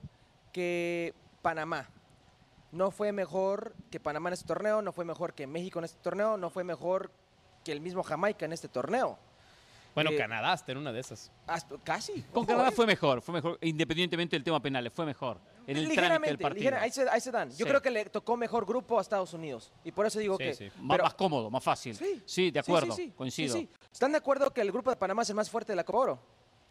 que 0.53 1.13
Panamá. 1.41 1.89
No 2.71 2.89
fue 2.89 3.11
mejor 3.11 3.75
que 3.91 3.99
Panamá 3.99 4.29
en 4.29 4.33
este 4.33 4.47
torneo, 4.47 4.81
no 4.81 4.93
fue 4.93 5.03
mejor 5.05 5.33
que 5.33 5.45
México 5.45 5.79
en 5.79 5.85
este 5.85 5.99
torneo, 6.01 6.37
no 6.37 6.49
fue 6.49 6.63
mejor 6.63 7.11
que 7.65 7.71
el 7.73 7.81
mismo 7.81 8.01
Jamaica 8.03 8.45
en 8.45 8.53
este 8.53 8.67
torneo. 8.69 9.19
Bueno, 9.93 10.09
Eh, 10.09 10.17
Canadá 10.17 10.55
está 10.55 10.71
en 10.71 10.79
una 10.79 10.91
de 10.91 10.99
esas. 10.99 11.31
Hasta- 11.45 11.77
casi. 11.83 12.23
Con 12.33 12.45
Canadá 12.47 12.71
fue 12.71 12.87
mejor, 12.87 13.21
fue 13.21 13.35
mejor, 13.35 13.59
independientemente 13.61 14.35
del 14.35 14.43
tema 14.43 14.59
penales, 14.59 14.91
fue 14.91 15.05
mejor. 15.05 15.37
En 15.67 15.77
el 15.77 15.83
trámite 15.83 15.83
del 15.83 15.89
Ligeramente, 15.89 16.41
partido. 16.41 16.59
ligera- 16.71 16.81
ahí, 16.81 16.91
se, 16.91 17.07
ahí 17.07 17.21
se 17.21 17.31
dan. 17.31 17.49
Yo 17.51 17.57
Sí. 17.57 17.63
creo 17.65 17.79
que 17.81 17.91
le 17.91 18.05
tocó 18.05 18.35
mejor 18.35 18.65
grupo 18.65 18.97
a 18.97 19.01
Estados 19.03 19.33
Unidos. 19.35 19.71
Y 19.83 19.91
por 19.91 20.07
eso 20.07 20.17
digo 20.17 20.35
Sí, 20.37 20.43
que... 20.45 20.53
sí. 20.55 20.71
Pero- 20.89 21.03
más 21.03 21.13
cómodo, 21.13 21.51
más 21.51 21.63
fácil. 21.63 21.95
Sí. 21.95 22.15
de 22.15 22.23
Sí, 22.25 22.51
acuerdo, 22.57 22.93
sí, 22.95 23.05
sí. 23.05 23.11
coincido. 23.15 23.53
Sí, 23.53 23.69
sí. 23.71 23.87
¿Están 23.91 24.11
de 24.11 24.17
acuerdo 24.17 24.51
que 24.51 24.61
el 24.61 24.71
grupo 24.71 24.89
de 24.89 24.95
Panamá 24.95 25.21
es 25.21 25.29
el 25.29 25.35
más 25.35 25.47
fuerte 25.49 25.71
de 25.73 25.75
la 25.75 25.83
Copa 25.83 25.99
Oro? 25.99 26.19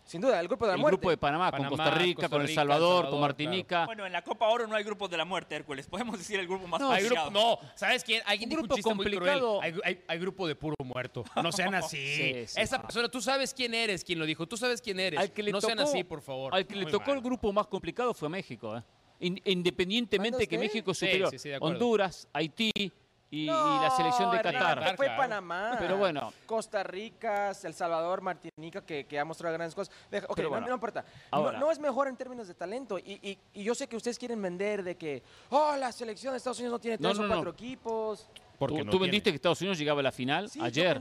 Sin 0.04 0.20
duda, 0.20 0.40
el 0.40 0.48
grupo 0.48 0.66
de 0.66 0.70
la 0.72 0.74
El 0.74 0.80
muerte. 0.80 0.96
grupo 0.96 1.10
de 1.10 1.16
Panamá, 1.16 1.50
Panamá, 1.50 1.68
con 1.70 1.78
Costa 1.78 1.94
Rica, 1.94 2.14
Costa 2.22 2.28
con 2.28 2.42
El 2.42 2.48
Salvador, 2.54 3.04
El 3.04 3.10
con 3.12 3.20
Martinica. 3.20 3.86
Bueno, 3.86 4.04
en 4.04 4.12
la 4.12 4.22
Copa 4.22 4.48
Oro 4.48 4.66
no 4.66 4.74
hay 4.74 4.82
grupos 4.84 5.08
de 5.08 5.16
la 5.16 5.24
muerte, 5.24 5.54
Hércules. 5.54 5.86
Podemos 5.86 6.18
decir 6.18 6.38
el 6.40 6.46
grupo 6.48 6.66
más 6.66 6.80
No, 6.80 6.90
Hay 6.90 7.04
grupo, 7.04 7.22
complicado. 7.22 7.60
no, 7.62 7.68
¿sabes 7.76 8.02
quién? 8.04 8.20
Alguien 8.26 8.48
Un 8.48 8.50
dijo 8.50 8.60
un 8.62 8.66
grupo 8.66 8.74
chiste 8.76 8.94
muy 8.94 9.04
complicado. 9.04 9.58
cruel. 9.60 9.74
Hay, 9.84 9.92
hay- 9.94 10.04
hay 10.08 10.18
grupo 10.18 10.46
de 10.48 10.54
puro 10.56 10.74
muerto. 10.84 11.24
No 11.42 11.52
sean 11.52 11.74
así. 11.74 11.96
Sí, 11.96 12.46
sí. 12.48 12.60
Esa 12.60 12.82
persona, 12.82 13.08
tú 13.08 13.22
sabes 13.22 13.54
quién 13.54 13.74
eres, 13.74 14.04
quien 14.04 14.18
lo 14.18 14.26
dijo. 14.26 14.46
Tú 14.46 14.56
sabes 14.56 14.82
quién 14.82 14.98
eres. 15.00 15.18
Al 15.20 15.32
que 15.32 15.42
le 15.42 15.52
no 15.52 15.60
sean 15.60 15.78
tocó- 15.78 15.88
así, 15.88 16.04
por 16.04 16.20
favor. 16.20 16.54
Al 16.54 16.66
que 16.66 16.74
le 16.74 16.82
Muy 16.82 16.92
tocó 16.92 17.06
mal. 17.06 17.16
el 17.18 17.22
grupo 17.22 17.52
más 17.52 17.66
complicado 17.68 18.12
fue 18.12 18.28
México. 18.28 18.76
¿eh? 18.76 18.82
In- 19.20 19.40
independientemente 19.44 20.32
¿Manda 20.38 20.46
que? 20.46 20.58
México 20.58 20.90
es 20.90 20.98
Sí, 20.98 21.06
superior. 21.06 21.30
sí, 21.30 21.38
sí, 21.38 21.48
de 21.50 21.54
acuerdo. 21.56 21.74
Honduras, 21.76 22.26
Haití 22.32 22.72
y, 23.32 23.46
la 23.46 23.90
selección 23.96 24.30
de 24.30 24.40
Qatar. 24.42 24.94
Fue 24.96 25.06
Claro. 25.06 25.22
Panamá. 25.22 25.76
Pero 25.78 25.96
bueno. 25.96 26.32
Costa 26.46 26.82
Rica, 26.82 27.52
El 27.64 27.74
Salvador, 27.74 28.20
Martinica, 28.20 28.84
que, 28.84 29.04
que 29.06 29.18
ha 29.18 29.24
mostrado 29.24 29.54
grandes 29.54 29.74
cosas. 29.74 29.92
Deja- 30.10 30.26
ok, 30.26 30.36
Pero 30.36 30.48
no- 30.48 30.50
bueno, 30.50 30.66
no, 30.68 30.74
importa. 30.74 31.04
ahora. 31.30 31.58
No, 31.58 31.66
no 31.66 31.72
es 31.72 31.78
mejor 31.78 32.08
en 32.08 32.16
términos 32.16 32.46
de 32.46 32.54
talento. 32.54 32.98
Y, 32.98 33.18
y- 33.22 33.38
y 33.54 33.64
yo 33.64 33.74
sé 33.74 33.86
que 33.88 33.96
ustedes 33.96 34.18
quieren 34.18 34.40
vender 34.40 34.82
de 34.84 34.96
que, 34.96 35.22
oh, 35.50 35.74
la 35.76 35.90
selección 35.92 36.32
de 36.34 36.36
Estados 36.36 36.58
Unidos 36.58 36.72
no 36.74 36.78
tiene 36.78 36.98
tres 36.98 37.16
no, 37.18 37.24
o 37.24 37.26
no. 37.26 37.34
cuatro 37.34 37.50
equipos. 37.50 38.28
Porque 38.58 38.78
Tú, 38.80 38.84
no 38.84 38.90
tú 38.92 38.98
tiene. 38.98 39.06
vendiste 39.06 39.30
que 39.30 39.36
Estados 39.36 39.60
Unidos 39.62 39.78
llegaba 39.78 40.00
a 40.00 40.02
la 40.04 40.12
final 40.12 40.48
Sí, 40.48 40.60
ayer 40.62 41.00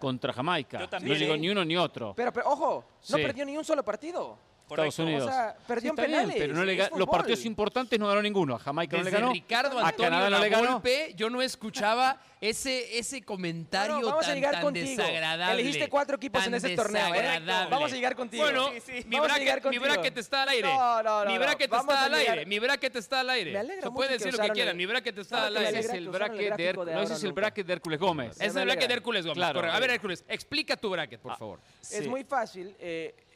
contra 0.00 0.32
Jamaica. 0.32 0.78
Yo 0.88 0.98
no 1.00 1.14
llegó 1.14 1.36
ni 1.36 1.50
uno 1.50 1.64
ni 1.64 1.76
otro. 1.76 2.14
Pero, 2.16 2.32
pero, 2.32 2.48
ojo, 2.48 2.84
no 3.10 3.16
Sí. 3.18 3.22
perdió 3.22 3.44
ni 3.44 3.56
un 3.58 3.64
solo 3.64 3.84
partido. 3.84 4.38
Estados. 4.80 4.98
Unidos. 4.98 5.28
O 5.28 5.32
sea, 5.32 5.56
perdió 5.66 5.92
Sí, 5.96 6.00
en 6.02 6.10
bien, 6.28 6.34
pero 6.38 6.54
no 6.54 6.64
le 6.64 6.76
los 6.96 7.08
partidos 7.08 7.44
importantes 7.44 7.98
no 7.98 8.08
ganó 8.08 8.22
ninguno. 8.22 8.54
A 8.56 8.58
Jamaica 8.58 8.96
no 8.98 9.02
le 9.04 9.10
ganó. 9.10 9.32
Ricardo 9.32 9.78
a 9.78 9.88
Antonio 9.88 10.10
Canadá 10.10 10.30
no 10.30 10.38
le 10.38 10.48
ganó. 10.48 10.82
Yo 11.16 11.30
no 11.30 11.42
escuchaba 11.42 12.20
ese, 12.40 12.98
ese 12.98 13.22
comentario 13.22 13.94
No, 13.96 14.00
no, 14.00 14.06
vamos 14.08 14.22
tan, 14.24 14.32
a 14.32 14.34
llegar 14.34 14.52
tan 14.54 14.62
contigo. 14.62 14.86
desagradable. 14.86 15.60
Elegiste 15.62 15.88
cuatro 15.88 16.16
equipos 16.16 16.44
en 16.46 16.54
ese 16.54 16.74
torneo, 16.74 17.14
¿eh? 17.14 17.22
desagradable. 17.22 17.70
Vamos 17.70 17.92
a 17.92 17.94
llegar 17.94 18.16
contigo. 18.16 18.42
Bueno, 18.42 18.68
Sí, 18.72 18.80
sí. 18.80 19.04
Mi, 19.06 19.20
bracket, 19.20 19.64
mi 19.70 19.78
bracket 19.78 20.18
está 20.18 20.42
al 20.42 20.48
aire. 20.48 20.68
No, 20.68 21.02
no, 21.02 21.24
no, 21.24 21.30
mi 21.30 21.34
no. 21.38 21.40
bracket 21.44 21.70
Vamos 21.70 21.94
está 21.94 22.04
al 22.04 22.14
aire. 22.14 22.46
Mi 22.46 22.58
bracket 22.58 22.96
está 22.96 23.20
al 23.20 23.30
aire. 23.30 23.52
Me 23.52 23.58
alegra 23.60 23.82
Se 23.82 23.88
mucho 23.88 23.94
puede 23.96 24.08
que 24.08 24.18
decir 24.18 24.32
lo 24.38 24.44
que 24.44 24.50
quieran. 24.50 24.76
Mi 24.76 24.86
bracket 24.86 25.18
está 25.18 25.36
¿Sabe 25.36 25.46
al 25.48 25.56
aire. 25.66 25.78
Ese 25.78 25.88
es 25.88 25.94
el 25.94 26.08
bracket 26.08 26.56
de, 26.56 26.68
Hércules- 26.74 26.94
no, 26.94 27.02
ese 27.02 27.14
es 27.14 27.24
el 27.24 27.32
bracket 27.32 27.66
de 27.66 27.72
Hércules 27.74 28.00
Gómez. 28.00 28.36
Ese 28.36 28.46
es 28.46 28.56
el 28.56 28.64
bracket 28.66 28.88
de 28.88 28.94
Hércules 28.94 29.26
Gómez. 29.26 29.44
A 29.44 29.78
ver, 29.80 29.90
Hércules, 29.90 30.24
explica 30.28 30.76
tu 30.76 30.90
bracket, 30.90 31.20
por 31.20 31.32
Ah. 31.32 31.36
favor. 31.36 31.60
Es 31.80 31.88
Sí. 31.88 32.08
muy 32.08 32.24
fácil. 32.24 32.74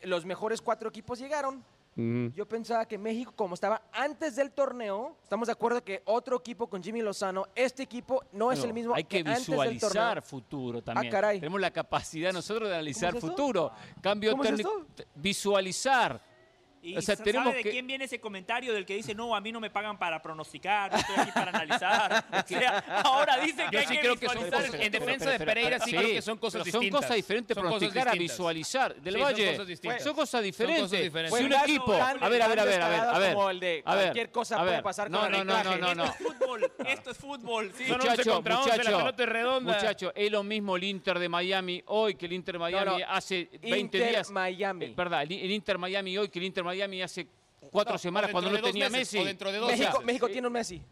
Los 0.06 0.24
mejores 0.24 0.60
cuatro 0.62 0.88
equipos 0.88 1.18
llegaron. 1.18 1.62
Yo 2.34 2.46
pensaba 2.46 2.84
que 2.84 2.98
México, 2.98 3.32
como 3.34 3.54
estaba 3.54 3.80
antes 3.90 4.36
del 4.36 4.50
torneo, 4.52 5.16
estamos 5.22 5.46
de 5.46 5.52
acuerdo 5.52 5.82
que 5.82 6.02
otro 6.04 6.36
equipo 6.36 6.66
con 6.68 6.82
Jimmy 6.82 7.00
Lozano, 7.00 7.46
este 7.54 7.82
equipo 7.84 8.22
no 8.32 8.52
es 8.52 8.58
No, 8.58 8.64
el 8.66 8.72
mismo 8.74 8.94
Hay 8.94 9.04
que 9.04 9.20
antes 9.20 9.46
del 9.46 9.56
torneo. 9.56 9.70
visualizar 9.72 10.20
futuro 10.22 10.82
también. 10.82 11.10
caray. 11.10 11.40
Tenemos 11.40 11.58
la 11.58 11.70
capacidad 11.70 12.34
nosotros 12.34 12.68
de 12.68 12.74
analizar 12.74 13.14
¿Cómo 13.14 13.18
es 13.18 13.24
esto? 13.24 13.36
futuro. 13.36 13.72
Cambio 14.02 14.32
¿Cómo 14.32 14.44
es 14.44 14.50
esto? 14.52 14.86
Visualizar. 15.14 16.20
Y 16.86 16.96
O 16.96 17.02
sea, 17.02 17.16
tenemos 17.16 17.46
¿sabe 17.48 17.56
de 17.58 17.62
que- 17.64 17.70
quién 17.70 17.86
viene 17.86 18.04
ese 18.04 18.20
comentario 18.20 18.72
del 18.72 18.86
que 18.86 18.94
dice, 18.94 19.14
no, 19.14 19.34
a 19.34 19.40
mí 19.40 19.50
no 19.50 19.58
me 19.60 19.70
pagan 19.70 19.98
para 19.98 20.22
pronosticar, 20.22 20.92
yo 20.92 20.98
estoy 20.98 21.16
aquí 21.16 21.30
para 21.32 21.50
analizar? 21.50 22.24
O 22.46 22.48
sea, 22.48 22.78
ahora 23.04 23.38
dice 23.38 23.64
que 23.70 23.72
Yo 23.72 23.78
hay 23.80 23.86
sí 23.86 23.94
que 23.94 24.00
creo 24.00 24.16
que 24.16 24.26
son 24.26 24.36
visualizar. 24.44 24.66
cosas- 24.70 24.80
en 24.86 24.92
defensa 24.92 25.30
de 25.30 25.38
Pereira 25.44 25.78
sí 25.80 25.90
creo 25.96 26.08
que 26.08 26.22
son 26.22 26.38
cosas 26.38 26.62
pero 26.62 26.72
Son 26.72 26.80
distintas. 26.80 27.00
cosas 27.02 27.16
diferentes 27.16 27.54
Son 27.54 27.64
cosas 27.64 27.78
pronosticar 27.78 28.08
a 28.08 28.12
distintas. 28.12 28.34
visualizar. 28.36 28.94
Del 28.96 29.14
Sí, 29.14 29.20
son 29.20 29.26
Valle. 29.32 29.50
cosas 29.52 29.66
distintas. 29.66 30.02
Son 30.02 30.14
cosas 30.14 30.42
diferentes. 30.42 30.82
cosas 30.82 31.00
diferentes. 31.02 31.38
Si 31.38 31.44
un 31.44 31.50
Fue 31.50 31.56
un 31.58 31.62
equipo. 31.64 31.92
A 31.92 32.12
ver, 32.12 32.22
a 32.22 32.28
ver, 32.28 32.42
a 32.42 32.48
ver, 32.48 32.60
a 32.60 32.64
ver. 32.88 33.00
A 33.00 33.18
ver, 33.18 33.34
como 33.34 33.50
el 33.50 33.60
de 33.60 33.82
a 33.84 33.94
cualquier 33.94 34.30
cosa 34.30 34.56
a 34.56 34.64
puede 34.64 34.82
pasar 34.82 35.10
no, 35.10 35.20
con 35.20 35.30
no, 35.32 35.38
el 35.38 35.46
no, 35.46 35.64
no, 35.64 35.76
no, 35.76 35.94
no. 35.94 36.04
Esto 36.04 36.12
es 36.12 36.36
fútbol, 36.36 36.72
esto 36.86 37.10
es 37.10 37.16
fútbol, 37.18 37.72
sí. 37.76 37.86
Son 37.86 38.00
11 38.00 38.24
contra 38.30 38.60
11, 38.60 38.76
la 38.78 38.84
pelota 38.98 39.22
es 39.22 39.28
redonda. 39.28 39.74
Muchacho, 39.74 40.12
es 40.14 40.30
lo 40.30 40.42
mismo 40.42 40.76
el 40.76 40.84
Inter 40.84 41.18
de 41.18 41.28
Miami 41.28 41.82
hoy 41.86 42.14
que 42.14 42.26
el 42.26 42.32
Inter 42.32 42.58
Miami 42.58 43.00
no. 43.02 43.06
hace 43.08 43.48
20 43.60 43.78
Inter 43.78 44.08
días. 44.10 44.30
Miami. 44.30 44.84
Eh, 44.86 44.94
verdad, 44.96 45.22
el, 45.22 45.32
el 45.32 45.50
Inter 45.50 45.78
Miami 45.78 46.16
hoy 46.18 46.28
que 46.28 46.38
el 46.38 46.44
Inter 46.44 46.62
Miami 46.64 46.75
hace 46.82 47.26
cuatro 47.70 47.94
No, 47.94 47.98
semanas 47.98 48.30
cuando 48.30 48.50
no 48.50 48.60
tenía 48.60 48.88
meses, 48.90 49.12
Messi. 49.14 49.18
o 49.18 49.24
dentro 49.24 49.52
de 49.52 49.58
dos 49.58 49.70
México, 49.70 49.90
meses. 49.92 50.04
México 50.06 50.28
tiene 50.28 50.46
un 50.46 50.52
Messi. 50.52 50.82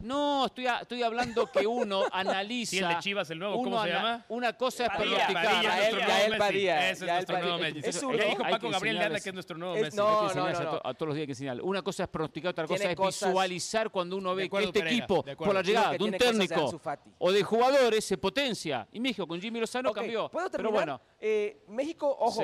No, 0.00 0.44
estoy, 0.46 0.66
a- 0.66 0.80
estoy 0.80 1.02
hablando 1.02 1.50
que 1.50 1.66
uno 1.66 2.02
analiza. 2.12 2.70
Sí, 2.72 2.78
el 2.78 2.88
de 2.88 2.98
Chivas, 2.98 3.30
el 3.30 3.38
nuevo, 3.38 3.54
¿cómo 3.62 3.82
se 3.84 3.88
llama? 3.88 4.26
Una 4.28 4.52
cosa 4.54 4.84
es 4.84 4.90
Padilla. 4.90 5.26
pronosticar. 5.26 5.44
Padilla 5.46 5.88
es 5.88 5.94
Yael-. 5.94 6.38
Padilla, 6.38 6.76
Ese 6.90 6.92
es 6.92 6.98
Yael 7.00 7.14
nuestro 7.14 7.38
nuevo. 7.40 7.58
Messi. 7.58 7.78
Es 7.78 7.96
dijo 8.28 8.42
Paco 8.42 8.68
Gabriel 8.70 8.98
de 8.98 9.04
Anda 9.04 9.16
enseñarles- 9.18 9.22
que 9.22 9.28
es 9.30 9.34
nuestro 9.34 9.56
nuevo 9.56 9.74
Es- 9.76 9.82
Messi. 9.82 9.96
no, 9.96 10.04
no, 10.04 10.34
no, 10.34 10.44
a, 10.46 10.52
to- 10.52 10.62
no. 10.72 10.80
a 10.84 10.94
todos 10.94 11.08
los 11.08 11.16
días 11.16 11.26
que. 11.26 11.62
Una 11.62 11.80
cosa 11.80 12.02
es 12.02 12.08
pronosticar, 12.10 12.50
otra 12.50 12.64
cosa 12.66 12.76
Tiene 12.76 12.92
es 12.92 12.96
cosas- 12.98 13.28
visualizar 13.30 13.90
cuando 13.90 14.16
uno 14.18 14.34
ve 14.34 14.50
que 14.50 14.58
este 14.58 14.80
Pereira, 14.80 15.04
equipo, 15.04 15.24
por 15.36 15.54
la 15.54 15.62
llegada 15.62 15.92
de 15.96 16.04
un 16.04 16.12
técnico 16.12 16.80
o 17.18 17.32
de 17.32 17.42
jugadores, 17.42 18.04
se 18.04 18.18
potencia. 18.18 18.86
Y 18.92 19.00
México 19.00 19.26
con 19.26 19.40
Jimmy 19.40 19.60
Lozano 19.60 19.90
cambió. 19.92 20.28
¿Puedo 20.28 20.50
Pero 20.50 20.64
terminar? 20.64 20.72
bueno, 20.72 21.00
Eh, 21.18 21.62
México, 21.68 22.14
ojo. 22.20 22.42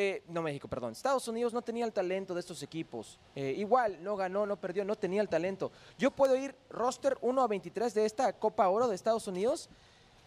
Eh, 0.00 0.22
no 0.28 0.42
México, 0.42 0.68
perdón. 0.68 0.92
Estados 0.92 1.26
Unidos 1.26 1.52
no 1.52 1.60
tenía 1.60 1.84
el 1.84 1.92
talento 1.92 2.32
de 2.32 2.38
estos 2.38 2.62
equipos. 2.62 3.18
Eh, 3.34 3.54
igual, 3.58 4.00
no 4.00 4.14
ganó, 4.14 4.46
no 4.46 4.56
perdió, 4.56 4.84
no 4.84 4.94
tenía 4.94 5.20
el 5.20 5.28
talento. 5.28 5.72
Yo 5.98 6.12
puedo 6.12 6.36
ir 6.36 6.54
roster 6.70 7.18
1 7.20 7.42
a 7.42 7.48
23 7.48 7.92
de 7.94 8.04
esta 8.06 8.32
Copa 8.32 8.68
Oro 8.68 8.86
de 8.86 8.94
Estados 8.94 9.26
Unidos. 9.26 9.68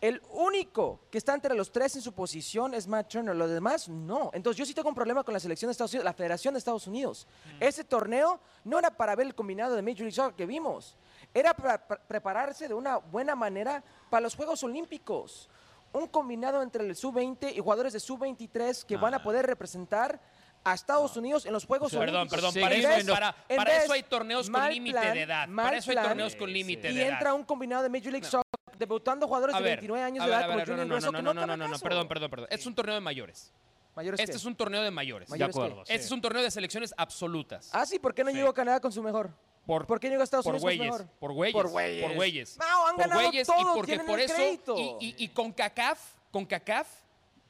El 0.02 0.22
único 0.32 1.00
que 1.10 1.18
está 1.18 1.34
entre 1.34 1.56
los 1.56 1.72
tres 1.72 1.96
en 1.96 2.02
su 2.02 2.12
posición 2.12 2.74
es 2.74 2.86
Matt 2.86 3.08
Turner, 3.14 3.34
los 3.34 3.50
demás 3.50 3.88
no. 3.88 4.30
Entonces 4.34 4.58
yo 4.58 4.66
sí 4.66 4.74
tengo 4.74 4.90
un 4.90 4.96
problema 4.96 5.24
con 5.24 5.34
la 5.34 5.40
selección 5.40 5.70
de 5.70 5.72
Estados 5.72 5.94
Unidos, 5.94 6.04
la 6.04 6.14
Federación 6.14 6.54
de 6.54 6.58
Estados 6.58 6.88
Unidos. 6.88 7.26
Ese 7.62 7.86
torneo 7.86 8.42
no 8.66 8.78
era 8.78 8.90
para 8.92 9.16
ver 9.16 9.28
el 9.28 9.36
combinado 9.36 9.76
de 9.78 9.82
Major 9.82 10.00
League 10.00 10.12
Soccer 10.12 10.34
que 10.36 10.46
vimos, 10.46 10.98
era 11.34 11.54
para 11.54 11.88
pre- 11.88 11.98
prepararse 12.10 12.68
de 12.68 12.74
una 12.74 12.98
buena 12.98 13.36
manera 13.36 13.82
para 14.10 14.22
los 14.22 14.36
Juegos 14.36 14.62
Olímpicos. 14.64 15.48
Un 15.94 16.08
combinado 16.08 16.62
entre 16.62 16.86
el 16.88 16.96
sub-20 16.96 17.54
y 17.56 17.60
jugadores 17.60 17.94
de 17.94 18.00
sub-23 18.00 18.86
que 18.86 18.98
van 18.98 19.14
a 19.14 19.22
poder 19.24 19.46
representar 19.46 20.20
a 20.64 20.74
Estados 20.74 21.18
Unidos 21.18 21.46
en 21.46 21.54
los 21.54 21.66
Juegos 21.66 21.92
Perdón, 21.92 22.16
Olímpicos. 22.28 22.38
perdón, 22.38 22.54
Sí, 22.54 22.60
para, 22.62 22.76
eso, 22.76 22.88
vez- 22.88 23.06
para, 23.10 23.36
en 23.50 23.58
para 23.58 23.72
vez, 23.74 23.84
eso 23.84 23.94
hay 23.94 24.04
torneos 24.04 24.50
con 24.50 24.70
límite 24.70 25.00
de 25.00 25.22
edad. 25.24 25.50
Para 25.56 25.78
eso 25.78 25.90
hay 25.92 25.96
plan, 25.96 26.08
torneos 26.08 26.36
con 26.36 26.54
límite 26.54 26.92
y 26.92 26.94
de 26.96 27.02
edad. 27.04 27.14
entra 27.14 27.34
un 27.34 27.44
combinado 27.44 27.84
de 27.84 27.90
Major 27.90 28.12
League 28.12 28.26
Soccer 28.28 28.46
debutando 28.78 29.28
jugadores 29.28 29.56
de 29.56 29.62
ver, 29.64 29.72
29 29.80 30.04
años 30.04 30.26
de 30.26 30.32
edad 30.32 30.46
como 30.46 30.58
ver, 30.58 30.68
Julian 30.70 30.88
no, 30.88 31.00
no, 31.00 31.12
no, 31.12 31.12
no, 31.12 31.34
no 31.34 31.46
no, 31.48 31.58
no, 31.58 31.68
no, 31.68 31.80
perdón, 31.80 32.08
perdón, 32.08 32.30
perdón. 32.30 32.48
Este 32.52 32.62
es 32.62 32.66
un 32.68 32.76
torneo 32.76 32.96
de 32.96 33.02
mayores. 33.02 33.52
¿Mayores 33.96 34.20
Este 34.20 34.32
qué? 34.32 34.38
es 34.38 34.46
un 34.46 34.56
torneo 34.56 34.82
de 34.84 34.92
mayores. 34.92 35.30
¿Mayores 35.30 35.54
acuerdo, 35.56 35.84
qué? 35.84 35.94
Este 35.94 36.06
es 36.06 36.12
un 36.12 36.22
torneo 36.22 36.42
de 36.44 36.50
selecciones 36.52 36.94
absolutas. 36.96 37.70
Ah, 37.74 37.86
sí, 37.86 38.00
¿por 38.00 38.14
qué 38.14 38.24
no 38.24 38.30
Sí. 38.32 38.38
llegó 38.38 38.54
Canadá 38.54 38.80
con 38.80 38.92
su 38.92 39.04
mejor? 39.04 39.32
Por, 39.66 39.86
¿Por 39.86 40.00
qué 40.00 40.10
llegó 40.10 40.24
Estados 40.24 40.44
por 40.46 40.56
Unidos 40.56 40.64
güeyes, 40.64 40.86
mejor? 40.92 41.08
por 41.20 41.34
güeyes, 41.34 41.54
Por 41.54 41.70
güeyes. 41.70 42.04
por 42.06 42.16
güeyes. 42.16 42.58
No, 42.58 42.88
han 42.88 42.96
por 42.96 43.04
ganado 43.06 43.22
güeyes 43.22 43.48
todos, 43.48 43.62
y 43.62 43.66
porque 43.76 43.92
tienen 43.92 44.06
por 44.08 44.20
el 44.20 44.26
eso 44.26 44.36
crédito. 44.36 44.76
y, 44.78 45.06
y, 45.06 45.16
y 45.26 45.28
con 45.30 45.52
CACAF, 45.54 46.00
con 46.32 46.46
CACAF 46.46 46.88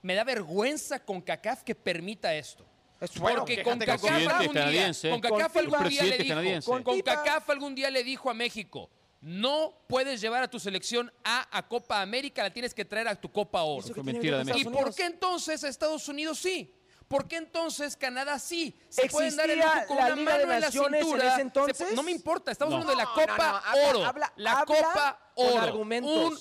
me 0.01 0.15
da 0.15 0.23
vergüenza 0.23 0.99
con 1.03 1.21
CACAF 1.21 1.63
que 1.63 1.73
permita 1.75 2.33
esto. 2.35 2.65
Es 2.99 3.17
bueno, 3.17 3.39
Porque 3.39 3.63
con 3.63 3.79
CACAF 3.79 4.03
algún 4.03 4.53
día, 4.53 4.53
canadiense. 4.53 5.09
con 5.09 5.21
Con 5.21 5.31
CACAF 5.31 5.57
algún 5.57 5.89
día 5.89 6.03
le 6.03 6.17
dijo, 6.17 6.83
con. 6.83 7.01
CACAF 7.01 7.49
algún 7.49 7.75
día 7.75 7.89
le 7.89 8.03
dijo 8.03 8.29
a 8.29 8.33
México, 8.33 8.89
no 9.21 9.73
puedes 9.87 10.19
llevar 10.21 10.43
a 10.43 10.49
tu 10.49 10.59
selección 10.59 11.11
A 11.23 11.47
a 11.57 11.67
Copa 11.67 12.01
América, 12.01 12.43
la 12.43 12.51
tienes 12.51 12.73
que 12.73 12.85
traer 12.85 13.07
a 13.07 13.15
tu 13.15 13.31
Copa 13.31 13.63
Oro. 13.63 13.79
¿Eso 13.85 13.93
Fue 13.93 13.95
qué 13.95 14.11
tiene 14.11 14.13
mentira 14.19 14.43
de 14.43 14.59
¿Y 14.59 14.65
por 14.65 14.93
qué 14.93 15.05
entonces 15.05 15.63
a 15.63 15.67
Estados 15.69 16.07
Unidos 16.09 16.37
sí? 16.39 16.75
¿Por 17.11 17.27
qué 17.27 17.35
entonces 17.35 17.97
Canadá 17.97 18.39
sí? 18.39 18.73
Se 18.87 19.07
pueden 19.09 19.35
dar 19.35 19.49
el 19.49 19.59
¿Existía 19.59 19.81
lujo 19.81 19.87
con 19.87 19.97
la 19.97 20.05
una 20.05 20.15
Liga 20.15 20.31
mano 20.31 20.37
de 20.37 20.43
en 20.43 20.49
la 20.49 20.59
Naciones 20.61 21.01
en 21.01 21.05
cintura. 21.07 21.27
ese 21.27 21.35
Se 21.35 21.41
entonces? 21.41 21.89
pu- 21.91 21.95
no 21.95 22.03
me 22.03 22.11
importa, 22.11 22.51
estamos 22.51 22.71
No. 22.73 22.77
hablando 22.79 22.91
de 22.97 23.05
la 23.05 23.11
Copa 23.13 23.37
no, 23.37 23.51
no, 23.51 23.57
habla- 23.57 23.89
Oro. 23.89 24.05
habla- 24.05 24.33
la 24.37 24.51
habla 24.53 24.65
Copa 24.65 25.30
oro. 25.35 25.53
Un 25.53 25.59
argumento. 25.59 26.31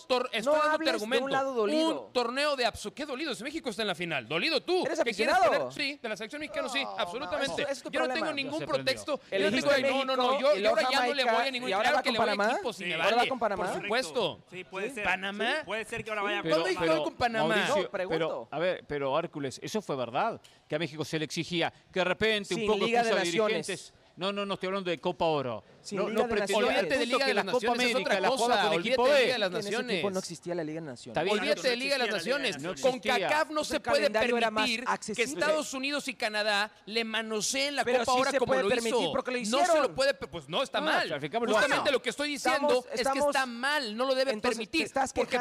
Dolido. 1.54 2.06
Un 2.06 2.12
torneo 2.12 2.56
de 2.56 2.64
absurdo. 2.64 2.94
¿Qué 2.94 3.06
dolido? 3.06 3.34
Si 3.34 3.42
México 3.42 3.70
está 3.70 3.82
en 3.82 3.88
la 3.88 3.94
final. 3.94 4.28
Dolido 4.28 4.62
tú. 4.62 4.84
¿Eres 4.86 5.00
aficionado? 5.00 5.70
Sí, 5.70 5.98
de 6.02 6.08
la 6.08 6.16
selección 6.16 6.40
mexicana, 6.40 6.68
sí, 6.68 6.82
absolutamente. 6.96 7.66
Yo 7.90 8.06
no 8.06 8.14
tengo 8.14 8.32
ningún 8.32 8.64
pretexto. 8.64 9.20
El 9.30 9.50
no, 9.60 10.04
no, 10.04 10.16
no. 10.16 10.40
Yo, 10.40 10.56
yo 10.56 10.70
ahora 10.70 10.88
ya 10.90 11.06
no 11.06 11.14
le 11.14 11.24
voy 11.24 11.46
a 11.46 11.50
ningún. 11.50 11.68
¿Y 11.68 11.72
ahora 11.72 12.02
claro 12.02 12.16
Panamá? 12.16 12.30
Le 12.30 12.36
voy 12.36 12.46
a 12.46 12.54
equipo, 12.54 12.72
sí, 12.72 12.84
si 12.84 12.90
me 12.90 12.94
¿Ahora 12.94 13.16
va 13.16 13.26
con 13.26 13.38
Panamá? 13.38 13.64
Por 13.64 13.82
supuesto. 13.82 14.44
Sí, 14.50 14.64
puede 14.64 14.90
ser. 14.90 15.04
¿Panamá? 15.04 15.56
Sí, 15.58 15.66
puede 15.66 15.84
ser 15.84 16.04
que 16.04 16.10
ahora 16.10 16.22
vaya 16.22 16.42
¿Cuándo 16.42 16.66
estoy 16.66 16.98
con 16.98 17.14
Panamá? 17.14 17.68
No, 17.68 17.90
pregunto. 17.90 18.48
A 18.50 18.58
ver, 18.58 18.84
pero 18.86 19.18
Hércules, 19.18 19.60
eso 19.62 19.82
fue 19.82 19.96
verdad. 19.96 20.40
Que 20.68 20.76
a 20.76 20.78
México 20.78 21.04
se 21.04 21.18
le 21.18 21.24
exigía 21.24 21.72
que 21.92 22.00
de 22.00 22.04
repente 22.04 22.54
un 22.54 22.66
poco 22.66 22.86
de 22.86 23.20
dirigentes. 23.22 23.92
No, 24.16 24.32
no, 24.32 24.44
no 24.44 24.54
estoy 24.54 24.66
hablando 24.66 24.90
de 24.90 25.00
Copa 25.00 25.24
Oro 25.24 25.64
Sí, 25.82 25.96
no, 25.96 26.08
Liga 26.08 26.22
no, 26.22 26.28
de 26.28 26.40
Naciones. 26.40 26.68
Olvídate 26.68 26.98
de 26.98 27.06
Liga 27.06 27.26
de 27.26 27.34
las 27.34 27.44
Naciones, 27.44 27.70
América, 27.70 28.00
es 28.00 28.18
otra 28.18 28.28
cosa. 28.28 28.62
Con 28.62 28.70
de 28.70 28.78
Liga 28.80 29.32
de 29.32 29.38
las 29.38 29.50
Naciones. 29.50 30.12
no 30.12 30.18
existía 30.18 30.54
la 30.54 30.64
Liga 30.64 30.80
de 30.80 30.86
Naciones. 30.86 31.32
Olvídate 31.32 31.68
de 31.68 31.76
Liga 31.76 31.92
de 31.94 31.98
las 31.98 32.10
Naciones. 32.10 32.56
con 32.80 33.00
CACAF 33.00 33.50
no 33.50 33.64
se 33.64 33.80
puede 33.80 34.10
permitir 34.10 34.84
que 35.14 35.22
Estados 35.22 35.74
Unidos 35.74 36.08
y 36.08 36.14
Canadá 36.14 36.70
le 36.86 37.04
manoseen 37.04 37.76
la 37.76 37.84
Copa 37.84 38.12
ahora 38.12 38.32
como 38.38 38.54
lo 38.54 38.76
hizo. 38.76 39.58
No 39.58 39.66
se 39.66 39.80
lo 39.80 39.94
puede, 39.94 40.14
pues 40.14 40.48
no, 40.48 40.62
está 40.62 40.80
mal. 40.80 41.08
Justamente 41.46 41.90
lo 41.90 42.02
que 42.02 42.10
estoy 42.10 42.28
diciendo 42.28 42.84
es 42.92 43.06
que 43.08 43.18
está 43.18 43.46
mal, 43.46 43.96
no 43.96 44.06
lo 44.06 44.14
deben 44.14 44.40
permitir. 44.40 44.90
Porque 45.14 45.38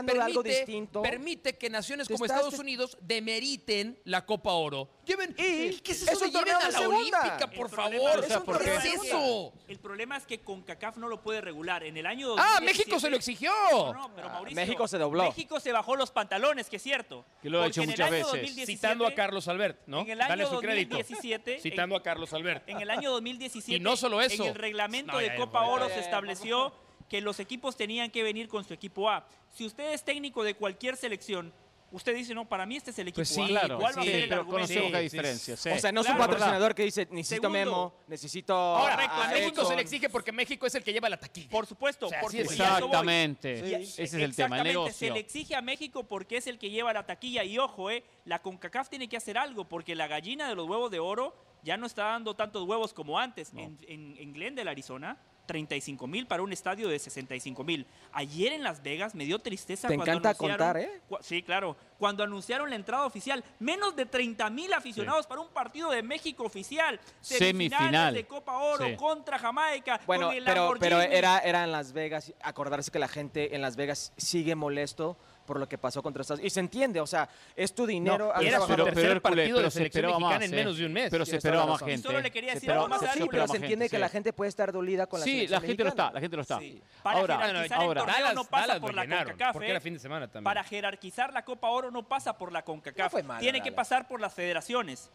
permite, 1.04 1.58
que 1.58 1.70
naciones 1.70 2.08
como 2.08 2.26
Estados 2.26 2.58
Unidos 2.60 2.98
demeriten 3.02 4.00
la 4.06 4.26
Copa 4.26 4.52
Oro. 4.52 4.90
Lleven, 5.06 5.34
¿qué 5.34 5.80
es 5.86 6.08
eso, 6.08 6.26
de 6.26 6.32
lleven 6.32 6.56
a 6.56 6.70
la 6.70 6.80
Olímpica, 6.82 7.50
por 7.56 7.70
favor? 7.70 8.26
¿Qué 8.60 8.76
es 8.76 8.86
eso? 9.04 9.54
El 9.68 9.80
problema 9.80 10.18
es 10.18 10.26
que 10.30 10.42
CONCACAF 10.42 10.98
no 10.98 11.08
lo 11.08 11.22
puede 11.22 11.42
regular. 11.42 11.84
En 11.84 11.98
el 11.98 12.06
año 12.06 12.28
2017, 12.28 12.58
¡Ah, 12.58 12.64
México 12.64 13.00
se 13.00 13.10
lo 13.10 13.16
exigió! 13.16 13.52
No, 13.94 14.12
pero 14.16 14.30
ah, 14.30 14.34
Mauricio, 14.34 14.56
México 14.56 14.88
se 14.88 14.98
dobló. 15.00 15.24
México 15.24 15.60
se 15.60 15.72
bajó 15.72 15.96
los 15.96 16.12
pantalones, 16.12 16.70
que 16.70 16.76
es 16.76 16.84
cierto. 16.84 17.26
Que 17.42 17.50
lo 17.50 17.64
ha 17.64 17.68
hecho 17.68 17.84
muchas 17.84 18.12
veces. 18.12 18.66
citando 18.68 19.08
a 19.08 19.16
Carlos 19.16 19.48
Albert, 19.48 19.80
¿no? 19.88 20.02
En 20.02 20.12
el 20.12 20.22
año 20.22 20.30
Dale 20.30 20.46
su 20.46 20.54
2017, 20.54 21.44
crédito. 21.44 21.64
Citando 21.64 21.96
a 21.96 22.04
Carlos 22.04 22.32
Albert. 22.34 22.70
En 22.70 22.80
el 22.80 22.92
año 22.92 23.10
2017. 23.12 23.76
y 23.76 23.80
no 23.80 23.98
solo 23.98 24.22
eso. 24.22 24.44
En 24.44 24.50
el 24.50 24.56
reglamento 24.56 25.18
de 25.18 25.36
Copa 25.36 25.64
Oro 25.64 25.90
se 25.90 26.00
estableció 26.00 26.74
que 27.10 27.22
los 27.22 27.40
equipos 27.40 27.76
tenían 27.76 28.12
que 28.12 28.22
venir 28.22 28.48
con 28.48 28.64
su 28.64 28.76
equipo 28.76 29.10
A. 29.10 29.28
Si 29.50 29.66
usted 29.66 29.94
es 29.94 30.04
técnico 30.04 30.44
de 30.44 30.54
cualquier 30.54 30.96
selección 30.96 31.52
usted 31.92 32.16
dice, 32.16 32.34
no, 32.34 32.48
para 32.48 32.66
mí 32.66 32.78
este 32.78 32.92
es 32.92 33.00
el 33.00 33.12
pues 33.12 33.32
equipo 33.32 33.42
pues 33.42 33.48
sí, 33.48 33.54
claro, 33.54 33.80
sí, 34.02 34.26
pero 34.30 34.92
que 34.92 34.98
hay 34.98 35.04
diferencias. 35.04 35.66
O 35.66 35.80
sea, 35.80 35.92
no 35.92 36.02
es 36.02 36.10
un 36.10 36.18
patrocinador 36.18 36.76
que 36.76 36.84
dice, 36.84 37.08
necesito 37.12 37.50
Memo, 37.50 37.94
necesito... 38.08 38.54
Ahora, 38.54 38.96
a, 38.96 39.32
México 39.32 39.66
se 39.66 39.76
le 39.76 39.82
exige 39.82 40.10
porque 40.10 40.32
México 40.32 40.66
es 40.66 40.76
el 40.76 40.84
que 40.84 40.94
lleva 40.94 41.10
la 41.10 41.18
taquilla. 41.18 41.50
Por 41.50 41.66
supuesto. 41.66 42.08
O 42.08 42.10
sea, 42.10 42.22
exactamente. 42.22 43.82
Ese 43.82 44.04
es 44.04 44.14
el 44.14 44.36
tema, 44.36 44.58
el 44.58 44.64
negocio. 44.64 44.94
Se 44.94 45.12
le 45.12 45.20
exige 45.20 45.56
a 45.56 45.62
México 45.62 46.04
porque 46.04 46.38
es 46.38 46.48
el 46.48 46.58
que 46.58 46.70
lleva 46.70 46.94
la 46.94 47.06
taquilla. 47.06 47.44
Y 47.44 47.58
ojo, 47.58 47.90
eh, 47.90 48.04
la 48.26 48.42
CONCACAF 48.42 48.90
tiene 48.90 49.08
que 49.08 49.18
hacer 49.18 49.38
algo 49.38 49.68
porque 49.68 49.96
la 49.96 50.08
gallina 50.08 50.48
de 50.48 50.56
los 50.56 50.68
huevos 50.68 50.92
de 50.92 51.00
oro 51.00 51.36
ya 51.64 51.78
no 51.78 51.86
está 51.86 52.06
dando 52.06 52.36
tantos 52.36 52.64
huevos 52.68 52.94
como 52.94 53.20
antes 53.20 53.54
no. 53.54 53.62
en, 53.62 53.78
en, 53.88 54.16
en 54.18 54.34
Glendale, 54.34 54.70
Arizona 54.70 55.18
35 55.50 56.06
mil 56.06 56.28
para 56.28 56.44
un 56.44 56.54
estadio 56.54 56.88
de 56.88 57.00
65 57.00 57.64
mil. 57.64 57.88
Ayer 58.12 58.54
en 58.54 58.64
Las 58.64 58.84
Vegas 58.84 59.16
me 59.16 59.26
dio 59.26 59.40
tristeza. 59.40 59.88
Te 59.88 59.96
cuando 59.96 60.12
encanta 60.12 60.36
contar, 60.36 60.78
¿eh? 60.78 61.02
Sí, 61.22 61.42
claro. 61.42 61.76
Cuando 61.98 62.24
anunciaron 62.24 62.70
la 62.70 62.76
entrada 62.76 63.08
oficial, 63.08 63.44
menos 63.58 63.96
de 63.96 64.06
30 64.06 64.48
mil 64.52 64.72
aficionados 64.72 65.26
para 65.26 65.42
un 65.42 65.50
partido 65.50 65.90
de 65.90 66.04
México 66.04 66.44
oficial. 66.44 67.00
Semifinales 67.20 67.80
Semifinal. 67.80 68.14
de 68.14 68.28
Copa 68.28 68.60
Oro 68.60 68.96
contra 68.96 69.40
Jamaica. 69.40 70.00
Bueno, 70.06 70.28
con 70.28 70.36
el 70.36 70.44
pero, 70.44 70.74
pero 70.80 71.02
era, 71.02 71.40
era 71.40 71.64
en 71.64 71.72
Las 71.72 71.94
Vegas. 71.94 72.32
Acordarse 72.44 72.92
que 72.92 73.00
la 73.00 73.08
gente 73.08 73.56
en 73.56 73.64
Las 73.64 73.76
Vegas 73.76 74.14
sigue 74.18 74.54
molesto 74.54 75.18
por 75.50 75.60
lo 75.60 75.68
que 75.68 75.80
pasó 75.80 76.04
contra 76.04 76.22
Estados 76.22 76.42
Unidos. 76.42 76.52
Y 76.52 76.54
se 76.54 76.60
entiende, 76.60 77.02
o 77.02 77.08
sea, 77.08 77.28
es 77.56 77.74
tu 77.74 77.88
dinero. 77.88 78.32
No, 78.36 78.40
era 78.40 78.60
su 78.60 78.68
pero, 78.68 78.86
tercer 78.86 79.08
pero, 79.08 79.22
partido 79.24 79.58
de 79.58 79.64
la 79.64 79.72
selección 79.72 80.04
se 80.04 80.08
mexicana 80.08 80.30
más, 80.30 80.46
en 80.46 80.54
¿eh? 80.54 80.56
menos 80.58 80.78
de 80.78 80.86
un 80.86 80.94
mes. 80.94 81.10
Pero 81.10 81.26
se 81.26 81.38
esperaba 81.38 81.66
más 81.66 81.80
gente. 81.80 81.96
Y 81.96 82.04
solo 82.04 82.22
le 82.22 82.30
quería 82.30 82.54
decir 82.54 82.72
algo 82.72 82.88
más 82.88 83.00
Sí, 83.00 83.28
pero 83.32 83.48
se 83.48 83.58
entiende 83.58 83.86
gente, 83.86 83.90
que 83.90 83.98
sí. 83.98 84.00
la 84.00 84.10
gente 84.10 84.32
puede 84.32 84.50
estar 84.50 84.72
dolida 84.72 85.08
con 85.08 85.22
la 85.22 85.24
sí, 85.24 85.32
selección 85.32 85.48
Sí, 85.48 85.52
la 85.52 85.68
gente 85.68 85.84
mexicana. 85.84 86.04
lo 86.04 86.08
está, 86.08 86.14
la 86.14 86.20
gente 86.20 86.36
lo 86.36 86.42
está. 86.44 86.60
Sí. 86.60 86.82
Para 87.02 87.20
ahora, 87.20 87.38
jerarquizar 87.40 87.80
ahora, 87.80 88.02
el 88.02 88.06
torneo 88.06 88.24
Dallas, 88.24 88.36
no 88.36 88.44
pasa 88.44 88.68
Dallas 88.68 88.80
por 88.80 88.94
la 88.94 89.08
CONCACAF. 89.08 89.54
Porque 89.54 89.68
¿eh? 89.68 89.72
era 89.72 89.82
fin 89.82 89.94
de 89.96 90.00
semana 90.00 90.28
también. 90.28 90.44
Para 90.44 90.64
jerarquizar 90.64 91.34
la 91.34 91.44
Copa 91.44 91.70
Oro 91.70 91.90
no 91.90 92.08
pasa 92.08 92.38
por 92.38 92.52
la 92.52 92.62
CONCACAF. 92.62 93.14
No 93.16 93.24
malo, 93.24 93.40
Tiene 93.40 93.64
que 93.64 93.72
pasar 93.72 94.08
por 94.08 94.22
las 94.22 94.36
federaciones. 94.36 95.10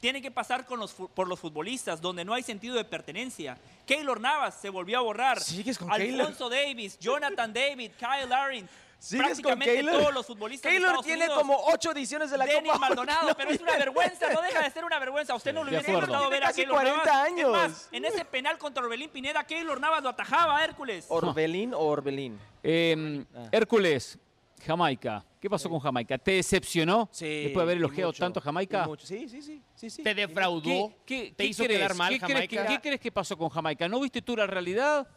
Tiene 0.00 0.22
que 0.22 0.30
pasar 0.30 0.64
con 0.64 0.78
los, 0.78 0.94
por 0.94 1.28
los 1.28 1.38
futbolistas, 1.40 2.00
donde 2.00 2.24
no 2.24 2.32
hay 2.32 2.44
sentido 2.44 2.76
de 2.76 2.84
pertenencia. 2.84 3.58
Keylor 3.84 4.20
Navas 4.20 4.54
se 4.54 4.70
volvió 4.70 4.98
a 4.98 5.02
borrar. 5.02 5.40
Sigues 5.40 5.76
con 5.76 5.92
Alfonso 5.92 6.48
Keylor? 6.48 6.66
Davis, 6.68 6.98
Jonathan 6.98 7.52
David, 7.52 7.90
Kyle 7.98 8.28
Larin. 8.28 8.68
¿Sigues 9.00 9.40
con 9.40 9.58
Keylor? 9.58 9.98
todos 9.98 10.14
los 10.14 10.26
futbolistas 10.26 10.70
Keylor 10.70 11.02
tiene 11.02 11.26
como 11.28 11.56
ocho 11.72 11.92
ediciones 11.92 12.30
de 12.30 12.36
la 12.36 12.44
Denis 12.44 12.70
Copa. 12.70 12.78
Maldonado, 12.78 13.34
pero 13.34 13.50
es 13.50 13.60
una 13.60 13.76
vergüenza, 13.76 14.30
no 14.30 14.42
deja 14.42 14.62
de 14.62 14.70
ser 14.70 14.84
una 14.84 14.98
vergüenza. 14.98 15.34
Usted 15.34 15.54
no 15.54 15.64
lo 15.64 15.70
hubiera 15.70 15.90
intentado 15.90 16.28
ver 16.28 16.44
a 16.44 16.52
Keylor 16.52 16.74
40 16.76 17.04
Navas. 17.04 17.26
años. 17.26 17.88
En 17.92 18.04
ese 18.04 18.24
penal 18.26 18.58
contra 18.58 18.84
Orbelín 18.84 19.08
Pineda, 19.08 19.42
Keylor 19.44 19.80
Navas 19.80 20.02
lo 20.02 20.10
atajaba 20.10 20.58
a 20.58 20.64
Hércules. 20.64 21.06
¿Orbelín 21.08 21.72
o 21.72 21.78
Orbelín? 21.78 22.38
Em, 22.62 23.24
ah. 23.34 23.48
Hércules, 23.50 24.18
Jamaica. 24.66 25.24
¿Qué 25.40 25.48
pasó 25.48 25.70
con 25.70 25.80
Jamaica? 25.80 26.18
¿Te 26.18 26.32
decepcionó 26.32 27.08
sí, 27.10 27.26
después 27.26 27.56
de 27.56 27.62
haber 27.62 27.76
elogiado 27.78 28.10
mucho, 28.10 28.22
tanto 28.22 28.40
a 28.40 28.42
Jamaica? 28.42 28.86
Sí, 29.02 29.26
sí, 29.26 29.62
sí, 29.74 30.02
¿Te 30.02 30.14
defraudó? 30.14 30.62
¿Qué, 30.62 30.96
qué, 31.06 31.30
¿Te 31.30 31.44
¿qué 31.44 31.46
hizo 31.46 31.66
quedar 31.66 31.94
mal 31.94 32.12
¿Qué 32.12 32.20
Jamaica? 32.20 32.66
¿Qué 32.66 32.80
crees 32.80 33.00
que 33.00 33.10
pasó 33.10 33.38
con 33.38 33.48
Jamaica? 33.48 33.88
¿No 33.88 33.98
viste 34.00 34.20
tú 34.20 34.36
la 34.36 34.46
realidad? 34.46 35.08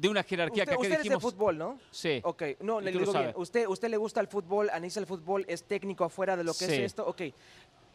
de 0.00 0.08
una 0.08 0.22
jerarquía 0.22 0.64
usted, 0.64 0.76
que 0.76 0.80
usted 0.80 0.98
dijimos... 0.98 1.16
es 1.18 1.22
de 1.22 1.30
fútbol, 1.30 1.58
¿no? 1.58 1.78
Sí. 1.90 2.20
Ok, 2.22 2.42
no, 2.60 2.80
le, 2.80 2.92
digo 2.92 3.12
bien. 3.12 3.32
Usted, 3.36 3.66
usted 3.66 3.88
le 3.88 3.96
gusta 3.96 4.20
el 4.20 4.28
fútbol, 4.28 4.70
analiza 4.70 5.00
el 5.00 5.06
fútbol, 5.06 5.44
es 5.48 5.64
técnico 5.64 6.04
afuera 6.04 6.36
de 6.36 6.44
lo 6.44 6.54
que 6.54 6.66
es 6.66 6.70
esto. 6.72 7.06
Ok, 7.06 7.22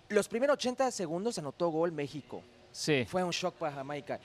los 0.10 0.28
primeros 0.28 0.56
80 0.56 0.92
segundos 0.92 1.38
anotó 1.38 1.70
gol 1.70 1.92
México. 1.92 2.44
Sí. 2.72 3.06
Fue 3.08 3.24
un 3.24 3.32
shock 3.32 3.56
para 3.56 3.76
Jamaica. 3.76 4.20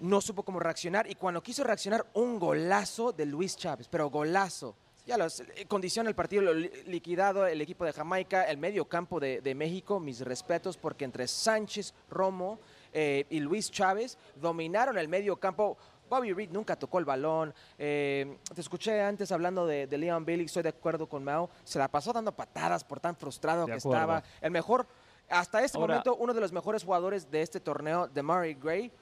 No 0.00 0.20
supo 0.20 0.42
cómo 0.42 0.60
reaccionar 0.60 1.10
y 1.10 1.14
cuando 1.14 1.42
quiso 1.42 1.64
reaccionar, 1.64 2.04
un 2.14 2.38
golazo 2.38 3.12
de 3.12 3.24
Luis 3.24 3.56
Chávez, 3.56 3.88
pero 3.88 4.10
golazo. 4.10 4.76
Ya 5.06 5.16
los 5.16 5.40
eh, 5.40 5.66
condiciona 5.68 6.10
el 6.10 6.16
partido, 6.16 6.42
lo 6.42 6.52
liquidado 6.52 7.46
el 7.46 7.60
equipo 7.60 7.84
de 7.84 7.92
Jamaica, 7.92 8.44
el 8.44 8.58
medio 8.58 8.86
campo 8.86 9.20
de, 9.20 9.54
México, 9.54 10.00
mis 10.00 10.20
respetos, 10.20 10.76
porque 10.76 11.04
entre 11.04 11.28
Sánchez, 11.28 11.94
Romo 12.10 12.58
eh, 12.92 13.24
y 13.30 13.38
Luis 13.38 13.70
Chávez 13.70 14.18
dominaron 14.34 14.98
el 14.98 15.08
medio 15.08 15.36
campo 15.36 15.78
Bobby 16.08 16.32
Reed 16.32 16.50
nunca 16.50 16.76
tocó 16.76 16.98
el 16.98 17.04
balón. 17.04 17.54
Eh, 17.78 18.38
te 18.54 18.60
escuché 18.60 19.00
antes 19.00 19.30
hablando 19.32 19.66
de, 19.66 19.86
Leon 19.86 20.24
Bailey, 20.24 20.46
estoy 20.46 20.62
de 20.62 20.70
acuerdo 20.70 21.08
con 21.08 21.24
Mao. 21.24 21.50
Se 21.64 21.78
la 21.78 21.88
pasó 21.88 22.12
dando 22.12 22.32
patadas 22.32 22.84
por 22.84 23.00
tan 23.00 23.16
frustrado 23.16 23.66
que 23.66 23.74
estaba. 23.74 24.22
El 24.40 24.50
mejor, 24.50 24.86
hasta 25.28 25.62
este 25.62 25.78
momento, 25.78 26.16
uno 26.16 26.34
de 26.34 26.40
los 26.40 26.52
mejores 26.52 26.84
jugadores 26.84 27.30
de 27.30 27.42
este 27.42 27.60
torneo, 27.60 28.08
de 28.08 28.22
Murray 28.22 28.54
Gray. 28.54 28.92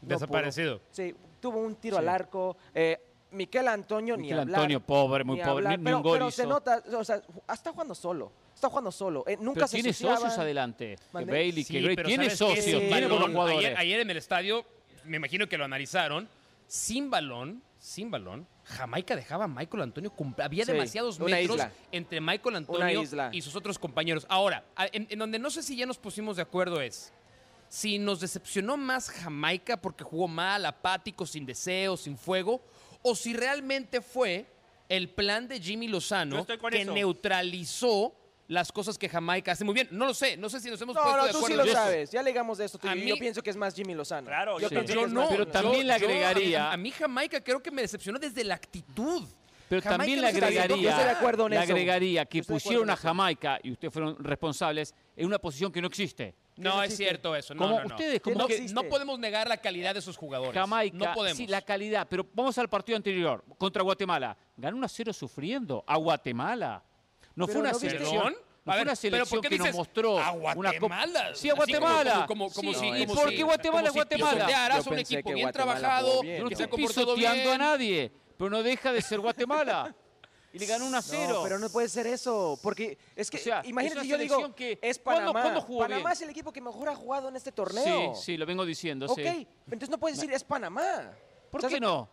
Desaparecido. 0.00 0.80
Sí, 0.90 1.14
tuvo 1.40 1.60
un 1.60 1.74
tiro 1.76 1.98
al 1.98 2.08
arco. 2.08 2.56
Eh, 2.74 3.00
Miquel 3.32 3.68
Antonio 3.68 4.16
Miquel 4.16 4.36
ni 4.36 4.40
hablar. 4.40 4.60
Antonio 4.60 4.80
pobre, 4.80 5.24
muy 5.24 5.40
pobre, 5.40 5.76
ni, 5.76 5.84
pero, 5.84 5.96
un 5.96 6.02
gol 6.02 6.18
pero 6.18 6.30
se 6.30 6.46
nota, 6.46 6.82
o 6.96 7.04
sea, 7.04 7.20
está 7.52 7.72
jugando 7.72 7.94
solo. 7.94 8.32
Está 8.54 8.68
jugando 8.68 8.90
solo. 8.90 9.24
Eh, 9.26 9.36
nunca 9.38 9.54
pero 9.54 9.68
se 9.68 9.76
tiene 9.76 9.92
socios 9.92 10.38
adelante. 10.38 10.96
Bailey, 11.12 11.64
Gray. 11.64 11.96
Tiene 11.96 12.30
socios, 12.30 12.82
ayer 13.76 14.00
en 14.00 14.10
el 14.10 14.16
estadio 14.16 14.64
me 15.06 15.16
imagino 15.16 15.48
que 15.48 15.58
lo 15.58 15.64
analizaron, 15.64 16.28
sin 16.66 17.10
balón, 17.10 17.62
sin 17.78 18.10
balón, 18.10 18.46
Jamaica 18.64 19.14
dejaba 19.14 19.44
a 19.44 19.48
Michael 19.48 19.84
Antonio, 19.84 20.12
había 20.38 20.64
demasiados 20.64 21.20
metros 21.20 21.60
entre 21.92 22.20
Michael 22.20 22.56
Antonio 22.56 23.02
y 23.32 23.40
sus 23.40 23.54
otros 23.54 23.78
compañeros. 23.78 24.26
Ahora, 24.28 24.64
en, 24.92 25.18
donde 25.18 25.38
no 25.38 25.50
sé 25.50 25.62
si 25.62 25.76
ya 25.76 25.86
nos 25.86 25.98
pusimos 25.98 26.36
de 26.36 26.42
acuerdo 26.42 26.80
es, 26.80 27.12
si 27.68 27.98
nos 27.98 28.20
decepcionó 28.20 28.76
más 28.76 29.10
Jamaica 29.10 29.80
porque 29.80 30.04
jugó 30.04 30.26
mal, 30.26 30.66
apático, 30.66 31.26
sin 31.26 31.46
deseo, 31.46 31.96
sin 31.96 32.16
fuego, 32.16 32.60
o 33.02 33.14
si 33.14 33.34
realmente 33.34 34.00
fue 34.00 34.46
el 34.88 35.08
plan 35.10 35.46
de 35.46 35.60
Jimmy 35.60 35.88
Lozano 35.88 36.44
que 36.70 36.84
neutralizó 36.84 38.14
las 38.48 38.70
cosas 38.72 38.96
que 38.98 39.08
Jamaica 39.08 39.52
hace 39.52 39.64
muy 39.64 39.74
bien. 39.74 39.88
No 39.90 40.06
lo 40.06 40.14
sé, 40.14 40.36
no 40.36 40.48
sé 40.48 40.60
si 40.60 40.70
nos 40.70 40.80
hemos 40.80 40.94
no, 40.94 41.02
puesto 41.02 41.24
de 41.24 41.30
acuerdo. 41.30 41.46
Tú 41.46 41.46
sí 41.46 41.54
lo 41.54 41.66
sabes, 41.66 42.10
ya 42.10 42.22
le 42.22 42.32
de 42.32 42.64
esto. 42.64 42.78
Yo 42.94 43.16
pienso 43.16 43.42
que 43.42 43.50
es 43.50 43.56
más 43.56 43.74
Jimmy 43.74 43.94
Lozano. 43.94 44.28
Claro, 44.28 44.58
yo, 44.60 45.06
no. 45.08 45.28
Pero 45.28 45.46
también 45.46 45.86
le 45.86 45.94
agregaría... 45.94 46.72
A, 46.72 46.76
mí, 46.76 46.90
Jamaica 46.90 47.42
creo 47.42 47.62
que 47.62 47.70
me 47.70 47.82
decepcionó 47.82 48.18
desde 48.18 48.44
la 48.44 48.54
actitud. 48.54 49.24
Pero 49.68 49.82
también 49.82 50.20
le 50.20 50.28
agregaría, 50.28 50.96
de 50.96 51.10
acuerdo 51.10 51.46
en 51.46 51.52
le 51.52 51.58
agregaría 51.58 52.24
que 52.24 52.42
pusieron 52.42 52.88
a 52.88 52.96
Jamaica, 52.96 53.58
y 53.62 53.72
ustedes 53.72 53.92
fueron 53.92 54.16
responsables, 54.22 54.94
en 55.16 55.26
una 55.26 55.38
posición 55.38 55.72
que 55.72 55.80
no 55.80 55.88
existe. 55.88 56.34
No, 56.56 56.82
es 56.82 56.96
cierto 56.96 57.34
eso. 57.34 57.54
No, 57.54 57.62
como 57.62 57.74
no, 57.74 57.80
no. 57.80 57.86
ustedes, 57.94 58.20
como 58.20 58.36
no, 58.36 58.46
no 58.72 58.82
podemos 58.84 59.18
negar 59.18 59.48
la 59.48 59.58
calidad 59.58 59.94
de 59.94 60.00
sus 60.00 60.16
jugadores. 60.16 60.54
Jamaica, 60.54 60.96
no 60.96 61.12
podemos. 61.12 61.36
sí, 61.36 61.46
la 61.46 61.60
calidad. 61.60 62.06
Pero 62.08 62.26
vamos 62.32 62.56
al 62.58 62.68
partido 62.68 62.96
anterior 62.96 63.44
contra 63.58 63.82
Guatemala. 63.82 64.36
Ganó 64.56 64.76
1 64.76 64.88
0 64.88 65.12
sufriendo 65.12 65.84
a 65.86 65.96
Guatemala. 65.96 66.82
No 67.36 67.46
fue 67.46 67.60
una 67.60 67.72
selección. 67.74 68.34
No 68.64 68.72
a 68.72 68.76
ver, 68.76 68.86
una 68.86 68.96
selección 68.96 69.28
¿pero 69.28 69.30
por 69.30 69.40
qué 69.42 69.48
que 69.48 69.54
dices 69.54 69.66
nos 69.68 69.76
mostró 69.76 70.18
ah, 70.18 70.26
a 70.26 70.30
Guatemala. 70.32 71.34
Sí, 71.36 71.48
a 71.48 71.54
Guatemala. 71.54 72.26
Como, 72.26 72.48
como, 72.48 72.52
como, 72.52 72.72
sí, 72.72 72.80
si, 72.80 73.02
¿Y 73.02 73.06
por 73.06 73.30
qué 73.30 73.42
Guatemala 73.44 73.88
como 73.90 73.98
Guatemala? 74.00 74.46
Si 74.46 74.52
Arás, 74.52 74.86
un 74.88 74.98
equipo 74.98 75.32
bien 75.32 75.52
trabajado, 75.52 76.20
bien, 76.22 76.42
no 76.42 76.48
que 76.48 76.54
no 76.56 76.60
se 76.60 76.68
pisoteando 76.68 77.16
bien. 77.16 77.48
a 77.48 77.58
nadie, 77.58 78.12
pero 78.36 78.50
no 78.50 78.64
deja 78.64 78.92
de 78.92 79.02
ser 79.02 79.20
Guatemala. 79.20 79.94
y 80.52 80.58
le 80.58 80.66
ganó 80.66 80.86
1 80.86 80.96
a 80.96 81.02
0. 81.02 81.32
No, 81.32 81.42
pero 81.44 81.58
no 81.60 81.70
puede 81.70 81.88
ser 81.88 82.08
eso, 82.08 82.58
porque 82.60 82.98
es 83.14 83.30
que 83.30 83.36
o 83.36 83.40
sea, 83.40 83.62
imagínate 83.64 84.00
es 84.00 84.06
yo 84.08 84.18
digo 84.18 84.54
que 84.54 84.80
es 84.82 84.98
Panamá. 84.98 85.30
¿Cuándo, 85.30 85.42
cuándo 85.42 85.60
jugó 85.60 85.80
Panamá 85.80 86.00
bien? 86.00 86.12
es 86.12 86.22
el 86.22 86.30
equipo 86.30 86.52
que 86.52 86.60
mejor 86.60 86.88
ha 86.88 86.96
jugado 86.96 87.28
en 87.28 87.36
este 87.36 87.52
torneo. 87.52 88.14
Sí, 88.16 88.22
sí, 88.22 88.36
lo 88.36 88.46
vengo 88.46 88.64
diciendo, 88.64 89.06
Ok, 89.06 89.20
sí. 89.20 89.46
entonces 89.66 89.90
no 89.90 89.98
puedes 89.98 90.18
decir 90.18 90.34
es 90.34 90.42
Panamá. 90.42 91.12
¿Por 91.52 91.68
qué 91.68 91.78
no? 91.78 92.10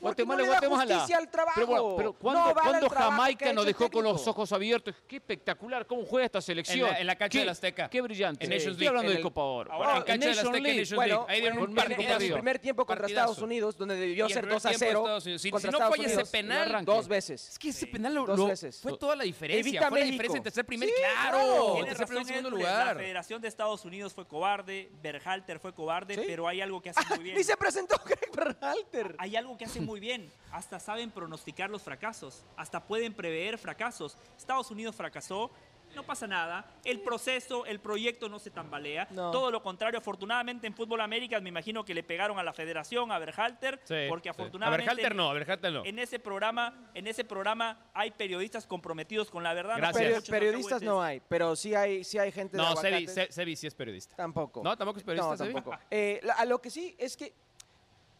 Guatemala, 0.00 0.42
no 0.42 0.48
Guatemala. 0.48 0.94
justicia 0.96 1.16
al 1.18 1.30
trabajo. 1.30 1.54
Pero, 1.56 1.66
bueno, 1.66 1.94
pero 1.96 2.08
No 2.10 2.18
¿cuándo, 2.18 2.54
vale 2.54 2.80
que 2.80 2.94
Jamaica 2.94 3.52
nos 3.54 3.64
dejó 3.64 3.90
con 3.90 4.04
los 4.04 4.26
ojos 4.26 4.52
abiertos? 4.52 4.94
Qué 5.08 5.16
espectacular 5.16 5.86
cómo 5.86 6.04
juega 6.04 6.26
esta 6.26 6.38
En 6.38 6.42
selección. 6.42 6.90
la, 6.90 7.00
en 7.00 7.06
la 7.06 7.16
cancha 7.16 7.32
Qué- 7.32 7.38
del 7.40 7.48
Azteca. 7.48 7.88
Qué 7.88 8.00
brillante. 8.02 8.44
En 8.44 8.50
Nations 8.50 8.72
Estoy 8.72 8.86
hablando 8.88 9.10
En 9.10 9.14
de 9.14 9.18
el- 9.20 9.22
Copa 9.22 9.42
Oro. 9.42 9.72
Ahora, 9.72 9.90
en 9.92 9.96
en 9.98 10.02
cancha 10.04 10.26
del 10.26 10.36
Nation 10.36 10.46
Azteca, 10.48 10.62
League. 10.62 10.80
Nations 10.80 10.96
Bueno, 10.96 11.14
League. 11.14 11.32
Ahí 11.32 11.40
dieron 11.40 11.58
bueno, 11.58 11.72
un 11.72 11.78
en- 11.78 11.88
partidazo. 11.88 12.16
en 12.16 12.22
el 12.26 12.32
primer 12.34 12.58
tiempo 12.58 12.84
contra 12.86 13.02
Partidazo. 13.02 13.30
Estados 13.32 13.42
Unidos, 13.42 13.76
donde 13.78 13.96
debió 13.96 14.28
ser 14.28 14.38
primer 14.42 14.54
2 14.54 14.66
a 14.66 14.68
tiempo 14.70 14.84
de 14.84 14.90
0. 14.90 15.00
Estados 15.00 15.24
Unidos. 15.24 15.42
Si- 15.42 15.48
si 15.48 15.68
no 15.70 15.78
falla 15.78 16.06
ese 16.06 16.24
penal, 16.26 16.84
dos 16.84 17.08
veces. 17.08 17.48
Es 17.48 17.58
que 17.58 17.68
ese 17.70 17.86
penal 17.86 18.14
lo, 18.14 18.26
Dos 18.26 18.48
veces. 18.48 18.80
fue 18.82 18.98
toda 18.98 19.16
la 19.16 19.24
diferencia. 19.24 19.60
Evita 19.70 19.88
fue 19.88 20.00
la 20.00 20.06
diferencia 20.06 20.36
en 20.36 20.42
tercer, 20.42 20.64
primer, 20.66 20.90
claro. 20.90 21.38
En 21.68 21.72
Tiene 21.74 21.88
tercer, 21.88 22.06
primer, 22.06 22.26
segundo 22.26 22.48
Hércules, 22.48 22.66
La 22.68 22.78
lugar. 22.84 22.96
Federación 22.98 23.40
de 23.40 23.48
Estados 23.48 23.84
Unidos 23.86 24.12
fue 24.12 24.26
cobarde, 24.26 24.90
Berhalter 25.02 25.58
fue 25.60 25.72
cobarde, 25.72 26.22
pero 26.26 26.46
hay 26.46 26.60
algo 26.60 26.82
que 26.82 26.90
hace 26.90 27.00
muy 27.08 27.18
bien. 27.24 27.36
Ni 27.36 27.44
se 27.44 27.56
presentó 27.56 27.96
Greg 28.04 28.30
Berhalter. 28.34 29.14
Hay 29.18 29.36
algo 29.36 29.56
que 29.56 29.64
hacen 29.84 29.90
muy 29.90 30.00
bien. 30.00 30.30
Hasta 30.52 30.78
saben 30.80 31.10
pronosticar 31.10 31.70
los 31.70 31.82
fracasos. 31.82 32.44
Hasta 32.56 32.82
pueden 32.82 33.12
prever 33.14 33.58
fracasos. 33.58 34.16
Estados 34.36 34.70
Unidos 34.70 34.94
fracasó. 34.96 35.50
No 35.94 36.02
pasa 36.02 36.26
nada. 36.26 36.66
El 36.84 37.02
proceso, 37.02 37.64
el 37.66 37.78
proyecto 37.78 38.28
no 38.28 38.40
se 38.40 38.50
tambalea. 38.50 39.06
No. 39.12 39.30
Todo 39.30 39.52
lo 39.52 39.62
contrario. 39.62 39.98
Afortunadamente 40.00 40.66
en 40.66 40.74
Fútbol 40.74 41.00
América 41.00 41.38
me 41.40 41.50
imagino 41.50 41.84
que 41.84 41.94
le 41.94 42.02
pegaron 42.02 42.36
a 42.36 42.42
la 42.42 42.52
federación, 42.52 43.12
a 43.12 43.18
Berhalter, 43.20 43.80
Sí, 43.84 43.94
porque 44.08 44.24
sí. 44.24 44.30
afortunadamente 44.30 44.90
A 44.90 44.94
Berhalter 44.94 45.14
no, 45.14 45.30
a 45.30 45.34
Berhalter 45.34 45.72
no. 45.72 45.84
en 45.84 45.98
ese 46.00 46.18
programa, 46.18 46.90
en 46.94 47.06
ese 47.06 47.24
programa 47.24 47.78
hay 47.94 48.10
periodistas 48.10 48.66
comprometidos 48.66 49.30
con 49.30 49.44
la 49.44 49.54
verdad. 49.54 49.76
Gracias. 49.76 50.28
Periodistas 50.28 50.82
no 50.82 51.00
hay, 51.00 51.22
pero 51.28 51.54
sí 51.54 51.76
hay, 51.76 52.02
sí 52.02 52.18
hay 52.18 52.32
gente 52.32 52.56
de 52.56 52.62
No, 52.64 52.74
Sebi, 52.74 53.54
sí 53.54 53.66
es 53.68 53.74
periodista. 53.76 54.16
Tampoco. 54.16 54.64
No, 54.64 54.76
tampoco 54.76 54.98
es 54.98 55.04
periodista, 55.04 55.44
No, 55.44 55.52
tampoco. 55.52 55.78
Eh, 55.92 56.20
a 56.36 56.44
lo 56.44 56.60
que 56.60 56.70
sí 56.70 56.96
es 56.98 57.16
que 57.16 57.32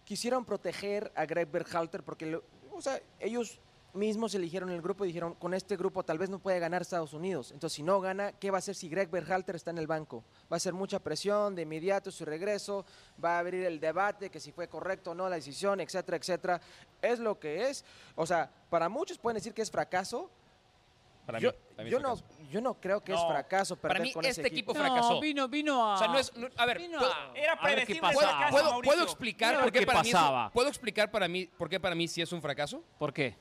quisieron 0.05 0.45
proteger 0.45 1.13
a 1.15 1.27
Greg 1.27 1.51
Berhalter 1.51 2.03
porque, 2.03 2.27
lo- 2.27 2.45
o 2.73 2.81
sea, 2.81 3.01
ellos 3.21 3.61
mismos 3.95 4.35
eligieron 4.35 4.71
el 4.71 4.83
grupo 4.83 5.05
y 5.05 5.09
dijeron, 5.09 5.35
con 5.35 5.55
este 5.55 5.77
grupo 5.77 6.03
tal 6.03 6.19
vez 6.19 6.29
no 6.29 6.41
puede 6.41 6.59
ganar 6.59 6.83
Estados 6.83 7.13
Unidos. 7.13 7.53
Entonces, 7.53 7.77
si 7.77 7.85
no 7.85 8.01
gana, 8.01 8.33
¿qué 8.33 8.51
va 8.51 8.57
a 8.57 8.59
hacer 8.59 8.75
si 8.75 8.89
Greg 8.89 9.09
Berhalter 9.09 9.55
está 9.55 9.71
en 9.71 9.79
el 9.79 9.87
banco? 9.87 10.25
Va 10.53 10.57
a 10.57 10.61
ser 10.61 10.73
mucha 10.75 10.99
presión 10.99 11.55
de 11.55 11.63
inmediato 11.63 12.11
su 12.11 12.25
regreso, 12.25 12.85
va 13.25 13.37
a 13.37 13.39
abrir 13.39 13.65
el 13.65 13.79
debate 13.79 14.31
que 14.31 14.41
si 14.41 14.51
fue 14.51 14.67
correcto 14.67 15.13
o 15.13 15.15
no 15.15 15.29
la 15.29 15.37
decisión, 15.37 15.81
etcétera, 15.81 16.17
etcétera. 16.17 16.61
Es 17.01 17.21
lo 17.21 17.39
que 17.39 17.69
es. 17.71 17.85
O 18.17 18.27
sea, 18.27 18.51
para 18.69 18.89
muchos 18.89 19.17
pueden 19.19 19.37
decir 19.37 19.55
que 19.55 19.63
es 19.63 19.71
fracaso. 19.71 20.29
Para 21.27 21.39
yo 21.39 21.51
mí, 21.53 21.57
para 21.75 21.83
mí 21.85 21.89
es 21.89 21.93
yo 21.93 22.01
no, 22.01 22.15
yo 22.51 22.61
no 22.61 22.75
creo 22.75 23.03
que 23.03 23.13
es 23.15 23.21
fracaso 23.27 23.77
Para 23.77 23.95
perder 23.95 24.09
mí, 24.09 24.13
con 24.13 24.25
este 24.25 24.43
ese 24.43 24.49
equipo 24.49 24.73
equipo. 24.73 24.87
fracasó. 24.87 25.15
No, 25.15 25.21
vino, 25.21 25.49
vino 25.49 25.85
a. 25.91 25.95
O 25.95 25.97
sea, 25.99 26.09
no 26.09 26.19
es. 26.19 26.35
no- 26.37 26.49
a 26.57 26.67
ver, 26.67 26.79
vino 26.79 26.99
puedo- 26.99 27.13
a- 27.13 27.33
Era 27.35 27.55
ver 27.55 27.63
predecible 27.63 28.09
el 28.09 28.15
¿Puedo, 28.83 29.03
explicar 29.05 29.61
por 29.61 29.73
qué 29.73 29.81
qué 29.81 29.87
para 29.87 30.03
mí 30.03 30.13
pasaba. 30.13 30.51
¿Puedo 30.51 30.69
explicar 30.69 31.11
para 31.11 31.27
mí 31.29 31.47
por 31.47 31.69
qué 31.71 31.81
para 31.81 31.95
mí 31.95 32.07
sí 32.09 32.21
es 32.21 32.31
un 32.33 32.43
fracaso? 32.43 32.85
¿Por 32.99 33.13
qué? 33.13 33.37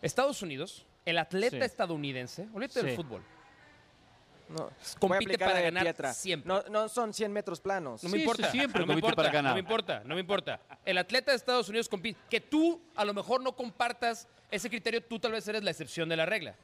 Estados 0.00 0.42
Unidos, 0.42 0.86
el 1.04 1.18
atleta 1.18 1.56
Sí. 1.58 1.62
estadounidense, 1.62 2.48
olvídate 2.54 2.82
del 2.82 2.96
fútbol. 2.96 3.22
No, 4.48 4.70
Compite 4.98 5.36
para 5.38 5.60
ganar 5.60 5.82
Pietra. 5.82 6.14
siempre. 6.14 6.48
No, 6.48 6.62
no 6.70 6.88
son 6.88 7.12
100 7.12 7.30
metros 7.30 7.60
planos. 7.60 8.02
No 8.02 8.08
Sí, 8.08 8.14
me 8.16 8.22
importa. 8.22 8.50
siempre 8.50 8.80
no 8.80 8.86
me 8.86 8.94
compite 8.94 9.06
importa, 9.08 9.16
para 9.16 9.30
ganar. 9.30 9.50
No 9.50 9.54
me 9.56 9.60
importa, 9.60 10.02
no 10.06 10.14
me 10.14 10.20
importa. 10.22 10.60
El 10.86 10.96
atleta 10.96 11.32
de 11.32 11.36
Estados 11.36 11.68
Unidos 11.68 11.86
compite. 11.86 12.18
Que 12.30 12.40
tú 12.40 12.80
a 12.96 13.04
lo 13.04 13.12
mejor 13.12 13.42
no 13.42 13.54
compartas 13.54 14.26
ese 14.50 14.68
criterio, 14.70 15.02
tú 15.02 15.18
tal 15.18 15.32
vez 15.32 15.46
eres 15.48 15.62
la 15.62 15.70
excepción 15.70 16.08
de 16.08 16.16
la 16.16 16.26
regla. 16.26 16.54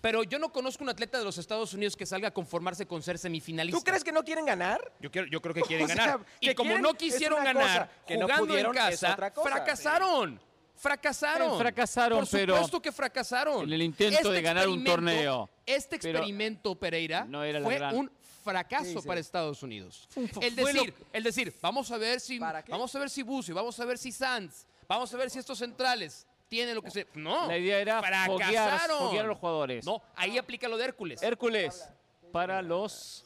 Pero 0.00 0.24
yo 0.24 0.38
no 0.38 0.50
conozco 0.52 0.82
un 0.82 0.90
atleta 0.90 1.18
de 1.18 1.24
los 1.24 1.38
Estados 1.38 1.72
Unidos 1.74 1.96
que 1.96 2.04
salga 2.06 2.28
a 2.28 2.30
conformarse 2.32 2.86
con 2.86 3.02
ser 3.02 3.18
semifinalista. 3.18 3.78
¿Tú 3.78 3.84
crees 3.84 4.02
que 4.02 4.10
no 4.12 4.24
quieren 4.24 4.44
ganar? 4.44 4.92
Yo, 5.00 5.10
quiero, 5.10 5.28
yo 5.28 5.40
creo 5.40 5.54
que 5.54 5.62
quieren 5.68 5.84
O 5.84 5.88
sea, 5.88 5.96
ganar. 5.96 6.26
y 6.40 6.52
como 6.54 6.68
quieren 6.68 6.82
no 6.82 6.94
quisieron 6.94 7.44
ganar 7.44 7.62
cosa, 7.88 7.90
que 8.06 8.16
no 8.16 8.22
jugando 8.26 8.46
pudieron 8.48 8.76
en 8.76 8.82
casa, 8.82 9.12
otra 9.12 9.32
cosa. 9.32 9.48
fracasaron. 9.50 10.40
Fracasaron. 10.76 11.54
Eh, 11.54 11.58
fracasaron, 11.58 12.18
Por 12.20 12.28
pero 12.30 12.54
supuesto 12.56 12.82
que 12.82 12.90
fracasaron. 12.90 13.62
en 13.64 13.72
el 13.72 13.82
intento 13.82 14.30
de 14.32 14.42
ganar 14.42 14.68
un 14.68 14.82
torneo. 14.82 15.48
Este 15.64 15.94
experimento, 15.96 16.74
Pereira, 16.74 17.24
no 17.24 17.44
era 17.44 17.60
fue 17.62 17.76
gran- 17.76 17.94
un 17.94 18.10
fracaso 18.42 18.86
Sí, 18.86 18.96
sí. 19.00 19.06
para 19.06 19.20
Estados 19.20 19.62
Unidos. 19.62 20.08
Fue 20.10 20.24
un- 20.24 20.30
El 20.42 20.56
decir, 20.56 20.94
el 21.12 21.22
decir, 21.22 21.54
vamos 21.62 21.88
a 21.92 21.98
ver 21.98 22.18
si 22.18 22.40
vamos 22.40 22.92
a 22.92 22.98
ver 22.98 23.08
si 23.10 23.22
Bucio, 23.22 23.54
vamos 23.54 23.78
a 23.78 23.84
ver 23.84 23.96
si 23.98 24.10
Sanz, 24.10 24.66
vamos 24.88 25.14
a 25.14 25.16
ver 25.16 25.30
si 25.30 25.38
estos 25.38 25.58
centrales 25.58 26.26
tienen 26.52 26.74
lo 26.74 26.82
que 26.82 26.90
se 26.90 27.06
No. 27.14 27.48
La 27.48 27.56
idea 27.56 27.78
era 27.80 28.02
fracasaron. 28.02 28.98
foguear 28.98 29.24
a 29.24 29.28
los 29.28 29.38
jugadores. 29.38 29.86
No, 29.86 30.02
ahí 30.16 30.36
aplica 30.36 30.68
lo 30.68 30.76
de 30.76 30.84
Hércules. 30.84 31.22
Hércules 31.22 31.88
para 32.30 32.60
Los 32.60 33.24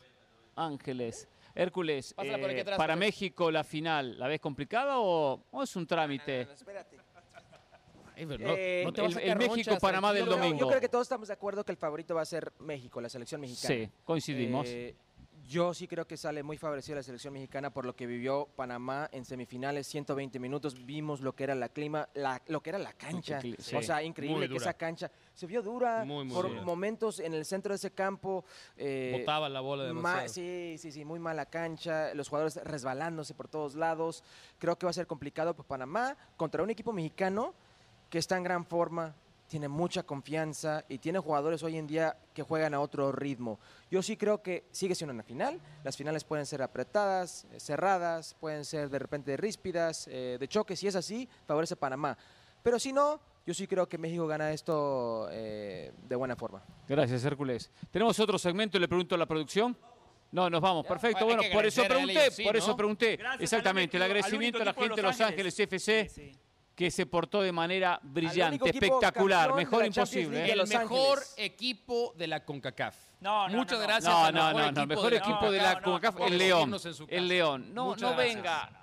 Ángeles. 0.54 1.28
Hércules, 1.52 2.14
Pásala 2.14 2.38
por 2.38 2.50
aquí 2.50 2.58
eh, 2.58 2.62
atrás, 2.62 2.78
para. 2.78 2.94
México 2.94 3.50
la 3.50 3.64
final, 3.64 4.16
¿la 4.16 4.28
ves 4.28 4.40
complicada 4.40 5.00
o, 5.00 5.42
o 5.50 5.62
es 5.62 5.74
un 5.74 5.86
trámite? 5.88 6.42
espérate. 6.42 6.98
Ay, 8.14 8.26
pero 8.26 8.46
no- 8.46 8.54
Eh, 8.56 8.82
no 8.84 8.92
te 8.92 9.02
vas 9.02 9.16
a 9.16 9.20
el- 9.20 9.30
el 9.30 9.36
México-Panamá 9.38 10.12
del 10.12 10.26
domingo. 10.26 10.60
Yo 10.60 10.68
creo 10.68 10.80
que 10.80 10.88
todos 10.88 11.02
estamos 11.06 11.26
de 11.28 11.34
acuerdo 11.34 11.64
que 11.64 11.72
el 11.72 11.78
favorito 11.78 12.14
va 12.14 12.22
a 12.22 12.26
ser 12.26 12.52
México, 12.60 13.00
la 13.00 13.08
selección 13.08 13.40
mexicana. 13.40 13.74
Sí, 13.74 13.90
coincidimos. 14.04 14.66
Eh, 14.68 14.94
yo 15.48 15.72
sí 15.74 15.86
creo 15.86 16.06
que 16.06 16.16
sale 16.16 16.42
muy 16.42 16.56
favorecida 16.58 16.96
la 16.96 17.02
selección 17.02 17.32
mexicana 17.32 17.70
por 17.70 17.84
lo 17.86 17.94
que 17.94 18.06
vivió 18.06 18.46
Panamá 18.56 19.08
en 19.12 19.24
semifinales, 19.24 19.86
120 19.86 20.38
minutos, 20.38 20.84
vimos 20.84 21.20
lo 21.20 21.34
que 21.34 21.44
era 21.44 21.54
la 21.54 21.68
clima, 21.68 22.08
la- 22.14 22.42
lo 22.48 22.60
que 22.60 22.70
era 22.70 22.78
la 22.78 22.92
cancha. 22.92 23.40
Sí. 23.40 23.54
O 23.76 23.82
sea, 23.82 24.02
increíble 24.02 24.48
que 24.48 24.56
esa 24.56 24.74
cancha 24.74 25.10
se 25.34 25.46
vio 25.46 25.62
dura 25.62 26.04
Muy, 26.04 26.24
muy 26.24 26.34
por 26.34 26.48
dura. 26.48 26.62
momentos 26.62 27.20
en 27.20 27.34
el 27.34 27.44
centro 27.44 27.72
de 27.72 27.76
ese 27.76 27.90
campo. 27.92 28.44
eh, 28.76 29.16
Botaba 29.20 29.48
la 29.48 29.60
bola 29.60 29.82
Ma- 29.84 29.88
demasiado. 29.88 30.28
sí, 30.28 30.76
sí, 30.78 30.90
sí, 30.92 31.04
muy 31.04 31.18
mala 31.20 31.46
cancha, 31.46 32.12
los 32.14 32.28
jugadores 32.28 32.56
resbalándose 32.64 33.34
por 33.34 33.48
todos 33.48 33.74
lados. 33.74 34.24
Creo 34.58 34.76
que 34.76 34.86
va 34.86 34.90
a 34.90 34.94
ser 34.94 35.06
complicado 35.06 35.54
para 35.54 35.68
Panamá 35.68 36.16
contra 36.36 36.62
un 36.62 36.70
equipo 36.70 36.92
mexicano 36.92 37.54
que 38.10 38.18
está 38.18 38.36
en 38.36 38.44
gran 38.44 38.64
forma, 38.64 39.14
tiene 39.48 39.68
mucha 39.68 40.02
confianza 40.02 40.84
y 40.88 40.98
tiene 40.98 41.18
jugadores 41.18 41.62
hoy 41.62 41.76
en 41.76 41.86
día 41.86 42.16
que 42.34 42.42
juegan 42.42 42.74
a 42.74 42.80
otro 42.80 43.12
ritmo. 43.12 43.58
Yo 43.90 44.02
sí 44.02 44.16
creo 44.16 44.42
que 44.42 44.64
sigue 44.70 44.94
siendo 44.94 45.14
una 45.14 45.22
final. 45.22 45.60
Las 45.84 45.96
finales 45.96 46.24
pueden 46.24 46.46
ser 46.46 46.62
apretadas, 46.62 47.46
eh, 47.52 47.60
cerradas, 47.60 48.34
pueden 48.40 48.64
ser 48.64 48.90
de 48.90 48.98
repente 48.98 49.36
ríspidas, 49.36 50.08
eh, 50.08 50.36
de 50.38 50.48
choque. 50.48 50.76
Si 50.76 50.86
es 50.86 50.96
así, 50.96 51.28
favorece 51.46 51.74
a 51.74 51.76
Panamá. 51.78 52.16
Pero 52.62 52.78
si 52.78 52.92
no, 52.92 53.20
yo 53.46 53.54
sí 53.54 53.66
creo 53.66 53.88
que 53.88 53.96
México 53.98 54.26
gana 54.26 54.52
esto 54.52 55.28
eh, 55.30 55.92
de 56.08 56.16
buena 56.16 56.34
forma. 56.34 56.62
Gracias, 56.88 57.24
Hércules. 57.24 57.70
¿Tenemos 57.90 58.18
otro 58.18 58.38
segmento? 58.38 58.78
Le 58.78 58.88
pregunto 58.88 59.14
a 59.14 59.18
la 59.18 59.26
producción. 59.26 59.76
No, 60.32 60.50
nos 60.50 60.60
vamos. 60.60 60.84
Perfecto. 60.84 61.24
Bueno, 61.24 61.42
por 61.52 61.64
eso 61.64 61.84
pregunté. 61.84 62.28
Por 62.44 62.56
eso 62.56 62.76
pregunté. 62.76 63.16
Gracias 63.16 63.42
Exactamente. 63.42 63.96
al 63.96 64.02
El 64.02 64.10
agradecimiento 64.10 64.60
a 64.60 64.64
la 64.64 64.74
gente 64.74 64.96
de 64.96 65.02
Los 65.02 65.20
Ángeles 65.20 65.58
FC 65.58 66.08
Sí, 66.08 66.32
sí. 66.32 66.38
Que 66.76 66.90
se 66.90 67.06
portó 67.06 67.40
de 67.40 67.50
manera 67.52 67.98
brillante, 68.02 68.68
espectacular, 68.68 69.54
mejor 69.54 69.86
imposible. 69.86 70.44
¿eh? 70.46 70.52
El 70.52 70.58
Los 70.58 70.68
mejor 70.68 71.18
Ángeles. 71.18 71.34
equipo 71.38 72.12
de 72.18 72.26
la 72.26 72.44
CONCACAF. 72.44 72.94
No, 73.20 73.48
no, 73.48 73.56
Muchas 73.56 73.72
no, 73.72 73.78
no. 73.80 73.86
gracias 73.88 74.12
No, 74.12 74.30
no, 74.30 74.52
no, 74.52 74.72
no, 74.72 74.80
el 74.82 74.86
mejor 74.86 75.14
equipo 75.14 75.50
de 75.50 75.58
la 75.58 75.80
CONCACAF, 75.80 76.20
el 76.28 76.36
León. 76.38 76.76
El 77.08 77.28
León. 77.28 77.74
No, 77.74 77.86
Muchas 77.86 78.02
no 78.02 78.16
gracias. 78.16 78.34
venga. 78.36 78.82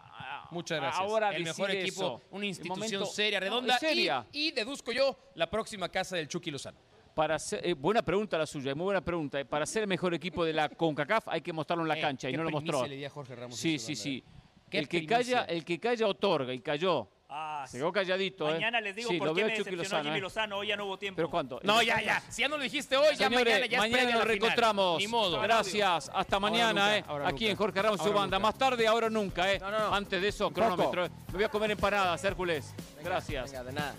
Muchas 0.50 0.80
gracias. 0.80 1.02
Ahora 1.02 1.36
el 1.36 1.44
mejor 1.44 1.70
equipo, 1.72 2.02
eso. 2.02 2.22
una 2.32 2.46
institución 2.48 2.80
momento- 2.80 3.06
seria, 3.06 3.40
No, 3.40 3.44
redonda. 3.46 3.78
seria. 3.80 4.26
Y, 4.32 4.48
y 4.48 4.52
deduzco 4.52 4.92
yo, 4.92 5.16
la 5.36 5.50
próxima 5.50 5.88
casa 5.90 6.16
del 6.16 6.28
Chucky 6.28 6.50
Lozano. 6.52 6.78
Para 7.16 7.38
ser, 7.38 7.62
eh, 7.64 7.74
buena 7.76 8.02
pregunta 8.02 8.38
la 8.40 8.46
suya, 8.48 8.74
muy 8.76 8.86
buena 8.86 9.02
pregunta. 9.02 9.44
Para 9.46 9.66
ser 9.68 9.84
el 9.84 9.88
mejor 9.88 10.16
equipo 10.16 10.44
de 10.44 10.54
la 10.54 10.70
CONCACAF 10.70 11.28
hay 11.28 11.42
que 11.42 11.54
mostrarlo 11.54 11.84
en 11.84 11.90
la 11.90 11.98
Eh, 11.98 12.02
cancha 12.02 12.28
y 12.30 12.34
no 12.34 12.44
lo 12.44 12.50
mostró. 12.50 12.86
le 12.88 12.96
di 12.96 13.06
a 13.06 13.10
Jorge 13.12 13.36
Ramos 13.36 13.56
Sí, 13.56 13.78
sí, 13.78 13.96
sí. 13.96 14.24
El 14.72 14.88
que, 14.88 14.98
primicia. 15.00 15.18
calla, 15.42 15.42
el 15.46 15.64
que 15.64 15.80
calla 15.80 16.08
otorga 16.08 16.52
y 16.54 16.60
cayó. 16.60 17.08
Ah, 17.36 17.66
Se 17.68 17.78
quedó 17.80 17.92
calladito, 17.92 18.48
¿eh? 18.48 18.54
Mañana 18.54 18.80
les 18.80 18.96
digo 18.96 19.10
Sí, 19.10 19.18
por 19.18 19.30
lo 19.30 19.34
qué 19.34 19.42
veo 19.42 19.48
me 19.50 19.58
Chucky 19.58 19.72
decepcionó 19.72 20.04
Lozano, 20.04 20.04
Jimmy 20.04 20.18
¿eh? 20.18 20.22
Lozano. 20.22 20.58
Hoy 20.60 20.68
ya 20.68 20.76
no 20.78 20.86
hubo 20.86 21.00
tiempo. 21.00 21.16
¿Pero 21.16 21.32
cuánto? 21.32 21.60
No, 21.64 21.82
ya, 21.82 22.00
ya. 22.00 22.22
Si 22.30 22.44
ya 22.44 22.48
no 22.48 22.58
lo 22.58 22.64
dijiste 22.64 22.96
hoy, 22.96 23.16
ya 23.16 23.28
mañana 23.28 23.66
ya 23.66 23.78
es 23.78 23.92
mañana 23.92 24.12
nos 24.12 24.24
reencontramos. 24.26 25.00
Ni 25.00 25.08
modo. 25.08 25.42
Gracias. 25.42 26.12
Hasta 26.14 26.40
mañana, 26.40 26.82
nunca, 26.82 26.98
¿eh? 26.98 27.04
ahora 27.08 27.28
Aquí 27.30 27.46
nunca. 27.46 27.52
en 27.52 27.58
Jorge 27.58 27.82
Ramos 27.82 28.02
y 28.02 28.04
su 28.04 28.14
banda. 28.14 28.38
nunca. 28.38 28.40
Más 28.50 28.58
tarde, 28.60 28.86
ahora 28.86 29.10
nunca, 29.10 29.52
¿eh? 29.52 29.58
No, 29.58 29.72
no, 29.72 29.80
no. 29.80 29.96
Antes 29.96 30.22
de 30.22 30.28
eso, 30.28 30.52
cronómetro. 30.52 31.08
Me 31.30 31.34
voy 31.34 31.44
a 31.44 31.50
comer 31.50 31.72
empanadas, 31.72 32.24
Hércules. 32.24 32.72
Venga, 32.98 33.10
Gracias. 33.10 33.52
Venga, 33.52 33.64
de 33.64 33.74
nada. 33.74 33.96